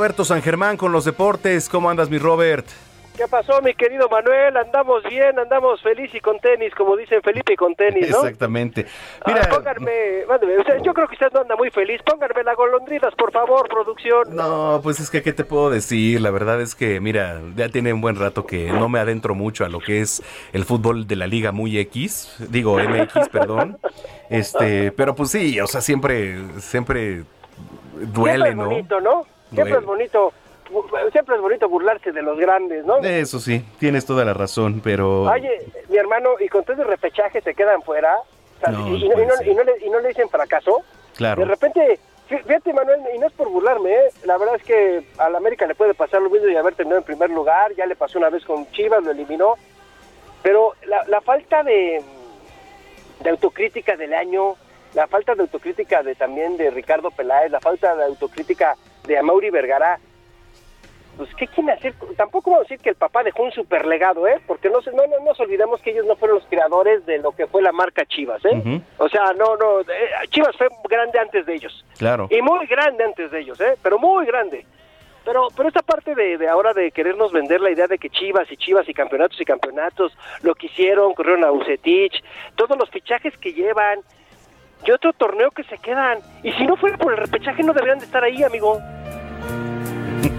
Roberto 0.00 0.24
San 0.24 0.40
Germán 0.40 0.78
con 0.78 0.92
los 0.92 1.04
deportes. 1.04 1.68
¿Cómo 1.68 1.90
andas, 1.90 2.08
mi 2.08 2.16
Robert? 2.16 2.64
¿Qué 3.18 3.28
pasó, 3.28 3.60
mi 3.60 3.74
querido 3.74 4.08
Manuel? 4.08 4.56
Andamos 4.56 5.02
bien, 5.02 5.38
andamos 5.38 5.82
feliz 5.82 6.10
y 6.14 6.20
con 6.20 6.38
tenis, 6.38 6.74
como 6.74 6.96
dicen 6.96 7.20
Felipe 7.20 7.52
y 7.52 7.56
con 7.56 7.74
tenis, 7.74 8.08
¿no? 8.08 8.20
Exactamente. 8.20 8.86
Mira, 9.26 9.42
pónganme, 9.50 10.24
mándeme, 10.26 10.56
o 10.56 10.64
sea, 10.64 10.78
yo 10.78 10.94
creo 10.94 11.06
que 11.06 11.16
usted 11.16 11.30
no 11.34 11.40
anda 11.40 11.54
muy 11.54 11.68
feliz. 11.68 12.00
Pónganme 12.02 12.42
las 12.44 12.56
golondrinas, 12.56 13.14
por 13.14 13.30
favor, 13.30 13.68
producción. 13.68 14.34
No, 14.34 14.80
pues 14.82 15.00
es 15.00 15.10
que, 15.10 15.22
¿qué 15.22 15.34
te 15.34 15.44
puedo 15.44 15.68
decir? 15.68 16.22
La 16.22 16.30
verdad 16.30 16.62
es 16.62 16.74
que, 16.74 16.98
mira, 16.98 17.38
ya 17.54 17.68
tiene 17.68 17.92
un 17.92 18.00
buen 18.00 18.16
rato 18.16 18.46
que 18.46 18.72
no 18.72 18.88
me 18.88 19.00
adentro 19.00 19.34
mucho 19.34 19.66
a 19.66 19.68
lo 19.68 19.80
que 19.80 20.00
es 20.00 20.22
el 20.54 20.64
fútbol 20.64 21.06
de 21.08 21.16
la 21.16 21.26
Liga 21.26 21.52
Muy 21.52 21.78
X, 21.78 22.36
digo 22.48 22.78
MX, 22.78 23.28
perdón. 23.32 23.76
Este, 24.30 24.92
pero 24.92 25.14
pues 25.14 25.30
sí, 25.30 25.60
o 25.60 25.66
sea, 25.66 25.82
siempre, 25.82 26.38
siempre 26.58 27.24
duele, 28.14 28.46
Siempre 28.46 28.54
¿no? 28.54 28.64
bonito, 28.64 29.00
¿no? 29.02 29.39
Siempre 29.52 29.78
es 29.78 29.84
bonito, 29.84 30.32
siempre 31.12 31.34
es 31.36 31.40
bonito 31.40 31.68
burlarse 31.68 32.12
de 32.12 32.22
los 32.22 32.38
grandes, 32.38 32.84
¿no? 32.84 32.98
Eso 32.98 33.40
sí, 33.40 33.64
tienes 33.78 34.06
toda 34.06 34.24
la 34.24 34.34
razón, 34.34 34.80
pero... 34.82 35.22
Oye, 35.22 35.66
mi 35.88 35.96
hermano, 35.96 36.30
¿y 36.38 36.48
con 36.48 36.64
todo 36.64 36.82
el 36.82 36.88
repechaje 36.88 37.40
se 37.40 37.54
quedan 37.54 37.82
fuera? 37.82 38.16
O 38.18 38.60
sea, 38.60 38.70
No, 38.70 38.88
y, 38.88 39.04
y 39.04 39.08
no, 39.08 39.20
y 39.22 39.26
no- 39.26 39.42
y 39.52 39.54
no 39.54 39.64
le, 39.64 39.72
y 39.86 39.90
no 39.90 40.00
le 40.00 40.08
dicen 40.08 40.28
fracaso. 40.28 40.82
Claro. 41.16 41.40
De 41.42 41.46
repente, 41.48 41.98
fí- 42.28 42.42
fíjate, 42.44 42.72
Manuel, 42.72 43.00
y 43.14 43.18
no 43.18 43.26
es 43.26 43.32
por 43.32 43.48
burlarme, 43.48 43.90
¿eh? 43.92 44.08
la 44.24 44.38
verdad 44.38 44.54
es 44.56 44.62
que 44.62 45.04
al 45.18 45.34
América 45.34 45.66
le 45.66 45.74
puede 45.74 45.94
pasar 45.94 46.22
lo 46.22 46.30
mismo 46.30 46.48
y 46.48 46.56
haber 46.56 46.74
terminado 46.74 46.98
en 47.00 47.04
primer 47.04 47.30
lugar, 47.30 47.74
ya 47.74 47.86
le 47.86 47.96
pasó 47.96 48.18
una 48.18 48.30
vez 48.30 48.44
con 48.44 48.70
Chivas, 48.70 49.02
lo 49.02 49.10
eliminó, 49.10 49.54
pero 50.42 50.74
la, 50.86 51.04
la 51.08 51.20
falta 51.20 51.62
de, 51.62 52.02
de 53.20 53.30
autocrítica 53.30 53.96
del 53.96 54.14
año, 54.14 54.54
la 54.94 55.06
falta 55.06 55.34
de 55.34 55.42
autocrítica 55.42 56.02
de 56.02 56.14
también 56.14 56.56
de 56.56 56.70
Ricardo 56.70 57.10
Peláez, 57.10 57.50
la 57.50 57.60
falta 57.60 57.94
de 57.96 58.04
autocrítica 58.04 58.76
de 59.10 59.18
Amaury 59.18 59.50
Vergara, 59.50 59.98
pues 61.16 61.34
¿qué 61.34 61.46
quieren 61.48 61.70
hacer? 61.76 61.92
Tampoco 62.16 62.50
vamos 62.50 62.64
a 62.64 62.68
decir 62.68 62.78
que 62.82 62.90
el 62.90 62.94
papá 62.94 63.22
dejó 63.24 63.42
un 63.42 63.50
super 63.52 63.84
legado, 63.84 64.26
¿eh? 64.28 64.40
Porque 64.46 64.70
no, 64.70 64.80
se- 64.80 64.92
no, 64.92 65.06
no 65.06 65.18
nos 65.24 65.38
olvidemos 65.40 65.82
que 65.82 65.90
ellos 65.90 66.06
no 66.06 66.14
fueron 66.16 66.38
los 66.38 66.46
creadores 66.48 67.04
de 67.04 67.18
lo 67.18 67.32
que 67.32 67.46
fue 67.48 67.60
la 67.60 67.72
marca 67.72 68.06
Chivas, 68.06 68.42
¿eh? 68.44 68.80
O 68.98 69.08
sea, 69.08 69.32
no, 69.36 69.56
no, 69.56 69.80
eh, 69.80 69.86
Chivas 70.30 70.56
fue 70.56 70.68
grande 70.88 71.18
antes 71.18 71.44
de 71.44 71.54
ellos. 71.54 71.84
Claro. 71.98 72.28
Y 72.30 72.40
muy 72.40 72.64
grande 72.66 73.04
antes 73.04 73.30
de 73.32 73.40
ellos, 73.40 73.60
¿eh? 73.60 73.74
Pero 73.82 73.98
muy 73.98 74.24
grande. 74.24 74.64
Pero, 75.24 75.48
pero 75.54 75.68
esta 75.68 75.82
parte 75.82 76.14
de, 76.14 76.38
de 76.38 76.48
ahora 76.48 76.72
de 76.72 76.90
querernos 76.92 77.32
vender 77.32 77.60
la 77.60 77.70
idea 77.70 77.86
de 77.88 77.98
que 77.98 78.08
Chivas 78.08 78.50
y 78.50 78.56
Chivas 78.56 78.88
y 78.88 78.94
campeonatos 78.94 79.38
y 79.40 79.44
campeonatos, 79.44 80.16
lo 80.42 80.54
que 80.54 80.66
hicieron, 80.66 81.12
corrieron 81.12 81.44
a 81.44 81.52
Ucetich, 81.52 82.22
todos 82.54 82.78
los 82.78 82.88
fichajes 82.88 83.36
que 83.36 83.52
llevan, 83.52 83.98
y 84.86 84.90
otro 84.92 85.12
torneo 85.12 85.50
que 85.50 85.64
se 85.64 85.76
quedan. 85.76 86.20
Y 86.42 86.52
si 86.52 86.64
no 86.64 86.76
fuera 86.76 86.96
por 86.96 87.12
el 87.12 87.18
repechaje 87.18 87.62
no 87.62 87.74
deberían 87.74 87.98
de 87.98 88.06
estar 88.06 88.24
ahí, 88.24 88.42
amigo. 88.42 88.80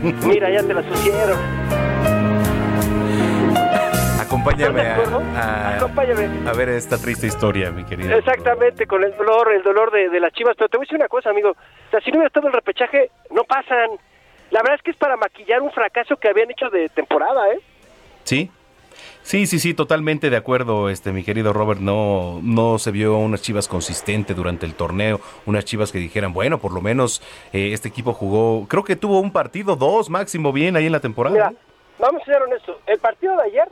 Mira, 0.01 0.49
ya 0.49 0.63
te 0.63 0.73
la 0.73 0.83
sucieron. 0.83 1.37
Acompáñame 4.19 4.81
a- 4.81 5.75
Acompáñame. 5.77 6.49
a 6.49 6.53
ver 6.53 6.69
esta 6.69 6.97
triste 6.97 7.27
historia, 7.27 7.71
mi 7.71 7.83
querido. 7.83 8.15
Exactamente, 8.17 8.87
con 8.87 9.03
el 9.03 9.15
dolor, 9.17 9.51
el 9.53 9.61
dolor 9.61 9.91
de, 9.91 10.09
de 10.09 10.19
las 10.19 10.31
chivas. 10.33 10.55
Pero 10.57 10.69
te 10.69 10.77
voy 10.77 10.85
a 10.85 10.87
decir 10.87 10.95
una 10.97 11.07
cosa, 11.09 11.29
amigo. 11.29 11.49
O 11.51 11.91
sea, 11.91 11.99
si 12.01 12.11
no 12.11 12.17
hubiera 12.17 12.27
estado 12.27 12.47
el 12.47 12.53
repechaje, 12.53 13.11
no 13.31 13.43
pasan. 13.43 13.89
La 14.51 14.61
verdad 14.61 14.75
es 14.75 14.81
que 14.83 14.91
es 14.91 14.97
para 14.97 15.17
maquillar 15.17 15.61
un 15.61 15.71
fracaso 15.71 16.15
que 16.17 16.29
habían 16.29 16.49
hecho 16.51 16.69
de 16.69 16.89
temporada, 16.89 17.49
¿eh? 17.53 17.59
¿Sí? 18.23 18.51
Sí, 19.23 19.45
sí, 19.45 19.59
sí, 19.59 19.73
totalmente 19.73 20.29
de 20.29 20.37
acuerdo, 20.37 20.89
este, 20.89 21.11
mi 21.11 21.23
querido 21.23 21.53
Robert. 21.53 21.79
No, 21.79 22.39
no 22.41 22.79
se 22.79 22.91
vio 22.91 23.17
unas 23.17 23.41
chivas 23.41 23.67
consistente 23.67 24.33
durante 24.33 24.65
el 24.65 24.75
torneo, 24.75 25.19
unas 25.45 25.63
chivas 25.63 25.91
que 25.91 25.99
dijeran, 25.99 26.33
bueno, 26.33 26.57
por 26.57 26.73
lo 26.73 26.81
menos 26.81 27.21
eh, 27.53 27.71
este 27.73 27.89
equipo 27.89 28.13
jugó, 28.13 28.67
creo 28.67 28.83
que 28.83 28.95
tuvo 28.95 29.19
un 29.19 29.31
partido, 29.31 29.75
dos 29.75 30.09
máximo 30.09 30.51
bien 30.51 30.75
ahí 30.75 30.87
en 30.87 30.91
la 30.91 30.99
temporada. 30.99 31.33
Mira, 31.33 31.53
vamos 31.99 32.21
a 32.23 32.25
ser 32.25 32.41
honestos. 32.41 32.77
El 32.87 32.99
partido 32.99 33.35
de 33.37 33.43
ayer 33.43 33.71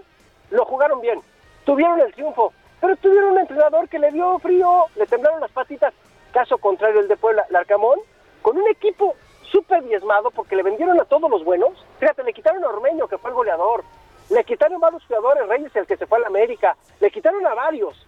lo 0.51 0.65
jugaron 0.65 1.01
bien. 1.01 1.19
Tuvieron 1.65 1.99
el 1.99 2.13
triunfo. 2.13 2.53
Pero 2.81 2.95
tuvieron 2.97 3.31
un 3.31 3.39
entrenador 3.39 3.89
que 3.89 3.99
le 3.99 4.11
dio 4.11 4.39
frío, 4.39 4.85
le 4.95 5.05
temblaron 5.05 5.41
las 5.41 5.51
patitas. 5.51 5.93
Caso 6.31 6.57
contrario 6.57 7.01
el 7.01 7.07
de 7.07 7.17
Puebla, 7.17 7.45
Larcamón, 7.49 7.99
con 8.41 8.57
un 8.57 8.67
equipo 8.69 9.15
súper 9.51 9.83
diezmado 9.83 10.31
porque 10.31 10.55
le 10.55 10.63
vendieron 10.63 10.99
a 10.99 11.05
todos 11.05 11.29
los 11.29 11.43
buenos. 11.43 11.71
Fíjate, 11.99 12.23
le 12.23 12.33
quitaron 12.33 12.63
a 12.63 12.67
Ormeño, 12.67 13.07
que 13.07 13.17
fue 13.17 13.31
el 13.31 13.35
goleador. 13.35 13.83
Le 14.29 14.43
quitaron 14.43 14.79
varios 14.79 15.03
jugadores, 15.05 15.47
Reyes, 15.47 15.75
el 15.75 15.87
que 15.87 15.97
se 15.97 16.05
fue 16.05 16.17
a 16.19 16.21
la 16.21 16.27
América. 16.27 16.75
Le 16.99 17.09
quitaron 17.11 17.45
a 17.47 17.53
varios. 17.53 18.05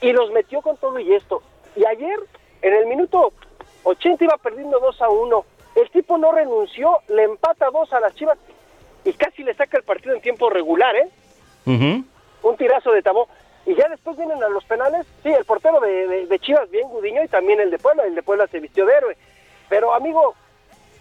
Y 0.00 0.12
los 0.12 0.30
metió 0.32 0.62
con 0.62 0.76
todo 0.78 0.98
y 0.98 1.14
esto. 1.14 1.42
Y 1.76 1.84
ayer, 1.86 2.18
en 2.62 2.72
el 2.74 2.86
minuto 2.86 3.32
80, 3.84 4.24
iba 4.24 4.36
perdiendo 4.38 4.78
2 4.80 5.02
a 5.02 5.08
1. 5.10 5.44
El 5.76 5.90
tipo 5.90 6.16
no 6.18 6.32
renunció, 6.32 6.98
le 7.08 7.24
empata 7.24 7.70
2 7.70 7.92
a 7.92 8.00
las 8.00 8.14
chivas 8.14 8.38
y 9.04 9.12
casi 9.12 9.42
le 9.42 9.54
saca 9.54 9.76
el 9.78 9.84
partido 9.84 10.14
en 10.14 10.20
tiempo 10.20 10.48
regular, 10.50 10.94
¿eh? 10.96 11.08
Un 12.42 12.56
tirazo 12.56 12.90
de 12.92 13.02
Tabó. 13.02 13.28
Y 13.66 13.74
ya 13.74 13.86
después 13.88 14.16
vienen 14.16 14.42
a 14.42 14.48
los 14.48 14.64
penales, 14.64 15.06
sí, 15.22 15.28
el 15.28 15.44
portero 15.44 15.78
de, 15.80 16.08
de- 16.08 16.26
de 16.26 16.38
Chivas, 16.38 16.68
bien 16.70 16.88
Gudiño, 16.88 17.22
y 17.22 17.28
también 17.28 17.60
el 17.60 17.70
de 17.70 17.78
Puebla, 17.78 18.04
el 18.04 18.14
de 18.14 18.22
Puebla 18.22 18.46
se 18.46 18.58
vistió 18.58 18.86
de 18.86 18.94
héroe. 18.94 19.16
Pero, 19.68 19.92
amigo, 19.92 20.34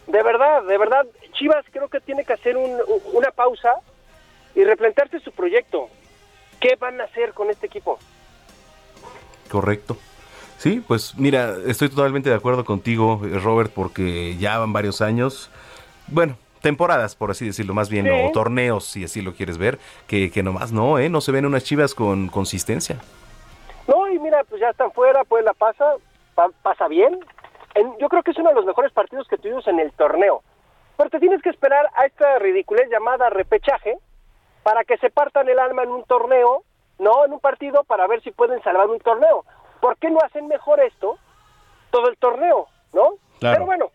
de 0.07 0.21
verdad, 0.21 0.63
de 0.63 0.77
verdad, 0.77 1.05
Chivas 1.31 1.65
creo 1.71 1.87
que 1.87 2.01
tiene 2.01 2.25
que 2.25 2.33
hacer 2.33 2.57
un- 2.57 2.77
una 3.13 3.31
pausa 3.31 3.75
y 4.55 4.63
replantearse 4.63 5.19
su 5.19 5.31
proyecto. 5.31 5.89
¿Qué 6.59 6.75
van 6.75 6.99
a 7.01 7.05
hacer 7.05 7.33
con 7.33 7.49
este 7.49 7.67
equipo? 7.67 7.99
Correcto. 9.49 9.97
Sí, 10.57 10.83
pues 10.85 11.17
mira, 11.17 11.55
estoy 11.67 11.89
totalmente 11.89 12.29
de 12.29 12.35
acuerdo 12.35 12.65
contigo, 12.65 13.21
eh, 13.23 13.39
Robert, 13.39 13.71
porque 13.73 14.35
ya 14.37 14.57
van 14.59 14.73
varios 14.73 15.01
años, 15.01 15.49
bueno, 16.07 16.35
temporadas, 16.61 17.15
por 17.15 17.31
así 17.31 17.45
decirlo, 17.45 17.73
más 17.73 17.89
bien, 17.89 18.05
Sí. 18.05 18.11
o 18.11 18.31
torneos, 18.33 18.83
si 18.85 19.05
así 19.05 19.21
lo 19.21 19.33
quieres 19.33 19.57
ver, 19.57 19.79
que, 20.07 20.29
que 20.31 20.43
nomás 20.43 20.73
no, 20.73 20.99
¿eh? 20.99 21.09
No 21.09 21.21
se 21.21 21.31
ven 21.31 21.45
unas 21.45 21.63
chivas 21.63 21.95
con 21.95 22.27
consistencia. 22.27 22.97
No, 23.87 24.09
y 24.09 24.19
mira, 24.19 24.43
pues 24.43 24.59
ya 24.59 24.69
están 24.69 24.91
fuera, 24.91 25.23
pues 25.23 25.45
la 25.45 25.53
pasa, 25.53 25.85
pa- 26.35 26.51
pasa 26.61 26.87
bien. 26.89 27.17
En- 27.75 27.97
yo 27.99 28.09
creo 28.09 28.21
que 28.21 28.31
es 28.31 28.37
uno 28.37 28.49
de 28.49 28.55
los 28.55 28.65
mejores 28.65 28.91
partidos 28.91 29.27
que 29.29 29.37
tuvimos 29.37 29.65
en 29.67 29.79
el 29.79 29.91
torneo. 29.93 30.43
Pero 30.97 31.09
te 31.09 31.19
tienes 31.19 31.41
que 31.41 31.49
esperar 31.49 31.87
a 31.95 32.05
esta 32.05 32.37
ridiculez 32.39 32.89
llamada 32.91 33.29
repechaje 33.29 33.95
para 34.63 34.83
que 34.83 34.97
se 34.97 35.09
partan 35.09 35.47
el 35.49 35.59
alma 35.59 35.83
en 35.83 35.89
un 35.89 36.03
torneo, 36.03 36.63
no 36.97 37.25
en 37.25 37.33
un 37.33 37.39
partido, 37.39 37.83
para 37.83 38.07
ver 38.07 38.21
si 38.21 38.31
pueden 38.31 38.61
salvar 38.63 38.87
un 38.89 38.99
torneo. 38.99 39.45
¿Por 39.79 39.97
qué 39.97 40.09
no 40.09 40.19
hacen 40.19 40.47
mejor 40.47 40.79
esto 40.81 41.17
todo 41.91 42.09
el 42.09 42.17
torneo, 42.17 42.67
no? 42.93 43.13
Claro. 43.39 43.55
Pero 43.55 43.65
bueno, 43.65 43.91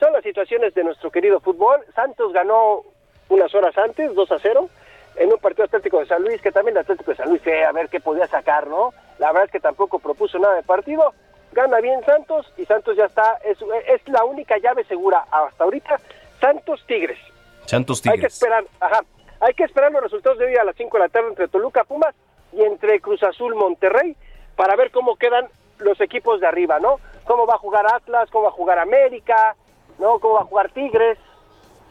son 0.00 0.12
las 0.12 0.22
situaciones 0.22 0.74
de 0.74 0.84
nuestro 0.84 1.10
querido 1.10 1.40
fútbol. 1.40 1.80
Santos 1.94 2.32
ganó 2.32 2.82
unas 3.28 3.54
horas 3.54 3.76
antes, 3.78 4.14
2 4.14 4.32
a 4.32 4.38
0, 4.40 4.68
en 5.16 5.32
un 5.32 5.38
partido 5.38 5.64
Atlético 5.64 6.00
de 6.00 6.06
San 6.06 6.22
Luis, 6.22 6.40
que 6.40 6.50
también 6.52 6.76
el 6.76 6.82
Atlético 6.82 7.10
de 7.12 7.16
San 7.16 7.28
Luis 7.28 7.42
fue 7.42 7.64
a 7.64 7.72
ver 7.72 7.88
qué 7.88 8.00
podía 8.00 8.26
sacar, 8.26 8.66
¿no? 8.66 8.92
La 9.18 9.28
verdad 9.28 9.44
es 9.46 9.52
que 9.52 9.60
tampoco 9.60 9.98
propuso 9.98 10.38
nada 10.38 10.54
de 10.56 10.62
partido. 10.62 11.12
Gana 11.52 11.80
bien 11.80 12.04
Santos 12.04 12.52
y 12.56 12.64
Santos 12.66 12.96
ya 12.96 13.06
está, 13.06 13.38
es, 13.44 13.58
es 13.88 14.06
la 14.08 14.24
única 14.24 14.58
llave 14.58 14.84
segura 14.84 15.24
hasta 15.30 15.64
ahorita. 15.64 15.98
Santos 16.40 16.84
Tigres. 16.86 17.18
Santos 17.64 17.98
Hay 18.06 18.12
que 18.12 18.16
Tigres. 18.16 18.34
esperar, 18.34 18.64
ajá. 18.80 19.00
Hay 19.40 19.54
que 19.54 19.64
esperar 19.64 19.92
los 19.92 20.02
resultados 20.02 20.38
de 20.38 20.46
hoy 20.46 20.56
a 20.56 20.64
las 20.64 20.76
5 20.76 20.96
de 20.96 21.02
la 21.02 21.08
tarde 21.08 21.28
entre 21.28 21.48
Toluca 21.48 21.84
Pumas 21.84 22.14
y 22.52 22.62
entre 22.62 23.00
Cruz 23.00 23.22
Azul 23.22 23.54
Monterrey 23.54 24.16
para 24.56 24.74
ver 24.74 24.90
cómo 24.90 25.16
quedan 25.16 25.46
los 25.78 26.00
equipos 26.00 26.40
de 26.40 26.46
arriba, 26.46 26.80
¿no? 26.80 26.98
Cómo 27.24 27.46
va 27.46 27.54
a 27.54 27.58
jugar 27.58 27.86
Atlas, 27.86 28.28
cómo 28.30 28.44
va 28.44 28.50
a 28.50 28.52
jugar 28.52 28.78
América, 28.78 29.54
¿no? 29.98 30.18
Cómo 30.18 30.34
va 30.34 30.40
a 30.40 30.44
jugar 30.44 30.70
Tigres, 30.70 31.18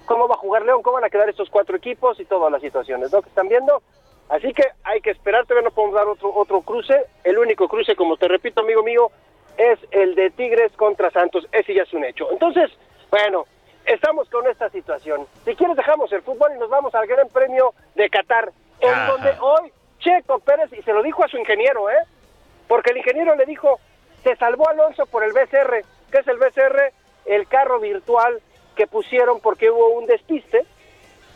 cómo 0.06 0.28
va 0.28 0.36
a 0.36 0.40
jugar 0.40 0.64
León, 0.64 0.82
cómo 0.82 0.96
van 0.96 1.06
a 1.06 1.10
quedar 1.10 1.30
estos 1.30 1.50
cuatro 1.50 1.78
equipos 1.78 2.20
y 2.20 2.26
todas 2.26 2.52
las 2.52 2.62
situaciones, 2.62 3.12
¿no? 3.14 3.22
Que 3.22 3.30
están 3.30 3.48
viendo. 3.48 3.82
Así 4.28 4.52
que 4.52 4.64
hay 4.84 5.00
que 5.00 5.12
esperar, 5.12 5.46
todavía 5.46 5.70
no 5.70 5.74
podemos 5.74 5.96
dar 5.96 6.08
otro, 6.08 6.34
otro 6.36 6.62
cruce. 6.62 7.06
El 7.24 7.38
único 7.38 7.70
cruce, 7.70 7.96
como 7.96 8.18
te 8.18 8.28
repito, 8.28 8.60
amigo 8.60 8.84
mío, 8.84 9.10
es 9.58 9.80
el 9.92 10.16
de 10.16 10.32
Tigres 10.32 10.74
contra 10.74 11.12
Santos. 11.12 11.48
Ese 11.54 11.74
ya 11.74 11.84
es 11.84 11.94
un 11.94 12.04
hecho. 12.04 12.30
Entonces, 12.32 12.70
bueno, 13.10 13.46
estamos 13.88 14.30
con 14.30 14.46
esta 14.48 14.70
situación. 14.70 15.26
Si 15.46 15.56
quieres 15.56 15.76
dejamos 15.76 16.12
el 16.12 16.22
fútbol 16.22 16.52
y 16.56 16.60
nos 16.60 16.70
vamos 16.70 16.94
al 16.94 17.08
Gran 17.08 17.28
Premio 17.30 17.74
de 17.96 18.10
Qatar, 18.10 18.52
en 18.80 18.94
Ajá. 18.94 19.12
donde 19.12 19.32
hoy 19.40 19.72
Checo 20.00 20.40
Pérez, 20.40 20.72
y 20.74 20.82
se 20.84 20.94
lo 20.94 21.02
dijo 21.02 21.24
a 21.24 21.28
su 21.28 21.38
ingeniero, 21.38 21.90
¿eh? 21.90 22.04
Porque 22.68 22.92
el 22.92 22.98
ingeniero 22.98 23.36
le 23.36 23.46
dijo, 23.46 23.80
se 24.24 24.36
salvó 24.36 24.70
Alonso 24.70 25.06
por 25.06 25.24
el 25.24 25.32
BCR. 25.32 25.84
¿Qué 26.12 26.20
es 26.20 26.28
el 26.28 26.38
BCR? 26.38 26.94
El 27.26 27.48
carro 27.48 27.80
virtual 27.80 28.42
que 28.76 28.88
pusieron 28.88 29.40
porque 29.40 29.72
hubo 29.72 29.90
un 29.90 30.06
despiste 30.06 30.66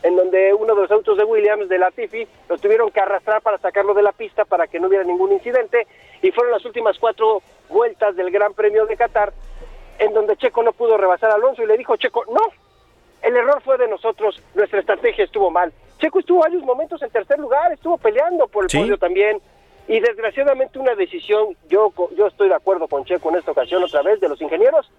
en 0.03 0.15
donde 0.15 0.53
uno 0.53 0.75
de 0.75 0.81
los 0.81 0.91
autos 0.91 1.17
de 1.17 1.23
Williams, 1.23 1.69
de 1.69 1.77
Latifi, 1.77 2.27
lo 2.49 2.57
tuvieron 2.57 2.91
que 2.91 2.99
arrastrar 2.99 3.41
para 3.41 3.59
sacarlo 3.59 3.93
de 3.93 4.01
la 4.01 4.11
pista 4.11 4.45
para 4.45 4.67
que 4.67 4.79
no 4.79 4.87
hubiera 4.87 5.03
ningún 5.03 5.31
incidente 5.31 5.87
y 6.21 6.31
fueron 6.31 6.51
las 6.51 6.65
últimas 6.65 6.97
cuatro 6.97 7.41
vueltas 7.69 8.15
del 8.15 8.31
Gran 8.31 8.53
Premio 8.53 8.85
de 8.85 8.97
Qatar 8.97 9.31
en 10.01 10.13
donde 10.13 10.35
Checo 10.35 10.63
no 10.63 10.73
pudo 10.73 10.97
rebasar 10.97 11.29
a 11.31 11.35
Alonso 11.35 11.61
y 11.63 11.67
le 11.67 11.77
dijo 11.77 11.95
Checo, 11.95 12.25
no, 12.25 12.41
el 13.21 13.35
error 13.35 13.61
fue 13.63 13.77
de 13.77 13.87
nosotros, 13.87 14.41
nuestra 14.55 14.79
estrategia 14.79 15.23
estuvo 15.23 15.51
mal. 15.51 15.71
Checo 15.99 16.19
estuvo 16.19 16.39
varios 16.39 16.63
momentos 16.63 17.01
en 17.03 17.11
tercer 17.11 17.37
lugar, 17.39 17.71
estuvo 17.71 17.97
peleando 17.97 18.47
por 18.47 18.63
el 18.63 18.69
Sí. 18.71 18.79
podio 18.79 18.97
también 18.97 19.39
y 19.87 19.99
desgraciadamente 19.99 20.79
una 20.79 20.95
decisión, 20.95 21.55
yo, 21.69 21.93
yo 22.17 22.27
estoy 22.27 22.49
de 22.49 22.55
acuerdo 22.55 22.87
con 22.87 23.05
Checo 23.05 23.29
en 23.29 23.35
esta 23.35 23.51
ocasión 23.51 23.83
otra 23.83 24.01
vez, 24.01 24.19
de 24.19 24.27
los 24.27 24.41
ingenieros, 24.41 24.91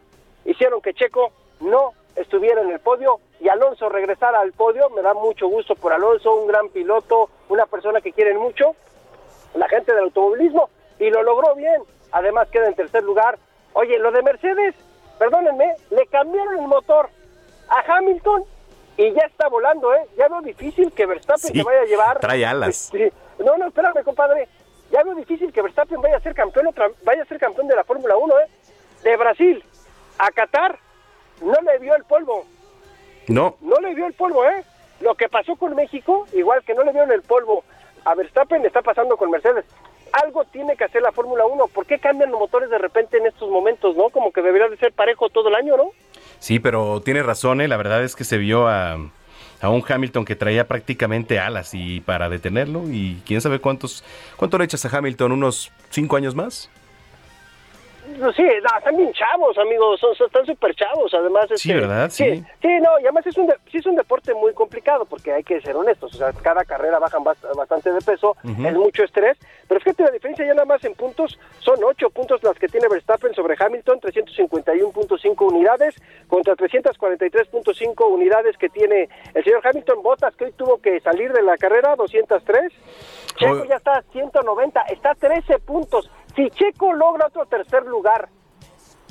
hicieron 0.45 0.81
que 0.81 0.95
Checo 0.95 1.33
no 1.61 1.93
estuviera 2.15 2.61
en 2.63 2.71
el 2.71 2.79
podio 2.79 3.19
y 3.41 3.49
Alonso 3.49 3.89
regresara 3.89 4.41
al 4.41 4.53
podio. 4.53 4.91
Me 4.91 5.03
da 5.03 5.15
mucho 5.15 5.49
gusto 5.49 5.75
por 5.75 5.93
Alonso, 5.93 6.35
un 6.35 6.47
gran 6.47 6.69
piloto, 6.69 7.29
una 7.49 7.67
persona 7.67 8.01
que 8.01 8.13
quieren 8.13 8.37
mucho, 8.37 8.77
la 9.55 9.69
gente 9.69 9.93
del 9.93 10.05
automovilismo, 10.05 10.69
y 11.01 11.11
lo 11.11 11.23
logró 11.23 11.55
bien. 11.55 11.83
Además 12.13 12.49
queda 12.51 12.69
en 12.69 12.75
tercer 12.75 13.03
lugar. 13.03 13.39
Oye, 13.73 13.99
lo 13.99 14.13
de 14.13 14.23
Mercedes, 14.23 14.75
perdónenme, 15.23 15.77
le 15.91 16.07
cambiaron 16.07 16.59
el 16.59 16.67
motor 16.67 17.09
a 17.69 17.97
Hamilton 17.97 18.43
y 18.97 19.13
ya 19.13 19.23
está 19.23 19.49
volando, 19.49 19.95
¿eh? 19.95 20.01
Ya 20.19 20.27
veo 20.27 20.43
difícil 20.43 20.91
que 20.93 21.07
Verstappen 21.07 21.53
Sí, 21.53 21.59
se 21.59 21.63
vaya 21.63 21.83
a 21.83 21.85
llevar. 21.85 22.19
trae 22.19 22.45
alas. 22.45 22.91
Sí. 22.91 23.09
No, 23.39 23.57
no, 23.57 23.69
espérame, 23.69 24.03
compadre. 24.05 24.49
Ya 24.91 25.05
veo 25.05 25.15
difícil 25.15 25.53
que 25.53 25.63
Verstappen 25.63 26.01
vaya 26.01 26.17
a 26.17 26.21
ser 26.21 26.35
campeón 26.35 26.67
otra, 26.67 26.91
vaya 27.05 27.23
a 27.23 27.27
ser 27.27 27.39
campeón 27.39 27.69
de 27.69 27.77
la 27.77 27.85
Fórmula 27.85 28.17
1, 28.17 28.35
¿eh? 28.41 28.47
De 29.05 29.17
Brasil 29.17 29.65
a 30.19 30.31
Qatar 30.33 30.79
no 31.41 31.55
le 31.63 31.79
vio 31.79 31.95
el 31.95 32.05
polvo. 32.05 32.45
No, 33.29 33.57
No 33.61 33.77
le 33.81 33.95
vio 33.95 34.07
el 34.07 34.15
polvo, 34.15 34.45
¿eh? 34.45 34.65
Lo 35.01 35.15
que 35.15 35.29
pasó 35.29 35.55
con 35.55 35.75
México, 35.77 36.27
igual 36.33 36.65
que 36.65 36.75
no 36.75 36.83
le 36.83 36.91
vieron 36.91 37.13
el 37.13 37.23
polvo 37.23 37.63
a 38.05 38.15
Verstappen, 38.17 38.61
le 38.63 38.69
está 38.69 38.83
pasando 38.83 39.17
con 39.17 39.31
Mercedes. 39.31 39.65
Algo 40.13 40.45
tiene 40.45 40.77
que 40.77 40.85
hacer 40.85 41.03
la 41.03 41.13
Fórmula 41.13 41.47
1. 41.47 41.69
¿Por 41.69 41.87
qué 41.87 41.99
cambian 41.99 42.31
los 42.31 42.39
motores 42.39 42.71
de 42.71 42.79
repente 42.79 43.17
en 43.17 43.27
estos 43.27 43.51
momentos, 43.51 43.97
no? 43.97 44.11
Como 44.11 44.31
que 44.33 44.43
debería 44.43 44.69
de 44.69 44.77
ser 44.77 44.93
parejo 44.93 45.29
todo 45.31 45.49
el 45.49 45.55
año, 45.55 45.77
¿no? 45.77 45.91
sí, 46.39 46.59
pero 46.59 47.01
tiene 47.01 47.23
razón, 47.23 47.61
¿eh? 47.61 47.69
la 47.69 47.77
verdad 47.77 48.03
es 48.03 48.17
que 48.17 48.25
se 48.25 48.37
vio 48.37 48.67
a, 48.67 48.99
a 49.61 49.69
un 49.71 49.85
Hamilton 49.87 50.25
que 50.25 50.35
traía 50.35 50.67
prácticamente 50.67 51.39
alas 51.39 51.73
y 51.73 52.01
para 52.01 52.29
detenerlo 52.29 52.83
y 52.91 53.23
quién 53.25 53.41
sabe 53.41 53.61
cuántos, 53.61 54.05
cuánto 54.37 54.59
le 54.59 54.65
echas 54.65 54.85
a 54.85 54.97
Hamilton, 54.97 55.33
unos 55.33 55.71
cinco 55.91 56.17
años 56.17 56.35
más. 56.35 56.69
Sí, 58.05 58.43
no, 58.63 58.79
están 58.79 58.97
bien 58.97 59.13
chavos, 59.13 59.57
amigos, 59.59 60.01
son, 60.01 60.15
son- 60.17 60.27
están 60.27 60.45
súper 60.45 60.75
chavos, 60.75 61.13
además. 61.15 61.47
Sí, 61.55 61.71
este, 61.71 61.75
¿verdad? 61.81 62.11
Sí. 62.11 62.45
sí. 62.61 62.69
no, 62.81 62.99
y 62.99 63.03
además 63.05 63.27
es 63.27 63.37
un, 63.37 63.47
de- 63.47 63.55
sí 63.71 63.79
es 63.79 63.87
un 63.87 63.95
deporte 63.95 64.35
muy 64.35 64.53
complicado, 64.55 65.05
porque 65.05 65.33
hay 65.33 65.45
que 65.45 65.61
ser 65.61 65.77
honestos, 65.77 66.15
o 66.15 66.17
sea, 66.19 66.33
cada 66.33 66.65
carrera 66.65 66.99
bajan 66.99 67.23
bast- 67.25 67.55
bastante 67.57 67.93
de 67.93 68.01
peso, 68.01 68.37
es 68.45 68.75
mucho 68.75 69.05
estrés, 69.05 69.39
pero 69.69 69.81
fíjate 69.81 70.03
la 70.03 70.11
diferencia 70.11 70.45
ya 70.45 70.55
nada 70.55 70.65
más 70.67 70.85
en 70.85 70.95
puntos, 70.95 71.39
son 71.61 71.83
ocho 71.85 72.11
puntos 72.11 72.43
las 72.43 72.59
que 72.59 72.67
tiene 72.69 72.89
Verstappen 72.89 73.35
sobre 73.35 73.57
Hamilton, 73.59 74.01
351.5 74.01 75.47
unidades, 75.47 75.95
contra 76.29 76.55
343.5 76.57 78.05
unidades 78.11 78.57
que 78.59 78.69
tiene 78.69 79.09
el 79.35 79.45
señor 79.45 79.61
Hamilton 79.67 80.03
Bottas, 80.03 80.35
que 80.37 80.45
hoy 80.47 80.53
tuvo 80.53 80.79
que 80.79 81.01
salir 81.01 81.33
de 81.33 81.43
la 81.43 81.57
carrera, 81.57 81.95
203. 81.97 82.73
Checo 83.37 83.65
ya 83.65 83.77
está 83.77 83.99
a 83.99 84.03
190, 84.13 84.81
está 84.91 85.13
a 85.13 85.15
13 85.15 85.59
puntos. 85.61 86.11
Si 86.37 86.49
Checo 86.51 86.93
logra 86.93 87.27
otro 87.27 87.47
tercer 87.47 87.85
lugar, 87.85 88.29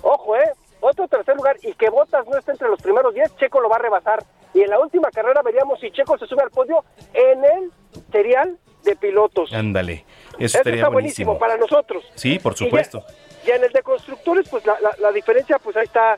ojo, 0.01 0.35
¿eh? 0.35 0.51
Otro 0.79 1.07
tercer 1.07 1.35
lugar 1.35 1.57
y 1.61 1.73
que 1.75 1.89
Bottas 1.89 2.25
no 2.27 2.37
esté 2.37 2.51
entre 2.51 2.67
los 2.67 2.81
primeros 2.81 3.13
10, 3.13 3.35
Checo 3.37 3.59
lo 3.61 3.69
va 3.69 3.75
a 3.75 3.79
rebasar. 3.79 4.23
Y 4.53 4.61
en 4.61 4.69
la 4.69 4.79
última 4.79 5.09
carrera 5.11 5.41
veríamos 5.43 5.79
si 5.79 5.91
Checo 5.91 6.17
se 6.17 6.25
sube 6.25 6.41
al 6.41 6.49
podio 6.49 6.83
en 7.13 7.43
el 7.45 7.71
serial 8.11 8.57
de 8.83 8.95
pilotos. 8.95 9.53
Ándale, 9.53 10.05
eso 10.33 10.37
Eso 10.39 10.57
estaría 10.57 10.79
está 10.81 10.89
buenísimo 10.89 11.33
buenísimo. 11.35 11.39
para 11.39 11.57
nosotros. 11.57 12.03
Sí, 12.15 12.39
por 12.39 12.53
Y 12.53 12.55
ya- 12.55 12.65
supuesto. 12.65 13.03
Y, 13.45 13.51
en 13.51 13.63
el 13.63 13.71
de 13.71 13.81
constructores, 13.83 14.49
pues 14.49 14.65
la, 14.65 14.79
la- 14.81 14.95
la 14.99 15.11
diferencia, 15.11 15.57
pues 15.59 15.77
ahí 15.77 15.85
está. 15.85 16.17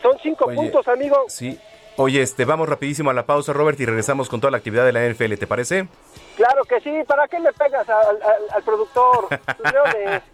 Son 0.00 0.16
cinco 0.22 0.44
Oye, 0.46 0.56
puntos, 0.56 0.86
amigo. 0.88 1.24
Sí. 1.28 1.58
Oye, 1.96 2.22
este, 2.22 2.44
vamos 2.44 2.68
rapidísimo 2.68 3.10
a 3.10 3.14
la 3.14 3.26
pausa, 3.26 3.52
Robert, 3.52 3.78
y 3.80 3.86
regresamos 3.86 4.28
con 4.28 4.40
toda 4.40 4.50
la 4.52 4.56
actividad 4.58 4.84
de 4.84 4.92
la 4.92 5.04
NFL, 5.04 5.34
¿te 5.38 5.46
parece? 5.46 5.86
Claro 6.36 6.64
que 6.64 6.80
sí. 6.80 6.90
¿Para 7.06 7.26
qué 7.28 7.38
le 7.40 7.52
pegas 7.52 7.88
al, 7.88 8.20
al- 8.22 8.50
al 8.52 8.62
productor? 8.62 9.28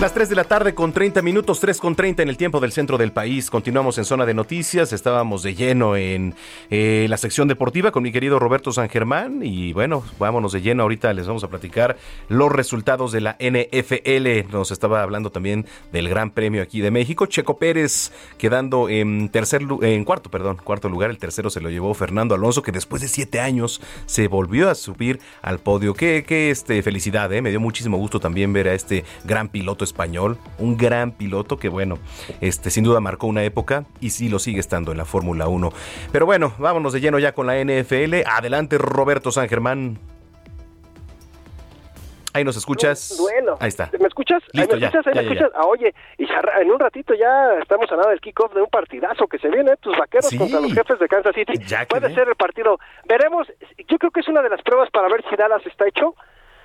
Las 0.00 0.14
3 0.14 0.28
de 0.28 0.36
la 0.36 0.44
tarde 0.44 0.76
con 0.76 0.92
30 0.92 1.22
minutos, 1.22 1.58
3 1.58 1.76
con 1.80 1.96
30 1.96 2.22
en 2.22 2.28
el 2.28 2.36
tiempo 2.36 2.60
del 2.60 2.70
centro 2.70 2.98
del 2.98 3.10
país. 3.10 3.50
Continuamos 3.50 3.98
en 3.98 4.04
zona 4.04 4.26
de 4.26 4.32
noticias. 4.32 4.92
Estábamos 4.92 5.42
de 5.42 5.56
lleno 5.56 5.96
en 5.96 6.36
eh, 6.70 7.06
la 7.08 7.16
sección 7.16 7.48
deportiva 7.48 7.90
con 7.90 8.04
mi 8.04 8.12
querido 8.12 8.38
Roberto 8.38 8.70
San 8.70 8.88
Germán. 8.88 9.40
Y 9.42 9.72
bueno, 9.72 10.04
vámonos 10.20 10.52
de 10.52 10.60
lleno. 10.60 10.84
Ahorita 10.84 11.12
les 11.14 11.26
vamos 11.26 11.42
a 11.42 11.48
platicar 11.48 11.96
los 12.28 12.52
resultados 12.52 13.10
de 13.10 13.22
la 13.22 13.36
NFL. 13.40 14.52
Nos 14.52 14.70
estaba 14.70 15.02
hablando 15.02 15.32
también 15.32 15.66
del 15.90 16.08
Gran 16.08 16.30
Premio 16.30 16.62
aquí 16.62 16.80
de 16.80 16.92
México. 16.92 17.26
Checo 17.26 17.58
Pérez 17.58 18.12
quedando 18.38 18.88
en 18.88 19.30
tercer 19.30 19.62
en 19.82 20.04
cuarto, 20.04 20.30
perdón, 20.30 20.58
cuarto 20.62 20.88
lugar. 20.88 21.10
El 21.10 21.18
tercero 21.18 21.50
se 21.50 21.60
lo 21.60 21.70
llevó 21.70 21.92
Fernando 21.92 22.36
Alonso, 22.36 22.62
que 22.62 22.70
después 22.70 23.02
de 23.02 23.08
siete 23.08 23.40
años 23.40 23.80
se 24.06 24.28
volvió 24.28 24.70
a 24.70 24.76
subir 24.76 25.18
al 25.42 25.58
podio. 25.58 25.94
Qué, 25.94 26.24
qué 26.24 26.52
este, 26.52 26.84
felicidad, 26.84 27.32
¿eh? 27.32 27.42
Me 27.42 27.50
dio 27.50 27.58
muchísimo 27.58 27.96
gusto 27.96 28.20
también 28.20 28.52
ver 28.52 28.68
a 28.68 28.74
este 28.74 29.04
gran 29.24 29.48
piloto 29.48 29.87
español, 29.88 30.38
un 30.58 30.76
gran 30.76 31.12
piloto 31.12 31.56
que 31.56 31.68
bueno, 31.68 31.98
este 32.40 32.70
sin 32.70 32.84
duda 32.84 33.00
marcó 33.00 33.26
una 33.26 33.42
época 33.42 33.84
y 34.00 34.10
sí 34.10 34.28
lo 34.28 34.38
sigue 34.38 34.60
estando 34.60 34.92
en 34.92 34.98
la 34.98 35.04
Fórmula 35.04 35.48
1. 35.48 35.70
Pero 36.12 36.26
bueno, 36.26 36.52
vámonos 36.58 36.92
de 36.92 37.00
lleno 37.00 37.18
ya 37.18 37.32
con 37.32 37.46
la 37.46 37.56
NFL. 37.62 38.22
Adelante 38.26 38.78
Roberto 38.78 39.32
San 39.32 39.48
Germán. 39.48 39.98
Ahí 42.34 42.44
nos 42.44 42.56
escuchas. 42.56 43.16
Duelo. 43.16 43.56
Ahí 43.58 43.68
está. 43.68 43.90
¿Me 43.98 44.06
escuchas? 44.06 44.42
Ahí 44.54 44.60
Listo, 44.60 44.76
me 44.76 44.86
escuchas, 44.86 45.04
ya, 45.06 45.10
me 45.10 45.14
ya, 45.26 45.32
escuchas. 45.32 45.50
Ah, 45.56 45.66
oye, 45.66 45.94
y 46.18 46.24
en 46.60 46.70
un 46.70 46.78
ratito 46.78 47.14
ya 47.14 47.54
estamos 47.60 47.90
a 47.90 47.96
nada 47.96 48.10
del 48.10 48.20
kickoff 48.20 48.54
de 48.54 48.60
un 48.60 48.68
partidazo 48.68 49.26
que 49.26 49.38
se 49.38 49.48
viene, 49.48 49.76
tus 49.78 49.96
vaqueros 49.96 50.26
Sí. 50.26 50.36
contra 50.38 50.60
los 50.60 50.72
jefes 50.72 50.98
de 51.00 51.08
Kansas 51.08 51.34
City. 51.34 51.54
Puede 51.88 52.14
ser 52.14 52.28
el 52.28 52.36
partido. 52.36 52.78
Veremos, 53.08 53.48
yo 53.88 53.98
creo 53.98 54.10
que 54.10 54.20
es 54.20 54.28
una 54.28 54.42
de 54.42 54.50
las 54.50 54.62
pruebas 54.62 54.90
para 54.90 55.08
ver 55.08 55.24
si 55.28 55.36
Dallas 55.36 55.66
está 55.66 55.88
hecho 55.88 56.14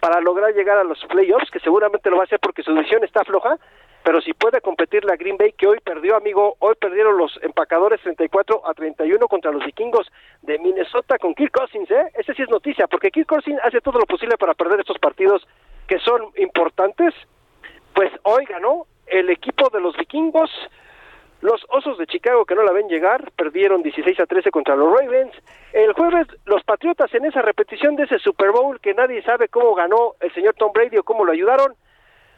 para 0.03 0.19
lograr 0.19 0.53
llegar 0.53 0.77
a 0.77 0.83
los 0.83 0.99
playoffs, 1.05 1.49
que 1.49 1.61
seguramente 1.61 2.09
lo 2.09 2.17
va 2.17 2.23
a 2.23 2.25
hacer 2.25 2.37
porque 2.41 2.61
su 2.61 2.73
división 2.73 3.05
está 3.05 3.23
floja, 3.23 3.57
pero 4.03 4.19
si 4.19 4.33
puede 4.33 4.59
competir 4.59 5.05
la 5.05 5.15
Green 5.15 5.37
Bay, 5.37 5.53
que 5.53 5.65
hoy 5.65 5.79
perdió, 5.79 6.17
amigo, 6.17 6.57
hoy 6.59 6.75
perdieron 6.75 7.17
los 7.17 7.39
empacadores 7.41 8.01
34 8.01 8.67
a 8.67 8.73
31 8.73 9.25
contra 9.29 9.53
los 9.53 9.63
vikingos 9.63 10.11
de 10.41 10.59
Minnesota 10.59 11.17
con 11.17 11.33
Kirk 11.33 11.53
Cousins, 11.53 11.89
¿eh? 11.89 12.11
Ese 12.15 12.33
sí 12.33 12.41
es 12.41 12.49
noticia, 12.49 12.85
porque 12.87 13.11
Kirk 13.11 13.27
Cousins 13.27 13.61
hace 13.63 13.79
todo 13.79 13.97
lo 13.97 14.05
posible 14.05 14.35
para 14.37 14.53
perder 14.53 14.81
estos 14.81 14.99
partidos 14.99 15.47
que 15.87 15.99
son 15.99 16.33
importantes. 16.35 17.13
Pues 17.95 18.11
hoy 18.23 18.43
ganó 18.43 18.87
el 19.07 19.29
equipo 19.29 19.69
de 19.69 19.79
los 19.79 19.95
vikingos, 19.95 20.51
los 21.43 21.61
Osos 21.67 21.97
de 21.97 22.07
Chicago 22.07 22.45
que 22.45 22.55
no 22.55 22.63
la 22.63 22.71
ven 22.71 22.87
llegar, 22.87 23.31
perdieron 23.35 23.83
16 23.83 24.17
a 24.21 24.25
13 24.25 24.49
contra 24.49 24.77
los 24.77 24.97
Ravens. 24.97 25.33
El 25.73 25.91
jueves 25.91 26.25
los 26.45 26.63
Patriotas 26.63 27.13
en 27.13 27.25
esa 27.25 27.41
repetición 27.41 27.97
de 27.97 28.03
ese 28.03 28.17
Super 28.19 28.51
Bowl 28.51 28.79
que 28.79 28.93
nadie 28.93 29.21
sabe 29.23 29.49
cómo 29.49 29.75
ganó 29.75 30.13
el 30.21 30.33
señor 30.33 30.55
Tom 30.55 30.71
Brady 30.73 30.97
o 30.97 31.03
cómo 31.03 31.25
lo 31.25 31.33
ayudaron, 31.33 31.75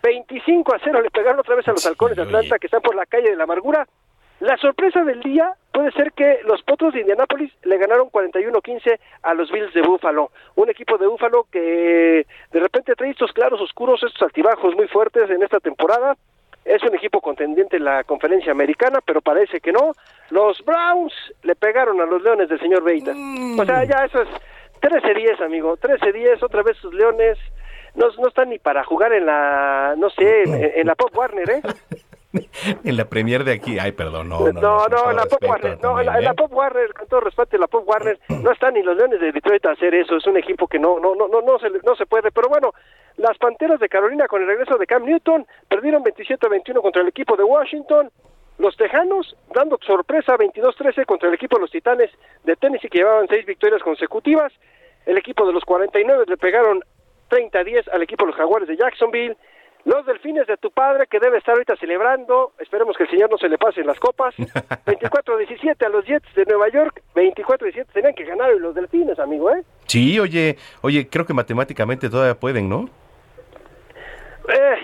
25 0.02 0.74
a 0.74 0.80
0 0.84 1.02
le 1.02 1.12
pegaron 1.12 1.40
otra 1.40 1.54
vez 1.54 1.68
a 1.68 1.72
los 1.72 1.86
halcones 1.86 2.18
de 2.18 2.24
Atlanta 2.24 2.58
que 2.58 2.66
están 2.66 2.82
por 2.82 2.96
la 2.96 3.06
calle 3.06 3.30
de 3.30 3.36
la 3.36 3.44
amargura. 3.44 3.88
La 4.40 4.58
sorpresa 4.58 5.04
del 5.04 5.22
día 5.22 5.54
puede 5.72 5.92
ser 5.92 6.12
que 6.12 6.40
los 6.44 6.64
Potros 6.64 6.94
de 6.94 7.02
Indianápolis 7.02 7.54
le 7.64 7.78
ganaron 7.78 8.10
41-15 8.10 9.00
a 9.22 9.34
los 9.36 9.52
Bills 9.52 9.74
de 9.76 9.84
Buffalo, 9.84 10.32
un 10.56 10.70
equipo 10.72 10.98
de 10.98 11.06
Buffalo 11.06 11.46
que 11.52 12.26
de 12.52 12.60
repente 12.60 12.96
trae 12.96 13.12
estos 13.12 13.32
claros 13.34 13.62
oscuros, 13.62 14.02
estos 14.02 14.24
altibajos 14.24 14.76
muy 14.76 14.88
fuertes 14.88 15.30
en 15.30 15.44
esta 15.44 15.60
temporada. 15.60 16.18
Es 16.66 16.82
un 16.84 16.96
equipo 16.96 17.22
contendiente 17.22 17.78
en 17.78 17.86
la 17.86 18.04
conferencia 18.04 18.52
americana, 18.52 19.00
pero 19.06 19.22
parece 19.22 19.62
que 19.62 19.72
no. 19.72 19.92
Los 20.32 20.66
Browns 20.66 21.14
le 21.44 21.56
pegaron 21.56 22.02
a 22.02 22.06
los 22.06 22.22
Leones 22.24 22.50
del 22.50 22.60
señor 22.60 22.84
Beita. 22.84 23.12
O 23.58 23.64
sea, 23.66 23.84
ya 23.84 24.06
eso 24.06 24.24
es 24.24 24.30
13-10, 24.82 25.46
amigo. 25.46 25.78
13-10, 25.78 26.42
otra 26.42 26.64
vez 26.64 26.76
sus 26.78 26.94
Leones. 26.94 27.38
No, 27.94 28.08
no 28.20 28.28
están 28.28 28.50
ni 28.50 28.60
para 28.60 28.84
jugar 28.84 29.14
en 29.14 29.26
la, 29.26 29.94
no 29.98 30.10
sé, 30.10 30.44
en, 30.44 30.72
en 30.76 30.88
la 30.88 30.96
Pop 30.96 31.16
Warner, 31.16 31.50
¿eh? 31.50 31.62
en 32.84 32.98
la 32.98 33.06
premier 33.06 33.44
de 33.44 33.54
aquí. 33.54 33.80
Ay, 33.80 33.92
perdón, 33.92 34.30
no. 34.30 34.40
No, 34.52 34.88
No, 34.88 35.12
la 35.12 35.26
Pop 35.26 35.44
Warner, 35.44 35.80
no, 35.82 36.02
la, 36.02 36.20
¿eh? 36.20 36.34
Pop 36.36 36.52
Warner, 36.54 36.94
con 36.94 37.08
todo 37.08 37.22
respeto, 37.22 37.58
la 37.58 37.68
Pop 37.68 37.88
Warner 37.88 38.20
no 38.30 38.52
están 38.52 38.74
ni 38.74 38.84
los 38.84 38.96
Leones 38.98 39.20
de 39.20 39.32
Detroit 39.32 39.66
a 39.66 39.72
hacer 39.72 39.94
eso, 39.96 40.18
es 40.18 40.26
un 40.26 40.38
equipo 40.38 40.68
que 40.68 40.80
no, 40.80 41.00
no, 41.00 41.16
no, 41.16 41.28
no, 41.28 41.42
no 41.42 41.60
se, 41.60 41.70
no 41.84 41.96
se 41.96 42.06
puede, 42.06 42.32
pero 42.32 42.50
bueno, 42.50 42.74
las 43.18 43.38
Panteras 43.38 43.80
de 43.80 43.90
Carolina 43.90 44.28
con 44.28 44.42
el 44.42 44.48
regreso 44.48 44.78
de 44.78 44.88
Cam 44.88 45.06
Newton 45.06 45.46
perdieron 45.70 46.04
27-21 46.04 46.82
contra 46.82 47.02
el 47.02 47.08
equipo 47.08 47.36
de 47.38 47.44
Washington, 47.44 48.12
los 48.58 48.76
Tejanos 48.78 49.36
dando 49.54 49.78
sorpresa 49.86 50.38
22-13 50.38 51.06
contra 51.06 51.30
el 51.30 51.36
equipo 51.36 51.58
de 51.58 51.62
los 51.62 51.72
Titanes 51.72 52.12
de 52.44 52.56
Tennessee 52.56 52.90
que 52.90 53.00
llevaban 53.00 53.28
seis 53.28 53.46
victorias 53.46 53.82
consecutivas, 53.82 54.52
el 55.06 55.18
equipo 55.18 55.46
de 55.46 55.54
los 55.54 55.64
49 55.64 56.26
le 56.28 56.38
pegaron 56.38 56.82
30-10 57.30 57.90
al 57.92 58.02
equipo 58.02 58.26
de 58.26 58.32
los 58.32 58.38
Jaguares 58.38 58.68
de 58.68 58.78
Jacksonville, 58.78 59.38
los 59.86 60.06
delfines 60.06 60.48
de 60.48 60.58
tu 60.58 60.72
padre, 60.72 61.08
que 61.08 61.20
debe 61.20 61.38
estar 61.38 61.54
ahorita 61.54 61.76
celebrando, 61.78 62.54
esperemos 62.60 62.98
que 62.98 63.04
el 63.04 63.10
señor 63.10 63.30
no 63.30 63.38
se 63.38 63.48
le 63.48 63.58
pase 63.58 63.82
en 63.82 63.88
las 63.88 64.00
copas. 64.00 64.36
24-17 64.38 65.86
a 65.86 65.90
los 65.90 66.06
Jets 66.06 66.34
de 66.36 66.46
Nueva 66.46 66.70
York, 66.70 67.02
24-17 67.14 67.86
tenían 67.94 68.14
que 68.16 68.26
ganar 68.26 68.52
los 68.56 68.74
delfines, 68.74 69.18
amigo, 69.20 69.52
¿eh? 69.52 69.64
Sí, 69.86 70.20
oye, 70.20 70.58
oye, 70.82 71.08
creo 71.08 71.26
que 71.26 71.34
matemáticamente 71.34 72.10
todavía 72.10 72.38
pueden, 72.40 72.68
¿no? 72.68 72.90
Eh, 74.48 74.76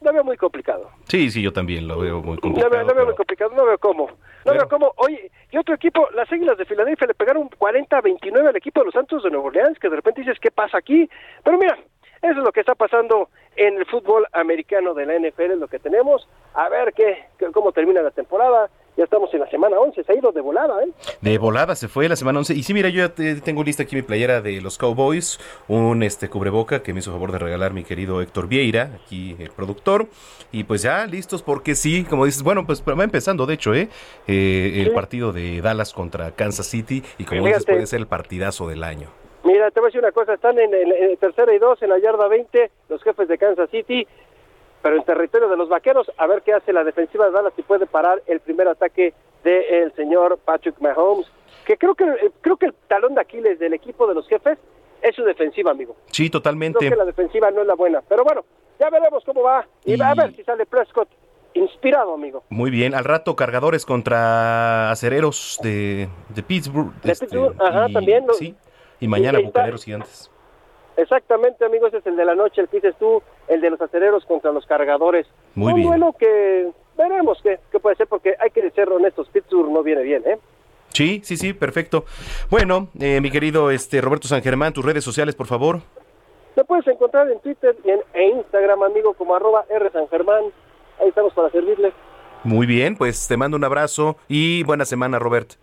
lo 0.00 0.12
veo 0.12 0.24
muy 0.24 0.36
complicado. 0.36 0.90
Sí, 1.04 1.30
sí, 1.30 1.42
yo 1.42 1.52
también 1.52 1.86
lo 1.86 1.98
veo 1.98 2.22
muy 2.22 2.38
complicado. 2.38 2.70
veo, 2.70 2.84
no 2.84 2.94
veo 2.94 3.06
muy 3.06 3.14
complicado, 3.14 3.52
no 3.54 3.66
veo 3.66 3.78
cómo. 3.78 4.08
No 4.44 4.52
veo 4.52 4.68
cómo. 4.68 4.92
Oye, 4.96 5.30
y 5.50 5.56
otro 5.58 5.74
equipo, 5.74 6.08
las 6.14 6.30
Águilas 6.30 6.56
de 6.56 6.64
Filadelfia 6.64 7.06
le 7.06 7.14
pegaron 7.14 7.50
40-29 7.50 8.48
al 8.48 8.56
equipo 8.56 8.80
de 8.80 8.86
los 8.86 8.94
Santos 8.94 9.22
de 9.22 9.30
Nueva 9.30 9.46
Orleans, 9.46 9.78
que 9.78 9.88
de 9.88 9.96
repente 9.96 10.20
dices, 10.20 10.38
¿qué 10.40 10.50
pasa 10.50 10.78
aquí? 10.78 11.08
Pero 11.42 11.58
mira, 11.58 11.76
eso 12.22 12.32
es 12.32 12.44
lo 12.44 12.52
que 12.52 12.60
está 12.60 12.74
pasando 12.74 13.28
en 13.56 13.76
el 13.78 13.86
fútbol 13.86 14.26
americano 14.32 14.94
de 14.94 15.06
la 15.06 15.14
NFL, 15.18 15.52
es 15.52 15.58
lo 15.58 15.68
que 15.68 15.78
tenemos. 15.78 16.28
A 16.54 16.68
ver 16.68 16.92
qué, 16.94 17.24
qué- 17.38 17.50
cómo 17.52 17.72
termina 17.72 18.02
la 18.02 18.10
temporada. 18.10 18.68
Ya 18.98 19.04
estamos 19.04 19.32
en 19.34 19.40
la 19.40 19.50
semana 19.50 19.78
11, 19.78 20.04
se 20.04 20.10
ha 20.12 20.16
ido 20.16 20.32
de 20.32 20.40
volada, 20.40 20.82
¿eh? 20.82 20.88
De 21.20 21.36
volada 21.36 21.76
se 21.76 21.86
fue 21.86 22.08
la 22.08 22.16
semana 22.16 22.38
11. 22.38 22.54
Y 22.54 22.62
sí, 22.62 22.72
mira, 22.72 22.88
yo 22.88 23.06
ya 23.06 23.10
te- 23.14 23.42
tengo 23.42 23.62
lista 23.62 23.82
aquí 23.82 23.94
mi 23.94 24.00
playera 24.00 24.40
de 24.40 24.62
los 24.62 24.78
Cowboys, 24.78 25.38
un 25.68 26.02
este 26.02 26.30
cubreboca 26.30 26.82
que 26.82 26.94
me 26.94 27.00
hizo 27.00 27.12
favor 27.12 27.30
de 27.30 27.38
regalar 27.38 27.74
mi 27.74 27.84
querido 27.84 28.22
Héctor 28.22 28.48
Vieira, 28.48 28.92
aquí 29.04 29.36
el 29.38 29.50
productor. 29.50 30.06
Y 30.50 30.64
pues 30.64 30.80
ya 30.80 31.04
listos 31.04 31.42
porque 31.42 31.74
sí, 31.74 32.04
como 32.04 32.24
dices, 32.24 32.42
bueno, 32.42 32.64
pues 32.64 32.82
va 32.82 33.04
empezando, 33.04 33.44
de 33.44 33.52
hecho, 33.54 33.74
¿eh? 33.74 33.90
Eh, 34.26 34.76
el 34.80 34.88
Sí. 34.88 34.94
partido 34.94 35.30
de 35.32 35.60
Dallas 35.60 35.92
contra 35.92 36.30
Kansas 36.30 36.66
City. 36.66 37.02
Y 37.18 37.24
como 37.24 37.42
Fíjate. 37.42 37.58
dices, 37.58 37.66
puede 37.66 37.86
ser 37.86 38.00
el 38.00 38.06
partidazo 38.06 38.66
del 38.66 38.82
año. 38.82 39.08
Mira, 39.46 39.70
te 39.70 39.80
voy 39.80 39.86
a 39.86 39.88
decir 39.88 40.00
una 40.00 40.12
cosa, 40.12 40.34
están 40.34 40.58
en, 40.58 40.74
en- 40.74 40.92
en 40.92 41.16
tercera 41.16 41.54
y 41.54 41.58
dos, 41.58 41.80
en 41.82 41.90
la 41.90 41.98
yarda 41.98 42.28
20, 42.28 42.70
los 42.88 43.02
jefes 43.02 43.28
de 43.28 43.38
Kansas 43.38 43.70
City, 43.70 44.06
pero 44.82 44.96
en 44.96 45.04
territorio 45.04 45.48
de 45.48 45.56
los 45.56 45.68
vaqueros, 45.68 46.10
a 46.18 46.26
ver 46.26 46.42
qué 46.42 46.52
hace 46.52 46.72
la 46.72 46.84
defensiva 46.84 47.26
de 47.26 47.32
Dallas 47.32 47.52
si 47.56 47.62
puede 47.62 47.86
parar 47.86 48.22
el 48.26 48.40
primer 48.40 48.68
ataque 48.68 49.14
del 49.44 49.92
señor 49.94 50.38
Patrick 50.44 50.78
Mahomes, 50.80 51.26
que 51.64 51.76
creo 51.76 51.94
que 51.94 52.04
eh, 52.04 52.30
creo 52.40 52.56
que 52.56 52.66
el 52.66 52.74
talón 52.88 53.14
de 53.14 53.20
Aquiles 53.20 53.58
del 53.58 53.72
equipo 53.74 54.06
de 54.06 54.14
los 54.14 54.26
jefes 54.28 54.58
es 55.02 55.14
su 55.14 55.22
defensiva, 55.24 55.70
amigo. 55.70 55.94
Sí, 56.10 56.28
totalmente. 56.30 56.78
Creo 56.78 56.90
que 56.90 56.96
la 56.96 57.04
defensiva 57.04 57.50
no 57.50 57.60
es 57.62 57.66
la 57.66 57.74
buena, 57.74 58.02
pero 58.08 58.24
bueno, 58.24 58.44
ya 58.80 58.90
veremos 58.90 59.24
cómo 59.24 59.42
va 59.42 59.66
y, 59.84 59.96
va 59.96 60.10
a 60.10 60.14
ver 60.14 60.34
si 60.34 60.42
sale 60.42 60.66
Prescott 60.66 61.08
inspirado, 61.54 62.14
amigo. 62.14 62.42
Muy 62.50 62.70
bien, 62.70 62.94
al 62.94 63.04
rato 63.04 63.34
cargadores 63.36 63.86
contra 63.86 64.90
acereros 64.90 65.58
de, 65.62 66.08
de 66.28 66.42
Pittsburgh. 66.42 66.92
De 67.02 67.12
este, 67.12 67.26
Pittsburgh, 67.26 67.54
ajá, 67.60 67.86
y- 67.88 67.92
también, 67.92 68.26
¿no? 68.26 68.34
Sí, 68.34 68.54
y 69.00 69.08
mañana 69.08 69.38
bucaneros 69.38 69.84
gigantes. 69.84 70.30
Exactamente, 70.96 71.64
amigo, 71.64 71.86
ese 71.86 71.98
es 71.98 72.06
el 72.06 72.16
de 72.16 72.24
la 72.24 72.34
noche, 72.34 72.62
el 72.62 72.68
que 72.68 72.78
dices 72.78 72.94
tú, 72.98 73.22
el 73.48 73.60
de 73.60 73.70
los 73.70 73.80
acereros 73.80 74.24
contra 74.24 74.50
los 74.52 74.64
cargadores. 74.64 75.26
Muy 75.54 75.72
Un 75.72 75.76
bien. 75.76 75.88
duelo 75.88 76.14
que 76.18 76.70
veremos 76.96 77.38
qué, 77.42 77.60
qué 77.70 77.78
puede 77.78 77.96
ser, 77.96 78.06
porque 78.06 78.34
hay 78.40 78.50
que 78.50 78.70
ser 78.70 78.88
honestos, 78.88 79.28
Pittsburgh 79.28 79.70
no 79.70 79.82
viene 79.82 80.02
bien, 80.02 80.22
¿eh? 80.26 80.38
Sí, 80.94 81.20
sí, 81.22 81.36
sí, 81.36 81.52
perfecto. 81.52 82.06
Bueno, 82.48 82.88
eh, 82.98 83.20
mi 83.20 83.30
querido 83.30 83.70
este 83.70 84.00
Roberto 84.00 84.28
San 84.28 84.42
Germán, 84.42 84.72
tus 84.72 84.84
redes 84.84 85.04
sociales, 85.04 85.34
por 85.34 85.46
favor. 85.46 85.80
Me 86.56 86.64
puedes 86.64 86.86
encontrar 86.86 87.30
en 87.30 87.38
Twitter 87.40 87.76
y 87.84 87.90
en 87.90 88.00
e 88.14 88.28
Instagram, 88.28 88.82
amigo, 88.82 89.12
como 89.12 89.34
arroba 89.36 89.66
R 89.68 89.90
San 89.92 90.08
Germán. 90.08 90.44
Ahí 90.98 91.08
estamos 91.08 91.34
para 91.34 91.50
servirle. 91.50 91.92
Muy 92.44 92.66
bien, 92.66 92.96
pues 92.96 93.28
te 93.28 93.36
mando 93.36 93.58
un 93.58 93.64
abrazo 93.64 94.16
y 94.28 94.62
buena 94.62 94.86
semana, 94.86 95.18
Robert. 95.18 95.54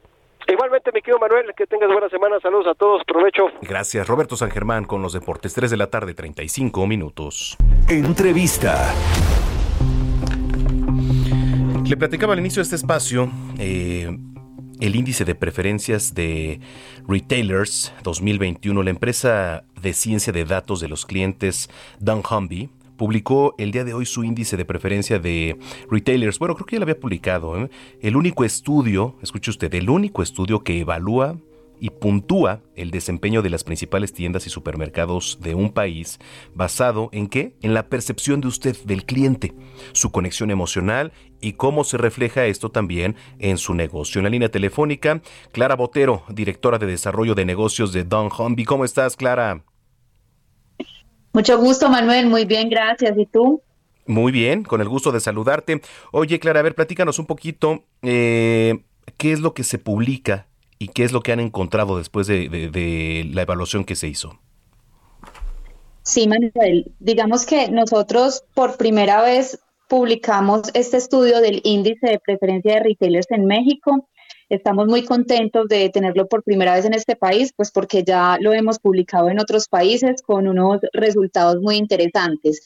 Igualmente, 0.48 0.92
mi 0.94 1.02
querido 1.02 1.20
Manuel, 1.20 1.54
que 1.56 1.66
tengas 1.66 1.90
buena 1.90 2.10
semana. 2.10 2.40
Saludos 2.42 2.68
a 2.68 2.74
todos, 2.74 3.02
provecho. 3.06 3.48
Gracias, 3.62 4.08
Roberto 4.08 4.36
San 4.36 4.52
Germán, 4.52 4.86
con 4.86 5.02
los 5.02 5.14
deportes. 5.14 5.54
3 5.54 5.72
de 5.72 5.78
la 5.78 5.88
tarde, 5.88 6.14
35 6.14 6.86
minutos. 6.86 7.58
Entrevista. 7.90 8.94
Le 11.86 11.98
platicaba 11.98 12.34
al 12.34 12.40
inicio 12.40 12.62
de 12.62 12.64
este 12.64 12.76
espacio 12.76 13.30
eh, 13.58 14.18
el 14.80 14.96
índice 14.96 15.26
de 15.26 15.36
preferencias 15.36 16.14
de 16.14 16.60
Retailers 17.08 17.94
2021. 18.04 18.84
La 18.84 18.90
empresa 18.90 19.64
de 19.82 19.94
ciencia 19.94 20.34
de 20.34 20.46
datos 20.46 20.80
de 20.80 20.88
los 20.88 21.06
clientes 21.06 21.70
Dunnhumby 22.00 22.70
publicó 22.98 23.56
el 23.58 23.72
día 23.72 23.84
de 23.84 23.94
hoy 23.94 24.06
su 24.06 24.24
índice 24.24 24.58
de 24.58 24.66
preferencia 24.66 25.20
de 25.20 25.58
retailers. 25.90 26.40
Bueno, 26.40 26.56
creo 26.56 26.66
que 26.66 26.76
ya 26.76 26.80
lo 26.80 26.84
había 26.84 27.00
publicado. 27.00 27.58
¿eh? 27.58 27.70
El 28.02 28.16
único 28.16 28.44
estudio, 28.44 29.18
escuche 29.22 29.52
usted, 29.52 29.74
el 29.74 29.90
único 29.90 30.22
estudio 30.24 30.64
que 30.64 30.80
evalúa 30.80 31.38
y 31.80 31.90
puntúa 31.90 32.62
el 32.76 32.92
desempeño 32.92 33.42
de 33.42 33.50
las 33.50 33.66
principales 33.66 34.14
tiendas 34.14 34.48
y 34.48 34.50
supermercados 34.50 35.40
de 35.42 35.54
un 35.54 35.72
país 35.74 36.18
basado 36.54 37.10
en 37.12 37.28
qué? 37.28 37.58
En 37.62 37.74
la 37.74 37.90
percepción 37.90 38.40
de 38.40 38.48
usted 38.48 38.78
del 38.86 39.04
cliente, 39.04 39.54
su 39.92 40.10
conexión 40.10 40.50
emocional 40.50 41.12
y 41.42 41.54
cómo 41.54 41.84
se 41.84 41.98
refleja 41.98 42.46
esto 42.46 42.70
también 42.70 43.18
en 43.38 43.58
su 43.58 43.74
negocio. 43.74 44.20
En 44.20 44.24
la 44.24 44.30
línea 44.30 44.50
telefónica, 44.50 45.22
Clara 45.52 45.76
Botero, 45.76 46.24
directora 46.30 46.78
de 46.78 46.88
desarrollo 46.88 47.36
de 47.36 47.44
negocios 47.44 47.92
de 47.92 48.06
Don 48.06 48.30
Humby. 48.32 48.64
¿Cómo 48.64 48.86
estás, 48.86 49.18
Clara? 49.18 49.66
Mucho 51.34 51.58
gusto, 51.60 51.90
Manuel. 51.90 52.28
Muy 52.28 52.46
bien, 52.46 52.70
gracias. 52.70 53.18
¿Y 53.18 53.26
tú? 53.26 53.62
Muy 54.06 54.32
bien, 54.32 54.64
con 54.64 54.82
el 54.82 54.90
gusto 54.90 55.12
de 55.12 55.20
saludarte. 55.20 55.82
Oye, 56.12 56.40
Clara, 56.40 56.60
a 56.60 56.64
ver, 56.64 56.76
platícanos 56.76 57.20
un 57.20 57.26
poquito 57.26 57.86
eh, 58.02 58.84
qué 59.18 59.32
es 59.32 59.40
lo 59.40 59.54
que 59.54 59.64
se 59.64 59.78
publica 59.80 60.48
y 60.78 60.90
qué 60.90 61.04
es 61.06 61.12
lo 61.14 61.22
que 61.22 61.32
han 61.32 61.40
encontrado 61.40 61.98
después 61.98 62.28
de, 62.28 62.50
de- 62.50 62.70
de 62.70 63.30
la 63.34 63.44
evaluación 63.44 63.86
que 63.86 63.96
se 63.96 64.08
hizo. 64.10 64.40
Sí, 66.04 66.28
Manuel. 66.28 66.92
Digamos 67.00 67.46
que 67.46 67.70
nosotros 67.72 68.44
por 68.54 68.76
primera 68.78 69.22
vez 69.22 69.60
publicamos 69.88 70.70
este 70.74 70.98
estudio 70.98 71.40
del 71.40 71.62
índice 71.64 72.08
de 72.08 72.20
preferencia 72.20 72.74
de 72.74 72.80
retailers 72.82 73.32
en 73.32 73.46
México. 73.46 74.10
Estamos 74.54 74.86
muy 74.86 75.04
contentos 75.04 75.68
de 75.68 75.90
tenerlo 75.90 76.28
por 76.28 76.44
primera 76.44 76.76
vez 76.76 76.86
en 76.86 76.94
este 76.94 77.16
país, 77.16 77.52
pues 77.58 77.72
porque 77.72 78.04
ya 78.04 78.38
lo 78.40 78.54
hemos 78.54 78.78
publicado 78.78 79.32
en 79.32 79.40
otros 79.40 79.68
países 79.68 80.22
con 80.22 80.48
unos 80.48 80.80
resultados 80.94 81.60
muy 81.60 81.78
interesantes. 81.78 82.62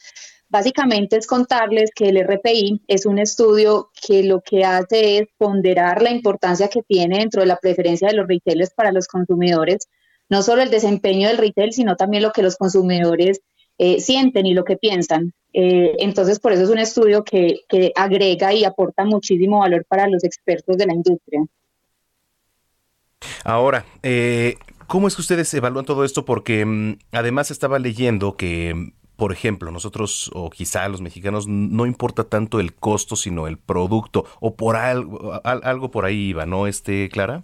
Básicamente 0.49 1.15
es 1.15 1.26
contarles 1.26 1.91
que 1.95 2.09
el 2.09 2.18
RPI 2.18 2.81
es 2.88 3.05
un 3.05 3.19
estudio 3.19 3.89
que 4.05 4.23
lo 4.23 4.41
que 4.41 4.65
hace 4.65 5.19
es 5.19 5.27
ponderar 5.38 6.01
la 6.01 6.11
importancia 6.11 6.68
que 6.68 6.84
tiene 6.84 7.19
dentro 7.19 7.39
de 7.39 7.47
la 7.47 7.55
preferencia 7.55 8.09
de 8.09 8.15
los 8.15 8.27
retailers 8.27 8.73
para 8.73 8.91
los 8.91 9.07
consumidores, 9.07 9.88
no 10.27 10.41
solo 10.41 10.64
el 10.64 10.69
desempeño 10.69 11.30
del 11.30 11.38
retail, 11.38 11.72
sino 11.72 11.95
también 11.95 12.22
lo 12.22 12.34
que 12.34 12.43
los 12.43 12.57
consumidores 12.57 13.39
eh, 13.77 14.01
sienten 14.01 14.45
y 14.45 14.53
lo 14.53 14.65
que 14.65 14.76
piensan. 14.76 15.31
Eh, 15.53 15.95
entonces, 15.99 16.41
por 16.41 16.51
eso 16.51 16.64
es 16.64 16.69
un 16.69 16.80
estudio 16.80 17.23
que, 17.23 17.61
que 17.69 17.93
agrega 17.95 18.53
y 18.53 18.65
aporta 18.65 19.05
muchísimo 19.05 19.59
valor 19.59 19.85
para 19.85 20.09
los 20.09 20.26
expertos 20.26 20.76
de 20.76 20.85
la 20.85 20.93
industria. 20.93 21.45
Ahora, 23.44 23.85
eh, 24.03 24.57
¿cómo 24.88 25.07
es 25.07 25.15
que 25.15 25.22
ustedes 25.22 25.53
evalúan 25.53 25.85
todo 25.85 26.03
esto? 26.03 26.26
Porque 26.26 26.65
mm, 26.65 26.98
además 27.11 27.52
estaba 27.52 27.80
leyendo 27.80 28.35
que, 28.35 28.91
por 29.15 29.31
ejemplo, 29.31 29.72
nosotros 29.72 30.30
o 30.34 30.49
quizá 30.49 30.88
los 30.89 31.02
mexicanos 31.02 31.48
no 31.48 31.85
importa 31.85 32.23
tanto 32.26 32.60
el 32.60 32.73
costo, 32.76 33.15
sino 33.15 33.48
el 33.48 33.57
producto 33.57 34.26
o 34.39 34.56
por 34.56 34.76
algo, 34.76 35.39
al- 35.44 35.61
algo 35.64 35.91
por 35.91 36.06
ahí 36.06 36.30
iba, 36.30 36.45
¿no, 36.45 36.68
este, 36.68 37.10
Clara? 37.10 37.44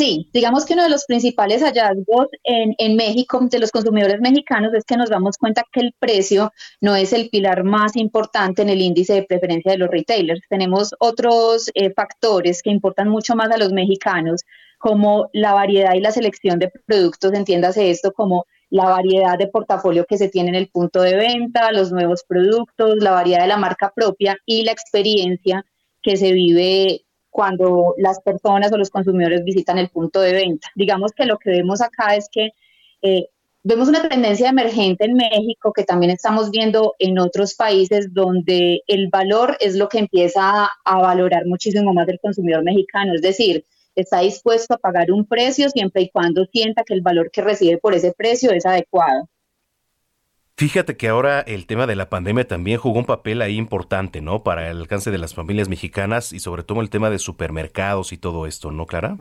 Sí, 0.00 0.30
digamos 0.32 0.64
que 0.64 0.72
uno 0.72 0.84
de 0.84 0.88
los 0.88 1.04
principales 1.04 1.60
hallazgos 1.62 2.28
en, 2.44 2.96
México 2.96 3.38
de 3.42 3.58
los 3.58 3.70
consumidores 3.70 4.18
mexicanos 4.22 4.72
es 4.72 4.82
que 4.86 4.96
nos 4.96 5.10
damos 5.10 5.36
cuenta 5.36 5.62
que 5.70 5.80
el 5.80 5.94
precio 5.98 6.54
no 6.80 6.96
es 6.96 7.12
el 7.12 7.28
pilar 7.28 7.64
más 7.64 7.96
importante 7.96 8.62
en 8.62 8.70
el 8.70 8.80
índice 8.80 9.12
de 9.12 9.24
preferencia 9.24 9.72
de 9.72 9.76
los 9.76 9.90
retailers. 9.90 10.40
Tenemos 10.48 10.94
otros 11.00 11.70
eh, 11.74 11.92
factores 11.92 12.62
que 12.62 12.70
importan 12.70 13.10
mucho 13.10 13.36
más 13.36 13.50
a 13.50 13.58
los 13.58 13.74
mexicanos, 13.74 14.40
como 14.78 15.28
la 15.34 15.52
variedad 15.52 15.92
y 15.92 16.00
la 16.00 16.12
selección 16.12 16.58
de 16.58 16.72
productos, 16.86 17.34
entiéndase 17.34 17.90
esto 17.90 18.14
como 18.14 18.46
la 18.70 18.88
variedad 18.88 19.36
de 19.36 19.48
portafolio 19.48 20.06
que 20.08 20.16
se 20.16 20.30
tiene 20.30 20.48
en 20.48 20.54
el 20.54 20.70
punto 20.70 21.02
de 21.02 21.16
venta, 21.16 21.72
los 21.72 21.92
nuevos 21.92 22.24
productos, 22.26 22.96
la 23.00 23.10
variedad 23.10 23.42
de 23.42 23.48
la 23.48 23.58
marca 23.58 23.92
propia 23.94 24.38
y 24.46 24.62
la 24.62 24.72
experiencia 24.72 25.66
que 26.00 26.16
se 26.16 26.32
vive 26.32 27.04
cuando 27.30 27.94
las 27.96 28.20
personas 28.20 28.72
o 28.72 28.76
los 28.76 28.90
consumidores 28.90 29.44
visitan 29.44 29.78
el 29.78 29.88
punto 29.88 30.20
de 30.20 30.32
venta. 30.32 30.68
Digamos 30.74 31.12
que 31.12 31.24
lo 31.24 31.38
que 31.38 31.50
vemos 31.50 31.80
acá 31.80 32.16
es 32.16 32.28
que 32.30 32.50
eh, 33.02 33.28
vemos 33.62 33.88
una 33.88 34.08
tendencia 34.08 34.48
emergente 34.48 35.04
en 35.04 35.14
México 35.14 35.72
que 35.72 35.84
también 35.84 36.10
estamos 36.10 36.50
viendo 36.50 36.94
en 36.98 37.18
otros 37.18 37.54
países 37.54 38.12
donde 38.12 38.82
el 38.86 39.08
valor 39.08 39.56
es 39.60 39.76
lo 39.76 39.88
que 39.88 39.98
empieza 39.98 40.68
a, 40.84 40.98
valorar 41.00 41.46
muchísimo 41.46 41.92
más 41.92 42.08
el 42.08 42.20
consumidor 42.20 42.64
mexicano, 42.64 43.14
es 43.14 43.22
decir, 43.22 43.64
está 43.94 44.20
dispuesto 44.20 44.74
a 44.74 44.78
pagar 44.78 45.12
un 45.12 45.26
precio 45.26 45.68
siempre 45.68 46.02
y 46.02 46.10
cuando 46.10 46.44
sienta 46.46 46.84
que 46.84 46.94
el 46.94 47.02
valor 47.02 47.30
que 47.30 47.42
recibe 47.42 47.78
por 47.78 47.94
ese 47.94 48.12
precio 48.12 48.50
es 48.52 48.64
adecuado. 48.64 49.28
Fíjate 50.60 50.98
que 50.98 51.08
ahora 51.08 51.40
el 51.40 51.64
tema 51.64 51.86
de 51.86 51.96
la 51.96 52.10
pandemia 52.10 52.46
también 52.46 52.76
jugó 52.76 52.98
un 52.98 53.06
papel 53.06 53.40
ahí 53.40 53.56
importante, 53.56 54.20
¿no? 54.20 54.42
Para 54.42 54.70
el 54.70 54.76
alcance 54.76 55.10
de 55.10 55.16
las 55.16 55.32
familias 55.32 55.70
mexicanas 55.70 56.34
y 56.34 56.38
sobre 56.38 56.64
todo 56.64 56.82
el 56.82 56.90
tema 56.90 57.08
de 57.08 57.18
supermercados 57.18 58.12
y 58.12 58.18
todo 58.18 58.44
esto, 58.44 58.70
¿no, 58.70 58.84
Clara? 58.84 59.16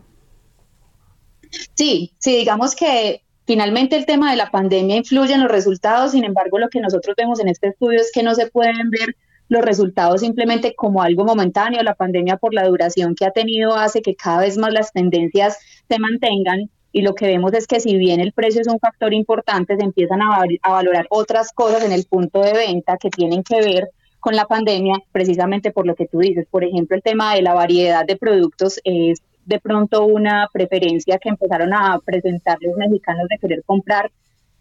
Sí, 1.75 2.11
sí, 2.19 2.35
digamos 2.35 2.75
que 2.75 3.23
finalmente 3.47 3.95
el 3.95 4.05
tema 4.05 4.31
de 4.31 4.35
la 4.35 4.51
pandemia 4.51 4.97
influye 4.97 5.33
en 5.33 5.41
los 5.41 5.49
resultados, 5.49 6.11
sin 6.11 6.25
embargo 6.25 6.59
lo 6.59 6.67
que 6.67 6.81
nosotros 6.81 7.15
vemos 7.17 7.39
en 7.39 7.47
este 7.47 7.69
estudio 7.69 8.01
es 8.01 8.11
que 8.13 8.21
no 8.21 8.35
se 8.35 8.47
pueden 8.47 8.89
ver 8.89 9.15
los 9.47 9.63
resultados 9.63 10.19
simplemente 10.19 10.75
como 10.75 11.03
algo 11.03 11.23
momentáneo, 11.23 11.81
la 11.83 11.95
pandemia 11.95 12.35
por 12.35 12.53
la 12.53 12.67
duración 12.67 13.15
que 13.15 13.23
ha 13.23 13.31
tenido 13.31 13.77
hace 13.77 14.01
que 14.01 14.13
cada 14.13 14.41
vez 14.41 14.57
más 14.57 14.73
las 14.73 14.91
tendencias 14.91 15.57
se 15.87 15.99
mantengan 15.99 16.69
y 16.91 17.01
lo 17.01 17.13
que 17.13 17.27
vemos 17.27 17.53
es 17.53 17.67
que 17.67 17.79
si 17.79 17.97
bien 17.97 18.19
el 18.19 18.33
precio 18.33 18.61
es 18.61 18.67
un 18.67 18.79
factor 18.79 19.13
importante, 19.13 19.75
se 19.75 19.83
empiezan 19.83 20.21
a, 20.21 20.45
valorar 20.67 21.05
otras 21.09 21.51
cosas 21.51 21.83
en 21.83 21.91
el 21.91 22.05
punto 22.05 22.41
de 22.41 22.53
venta 22.53 22.97
que 22.97 23.09
tienen 23.09 23.43
que 23.43 23.61
ver 23.61 23.89
con 24.19 24.35
la 24.35 24.45
pandemia, 24.45 24.95
precisamente 25.11 25.71
por 25.71 25.85
lo 25.85 25.95
que 25.95 26.07
tú 26.07 26.19
dices. 26.19 26.47
Por 26.49 26.63
ejemplo, 26.63 26.95
el 26.95 27.03
tema 27.03 27.35
de 27.35 27.41
la 27.41 27.53
variedad 27.53 28.05
de 28.05 28.17
productos 28.17 28.79
es 28.83 29.21
de 29.45 29.59
pronto 29.59 30.05
una 30.05 30.47
preferencia 30.51 31.17
que 31.19 31.29
empezaron 31.29 31.73
a 31.73 31.99
presentar 32.03 32.57
los 32.61 32.75
mexicanos 32.75 33.27
de 33.29 33.37
querer 33.37 33.63
comprar 33.65 34.11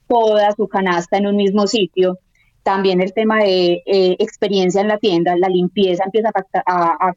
toda 0.07 0.53
su 0.53 0.69
canasta 0.69 1.17
en 1.17 1.27
un 1.27 1.37
mismo 1.37 1.67
sitio. 1.67 2.19
También 2.63 3.01
el 3.01 3.13
tema 3.13 3.39
de 3.39 3.83
eh, 3.87 4.17
experiencia 4.19 4.81
en 4.81 4.89
la 4.89 4.99
tienda, 4.99 5.37
la 5.37 5.49
limpieza 5.49 6.05
empieza 6.05 6.31
a, 6.67 7.13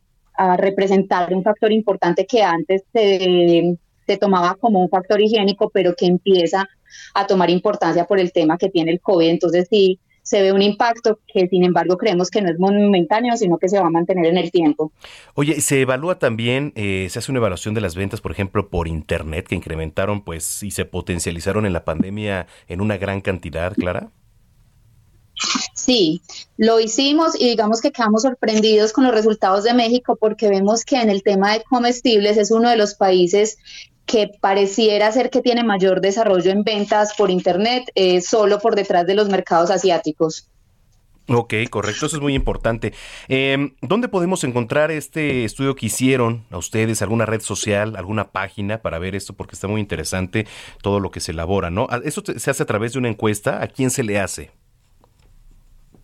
representar 0.58 1.32
un 1.36 1.44
factor 1.44 1.72
importante 1.72 2.26
que 2.26 2.42
antes 2.42 2.82
se 2.92 3.78
se 4.08 4.18
tomaba 4.18 4.56
como 4.56 4.82
un 4.82 4.90
factor 4.90 5.22
higiénico, 5.22 5.70
pero 5.70 5.96
que 5.96 6.06
empieza 6.06 6.68
a 7.14 7.28
tomar 7.28 7.50
importancia 7.50 8.06
por 8.06 8.20
el 8.20 8.32
tema 8.32 8.58
que 8.58 8.70
tiene 8.70 8.92
el 8.92 9.00
COVID. 9.00 9.30
Entonces 9.30 9.68
sí, 9.70 10.00
se 10.24 10.42
ve 10.42 10.52
un 10.54 10.62
impacto 10.62 11.20
que 11.28 11.48
sin 11.48 11.64
embargo 11.64 11.98
creemos 11.98 12.30
que 12.30 12.42
no 12.42 12.50
es 12.50 12.60
momentáneo, 12.60 13.36
sino 13.38 13.58
que 13.58 13.70
se 13.70 13.80
va 13.80 13.88
a 13.88 13.90
mantener 13.90 14.26
en 14.26 14.38
el 14.38 14.52
tiempo. 14.52 14.92
Oye, 15.36 15.62
se 15.62 15.82
evalúa 15.82 16.20
también, 16.20 16.74
eh, 16.76 17.08
se 17.10 17.20
hace 17.20 17.32
una 17.32 17.40
evaluación 17.40 17.74
de 17.74 17.82
las 17.82 17.96
ventas, 17.96 18.22
por 18.22 18.32
ejemplo, 18.32 18.70
por 18.70 18.88
Internet, 18.88 19.48
que 19.48 19.56
incrementaron 19.56 20.24
pues 20.24 20.64
y 20.64 20.72
se 20.72 20.86
potencializaron 20.86 21.66
en 21.66 21.74
la 21.74 21.86
pandemia 21.86 22.48
en 22.68 22.82
una 22.82 22.98
gran 22.98 23.22
cantidad, 23.22 23.74
Clara. 23.74 24.12
Sí, 25.74 26.22
lo 26.58 26.80
hicimos 26.80 27.40
y 27.40 27.50
digamos 27.50 27.82
que 27.82 27.92
quedamos 27.92 28.22
sorprendidos 28.22 28.94
con 28.94 29.06
los 29.06 29.14
resultados 29.14 29.64
de 29.64 29.74
México 29.74 30.16
porque 30.16 30.50
vemos 30.50 30.86
que 30.86 31.02
en 31.02 31.10
el 31.10 31.24
tema 31.24 31.54
de 31.54 31.64
comestibles 31.64 32.38
es 32.38 32.52
uno 32.52 32.70
de 32.70 32.78
los 32.78 32.94
países 32.94 33.58
que 34.12 34.30
pareciera 34.42 35.10
ser 35.14 35.30
que 35.30 35.42
tiene 35.42 35.64
mayor 35.64 36.02
desarrollo 36.02 36.52
en 36.52 36.64
ventas 36.64 37.14
por 37.18 37.32
Internet, 37.32 37.90
eh, 37.96 38.20
solo 38.20 38.60
por 38.60 38.76
detrás 38.76 39.08
de 39.08 39.16
los 39.16 39.30
mercados 39.30 39.72
asiáticos. 39.72 40.50
Ok, 41.30 41.54
correcto, 41.70 42.08
eso 42.08 42.18
es 42.18 42.22
muy 42.22 42.36
importante. 42.36 42.94
Em, 43.30 43.74
¿Dónde 43.82 44.10
podemos 44.10 44.44
encontrar 44.44 44.92
este 44.92 45.46
estudio 45.46 45.76
que 45.76 45.86
hicieron 45.86 46.44
a 46.52 46.58
ustedes? 46.58 47.02
¿Alguna 47.02 47.26
red 47.26 47.40
social, 47.40 47.96
alguna 47.96 48.32
página 48.32 48.82
para 48.82 49.00
ver 49.00 49.16
esto? 49.16 49.34
Porque 49.34 49.56
está 49.56 49.70
muy 49.70 49.80
interesante 49.80 50.46
todo 50.82 51.00
lo 51.00 51.10
que 51.10 51.22
se 51.22 51.32
elabora, 51.32 51.70
¿no? 51.70 51.88
Ah, 51.90 52.02
¿Eso 52.04 52.22
se 52.26 52.52
hace 52.52 52.64
a 52.64 52.66
través 52.66 52.94
de 52.94 53.00
una 53.00 53.08
encuesta? 53.08 53.64
¿A 53.64 53.68
quién 53.68 53.92
se 53.92 54.04
le 54.04 54.20
hace? 54.20 54.52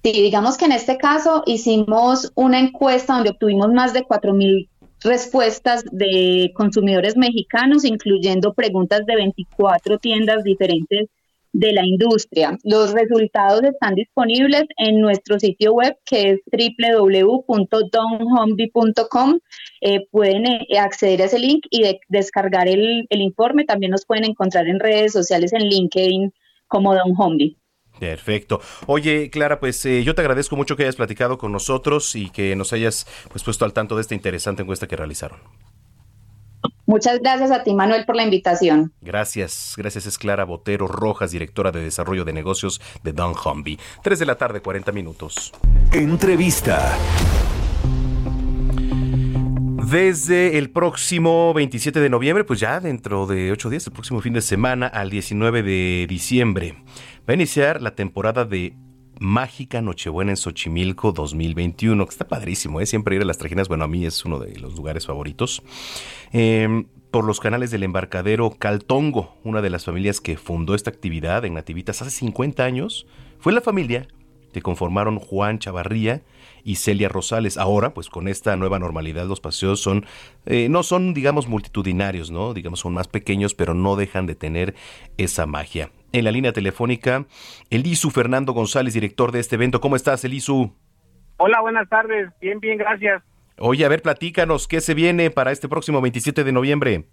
Sí, 0.02 0.14
digamos 0.14 0.56
que 0.56 0.66
en 0.66 0.72
este 0.72 0.98
caso 0.98 1.44
hicimos 1.46 2.32
una 2.36 2.60
encuesta 2.60 3.16
donde 3.16 3.32
obtuvimos 3.32 3.74
más 3.74 3.92
de 3.92 4.06
4.000 4.06 4.70
respuestas 5.04 5.84
de 5.92 6.52
consumidores 6.56 7.18
mexicanos, 7.18 7.86
incluyendo 7.86 8.54
preguntas 8.54 9.06
de 9.06 9.16
24 9.16 10.00
tiendas 10.00 10.44
diferentes 10.44 11.10
de 11.54 11.72
la 11.74 11.86
industria. 11.86 12.58
Los 12.64 12.94
resultados 12.94 13.64
están 13.64 13.94
disponibles 13.96 14.66
en 14.78 15.02
nuestro 15.02 15.40
sitio 15.40 15.74
web 15.74 15.98
que 16.06 16.32
es 16.32 16.40
www.donhomeby.com. 16.52 19.40
Eh, 19.82 20.06
pueden 20.12 20.46
eh, 20.46 20.68
acceder 20.80 21.22
a 21.22 21.26
ese 21.26 21.40
link 21.40 21.66
y 21.72 21.84
descargar 22.10 22.68
el, 22.68 23.08
informe. 23.10 23.66
También 23.66 23.92
nos 23.92 24.06
pueden 24.06 24.26
encontrar 24.26 24.68
en 24.68 24.80
redes 24.80 25.14
sociales 25.14 25.52
en 25.54 25.64
LinkedIn 25.64 26.32
como 26.68 26.94
Don 26.94 27.16
Homeby. 27.18 27.58
Perfecto. 28.00 28.62
Oye, 28.86 29.30
Clara, 29.30 29.60
pues 29.60 29.86
eh, 29.86 30.04
yo 30.04 30.16
te 30.16 30.22
agradezco 30.22 30.56
mucho 30.56 30.76
que 30.76 30.84
hayas 30.84 30.96
platicado 30.96 31.38
con 31.38 31.52
nosotros 31.52 32.16
y 32.16 32.30
que 32.30 32.56
nos 32.56 32.74
hayas 32.74 33.08
pues, 33.32 33.44
puesto 33.44 33.66
al 33.66 33.74
tanto 33.74 33.96
de 33.96 34.02
esta 34.02 34.16
interesante 34.16 34.62
encuesta 34.62 34.88
que 34.88 34.96
realizaron. 34.96 35.40
Muchas 36.86 37.20
gracias 37.20 37.52
a 37.52 37.64
ti, 37.64 37.74
Manuel, 37.74 38.06
por 38.06 38.16
la 38.16 38.24
invitación. 38.24 38.94
Gracias. 39.02 39.74
Gracias, 39.76 40.06
es 40.06 40.18
Clara 40.18 40.46
Botero 40.46 40.88
Rojas, 40.88 41.32
directora 41.32 41.72
de 41.72 41.82
Desarrollo 41.82 42.24
de 42.24 42.32
Negocios 42.32 42.82
de 43.04 43.12
Don 43.12 43.34
Humby. 43.34 43.78
Tres 44.02 44.20
de 44.20 44.26
la 44.26 44.36
tarde, 44.36 44.62
40 44.62 44.94
minutos. 44.94 45.52
Entrevista. 45.92 46.98
Desde 49.90 50.58
el 50.58 50.70
próximo 50.70 51.54
27 51.54 52.02
de 52.02 52.10
noviembre, 52.10 52.44
pues 52.44 52.60
ya 52.60 52.82
dentro 52.82 53.26
de 53.26 53.54
ocho 53.54 53.70
días, 53.70 53.88
el 53.88 53.94
próximo 53.94 54.20
fin 54.20 54.34
de 54.34 54.42
semana 54.42 54.88
al 54.88 55.10
19 55.10 55.64
de 55.64 56.06
diciembre, 56.10 56.76
Va 57.28 57.32
a 57.32 57.36
iniciar 57.36 57.82
la 57.82 57.96
temporada 57.96 58.44
de 58.44 58.74
Mágica 59.20 59.82
Nochebuena 59.82 60.32
en 60.32 60.38
Xochimilco 60.38 61.14
2021, 61.14 62.06
que 62.06 62.10
está 62.10 62.28
padrísimo, 62.28 62.82
¿eh? 62.82 62.86
siempre 62.86 63.16
ir 63.16 63.22
a 63.22 63.26
las 63.26 63.38
trajinas, 63.38 63.70
bueno, 63.70 63.86
a 63.86 63.88
mí 63.88 64.06
es 64.06 64.26
uno 64.26 64.40
de 64.40 64.58
los 64.60 64.76
lugares 64.76 65.06
favoritos. 65.06 65.64
Em, 66.34 66.88
por 67.10 67.24
los 67.24 67.40
canales 67.40 67.72
del 67.72 67.84
embarcadero 67.84 68.52
Caltongo, 68.60 69.38
una 69.46 69.62
de 69.62 69.70
las 69.70 69.86
familias 69.86 70.20
que 70.20 70.36
fundó 70.36 70.76
esta 70.76 70.90
actividad 70.90 71.46
en 71.46 71.54
Nativitas 71.54 72.02
hace 72.02 72.12
50 72.12 72.66
años, 72.66 73.08
fue 73.40 73.54
la 73.54 73.62
familia 73.62 74.08
que 74.54 74.62
conformaron 74.62 75.20
Juan 75.20 75.60
Chavarría 75.60 76.22
y 76.64 76.76
Celia 76.76 77.10
Rosales. 77.10 77.58
Ahora, 77.58 77.94
pues 77.94 78.10
con 78.10 78.28
esta 78.28 78.56
nueva 78.56 78.80
normalidad, 78.80 79.26
los 79.26 79.40
paseos 79.40 79.80
son, 79.80 80.06
eh, 80.46 80.68
no 80.70 80.84
son, 80.84 81.14
digamos, 81.14 81.48
multitudinarios, 81.48 82.32
¿no? 82.32 82.54
Digamos, 82.54 82.82
son 82.82 82.94
más 82.94 83.08
pequeños, 83.08 83.56
pero 83.56 83.74
no 83.74 83.96
dejan 83.96 84.26
de 84.26 84.36
tener 84.36 84.76
esa 85.18 85.46
magia. 85.46 85.92
En 86.12 86.24
la 86.24 86.32
línea 86.32 86.54
telefónica, 86.54 87.26
Elisu 87.70 88.10
Fernando 88.10 88.54
González, 88.54 88.94
director 88.94 89.32
de 89.32 89.40
este 89.40 89.56
evento. 89.56 89.80
¿Cómo 89.82 89.96
estás, 89.96 90.24
Elisu? 90.26 90.74
Hola, 91.38 91.62
buenas 91.62 91.88
tardes. 91.88 92.30
Bien, 92.42 92.60
bien, 92.60 92.78
gracias. 92.78 93.24
Oye, 93.60 93.86
a 93.86 93.90
ver, 93.90 94.02
platícanos, 94.02 94.68
¿qué 94.68 94.82
se 94.82 94.94
viene 94.94 95.32
para 95.32 95.52
este 95.52 95.68
próximo 95.68 96.02
27 96.02 96.44
de 96.44 96.52
noviembre? 96.52 97.06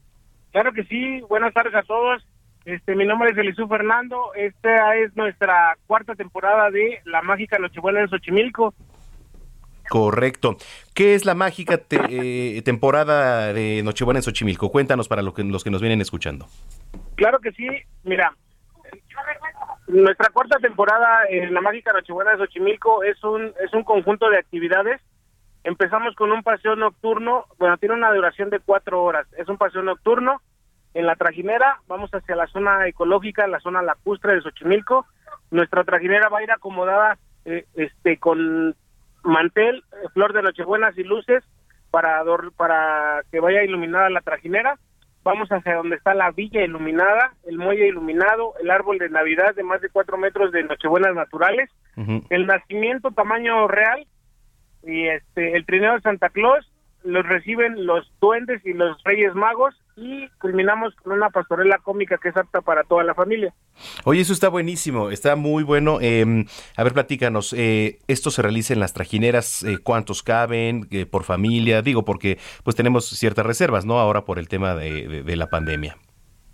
Claro 0.52 0.72
que 0.72 0.84
sí. 0.84 1.20
Buenas 1.28 1.54
tardes 1.54 1.74
a 1.74 1.82
todos. 1.82 2.24
Este, 2.64 2.96
mi 2.96 3.04
nombre 3.04 3.30
es 3.30 3.36
Elisu 3.36 3.68
Fernando. 3.68 4.32
Esta 4.34 4.96
es 4.96 5.14
nuestra 5.16 5.76
cuarta 5.86 6.14
temporada 6.14 6.70
de 6.70 7.00
La 7.04 7.20
Mágica 7.20 7.58
Nochebuena 7.58 8.00
en 8.00 8.08
Xochimilco. 8.08 8.74
Correcto. 9.88 10.56
¿Qué 10.94 11.14
es 11.14 11.26
la 11.26 11.34
mágica 11.34 11.78
eh, 11.90 12.62
temporada 12.64 13.52
de 13.52 13.82
Nochebuena 13.84 14.18
en 14.18 14.22
Xochimilco? 14.22 14.70
Cuéntanos 14.70 15.08
para 15.08 15.20
los 15.20 15.34
que, 15.34 15.44
los 15.44 15.62
que 15.62 15.70
nos 15.70 15.82
vienen 15.82 16.00
escuchando. 16.00 16.46
Claro 17.16 17.38
que 17.40 17.52
sí. 17.52 17.68
Mira, 18.02 18.34
nuestra 19.86 20.30
cuarta 20.30 20.58
temporada 20.58 21.26
en 21.28 21.52
la 21.52 21.60
mágica 21.60 21.92
Nochebuena 21.92 22.30
de 22.30 22.38
Xochimilco 22.38 23.02
es 23.02 23.22
un, 23.22 23.52
es 23.62 23.74
un 23.74 23.84
conjunto 23.84 24.30
de 24.30 24.38
actividades. 24.38 25.02
Empezamos 25.64 26.14
con 26.14 26.32
un 26.32 26.42
paseo 26.42 26.76
nocturno, 26.76 27.44
bueno, 27.58 27.76
tiene 27.76 27.94
una 27.94 28.12
duración 28.12 28.48
de 28.48 28.60
cuatro 28.60 29.02
horas. 29.02 29.26
Es 29.36 29.48
un 29.48 29.58
paseo 29.58 29.82
nocturno 29.82 30.40
en 30.94 31.06
la 31.06 31.16
trajinera, 31.16 31.80
vamos 31.88 32.10
hacia 32.12 32.36
la 32.36 32.46
zona 32.46 32.86
ecológica, 32.86 33.46
la 33.48 33.60
zona 33.60 33.82
lacustre 33.82 34.34
de 34.34 34.42
Xochimilco. 34.42 35.06
Nuestra 35.50 35.84
trajinera 35.84 36.28
va 36.28 36.38
a 36.38 36.42
ir 36.42 36.50
acomodada 36.52 37.18
eh, 37.44 37.66
este 37.74 38.16
con 38.18 38.74
mantel, 39.24 39.84
eh, 39.92 40.08
flor 40.12 40.32
de 40.32 40.42
Nochebuenas 40.42 40.96
y 40.96 41.02
luces 41.02 41.42
para, 41.90 42.22
para 42.56 43.22
que 43.30 43.40
vaya 43.40 43.64
iluminada 43.64 44.08
la 44.08 44.20
trajinera. 44.20 44.78
Vamos 45.24 45.48
hacia 45.48 45.76
donde 45.76 45.96
está 45.96 46.14
la 46.14 46.30
villa 46.30 46.62
iluminada, 46.62 47.32
el 47.46 47.58
muelle 47.58 47.88
iluminado, 47.88 48.54
el 48.62 48.70
árbol 48.70 48.98
de 48.98 49.08
Navidad 49.08 49.54
de 49.54 49.62
más 49.62 49.80
de 49.80 49.88
cuatro 49.88 50.16
metros 50.16 50.52
de 50.52 50.64
Nochebuenas 50.64 51.14
naturales, 51.14 51.70
el 52.28 52.46
nacimiento 52.46 53.10
tamaño 53.10 53.66
real 53.68 54.06
y 54.82 55.06
este 55.06 55.56
el 55.56 55.64
trineo 55.64 55.94
de 55.94 56.00
Santa 56.02 56.28
Claus 56.28 56.70
los 57.04 57.24
reciben 57.26 57.86
los 57.86 58.10
duendes 58.20 58.64
y 58.64 58.72
los 58.72 59.00
reyes 59.04 59.34
magos 59.34 59.74
y 59.96 60.26
culminamos 60.40 60.94
con 60.96 61.12
una 61.12 61.30
pastorela 61.30 61.78
cómica 61.78 62.18
que 62.18 62.30
es 62.30 62.36
apta 62.36 62.60
para 62.62 62.82
toda 62.82 63.04
la 63.04 63.14
familia. 63.14 63.52
Oye, 64.04 64.22
eso 64.22 64.32
está 64.32 64.48
buenísimo, 64.48 65.10
está 65.10 65.36
muy 65.36 65.62
bueno. 65.62 65.98
Eh, 66.00 66.44
a 66.76 66.82
ver, 66.82 66.92
platícanos, 66.94 67.52
eh, 67.56 67.98
¿esto 68.08 68.30
se 68.30 68.42
realiza 68.42 68.72
en 68.74 68.80
las 68.80 68.92
trajineras? 68.94 69.62
Eh, 69.62 69.78
¿Cuántos 69.82 70.22
caben 70.22 70.86
eh, 70.90 71.06
por 71.06 71.24
familia? 71.24 71.82
Digo, 71.82 72.04
porque 72.04 72.38
pues 72.64 72.74
tenemos 72.74 73.06
ciertas 73.08 73.46
reservas, 73.46 73.84
¿no? 73.84 73.98
Ahora 74.00 74.22
por 74.24 74.38
el 74.38 74.48
tema 74.48 74.74
de, 74.74 75.06
de- 75.06 75.22
de 75.22 75.36
la 75.36 75.48
pandemia. 75.48 75.96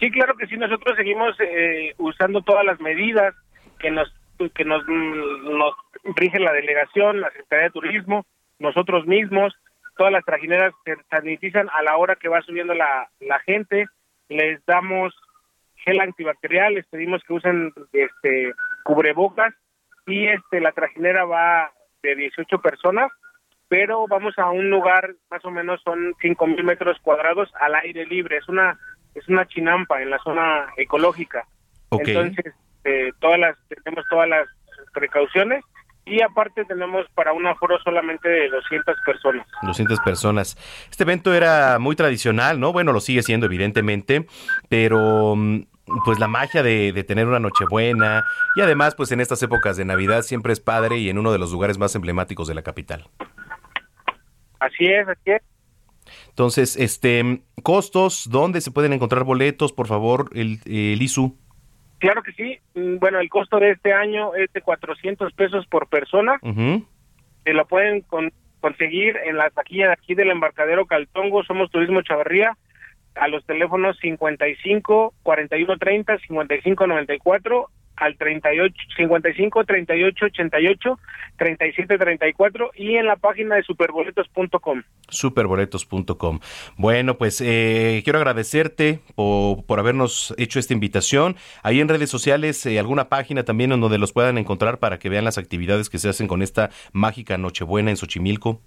Sí, 0.00 0.10
claro 0.10 0.34
que 0.36 0.46
sí, 0.46 0.56
nosotros 0.56 0.96
seguimos 0.96 1.34
eh, 1.40 1.94
usando 1.98 2.42
todas 2.42 2.64
las 2.64 2.80
medidas 2.80 3.34
que 3.78 3.90
nos 3.90 4.12
que 4.54 4.64
nos, 4.64 4.82
mm, 4.88 5.58
nos 5.58 5.74
rige 6.16 6.38
la 6.40 6.52
delegación, 6.52 7.20
la 7.20 7.28
Secretaría 7.28 7.64
de 7.66 7.70
Turismo, 7.72 8.24
nosotros 8.58 9.06
mismos, 9.06 9.54
todas 10.00 10.14
las 10.14 10.24
trajineras 10.24 10.72
se 10.82 10.96
sanitizan 11.10 11.68
a 11.74 11.82
la 11.82 11.98
hora 11.98 12.16
que 12.16 12.30
va 12.30 12.40
subiendo 12.40 12.72
la, 12.72 13.10
la 13.20 13.38
gente, 13.40 13.84
les 14.30 14.64
damos 14.64 15.14
gel 15.84 16.00
antibacterial, 16.00 16.72
les 16.72 16.86
pedimos 16.86 17.22
que 17.22 17.34
usen 17.34 17.70
este 17.92 18.54
cubrebocas 18.82 19.52
y 20.06 20.26
este 20.26 20.62
la 20.62 20.72
trajinera 20.72 21.26
va 21.26 21.70
de 22.02 22.16
18 22.16 22.62
personas, 22.62 23.12
pero 23.68 24.06
vamos 24.08 24.38
a 24.38 24.48
un 24.48 24.70
lugar 24.70 25.16
más 25.30 25.44
o 25.44 25.50
menos 25.50 25.82
son 25.82 26.14
5 26.22 26.46
mil 26.46 26.64
metros 26.64 26.96
cuadrados 27.02 27.52
al 27.60 27.74
aire 27.74 28.06
libre, 28.06 28.38
es 28.38 28.48
una 28.48 28.78
es 29.14 29.28
una 29.28 29.44
chinampa 29.44 30.00
en 30.00 30.08
la 30.08 30.18
zona 30.20 30.72
ecológica. 30.78 31.46
Entonces, 31.90 32.54
eh, 32.84 33.10
todas 33.18 33.38
las 33.38 33.54
tenemos 33.68 34.06
todas 34.08 34.30
las 34.30 34.48
precauciones 34.94 35.62
y 36.04 36.22
aparte 36.22 36.64
tenemos 36.64 37.06
para 37.14 37.32
un 37.32 37.46
aforo 37.46 37.78
solamente 37.82 38.28
de 38.28 38.48
200 38.48 38.96
personas. 39.04 39.46
200 39.62 40.00
personas. 40.00 40.56
Este 40.90 41.04
evento 41.04 41.34
era 41.34 41.78
muy 41.78 41.96
tradicional, 41.96 42.58
¿no? 42.58 42.72
Bueno, 42.72 42.92
lo 42.92 43.00
sigue 43.00 43.22
siendo 43.22 43.46
evidentemente, 43.46 44.26
pero 44.68 45.34
mm, 45.36 45.62
pues 46.04 46.18
la 46.18 46.28
magia 46.28 46.62
de, 46.62 46.92
de 46.92 47.04
tener 47.04 47.26
una 47.26 47.38
Nochebuena 47.38 48.24
y 48.56 48.60
además 48.60 48.94
pues 48.94 49.12
en 49.12 49.20
estas 49.20 49.42
épocas 49.42 49.76
de 49.76 49.84
Navidad 49.84 50.22
siempre 50.22 50.52
es 50.52 50.60
padre 50.60 50.98
y 50.98 51.10
en 51.10 51.18
uno 51.18 51.32
de 51.32 51.38
los 51.38 51.52
lugares 51.52 51.78
más 51.78 51.94
emblemáticos 51.94 52.48
de 52.48 52.54
la 52.54 52.62
capital. 52.62 53.08
Así 54.58 54.84
es, 54.84 55.08
así 55.08 55.30
es. 55.30 55.42
Entonces, 56.28 56.76
este, 56.76 57.42
costos, 57.62 58.28
¿dónde 58.30 58.60
se 58.60 58.70
pueden 58.70 58.92
encontrar 58.92 59.24
boletos? 59.24 59.72
Por 59.72 59.86
favor, 59.86 60.30
el, 60.34 60.60
el 60.64 61.00
ISU. 61.00 61.36
Claro 62.00 62.22
que 62.22 62.32
sí. 62.32 62.58
Mm, 62.74 62.98
Bueno, 62.98 63.20
el 63.20 63.28
costo 63.28 63.58
de 63.60 63.70
este 63.70 63.92
año 63.92 64.34
es 64.34 64.52
de 64.52 64.60
400 64.62 65.32
pesos 65.34 65.66
por 65.66 65.88
persona. 65.88 66.38
Se 67.44 67.52
lo 67.54 67.66
pueden 67.66 68.00
con- 68.02 68.32
conseguir 68.60 69.16
en 69.24 69.36
la 69.36 69.48
taquilla 69.50 69.86
de 69.86 69.92
aquí 69.94 70.14
del 70.14 70.30
embarcadero 70.30 70.86
Caltongo. 70.86 71.44
Somos 71.44 71.70
Turismo 71.70 72.02
Chavarría 72.02 72.56
a 73.14 73.28
los 73.28 73.44
teléfonos 73.46 73.96
55 74.00 75.14
41 75.22 75.76
30 75.78 76.18
55 76.18 76.86
94 76.86 77.68
al 78.00 78.16
38 78.16 78.74
55 78.96 79.64
38 79.64 80.24
88 80.26 80.98
37 81.36 81.98
34 81.98 82.70
y 82.74 82.96
en 82.96 83.06
la 83.06 83.16
página 83.16 83.56
de 83.56 83.62
superboletos.com. 83.62 84.82
superboletos.com. 85.08 86.40
Bueno, 86.76 87.18
pues 87.18 87.40
eh, 87.40 88.00
quiero 88.02 88.18
agradecerte 88.18 89.00
por, 89.14 89.64
por 89.64 89.78
habernos 89.78 90.34
hecho 90.38 90.58
esta 90.58 90.74
invitación. 90.74 91.36
Ahí 91.62 91.80
en 91.80 91.88
redes 91.88 92.10
sociales, 92.10 92.64
eh, 92.66 92.78
alguna 92.78 93.08
página 93.08 93.44
también 93.44 93.72
en 93.72 93.80
donde 93.80 93.98
los 93.98 94.12
puedan 94.12 94.38
encontrar 94.38 94.78
para 94.78 94.98
que 94.98 95.08
vean 95.08 95.24
las 95.24 95.38
actividades 95.38 95.90
que 95.90 95.98
se 95.98 96.08
hacen 96.08 96.26
con 96.26 96.42
esta 96.42 96.70
mágica 96.92 97.38
Nochebuena 97.38 97.90
en 97.90 97.96
Xochimilco. 97.96 98.60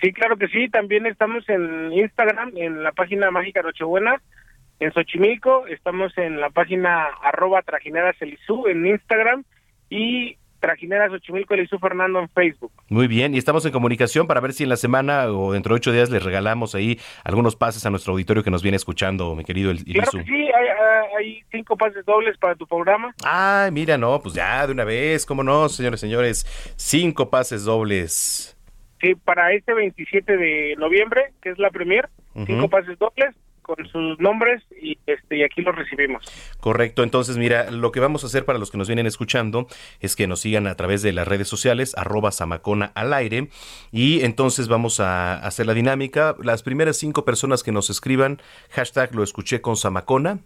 Sí, 0.00 0.12
claro 0.12 0.36
que 0.36 0.48
sí. 0.48 0.68
También 0.68 1.06
estamos 1.06 1.48
en 1.48 1.92
Instagram, 1.92 2.52
en 2.56 2.82
la 2.82 2.92
página 2.92 3.30
Mágica 3.30 3.62
Nochebuena, 3.62 4.20
en 4.80 4.92
Xochimilco. 4.92 5.66
Estamos 5.66 6.16
en 6.18 6.40
la 6.40 6.50
página 6.50 7.06
arroba 7.22 7.62
trajineras 7.62 8.16
Elizú 8.20 8.66
en 8.68 8.86
Instagram 8.86 9.44
y 9.90 10.36
trajineras 10.60 11.10
Xochimilco 11.10 11.52
Elizú 11.54 11.78
Fernando 11.78 12.20
en 12.20 12.28
Facebook. 12.30 12.72
Muy 12.88 13.06
bien, 13.06 13.34
y 13.34 13.38
estamos 13.38 13.66
en 13.66 13.72
comunicación 13.72 14.26
para 14.26 14.40
ver 14.40 14.54
si 14.54 14.62
en 14.62 14.70
la 14.70 14.76
semana 14.76 15.26
o 15.30 15.52
dentro 15.52 15.74
de 15.74 15.76
ocho 15.76 15.92
días 15.92 16.08
les 16.08 16.22
regalamos 16.22 16.74
ahí 16.74 16.98
algunos 17.22 17.54
pases 17.54 17.84
a 17.84 17.90
nuestro 17.90 18.12
auditorio 18.14 18.42
que 18.42 18.50
nos 18.50 18.62
viene 18.62 18.76
escuchando, 18.76 19.34
mi 19.36 19.44
querido 19.44 19.70
El- 19.70 19.84
Claro 19.84 20.10
que 20.12 20.24
sí, 20.24 20.48
hay, 21.18 21.42
cinco 21.52 21.76
pases 21.76 22.04
dobles 22.06 22.38
para 22.38 22.54
tu 22.54 22.66
programa. 22.66 23.14
Ay, 23.24 23.70
mira, 23.72 23.98
no, 23.98 24.18
pues 24.20 24.34
ya 24.34 24.66
de 24.66 24.72
una 24.72 24.84
vez, 24.84 25.26
cómo 25.26 25.42
no, 25.42 25.68
señores, 25.68 26.00
señores, 26.00 26.46
cinco 26.76 27.28
pases 27.28 27.64
dobles. 27.64 28.56
Sí, 29.02 29.14
para 29.16 29.52
este 29.52 29.74
27 29.74 30.34
de 30.38 30.76
noviembre, 30.78 31.32
que 31.42 31.50
es 31.50 31.58
la 31.58 31.68
premier, 31.68 32.08
cinco 32.46 32.70
pases 32.70 32.98
dobles 32.98 33.34
con 33.64 33.76
sus 33.88 34.20
nombres 34.20 34.62
y 34.80 34.96
este 35.06 35.38
y 35.38 35.42
aquí 35.42 35.62
los 35.62 35.74
recibimos. 35.74 36.22
Correcto, 36.60 37.02
entonces 37.02 37.36
mira, 37.36 37.70
lo 37.70 37.90
que 37.90 37.98
vamos 37.98 38.22
a 38.22 38.28
hacer 38.28 38.44
para 38.44 38.58
los 38.58 38.70
que 38.70 38.78
nos 38.78 38.86
vienen 38.86 39.06
escuchando 39.06 39.66
es 40.00 40.14
que 40.14 40.28
nos 40.28 40.40
sigan 40.40 40.68
a 40.68 40.76
través 40.76 41.02
de 41.02 41.12
las 41.12 41.26
redes 41.26 41.48
sociales, 41.48 41.94
arroba 41.96 42.30
Samacona 42.30 42.92
al 42.94 43.12
aire, 43.12 43.48
y 43.90 44.22
entonces 44.22 44.68
vamos 44.68 45.00
a 45.00 45.34
hacer 45.34 45.66
la 45.66 45.74
dinámica. 45.74 46.36
Las 46.42 46.62
primeras 46.62 46.96
cinco 46.98 47.24
personas 47.24 47.62
que 47.62 47.72
nos 47.72 47.90
escriban, 47.90 48.40
hashtag 48.70 49.14
lo 49.14 49.22
escuché 49.22 49.60
con 49.60 49.76
Samacona, 49.76 50.40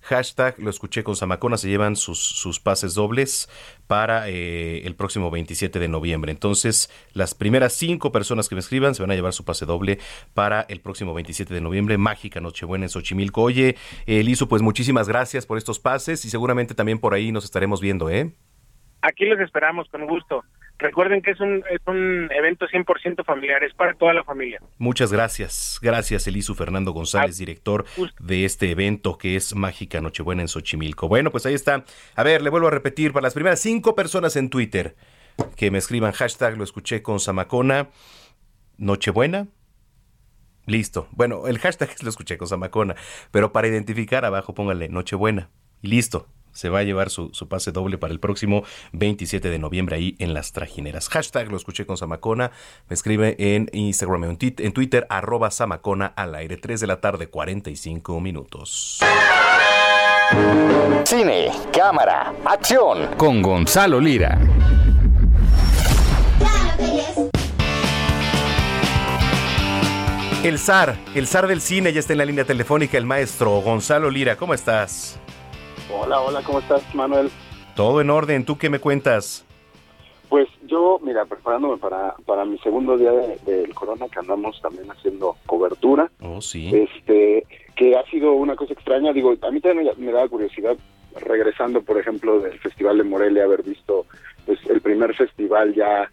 hashtag 0.00 0.58
lo 0.58 0.70
escuché 0.70 1.04
con 1.04 1.16
Samacona, 1.16 1.56
se 1.56 1.68
llevan 1.68 1.96
sus, 1.96 2.18
sus 2.18 2.60
pases 2.60 2.94
dobles 2.94 3.48
para 3.86 4.28
eh, 4.28 4.86
el 4.86 4.94
próximo 4.94 5.30
27 5.30 5.78
de 5.78 5.88
noviembre. 5.88 6.32
Entonces, 6.32 6.90
las 7.12 7.34
primeras 7.34 7.72
cinco 7.72 8.12
personas 8.12 8.48
que 8.48 8.54
me 8.54 8.60
escriban 8.60 8.94
se 8.94 9.02
van 9.02 9.10
a 9.10 9.14
llevar 9.14 9.32
su 9.32 9.44
pase 9.44 9.66
doble 9.66 9.98
para 10.34 10.62
el 10.62 10.80
próximo 10.80 11.14
27 11.14 11.52
de 11.52 11.60
noviembre. 11.60 11.98
Mágica 11.98 12.40
Nochebuena 12.40 12.84
en 12.84 12.90
Xochimilco. 12.90 13.42
Oye, 13.42 13.76
Lizo, 14.06 14.48
pues 14.48 14.62
muchísimas 14.62 15.08
gracias 15.08 15.46
por 15.46 15.58
estos 15.58 15.78
pases 15.78 16.24
y 16.24 16.30
seguramente 16.30 16.74
también 16.74 16.98
por 16.98 17.14
ahí 17.14 17.32
nos 17.32 17.44
estaremos 17.44 17.80
viendo, 17.80 18.10
¿eh? 18.10 18.32
Aquí 19.02 19.24
los 19.26 19.38
esperamos 19.40 19.88
con 19.90 20.06
gusto. 20.06 20.44
Recuerden 20.78 21.22
que 21.22 21.32
es 21.32 21.40
un, 21.40 21.64
es 21.70 21.80
un 21.86 22.30
evento 22.32 22.66
100% 22.66 23.24
familiar, 23.24 23.64
es 23.64 23.74
para 23.74 23.94
toda 23.94 24.12
la 24.12 24.22
familia. 24.22 24.60
Muchas 24.78 25.12
gracias. 25.12 25.78
Gracias, 25.82 26.26
Elisu 26.28 26.54
Fernando 26.54 26.92
González, 26.92 27.36
director 27.38 27.84
de 28.20 28.44
este 28.44 28.70
evento 28.70 29.18
que 29.18 29.34
es 29.34 29.56
Mágica 29.56 30.00
Nochebuena 30.00 30.42
en 30.42 30.48
Xochimilco. 30.48 31.08
Bueno, 31.08 31.32
pues 31.32 31.46
ahí 31.46 31.54
está. 31.54 31.84
A 32.14 32.22
ver, 32.22 32.42
le 32.42 32.50
vuelvo 32.50 32.68
a 32.68 32.70
repetir, 32.70 33.12
para 33.12 33.24
las 33.24 33.34
primeras 33.34 33.60
cinco 33.60 33.96
personas 33.96 34.36
en 34.36 34.50
Twitter 34.50 34.94
que 35.56 35.70
me 35.70 35.78
escriban 35.78 36.12
hashtag 36.12 36.56
lo 36.56 36.64
escuché 36.64 37.02
con 37.02 37.20
Samacona, 37.20 37.88
Nochebuena. 38.76 39.48
Listo. 40.66 41.08
Bueno, 41.12 41.48
el 41.48 41.58
hashtag 41.58 41.90
es 41.90 42.02
lo 42.04 42.10
escuché 42.10 42.38
con 42.38 42.46
Samacona, 42.46 42.94
pero 43.30 43.52
para 43.52 43.68
identificar 43.68 44.24
abajo 44.24 44.54
póngale 44.54 44.88
Nochebuena. 44.88 45.50
Y 45.82 45.88
listo. 45.88 46.28
Se 46.58 46.70
va 46.70 46.80
a 46.80 46.82
llevar 46.82 47.08
su, 47.08 47.30
su 47.32 47.46
pase 47.46 47.70
doble 47.70 47.98
para 47.98 48.12
el 48.12 48.18
próximo 48.18 48.64
27 48.92 49.48
de 49.48 49.58
noviembre 49.60 49.94
ahí 49.94 50.16
en 50.18 50.34
las 50.34 50.50
trajineras. 50.50 51.08
Hashtag 51.08 51.52
lo 51.52 51.56
escuché 51.56 51.86
con 51.86 51.96
Samacona. 51.96 52.50
Me 52.88 52.94
escribe 52.94 53.36
en 53.38 53.70
Instagram, 53.72 54.24
en, 54.24 54.38
tit- 54.38 54.60
en 54.64 54.72
Twitter, 54.72 55.06
arroba 55.08 55.52
Samacona 55.52 56.06
al 56.16 56.34
aire. 56.34 56.56
3 56.56 56.80
de 56.80 56.86
la 56.88 57.00
tarde, 57.00 57.28
45 57.28 58.18
minutos. 58.20 58.98
Cine, 61.04 61.50
cámara, 61.72 62.34
acción. 62.44 63.06
Con 63.16 63.40
Gonzalo 63.40 64.00
Lira. 64.00 64.36
El 70.44 70.58
zar, 70.58 70.96
el 71.14 71.26
zar 71.26 71.46
del 71.48 71.60
cine 71.60 71.92
ya 71.92 72.00
está 72.00 72.12
en 72.12 72.18
la 72.18 72.24
línea 72.24 72.44
telefónica, 72.44 72.96
el 72.96 73.04
maestro 73.04 73.60
Gonzalo 73.60 74.08
Lira. 74.08 74.36
¿Cómo 74.36 74.54
estás? 74.54 75.18
Hola, 75.90 76.20
hola, 76.20 76.42
¿cómo 76.44 76.58
estás, 76.58 76.82
Manuel? 76.94 77.30
Todo 77.74 78.00
en 78.00 78.10
orden. 78.10 78.44
¿Tú 78.44 78.58
qué 78.58 78.68
me 78.70 78.78
cuentas? 78.80 79.44
Pues 80.28 80.46
yo, 80.66 80.98
mira, 81.02 81.24
preparándome 81.24 81.78
para, 81.78 82.14
para 82.26 82.44
mi 82.44 82.58
segundo 82.58 82.98
día 82.98 83.12
de- 83.12 83.36
del 83.46 83.74
Corona, 83.74 84.06
que 84.12 84.18
andamos 84.18 84.60
también 84.60 84.90
haciendo 84.90 85.36
cobertura, 85.46 86.10
Oh, 86.20 86.42
sí. 86.42 86.70
este, 86.74 87.46
que 87.76 87.96
ha 87.96 88.04
sido 88.10 88.32
una 88.32 88.54
cosa 88.54 88.74
extraña. 88.74 89.12
Digo, 89.14 89.34
a 89.40 89.50
mí 89.50 89.60
también 89.60 89.86
me, 89.98 90.04
me 90.06 90.12
daba 90.12 90.28
curiosidad, 90.28 90.76
regresando, 91.18 91.80
por 91.82 91.98
ejemplo, 91.98 92.40
del 92.40 92.58
Festival 92.58 92.98
de 92.98 93.04
Morelia, 93.04 93.44
haber 93.44 93.62
visto 93.62 94.04
pues 94.44 94.58
el 94.68 94.80
primer 94.82 95.14
festival 95.14 95.74
ya, 95.74 96.08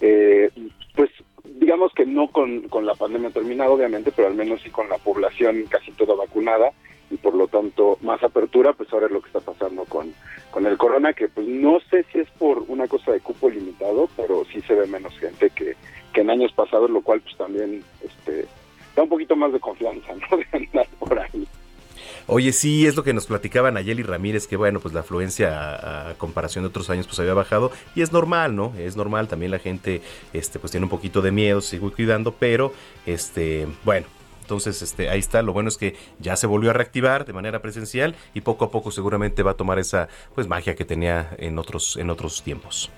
eh, 0.00 0.50
pues 0.96 1.10
digamos 1.44 1.92
que 1.94 2.04
no 2.06 2.28
con, 2.28 2.62
con 2.68 2.84
la 2.86 2.94
pandemia 2.94 3.30
terminada, 3.30 3.70
obviamente, 3.70 4.10
pero 4.14 4.28
al 4.28 4.34
menos 4.34 4.60
sí 4.62 4.70
con 4.70 4.88
la 4.88 4.98
población 4.98 5.64
casi 5.68 5.92
toda 5.92 6.14
vacunada 6.16 6.70
y 7.12 7.18
por 7.18 7.34
lo 7.34 7.46
tanto 7.46 7.98
más 8.00 8.22
apertura, 8.22 8.72
pues 8.72 8.90
ahora 8.92 9.06
es 9.06 9.12
lo 9.12 9.20
que 9.20 9.28
está 9.28 9.40
pasando 9.40 9.84
con, 9.84 10.12
con 10.50 10.66
el 10.66 10.78
corona, 10.78 11.12
que 11.12 11.28
pues 11.28 11.46
no 11.46 11.78
sé 11.90 12.04
si 12.10 12.20
es 12.20 12.30
por 12.30 12.64
una 12.68 12.88
cosa 12.88 13.12
de 13.12 13.20
cupo 13.20 13.50
limitado, 13.50 14.08
pero 14.16 14.44
sí 14.50 14.62
se 14.62 14.74
ve 14.74 14.86
menos 14.86 15.16
gente 15.18 15.50
que, 15.50 15.76
que 16.14 16.22
en 16.22 16.30
años 16.30 16.52
pasados, 16.52 16.90
lo 16.90 17.02
cual 17.02 17.20
pues 17.20 17.36
también 17.36 17.84
este 18.02 18.46
da 18.96 19.02
un 19.02 19.08
poquito 19.08 19.36
más 19.36 19.52
de 19.52 19.60
confianza, 19.60 20.14
¿no? 20.14 20.36
De 20.38 20.46
andar 20.52 20.86
por 20.98 21.18
ahí. 21.18 21.46
Oye, 22.28 22.52
sí, 22.52 22.86
es 22.86 22.96
lo 22.96 23.02
que 23.02 23.12
nos 23.12 23.26
platicaban 23.26 23.76
Ayeli 23.76 24.02
Ramírez, 24.02 24.46
que 24.46 24.56
bueno, 24.56 24.80
pues 24.80 24.94
la 24.94 25.00
afluencia 25.00 26.10
a, 26.10 26.14
comparación 26.14 26.64
de 26.64 26.68
otros 26.68 26.88
años 26.88 27.06
pues 27.06 27.18
había 27.18 27.34
bajado 27.34 27.72
y 27.94 28.02
es 28.02 28.12
normal, 28.12 28.54
¿no? 28.54 28.72
Es 28.78 28.96
normal, 28.96 29.28
también 29.28 29.50
la 29.50 29.58
gente 29.58 30.00
este 30.32 30.58
pues 30.58 30.70
tiene 30.70 30.84
un 30.84 30.90
poquito 30.90 31.20
de 31.20 31.32
miedo, 31.32 31.60
sigue 31.60 31.90
cuidando, 31.90 32.32
pero 32.32 32.72
este, 33.06 33.66
bueno, 33.84 34.06
entonces, 34.42 34.82
este, 34.82 35.08
ahí 35.08 35.20
está. 35.20 35.40
Lo 35.40 35.52
bueno 35.52 35.68
es 35.68 35.78
que 35.78 35.94
ya 36.18 36.34
se 36.34 36.48
volvió 36.48 36.70
a 36.70 36.72
reactivar 36.72 37.24
de 37.24 37.32
manera 37.32 37.62
presencial 37.62 38.16
y 38.34 38.40
poco 38.40 38.64
a 38.64 38.70
poco 38.70 38.90
seguramente 38.90 39.44
va 39.44 39.52
a 39.52 39.56
tomar 39.56 39.78
esa 39.78 40.08
pues 40.34 40.48
magia 40.48 40.74
que 40.74 40.84
tenía 40.84 41.30
en 41.38 41.58
otros 41.58 41.96
en 41.96 42.10
otros 42.10 42.42
tiempos. 42.42 42.90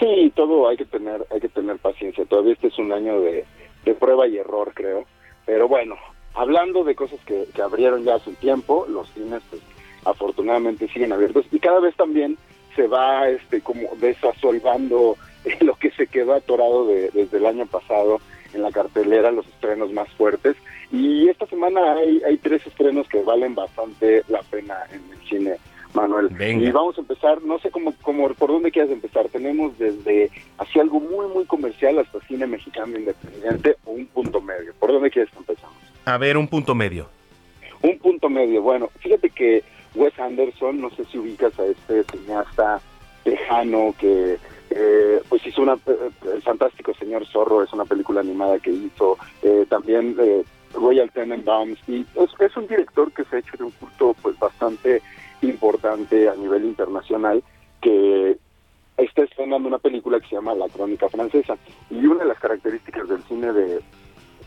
Sí, 0.00 0.32
todo 0.34 0.68
hay 0.68 0.76
que 0.76 0.84
tener 0.84 1.24
hay 1.30 1.40
que 1.40 1.48
tener 1.48 1.78
paciencia. 1.78 2.24
Todavía 2.24 2.54
este 2.54 2.66
es 2.66 2.78
un 2.78 2.92
año 2.92 3.20
de, 3.20 3.44
de 3.84 3.94
prueba 3.94 4.26
y 4.26 4.36
error, 4.36 4.72
creo. 4.74 5.04
Pero 5.46 5.68
bueno, 5.68 5.96
hablando 6.34 6.82
de 6.82 6.96
cosas 6.96 7.20
que, 7.24 7.46
que 7.54 7.62
abrieron 7.62 8.02
ya 8.04 8.16
hace 8.16 8.30
un 8.30 8.36
tiempo, 8.36 8.84
los 8.88 9.08
cines 9.12 9.42
pues 9.48 9.62
afortunadamente 10.04 10.88
siguen 10.88 11.12
abiertos 11.12 11.46
y 11.52 11.60
cada 11.60 11.78
vez 11.78 11.94
también 11.94 12.36
se 12.74 12.88
va 12.88 13.28
este 13.28 13.60
como 13.60 13.94
desasolvando 14.00 15.16
lo 15.60 15.74
que 15.76 15.92
se 15.92 16.08
quedó 16.08 16.34
atorado 16.34 16.86
de, 16.86 17.10
desde 17.10 17.36
el 17.38 17.46
año 17.46 17.66
pasado 17.66 18.20
en 18.54 18.62
la 18.62 18.70
cartelera, 18.70 19.30
los 19.30 19.46
estrenos 19.46 19.92
más 19.92 20.08
fuertes. 20.10 20.56
Y 20.92 21.28
esta 21.28 21.46
semana 21.46 21.94
hay, 21.94 22.22
hay 22.26 22.36
tres 22.38 22.66
estrenos 22.66 23.08
que 23.08 23.22
valen 23.22 23.54
bastante 23.54 24.22
la 24.28 24.42
pena 24.42 24.76
en 24.90 25.02
el 25.12 25.28
cine, 25.28 25.56
Manuel. 25.94 26.28
Venga. 26.28 26.66
Y 26.66 26.70
vamos 26.70 26.98
a 26.98 27.00
empezar, 27.00 27.42
no 27.42 27.58
sé 27.58 27.70
cómo, 27.70 27.94
cómo, 28.02 28.28
por 28.34 28.50
dónde 28.50 28.70
quieras 28.70 28.90
empezar. 28.90 29.28
Tenemos 29.28 29.78
desde 29.78 30.30
así 30.58 30.78
algo 30.80 31.00
muy, 31.00 31.26
muy 31.28 31.44
comercial 31.44 31.98
hasta 31.98 32.20
cine 32.26 32.46
mexicano 32.46 32.98
independiente 32.98 33.76
o 33.84 33.92
un 33.92 34.06
punto 34.06 34.40
medio. 34.40 34.72
¿Por 34.78 34.92
dónde 34.92 35.10
quieres 35.10 35.30
que 35.32 35.38
empezamos? 35.38 35.76
A 36.04 36.18
ver, 36.18 36.36
un 36.36 36.48
punto 36.48 36.74
medio. 36.74 37.08
Un 37.82 37.98
punto 37.98 38.28
medio. 38.28 38.62
Bueno, 38.62 38.90
fíjate 38.98 39.30
que 39.30 39.62
Wes 39.94 40.18
Anderson, 40.18 40.80
no 40.80 40.90
sé 40.90 41.04
si 41.06 41.18
ubicas 41.18 41.58
a 41.58 41.66
este 41.66 42.04
cineasta 42.04 42.80
tejano 43.24 43.94
que 43.98 44.38
eh, 44.70 45.20
pues 45.28 45.46
hizo 45.46 45.62
una 45.62 45.74
eh, 45.74 46.10
el 46.32 46.42
fantástico 46.42 46.94
señor 46.94 47.26
zorro 47.26 47.62
es 47.62 47.72
una 47.72 47.84
película 47.84 48.20
animada 48.20 48.58
que 48.58 48.70
hizo 48.70 49.18
eh, 49.42 49.66
también 49.68 50.16
eh, 50.20 50.44
Royal 50.74 51.10
Tenenbaums 51.10 51.78
y 51.88 52.06
es, 52.14 52.30
es, 52.38 52.56
un 52.56 52.68
director 52.68 53.12
que 53.12 53.24
se 53.24 53.36
ha 53.36 53.38
hecho 53.40 53.56
de 53.56 53.64
un 53.64 53.72
culto 53.72 54.14
pues 54.22 54.38
bastante 54.38 55.02
importante 55.42 56.28
a 56.28 56.34
nivel 56.34 56.64
internacional 56.64 57.42
que 57.80 58.38
está 58.96 59.22
estrenando 59.22 59.68
una 59.68 59.78
película 59.78 60.20
que 60.20 60.28
se 60.28 60.36
llama 60.36 60.54
La 60.54 60.68
Crónica 60.68 61.08
Francesa 61.08 61.56
y 61.90 62.06
una 62.06 62.22
de 62.22 62.28
las 62.28 62.38
características 62.38 63.08
del 63.08 63.22
cine 63.24 63.52
de 63.52 63.80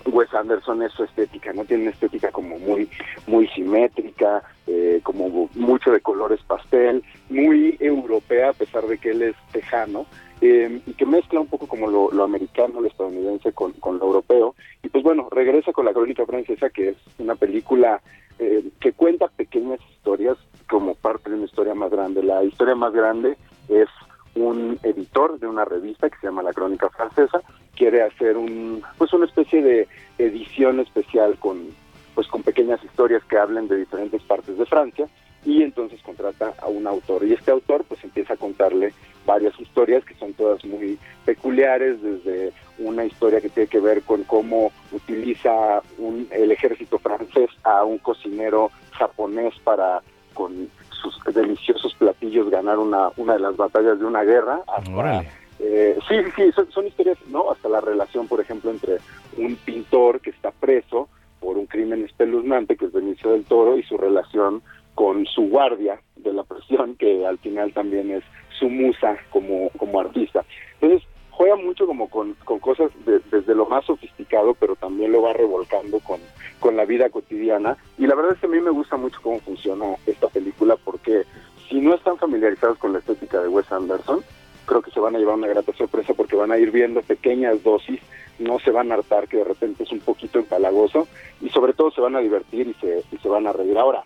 Wes 0.06 0.34
Anderson 0.34 0.82
es 0.84 0.92
su 0.94 1.04
estética, 1.04 1.54
no 1.54 1.66
tiene 1.66 1.84
una 1.84 1.92
estética 1.92 2.32
como 2.32 2.60
muy 2.60 2.90
muy 3.28 3.48
simétrica, 3.50 4.44
eh, 4.68 5.00
como 5.04 5.50
mucho 5.56 5.92
de 5.92 6.02
colores 6.02 6.40
pastel, 6.46 7.04
muy 7.30 7.78
europea 7.80 8.50
a 8.50 8.54
pesar 8.54 8.86
de 8.86 8.98
que 8.98 9.12
él 9.12 9.22
es 9.22 9.36
tejano, 9.52 10.06
eh, 10.42 10.82
y 10.86 10.94
que 10.94 11.06
mezcla 11.06 11.40
un 11.40 11.48
poco 11.48 11.68
como 11.68 11.88
lo, 11.88 12.12
lo 12.12 12.24
americano, 12.24 12.82
lo 12.82 12.88
estadounidense 12.88 13.54
con, 13.54 13.72
con, 13.74 13.98
lo 13.98 14.06
europeo. 14.06 14.56
Y 14.84 14.90
pues 14.90 15.04
bueno, 15.04 15.30
regresa 15.32 15.72
con 15.72 15.86
la 15.86 15.94
crónica 15.94 16.26
francesa, 16.26 16.70
que 16.70 16.90
es 16.90 16.98
una 17.18 17.36
película 17.36 18.02
eh, 18.40 18.64
que 18.82 18.92
cuenta 18.92 19.28
pequeñas 19.30 19.80
historias 19.92 20.38
como 20.70 20.96
parte 20.96 21.30
de 21.30 21.38
una 21.38 21.46
historia 21.46 21.76
más 21.76 21.92
grande. 21.92 22.24
La 22.24 22.44
historia 22.44 22.76
más 22.76 22.92
grande 22.92 23.38
es 23.70 23.88
un 24.36 24.80
editor 24.84 25.40
de 25.40 25.48
una 25.48 25.66
revista 25.66 26.10
que 26.10 26.18
se 26.20 26.28
llama 26.28 26.44
La 26.44 26.54
Crónica 26.54 26.90
Francesa, 26.90 27.42
quiere 27.76 28.02
hacer 28.02 28.38
un 28.38 28.82
pues 28.98 29.14
una 29.14 29.26
especie 29.26 29.62
de 29.62 29.88
edición 30.18 30.80
especial 30.80 31.38
con 31.40 31.70
pues 32.16 32.28
con 32.28 32.44
pequeñas 32.44 32.84
historias 32.84 33.24
que 33.26 33.38
hablen 33.38 33.68
de 33.68 33.78
diferentes 33.78 34.22
partes 34.24 34.58
de 34.58 34.66
Francia 34.66 35.08
y 35.46 35.62
entonces 35.62 36.02
contrata 36.04 36.54
a 36.62 36.68
un 36.68 36.88
autor. 36.88 37.26
Y 37.26 37.34
este 37.34 37.52
autor 37.52 37.84
pues 37.86 38.04
empieza 38.04 38.34
a 38.34 38.38
contarle 38.38 38.94
varias 39.26 39.60
historias 39.60 40.04
que 40.06 40.16
son 40.16 40.34
todas 40.34 40.64
muy 40.66 40.98
peculiares 41.26 42.02
desde 42.02 42.54
una 42.80 43.06
historia 43.06 43.42
que 43.42 43.50
tiene 43.50 43.68
que 43.68 43.80
ver 43.80 44.02
con 44.04 44.24
cómo 44.24 44.72
utiliza 44.92 45.82
un, 45.98 46.28
el 46.32 46.52
ejército 46.52 47.00
francés 47.00 47.50
a 47.64 47.84
un 47.84 47.98
cocinero 48.00 48.72
japonés 48.92 49.54
para 49.64 50.02
con 50.34 50.70
sus 51.04 51.34
deliciosos 51.34 51.94
platillos 51.96 52.50
ganar 52.50 52.80
una 52.80 53.10
una 53.18 53.34
de 53.34 53.40
las 53.40 53.58
batallas 53.58 54.00
de 54.00 54.06
una 54.06 54.24
guerra 54.24 54.62
hasta, 54.68 55.24
eh, 55.60 55.98
sí 56.08 56.16
sí 56.36 56.52
son, 56.54 56.72
son 56.72 56.88
historias 56.88 57.18
no 57.28 57.52
hasta 57.52 57.70
la 57.70 57.82
relación 57.82 58.28
por 58.28 58.40
ejemplo 58.42 58.72
entre 58.72 58.98
un 59.38 59.56
pintor 59.58 60.22
que 60.22 60.32
está 60.32 60.52
preso 60.52 61.10
por 61.40 61.58
un 61.58 61.66
crimen 61.66 62.04
espeluznante 62.06 62.78
que 62.78 62.86
es 62.86 62.94
Benicio 62.94 63.32
del 63.32 63.44
Toro 63.44 63.78
y 63.78 63.84
su 63.84 63.98
relación 63.98 64.64
con 64.96 65.26
su 65.26 65.50
guardia 65.50 66.00
de 66.16 66.34
la 66.34 66.44
presión, 66.44 66.96
que 66.96 67.26
al 67.26 67.38
final 67.40 67.74
también 67.74 68.12
es 68.12 68.24
su 68.58 68.70
musa 68.70 69.18
como, 69.30 69.70
como 69.78 70.00
artista. 70.00 70.46
Entonces, 70.80 71.08
juega 71.36 71.56
mucho 71.56 71.86
como 71.88 72.10
con, 72.10 72.34
con 72.46 72.60
cosas 72.60 72.92
de, 73.06 73.20
desde 73.32 73.56
lo 73.56 73.66
más 73.66 73.86
sofisticado, 73.86 74.54
pero 74.54 74.76
también 74.76 75.12
lo 75.12 75.22
va 75.22 75.34
revolcando 75.34 76.00
con, 76.00 76.20
con 76.60 76.78
la 76.78 76.86
vida 76.86 77.10
cotidiana. 77.10 77.78
Y 77.98 78.08
la 78.08 78.16
verdad 78.16 78.34
es 78.34 78.40
que 78.40 78.46
a 78.46 78.50
mí 78.50 78.60
me 78.60 78.70
gusta 78.70 78.98
mucho 78.98 79.20
cómo 79.22 79.40
funciona 79.40 79.96
esta 80.06 80.28
película, 80.28 80.78
porque 80.84 81.24
si 81.70 81.82
no 81.82 81.96
están 81.96 82.18
familiarizados 82.18 82.78
con 82.78 82.94
la 82.94 83.00
estética 83.00 83.42
de 83.42 83.48
Wes 83.48 83.72
Anderson, 83.72 84.24
creo 84.66 84.82
que 84.82 84.92
se 84.92 85.00
van 85.00 85.16
a 85.16 85.20
llevar 85.20 85.36
una 85.36 85.48
grata 85.48 85.74
sorpresa 85.74 86.14
porque 86.14 86.36
van 86.36 86.52
a 86.52 86.58
ir 86.58 86.72
viendo 86.72 87.02
pequeñas 87.02 87.64
dosis, 87.64 88.00
no 88.40 88.60
se 88.60 88.72
van 88.72 88.92
a 88.92 88.96
hartar 88.96 89.28
que 89.28 89.38
de 89.38 89.44
repente 89.44 89.84
es 89.84 89.92
un 89.92 90.00
poquito 90.00 90.40
empalagoso 90.40 91.08
y 91.42 91.50
sobre 91.50 91.74
todo 91.74 91.92
se 91.92 92.02
van 92.02 92.16
a 92.16 92.20
divertir 92.20 92.68
y 92.68 92.74
se, 92.76 93.04
y 93.12 93.18
se 93.18 93.28
van 93.28 93.48
a 93.48 93.54
reír. 93.54 93.78
Ahora, 93.78 94.04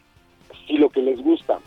si 0.66 0.78
lo 0.78 0.90
que 0.90 1.02
les 1.02 1.22
gusta 1.22 1.60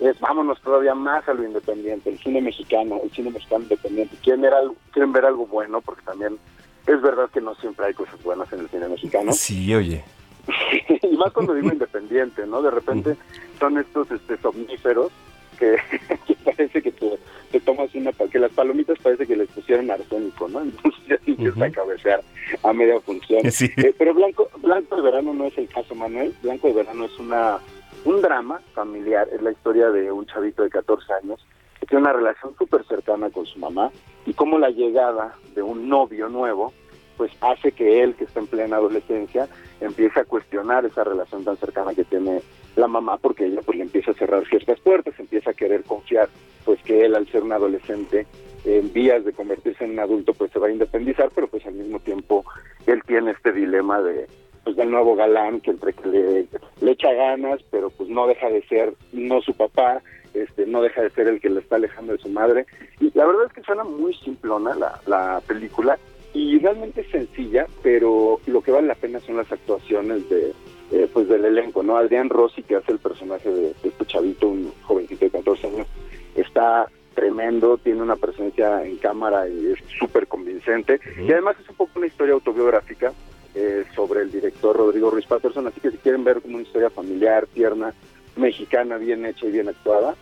es 0.00 0.18
vámonos 0.20 0.60
todavía 0.60 0.94
más 0.94 1.28
a 1.28 1.34
lo 1.34 1.44
independiente, 1.44 2.10
el 2.10 2.18
cine 2.18 2.40
mexicano, 2.40 3.00
el 3.02 3.10
cine 3.10 3.30
mexicano 3.30 3.62
independiente, 3.62 4.16
quieren 4.22 4.42
ver 4.42 4.54
algo, 4.54 4.76
quieren 4.92 5.12
ver 5.12 5.24
algo 5.24 5.46
bueno, 5.46 5.80
porque 5.80 6.02
también 6.02 6.38
es 6.86 7.00
verdad 7.00 7.30
que 7.30 7.40
no 7.40 7.54
siempre 7.56 7.86
hay 7.86 7.94
cosas 7.94 8.22
buenas 8.22 8.52
en 8.52 8.60
el 8.60 8.68
cine 8.68 8.88
mexicano. 8.88 9.32
Sí, 9.32 9.74
oye. 9.74 10.02
y 11.02 11.16
más 11.16 11.32
cuando 11.32 11.54
digo 11.54 11.68
independiente, 11.68 12.46
¿no? 12.46 12.62
De 12.62 12.70
repente 12.70 13.16
son 13.58 13.78
estos 13.78 14.10
este, 14.10 14.36
somníferos 14.38 15.12
que, 15.58 15.76
que 16.26 16.34
parece 16.44 16.82
que 16.82 16.90
te, 16.90 17.18
te, 17.52 17.60
tomas 17.60 17.94
una, 17.94 18.12
que 18.12 18.38
las 18.38 18.50
palomitas 18.52 18.98
parece 19.00 19.26
que 19.26 19.36
les 19.36 19.48
pusieron 19.50 19.90
arsénico, 19.90 20.48
¿no? 20.48 20.60
Entonces 20.62 21.00
ya 21.06 21.14
empieza 21.26 21.58
uh 21.58 21.62
-huh. 21.62 21.66
a 21.66 21.70
cabecear 21.70 22.22
a 22.62 22.72
media 22.72 23.00
función. 23.00 23.50
Sí. 23.52 23.70
Eh, 23.76 23.94
pero 23.96 24.14
Blanco, 24.14 24.48
Blanco 24.58 24.96
de 24.96 25.02
Verano 25.02 25.32
no 25.34 25.46
es 25.46 25.56
el 25.58 25.68
caso, 25.68 25.94
Manuel. 25.94 26.34
Blanco 26.42 26.68
de 26.68 26.74
Verano 26.74 27.04
es 27.04 27.18
una 27.18 27.58
un 28.04 28.20
drama 28.20 28.60
familiar, 28.74 29.28
es 29.32 29.42
la 29.42 29.52
historia 29.52 29.90
de 29.90 30.10
un 30.10 30.26
chavito 30.26 30.62
de 30.62 30.70
14 30.70 31.12
años 31.22 31.44
que 31.78 31.86
tiene 31.86 32.02
una 32.02 32.12
relación 32.12 32.56
súper 32.56 32.84
cercana 32.86 33.30
con 33.30 33.46
su 33.46 33.58
mamá 33.58 33.90
y 34.26 34.34
cómo 34.34 34.58
la 34.58 34.70
llegada 34.70 35.36
de 35.54 35.62
un 35.62 35.88
novio 35.88 36.28
nuevo 36.28 36.72
pues 37.16 37.30
hace 37.40 37.72
que 37.72 38.02
él, 38.02 38.14
que 38.14 38.24
está 38.24 38.40
en 38.40 38.46
plena 38.46 38.76
adolescencia, 38.76 39.46
empiece 39.80 40.20
a 40.20 40.24
cuestionar 40.24 40.84
esa 40.84 41.04
relación 41.04 41.44
tan 41.44 41.56
cercana 41.56 41.94
que 41.94 42.04
tiene 42.04 42.40
la 42.74 42.88
mamá 42.88 43.18
porque 43.18 43.46
ella 43.46 43.60
pues 43.64 43.78
le 43.78 43.84
empieza 43.84 44.12
a 44.12 44.14
cerrar 44.14 44.46
ciertas 44.48 44.80
puertas, 44.80 45.14
empieza 45.18 45.50
a 45.50 45.54
querer 45.54 45.84
confiar 45.84 46.28
pues 46.64 46.82
que 46.82 47.04
él 47.04 47.14
al 47.14 47.28
ser 47.28 47.42
un 47.42 47.52
adolescente 47.52 48.26
en 48.64 48.92
vías 48.92 49.24
de 49.24 49.32
convertirse 49.32 49.84
en 49.84 49.92
un 49.92 50.00
adulto 50.00 50.32
pues 50.34 50.50
se 50.52 50.58
va 50.58 50.68
a 50.68 50.72
independizar, 50.72 51.30
pero 51.34 51.48
pues 51.48 51.66
al 51.66 51.74
mismo 51.74 52.00
tiempo 52.00 52.44
él 52.86 53.02
tiene 53.06 53.32
este 53.32 53.52
dilema 53.52 54.00
de 54.00 54.26
pues 54.64 54.76
del 54.76 54.90
nuevo 54.90 55.14
galán 55.14 55.60
que 55.60 55.70
entre 55.70 55.92
que 55.92 56.08
le, 56.08 56.46
le, 56.80 56.90
echa 56.92 57.12
ganas 57.12 57.60
pero 57.70 57.90
pues 57.90 58.08
no 58.08 58.26
deja 58.26 58.48
de 58.48 58.62
ser 58.62 58.94
no 59.12 59.40
su 59.40 59.54
papá 59.54 60.02
este 60.34 60.66
no 60.66 60.82
deja 60.82 61.02
de 61.02 61.10
ser 61.10 61.28
el 61.28 61.40
que 61.40 61.50
le 61.50 61.60
está 61.60 61.76
alejando 61.76 62.12
de 62.12 62.18
su 62.18 62.28
madre 62.28 62.66
y 63.00 63.10
la 63.14 63.26
verdad 63.26 63.46
es 63.46 63.52
que 63.52 63.62
suena 63.62 63.84
muy 63.84 64.14
simplona 64.14 64.74
la, 64.74 65.00
la 65.06 65.42
película 65.46 65.98
y 66.32 66.58
realmente 66.58 67.02
es 67.02 67.10
sencilla 67.10 67.66
pero 67.82 68.40
lo 68.46 68.60
que 68.62 68.72
vale 68.72 68.86
la 68.86 68.94
pena 68.94 69.20
son 69.20 69.36
las 69.36 69.50
actuaciones 69.50 70.28
de 70.28 70.52
eh, 70.92 71.08
pues 71.12 71.28
del 71.28 71.44
elenco 71.44 71.82
no 71.82 71.96
Adrián 71.96 72.30
Rossi 72.30 72.62
que 72.62 72.76
hace 72.76 72.92
el 72.92 72.98
personaje 72.98 73.50
de, 73.50 73.62
de 73.62 73.88
este 73.88 74.06
chavito 74.06 74.48
un 74.48 74.72
jovencito 74.82 75.24
de 75.24 75.30
14 75.30 75.66
años 75.66 75.86
está 76.34 76.88
tremendo, 77.14 77.76
tiene 77.78 78.02
una 78.02 78.16
presencia 78.16 78.84
en 78.84 78.96
cámara 78.96 79.48
y 79.48 79.72
es 79.72 79.78
súper 79.98 80.26
convincente. 80.26 80.94
Uh 80.94 81.20
-huh. 81.20 81.28
Y 81.28 81.32
además 81.32 81.56
es 81.60 81.68
un 81.68 81.76
poco 81.76 81.92
una 81.96 82.06
historia 82.06 82.34
autobiográfica 82.34 83.12
eh, 83.54 83.84
sobre 83.94 84.22
el 84.22 84.32
director 84.32 84.76
Rodrigo 84.76 85.10
Ruiz 85.10 85.26
Patterson, 85.26 85.66
así 85.66 85.80
que 85.80 85.90
si 85.90 85.98
quieren 85.98 86.24
ver 86.24 86.40
como 86.40 86.54
una 86.54 86.64
historia 86.64 86.90
familiar, 86.90 87.46
tierna, 87.52 87.92
mexicana, 88.36 88.96
bien 88.96 89.26
hecha 89.26 89.46
y 89.46 89.52
bien 89.52 89.68
actuada, 89.68 90.14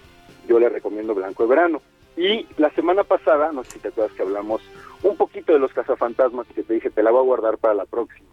yo 0.48 0.58
les 0.58 0.72
recomiendo 0.72 1.14
Blanco 1.14 1.44
de 1.44 1.48
Verano. 1.48 1.82
Y 2.16 2.46
la 2.58 2.70
semana 2.70 3.04
pasada, 3.04 3.52
no 3.52 3.62
sé 3.64 3.72
si 3.72 3.78
te 3.78 3.88
acuerdas 3.88 4.14
que 4.16 4.22
hablamos 4.22 4.62
un 5.02 5.16
poquito 5.16 5.52
de 5.52 5.58
los 5.58 5.72
cazafantasmas 5.72 6.46
y 6.50 6.54
que 6.54 6.62
te 6.62 6.74
dije, 6.74 6.90
te 6.90 7.02
la 7.02 7.10
voy 7.10 7.20
a 7.20 7.24
guardar 7.24 7.58
para 7.58 7.74
la 7.74 7.84
próxima. 7.86 8.28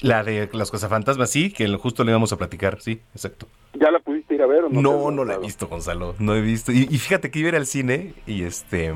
La 0.00 0.22
de 0.22 0.48
los 0.52 0.70
cazafantasmas, 0.70 1.30
sí, 1.30 1.52
que 1.52 1.66
justo 1.76 2.04
le 2.04 2.10
íbamos 2.10 2.32
a 2.32 2.36
platicar, 2.36 2.80
sí, 2.80 3.00
exacto. 3.14 3.46
¿Ya 3.74 3.90
la 3.90 3.98
pudiste 4.00 4.34
ir 4.34 4.42
a 4.42 4.46
ver 4.46 4.64
o 4.64 4.68
no? 4.68 4.80
No, 4.80 5.10
no 5.10 5.24
la 5.24 5.34
he 5.34 5.38
visto, 5.38 5.66
Gonzalo, 5.66 6.14
no 6.18 6.34
he 6.34 6.40
visto. 6.40 6.72
Y, 6.72 6.86
y, 6.90 6.98
fíjate 6.98 7.30
que 7.30 7.38
iba 7.38 7.48
a 7.48 7.50
ir 7.50 7.56
al 7.56 7.66
cine 7.66 8.14
y 8.26 8.44
este... 8.44 8.94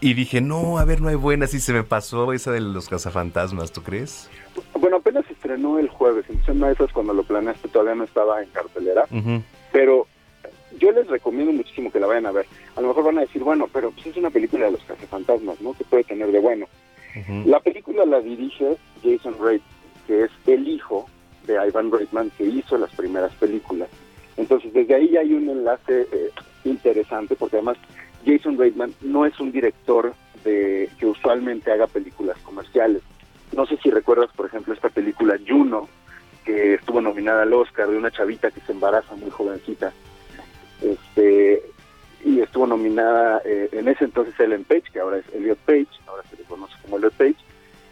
Y 0.00 0.14
dije, 0.14 0.40
no, 0.40 0.78
a 0.78 0.84
ver, 0.84 1.00
no 1.00 1.08
hay 1.08 1.16
buena, 1.16 1.46
sí 1.48 1.58
se 1.58 1.72
me 1.72 1.82
pasó 1.82 2.32
esa 2.32 2.52
de 2.52 2.60
los 2.60 2.88
cazafantasmas, 2.88 3.72
¿tú 3.72 3.82
crees? 3.82 4.30
Bueno, 4.78 4.98
apenas 4.98 5.28
estrenó 5.28 5.78
el 5.78 5.88
jueves, 5.88 6.24
entonces 6.28 6.54
una 6.54 6.68
de 6.68 6.74
esas 6.74 6.92
cuando 6.92 7.12
lo 7.14 7.24
planeaste 7.24 7.68
todavía 7.68 7.96
no 7.96 8.04
estaba 8.04 8.40
en 8.42 8.48
cartelera, 8.50 9.06
pero 9.72 10.06
yo 10.78 10.92
les 10.92 11.08
recomiendo 11.08 11.52
muchísimo 11.52 11.90
que 11.90 11.98
la 11.98 12.06
vayan 12.06 12.26
a 12.26 12.32
ver. 12.32 12.46
A 12.76 12.80
lo 12.80 12.88
mejor 12.88 13.04
van 13.04 13.18
a 13.18 13.22
decir, 13.22 13.42
bueno, 13.42 13.68
pero 13.72 13.90
pues 13.90 14.06
es 14.06 14.16
una 14.16 14.30
película 14.30 14.66
de 14.66 14.72
los 14.72 14.82
cazafantasmas, 14.82 15.60
¿no? 15.60 15.72
¿Qué 15.74 15.84
puede 15.84 16.04
tener 16.04 16.30
de 16.30 16.38
bueno? 16.38 16.66
La 17.46 17.58
película 17.58 18.04
la 18.06 18.20
dirige 18.20 18.76
Jason 19.02 19.34
Reitman, 19.40 19.68
que 20.06 20.24
es 20.24 20.30
el 20.46 20.68
hijo 20.68 21.06
de 21.46 21.54
Ivan 21.66 21.90
Reitman, 21.90 22.30
que 22.38 22.44
hizo 22.44 22.78
las 22.78 22.94
primeras 22.94 23.32
películas. 23.34 23.88
Entonces, 24.36 24.72
desde 24.72 24.94
ahí 24.94 25.16
hay 25.16 25.32
un 25.32 25.48
enlace 25.48 26.06
eh, 26.12 26.30
interesante, 26.64 27.34
porque 27.34 27.56
además 27.56 27.76
Jason 28.26 28.58
Reitman 28.58 28.94
no 29.00 29.26
es 29.26 29.38
un 29.40 29.52
director 29.52 30.14
de 30.44 30.88
que 30.98 31.06
usualmente 31.06 31.70
haga 31.70 31.86
películas 31.86 32.38
comerciales. 32.38 33.02
No 33.52 33.66
sé 33.66 33.78
si 33.82 33.90
recuerdas, 33.90 34.30
por 34.36 34.46
ejemplo, 34.46 34.74
esta 34.74 34.88
película 34.88 35.38
Juno, 35.46 35.88
que 36.44 36.74
estuvo 36.74 37.00
nominada 37.00 37.42
al 37.42 37.52
Oscar, 37.52 37.88
de 37.88 37.96
una 37.96 38.10
chavita 38.10 38.50
que 38.50 38.60
se 38.60 38.72
embaraza 38.72 39.14
muy 39.16 39.30
jovencita. 39.30 39.92
Este, 40.82 41.62
y 42.24 42.40
estuvo 42.40 42.66
nominada 42.66 43.42
eh, 43.44 43.68
en 43.72 43.88
ese 43.88 44.04
entonces 44.04 44.38
Ellen 44.38 44.64
Page, 44.64 44.84
que 44.92 45.00
ahora 45.00 45.18
es 45.18 45.24
Elliot 45.34 45.58
Page, 45.58 45.88
ahora 46.06 46.22
se 46.28 46.36
le 46.36 46.42
conoce 46.44 46.74
como 46.82 46.96
Elliot 46.96 47.14
Page. 47.14 47.36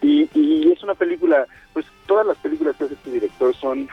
Y, 0.02 0.28
y 0.34 0.72
es 0.72 0.82
una 0.82 0.94
película, 0.94 1.46
pues 1.72 1.86
todas 2.06 2.26
las 2.26 2.36
películas 2.38 2.76
que 2.76 2.84
hace 2.84 2.94
este 2.94 3.10
director 3.10 3.54
son 3.56 3.88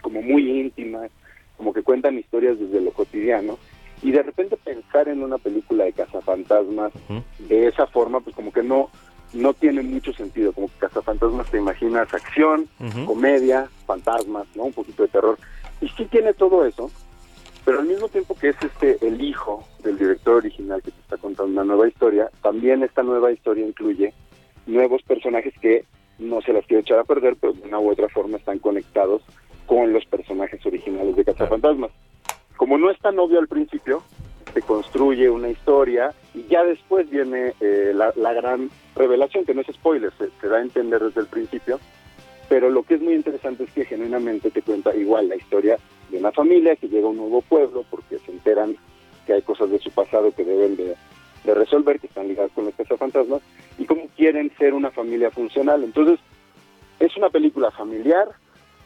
como 0.00 0.20
muy 0.22 0.50
íntimas, 0.50 1.10
como 1.56 1.72
que 1.72 1.82
cuentan 1.82 2.18
historias 2.18 2.58
desde 2.58 2.80
lo 2.80 2.90
cotidiano. 2.90 3.58
Y 4.02 4.10
de 4.10 4.22
repente 4.22 4.56
pensar 4.56 5.08
en 5.08 5.22
una 5.22 5.38
película 5.38 5.84
de 5.84 5.92
cazafantasmas 5.92 6.92
de 7.38 7.68
esa 7.68 7.86
forma, 7.86 8.20
pues 8.20 8.34
como 8.34 8.52
que 8.52 8.62
no, 8.62 8.90
no 9.32 9.54
tiene 9.54 9.82
mucho 9.82 10.12
sentido. 10.12 10.52
Como 10.52 10.66
que 10.68 10.74
cazafantasmas 10.78 11.50
te 11.50 11.58
imaginas 11.58 12.12
acción, 12.12 12.68
comedia, 13.06 13.68
fantasmas, 13.86 14.46
¿no? 14.54 14.64
Un 14.64 14.72
poquito 14.72 15.04
de 15.04 15.08
terror. 15.08 15.38
Y 15.80 15.88
sí 15.88 16.04
tiene 16.06 16.34
todo 16.34 16.66
eso, 16.66 16.90
pero 17.64 17.80
al 17.80 17.86
mismo 17.86 18.08
tiempo 18.08 18.34
que 18.34 18.48
es 18.48 18.56
este 18.62 18.98
el 19.06 19.20
hijo 19.20 19.64
del 19.82 19.98
director 19.98 20.36
original 20.36 20.82
que 20.82 20.90
te 20.90 21.00
está 21.00 21.16
contando 21.16 21.52
una 21.52 21.64
nueva 21.64 21.88
historia, 21.88 22.30
también 22.42 22.82
esta 22.82 23.02
nueva 23.02 23.30
historia 23.30 23.66
incluye 23.66 24.12
nuevos 24.66 25.02
personajes 25.02 25.54
que 25.60 25.84
no 26.18 26.40
se 26.40 26.52
las 26.52 26.66
quiero 26.66 26.80
echar 26.80 26.98
a 26.98 27.04
perder, 27.04 27.36
pero 27.40 27.52
de 27.52 27.62
una 27.62 27.78
u 27.78 27.90
otra 27.90 28.08
forma 28.08 28.36
están 28.36 28.58
conectados 28.58 29.22
con 29.66 29.92
los 29.92 30.04
personajes 30.06 30.64
originales 30.66 31.16
de 31.16 31.24
Cazafantasmas. 31.24 31.90
Como 32.62 32.78
no 32.78 32.92
es 32.92 32.98
tan 33.00 33.18
obvio 33.18 33.40
al 33.40 33.48
principio, 33.48 34.04
se 34.54 34.62
construye 34.62 35.28
una 35.28 35.48
historia 35.48 36.14
y 36.32 36.44
ya 36.44 36.62
después 36.62 37.10
viene 37.10 37.54
eh, 37.60 37.92
la, 37.92 38.32
gran 38.34 38.70
revelación, 38.94 39.44
que 39.44 39.52
no 39.52 39.62
es 39.62 39.66
spoiler, 39.66 40.12
se, 40.12 40.48
da 40.48 40.58
a 40.58 40.62
entender 40.62 41.02
desde 41.02 41.22
el 41.22 41.26
principio, 41.26 41.80
pero 42.48 42.70
lo 42.70 42.84
que 42.84 42.94
es 42.94 43.00
muy 43.00 43.14
interesante 43.14 43.64
es 43.64 43.72
que 43.72 43.84
genuinamente 43.84 44.52
te 44.52 44.62
cuenta 44.62 44.94
igual 44.94 45.28
la 45.28 45.34
historia 45.34 45.76
de 46.08 46.18
una 46.18 46.30
familia 46.30 46.76
que 46.76 46.86
llega 46.86 47.08
a 47.08 47.10
un 47.10 47.16
nuevo 47.16 47.42
pueblo 47.42 47.84
porque 47.90 48.20
se 48.20 48.30
enteran 48.30 48.76
que 49.26 49.32
hay 49.32 49.42
cosas 49.42 49.68
de 49.68 49.80
su 49.80 49.90
pasado 49.90 50.30
que 50.30 50.44
deben 50.44 50.76
de, 50.76 50.94
de 51.42 51.54
resolver, 51.54 51.98
que 51.98 52.06
están 52.06 52.28
ligadas 52.28 52.52
con 52.52 52.66
los 52.66 52.76
cazafantasmas, 52.76 53.42
y 53.76 53.86
cómo 53.86 54.06
quieren 54.16 54.52
ser 54.56 54.72
una 54.72 54.92
familia 54.92 55.32
funcional. 55.32 55.82
Entonces, 55.82 56.20
es 57.00 57.16
una 57.16 57.28
película 57.28 57.72
familiar, 57.72 58.28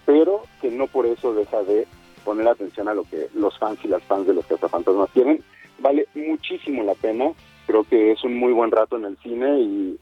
pero 0.07 0.45
que 0.63 0.71
no 0.71 0.87
por 0.87 1.05
eso 1.05 1.35
deja 1.35 1.63
de 1.63 1.87
poner 2.27 2.49
atención 2.49 2.89
a 2.89 2.95
lo 2.95 3.05
que 3.05 3.29
los 3.35 3.57
fans 3.59 3.79
y 3.85 3.89
las 3.89 4.03
fans 4.03 4.27
de 4.27 4.35
los 4.35 4.45
cazafantasmas 4.47 5.09
tienen. 5.13 5.43
Vale 5.79 6.09
muchísimo 6.15 6.83
la 6.83 6.95
pena, 6.95 7.31
creo 7.67 7.85
que 7.85 8.11
es 8.11 8.25
un 8.25 8.37
muy 8.37 8.53
buen 8.53 8.73
rato 8.73 8.97
en 8.97 9.05
el 9.05 9.17
cine 9.19 9.61
y 9.61 9.99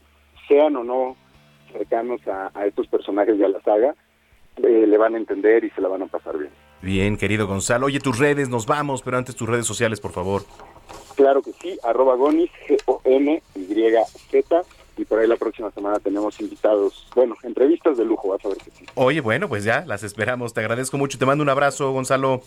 sean 0.47 0.75
o 0.75 0.83
no 0.83 1.15
cercanos 1.71 2.27
a, 2.27 2.51
a 2.53 2.65
estos 2.65 2.87
personajes 2.87 3.37
y 3.37 3.43
a 3.43 3.49
la 3.49 3.61
saga, 3.61 3.93
eh, 4.57 4.85
le 4.87 4.97
van 4.97 5.13
a 5.13 5.17
entender 5.17 5.63
y 5.63 5.69
se 5.69 5.81
la 5.81 5.87
van 5.87 6.01
a 6.01 6.07
pasar 6.07 6.37
bien. 6.37 6.51
Bien, 6.81 7.17
querido 7.17 7.45
Gonzalo. 7.47 7.85
Oye, 7.87 7.99
tus 7.99 8.17
redes, 8.17 8.49
nos 8.49 8.65
vamos, 8.65 9.01
pero 9.03 9.17
antes 9.17 9.35
tus 9.35 9.47
redes 9.47 9.65
sociales, 9.65 9.99
por 9.99 10.11
favor. 10.11 10.43
Claro 11.15 11.41
que 11.41 11.51
sí, 11.53 11.77
arroba 11.83 12.15
gonis, 12.15 12.49
G-O-N-Y-Z, 12.67 14.61
y 14.97 15.05
por 15.05 15.19
ahí 15.19 15.27
la 15.27 15.35
próxima 15.35 15.71
semana 15.71 15.99
tenemos 15.99 16.39
invitados, 16.39 17.07
bueno, 17.15 17.35
entrevistas 17.43 17.97
de 17.97 18.05
lujo, 18.05 18.29
vas 18.29 18.45
a 18.45 18.49
ver 18.49 18.57
que 18.57 18.71
sí. 18.71 18.85
Oye, 18.95 19.21
bueno, 19.21 19.49
pues 19.49 19.63
ya, 19.63 19.85
las 19.85 20.03
esperamos. 20.03 20.53
Te 20.53 20.61
agradezco 20.61 20.97
mucho. 20.97 21.17
Te 21.17 21.25
mando 21.25 21.43
un 21.43 21.49
abrazo, 21.49 21.91
Gonzalo. 21.91 22.41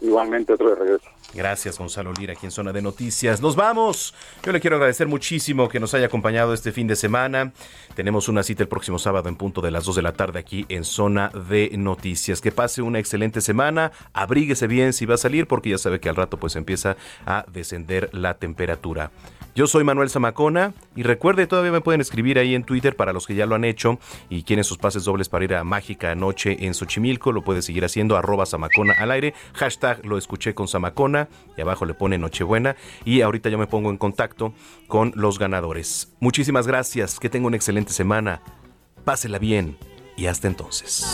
Igualmente, 0.00 0.52
otro 0.52 0.70
de 0.70 0.74
regreso. 0.76 1.08
Gracias, 1.34 1.78
Gonzalo 1.78 2.12
Lira, 2.12 2.32
aquí 2.32 2.46
en 2.46 2.52
Zona 2.52 2.72
de 2.72 2.82
Noticias. 2.82 3.40
Nos 3.40 3.56
vamos. 3.56 4.14
Yo 4.42 4.52
le 4.52 4.60
quiero 4.60 4.76
agradecer 4.76 5.06
muchísimo 5.06 5.68
que 5.68 5.80
nos 5.80 5.92
haya 5.94 6.06
acompañado 6.06 6.54
este 6.54 6.72
fin 6.72 6.86
de 6.86 6.96
semana. 6.96 7.52
Tenemos 7.94 8.28
una 8.28 8.42
cita 8.42 8.62
el 8.62 8.68
próximo 8.68 8.98
sábado 8.98 9.28
en 9.28 9.36
punto 9.36 9.60
de 9.60 9.70
las 9.70 9.84
2 9.84 9.96
de 9.96 10.02
la 10.02 10.12
tarde 10.12 10.38
aquí 10.38 10.66
en 10.68 10.84
Zona 10.84 11.30
de 11.48 11.70
Noticias. 11.76 12.40
Que 12.40 12.52
pase 12.52 12.82
una 12.82 12.98
excelente 12.98 13.40
semana. 13.40 13.92
Abríguese 14.12 14.66
bien 14.66 14.92
si 14.92 15.04
va 15.04 15.14
a 15.14 15.18
salir 15.18 15.46
porque 15.46 15.70
ya 15.70 15.78
sabe 15.78 16.00
que 16.00 16.08
al 16.08 16.16
rato 16.16 16.38
pues 16.38 16.56
empieza 16.56 16.96
a 17.26 17.44
descender 17.48 18.10
la 18.12 18.34
temperatura. 18.34 19.10
Yo 19.56 19.66
soy 19.66 19.84
Manuel 19.84 20.10
Zamacona 20.10 20.74
y 20.94 21.02
recuerde, 21.02 21.46
todavía 21.46 21.72
me 21.72 21.80
pueden 21.80 22.02
escribir 22.02 22.38
ahí 22.38 22.54
en 22.54 22.62
Twitter 22.62 22.94
para 22.94 23.14
los 23.14 23.26
que 23.26 23.34
ya 23.34 23.46
lo 23.46 23.54
han 23.54 23.64
hecho 23.64 23.98
y 24.28 24.42
quieren 24.42 24.64
sus 24.64 24.76
pases 24.76 25.04
dobles 25.04 25.30
para 25.30 25.46
ir 25.46 25.54
a 25.54 25.64
Mágica 25.64 26.14
Noche 26.14 26.58
en 26.66 26.74
Xochimilco. 26.74 27.32
Lo 27.32 27.42
puede 27.42 27.62
seguir 27.62 27.82
haciendo, 27.86 28.18
arroba 28.18 28.44
Zamacona 28.44 28.92
al 28.98 29.10
aire, 29.10 29.32
hashtag 29.54 29.95
lo 30.02 30.18
escuché 30.18 30.54
con 30.54 30.68
Zamacona 30.68 31.28
y 31.56 31.60
abajo 31.60 31.84
le 31.84 31.94
pone 31.94 32.18
Nochebuena 32.18 32.76
y 33.04 33.20
ahorita 33.20 33.48
yo 33.48 33.58
me 33.58 33.66
pongo 33.66 33.90
en 33.90 33.98
contacto 33.98 34.54
con 34.88 35.12
los 35.14 35.38
ganadores. 35.38 36.14
Muchísimas 36.20 36.66
gracias, 36.66 37.18
que 37.18 37.30
tenga 37.30 37.46
una 37.46 37.56
excelente 37.56 37.92
semana, 37.92 38.42
pásela 39.04 39.38
bien 39.38 39.76
y 40.16 40.26
hasta 40.26 40.48
entonces. 40.48 41.06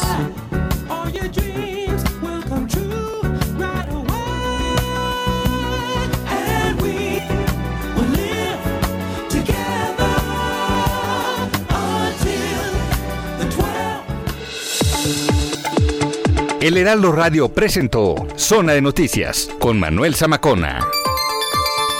El 16.62 16.76
Heraldo 16.76 17.10
Radio 17.10 17.48
presentó 17.48 18.14
Zona 18.36 18.74
de 18.74 18.80
Noticias 18.80 19.51
con 19.59 19.80
Manuel 19.80 20.14
Zamacona. 20.14 20.86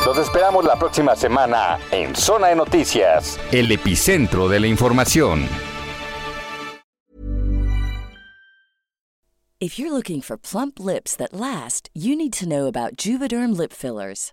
Los 0.07 0.17
esperamos 0.19 0.65
la 0.65 0.79
próxima 0.79 1.17
semana 1.17 1.81
en 1.91 2.15
Zona 2.15 2.47
de 2.47 2.55
Noticias, 2.55 3.41
el 3.51 3.73
epicentro 3.73 4.49
de 4.49 4.61
la 4.61 4.69
información. 4.69 5.49
If 9.59 9.81
you're 9.81 9.91
looking 9.91 10.23
for 10.23 10.39
plump 10.39 10.79
lips 10.79 11.17
that 11.17 11.33
last, 11.33 11.91
you 11.93 12.15
need 12.15 12.33
to 12.35 12.47
know 12.47 12.69
about 12.69 12.97
Juvederm 12.97 13.57
lip 13.57 13.73
fillers. 13.73 14.33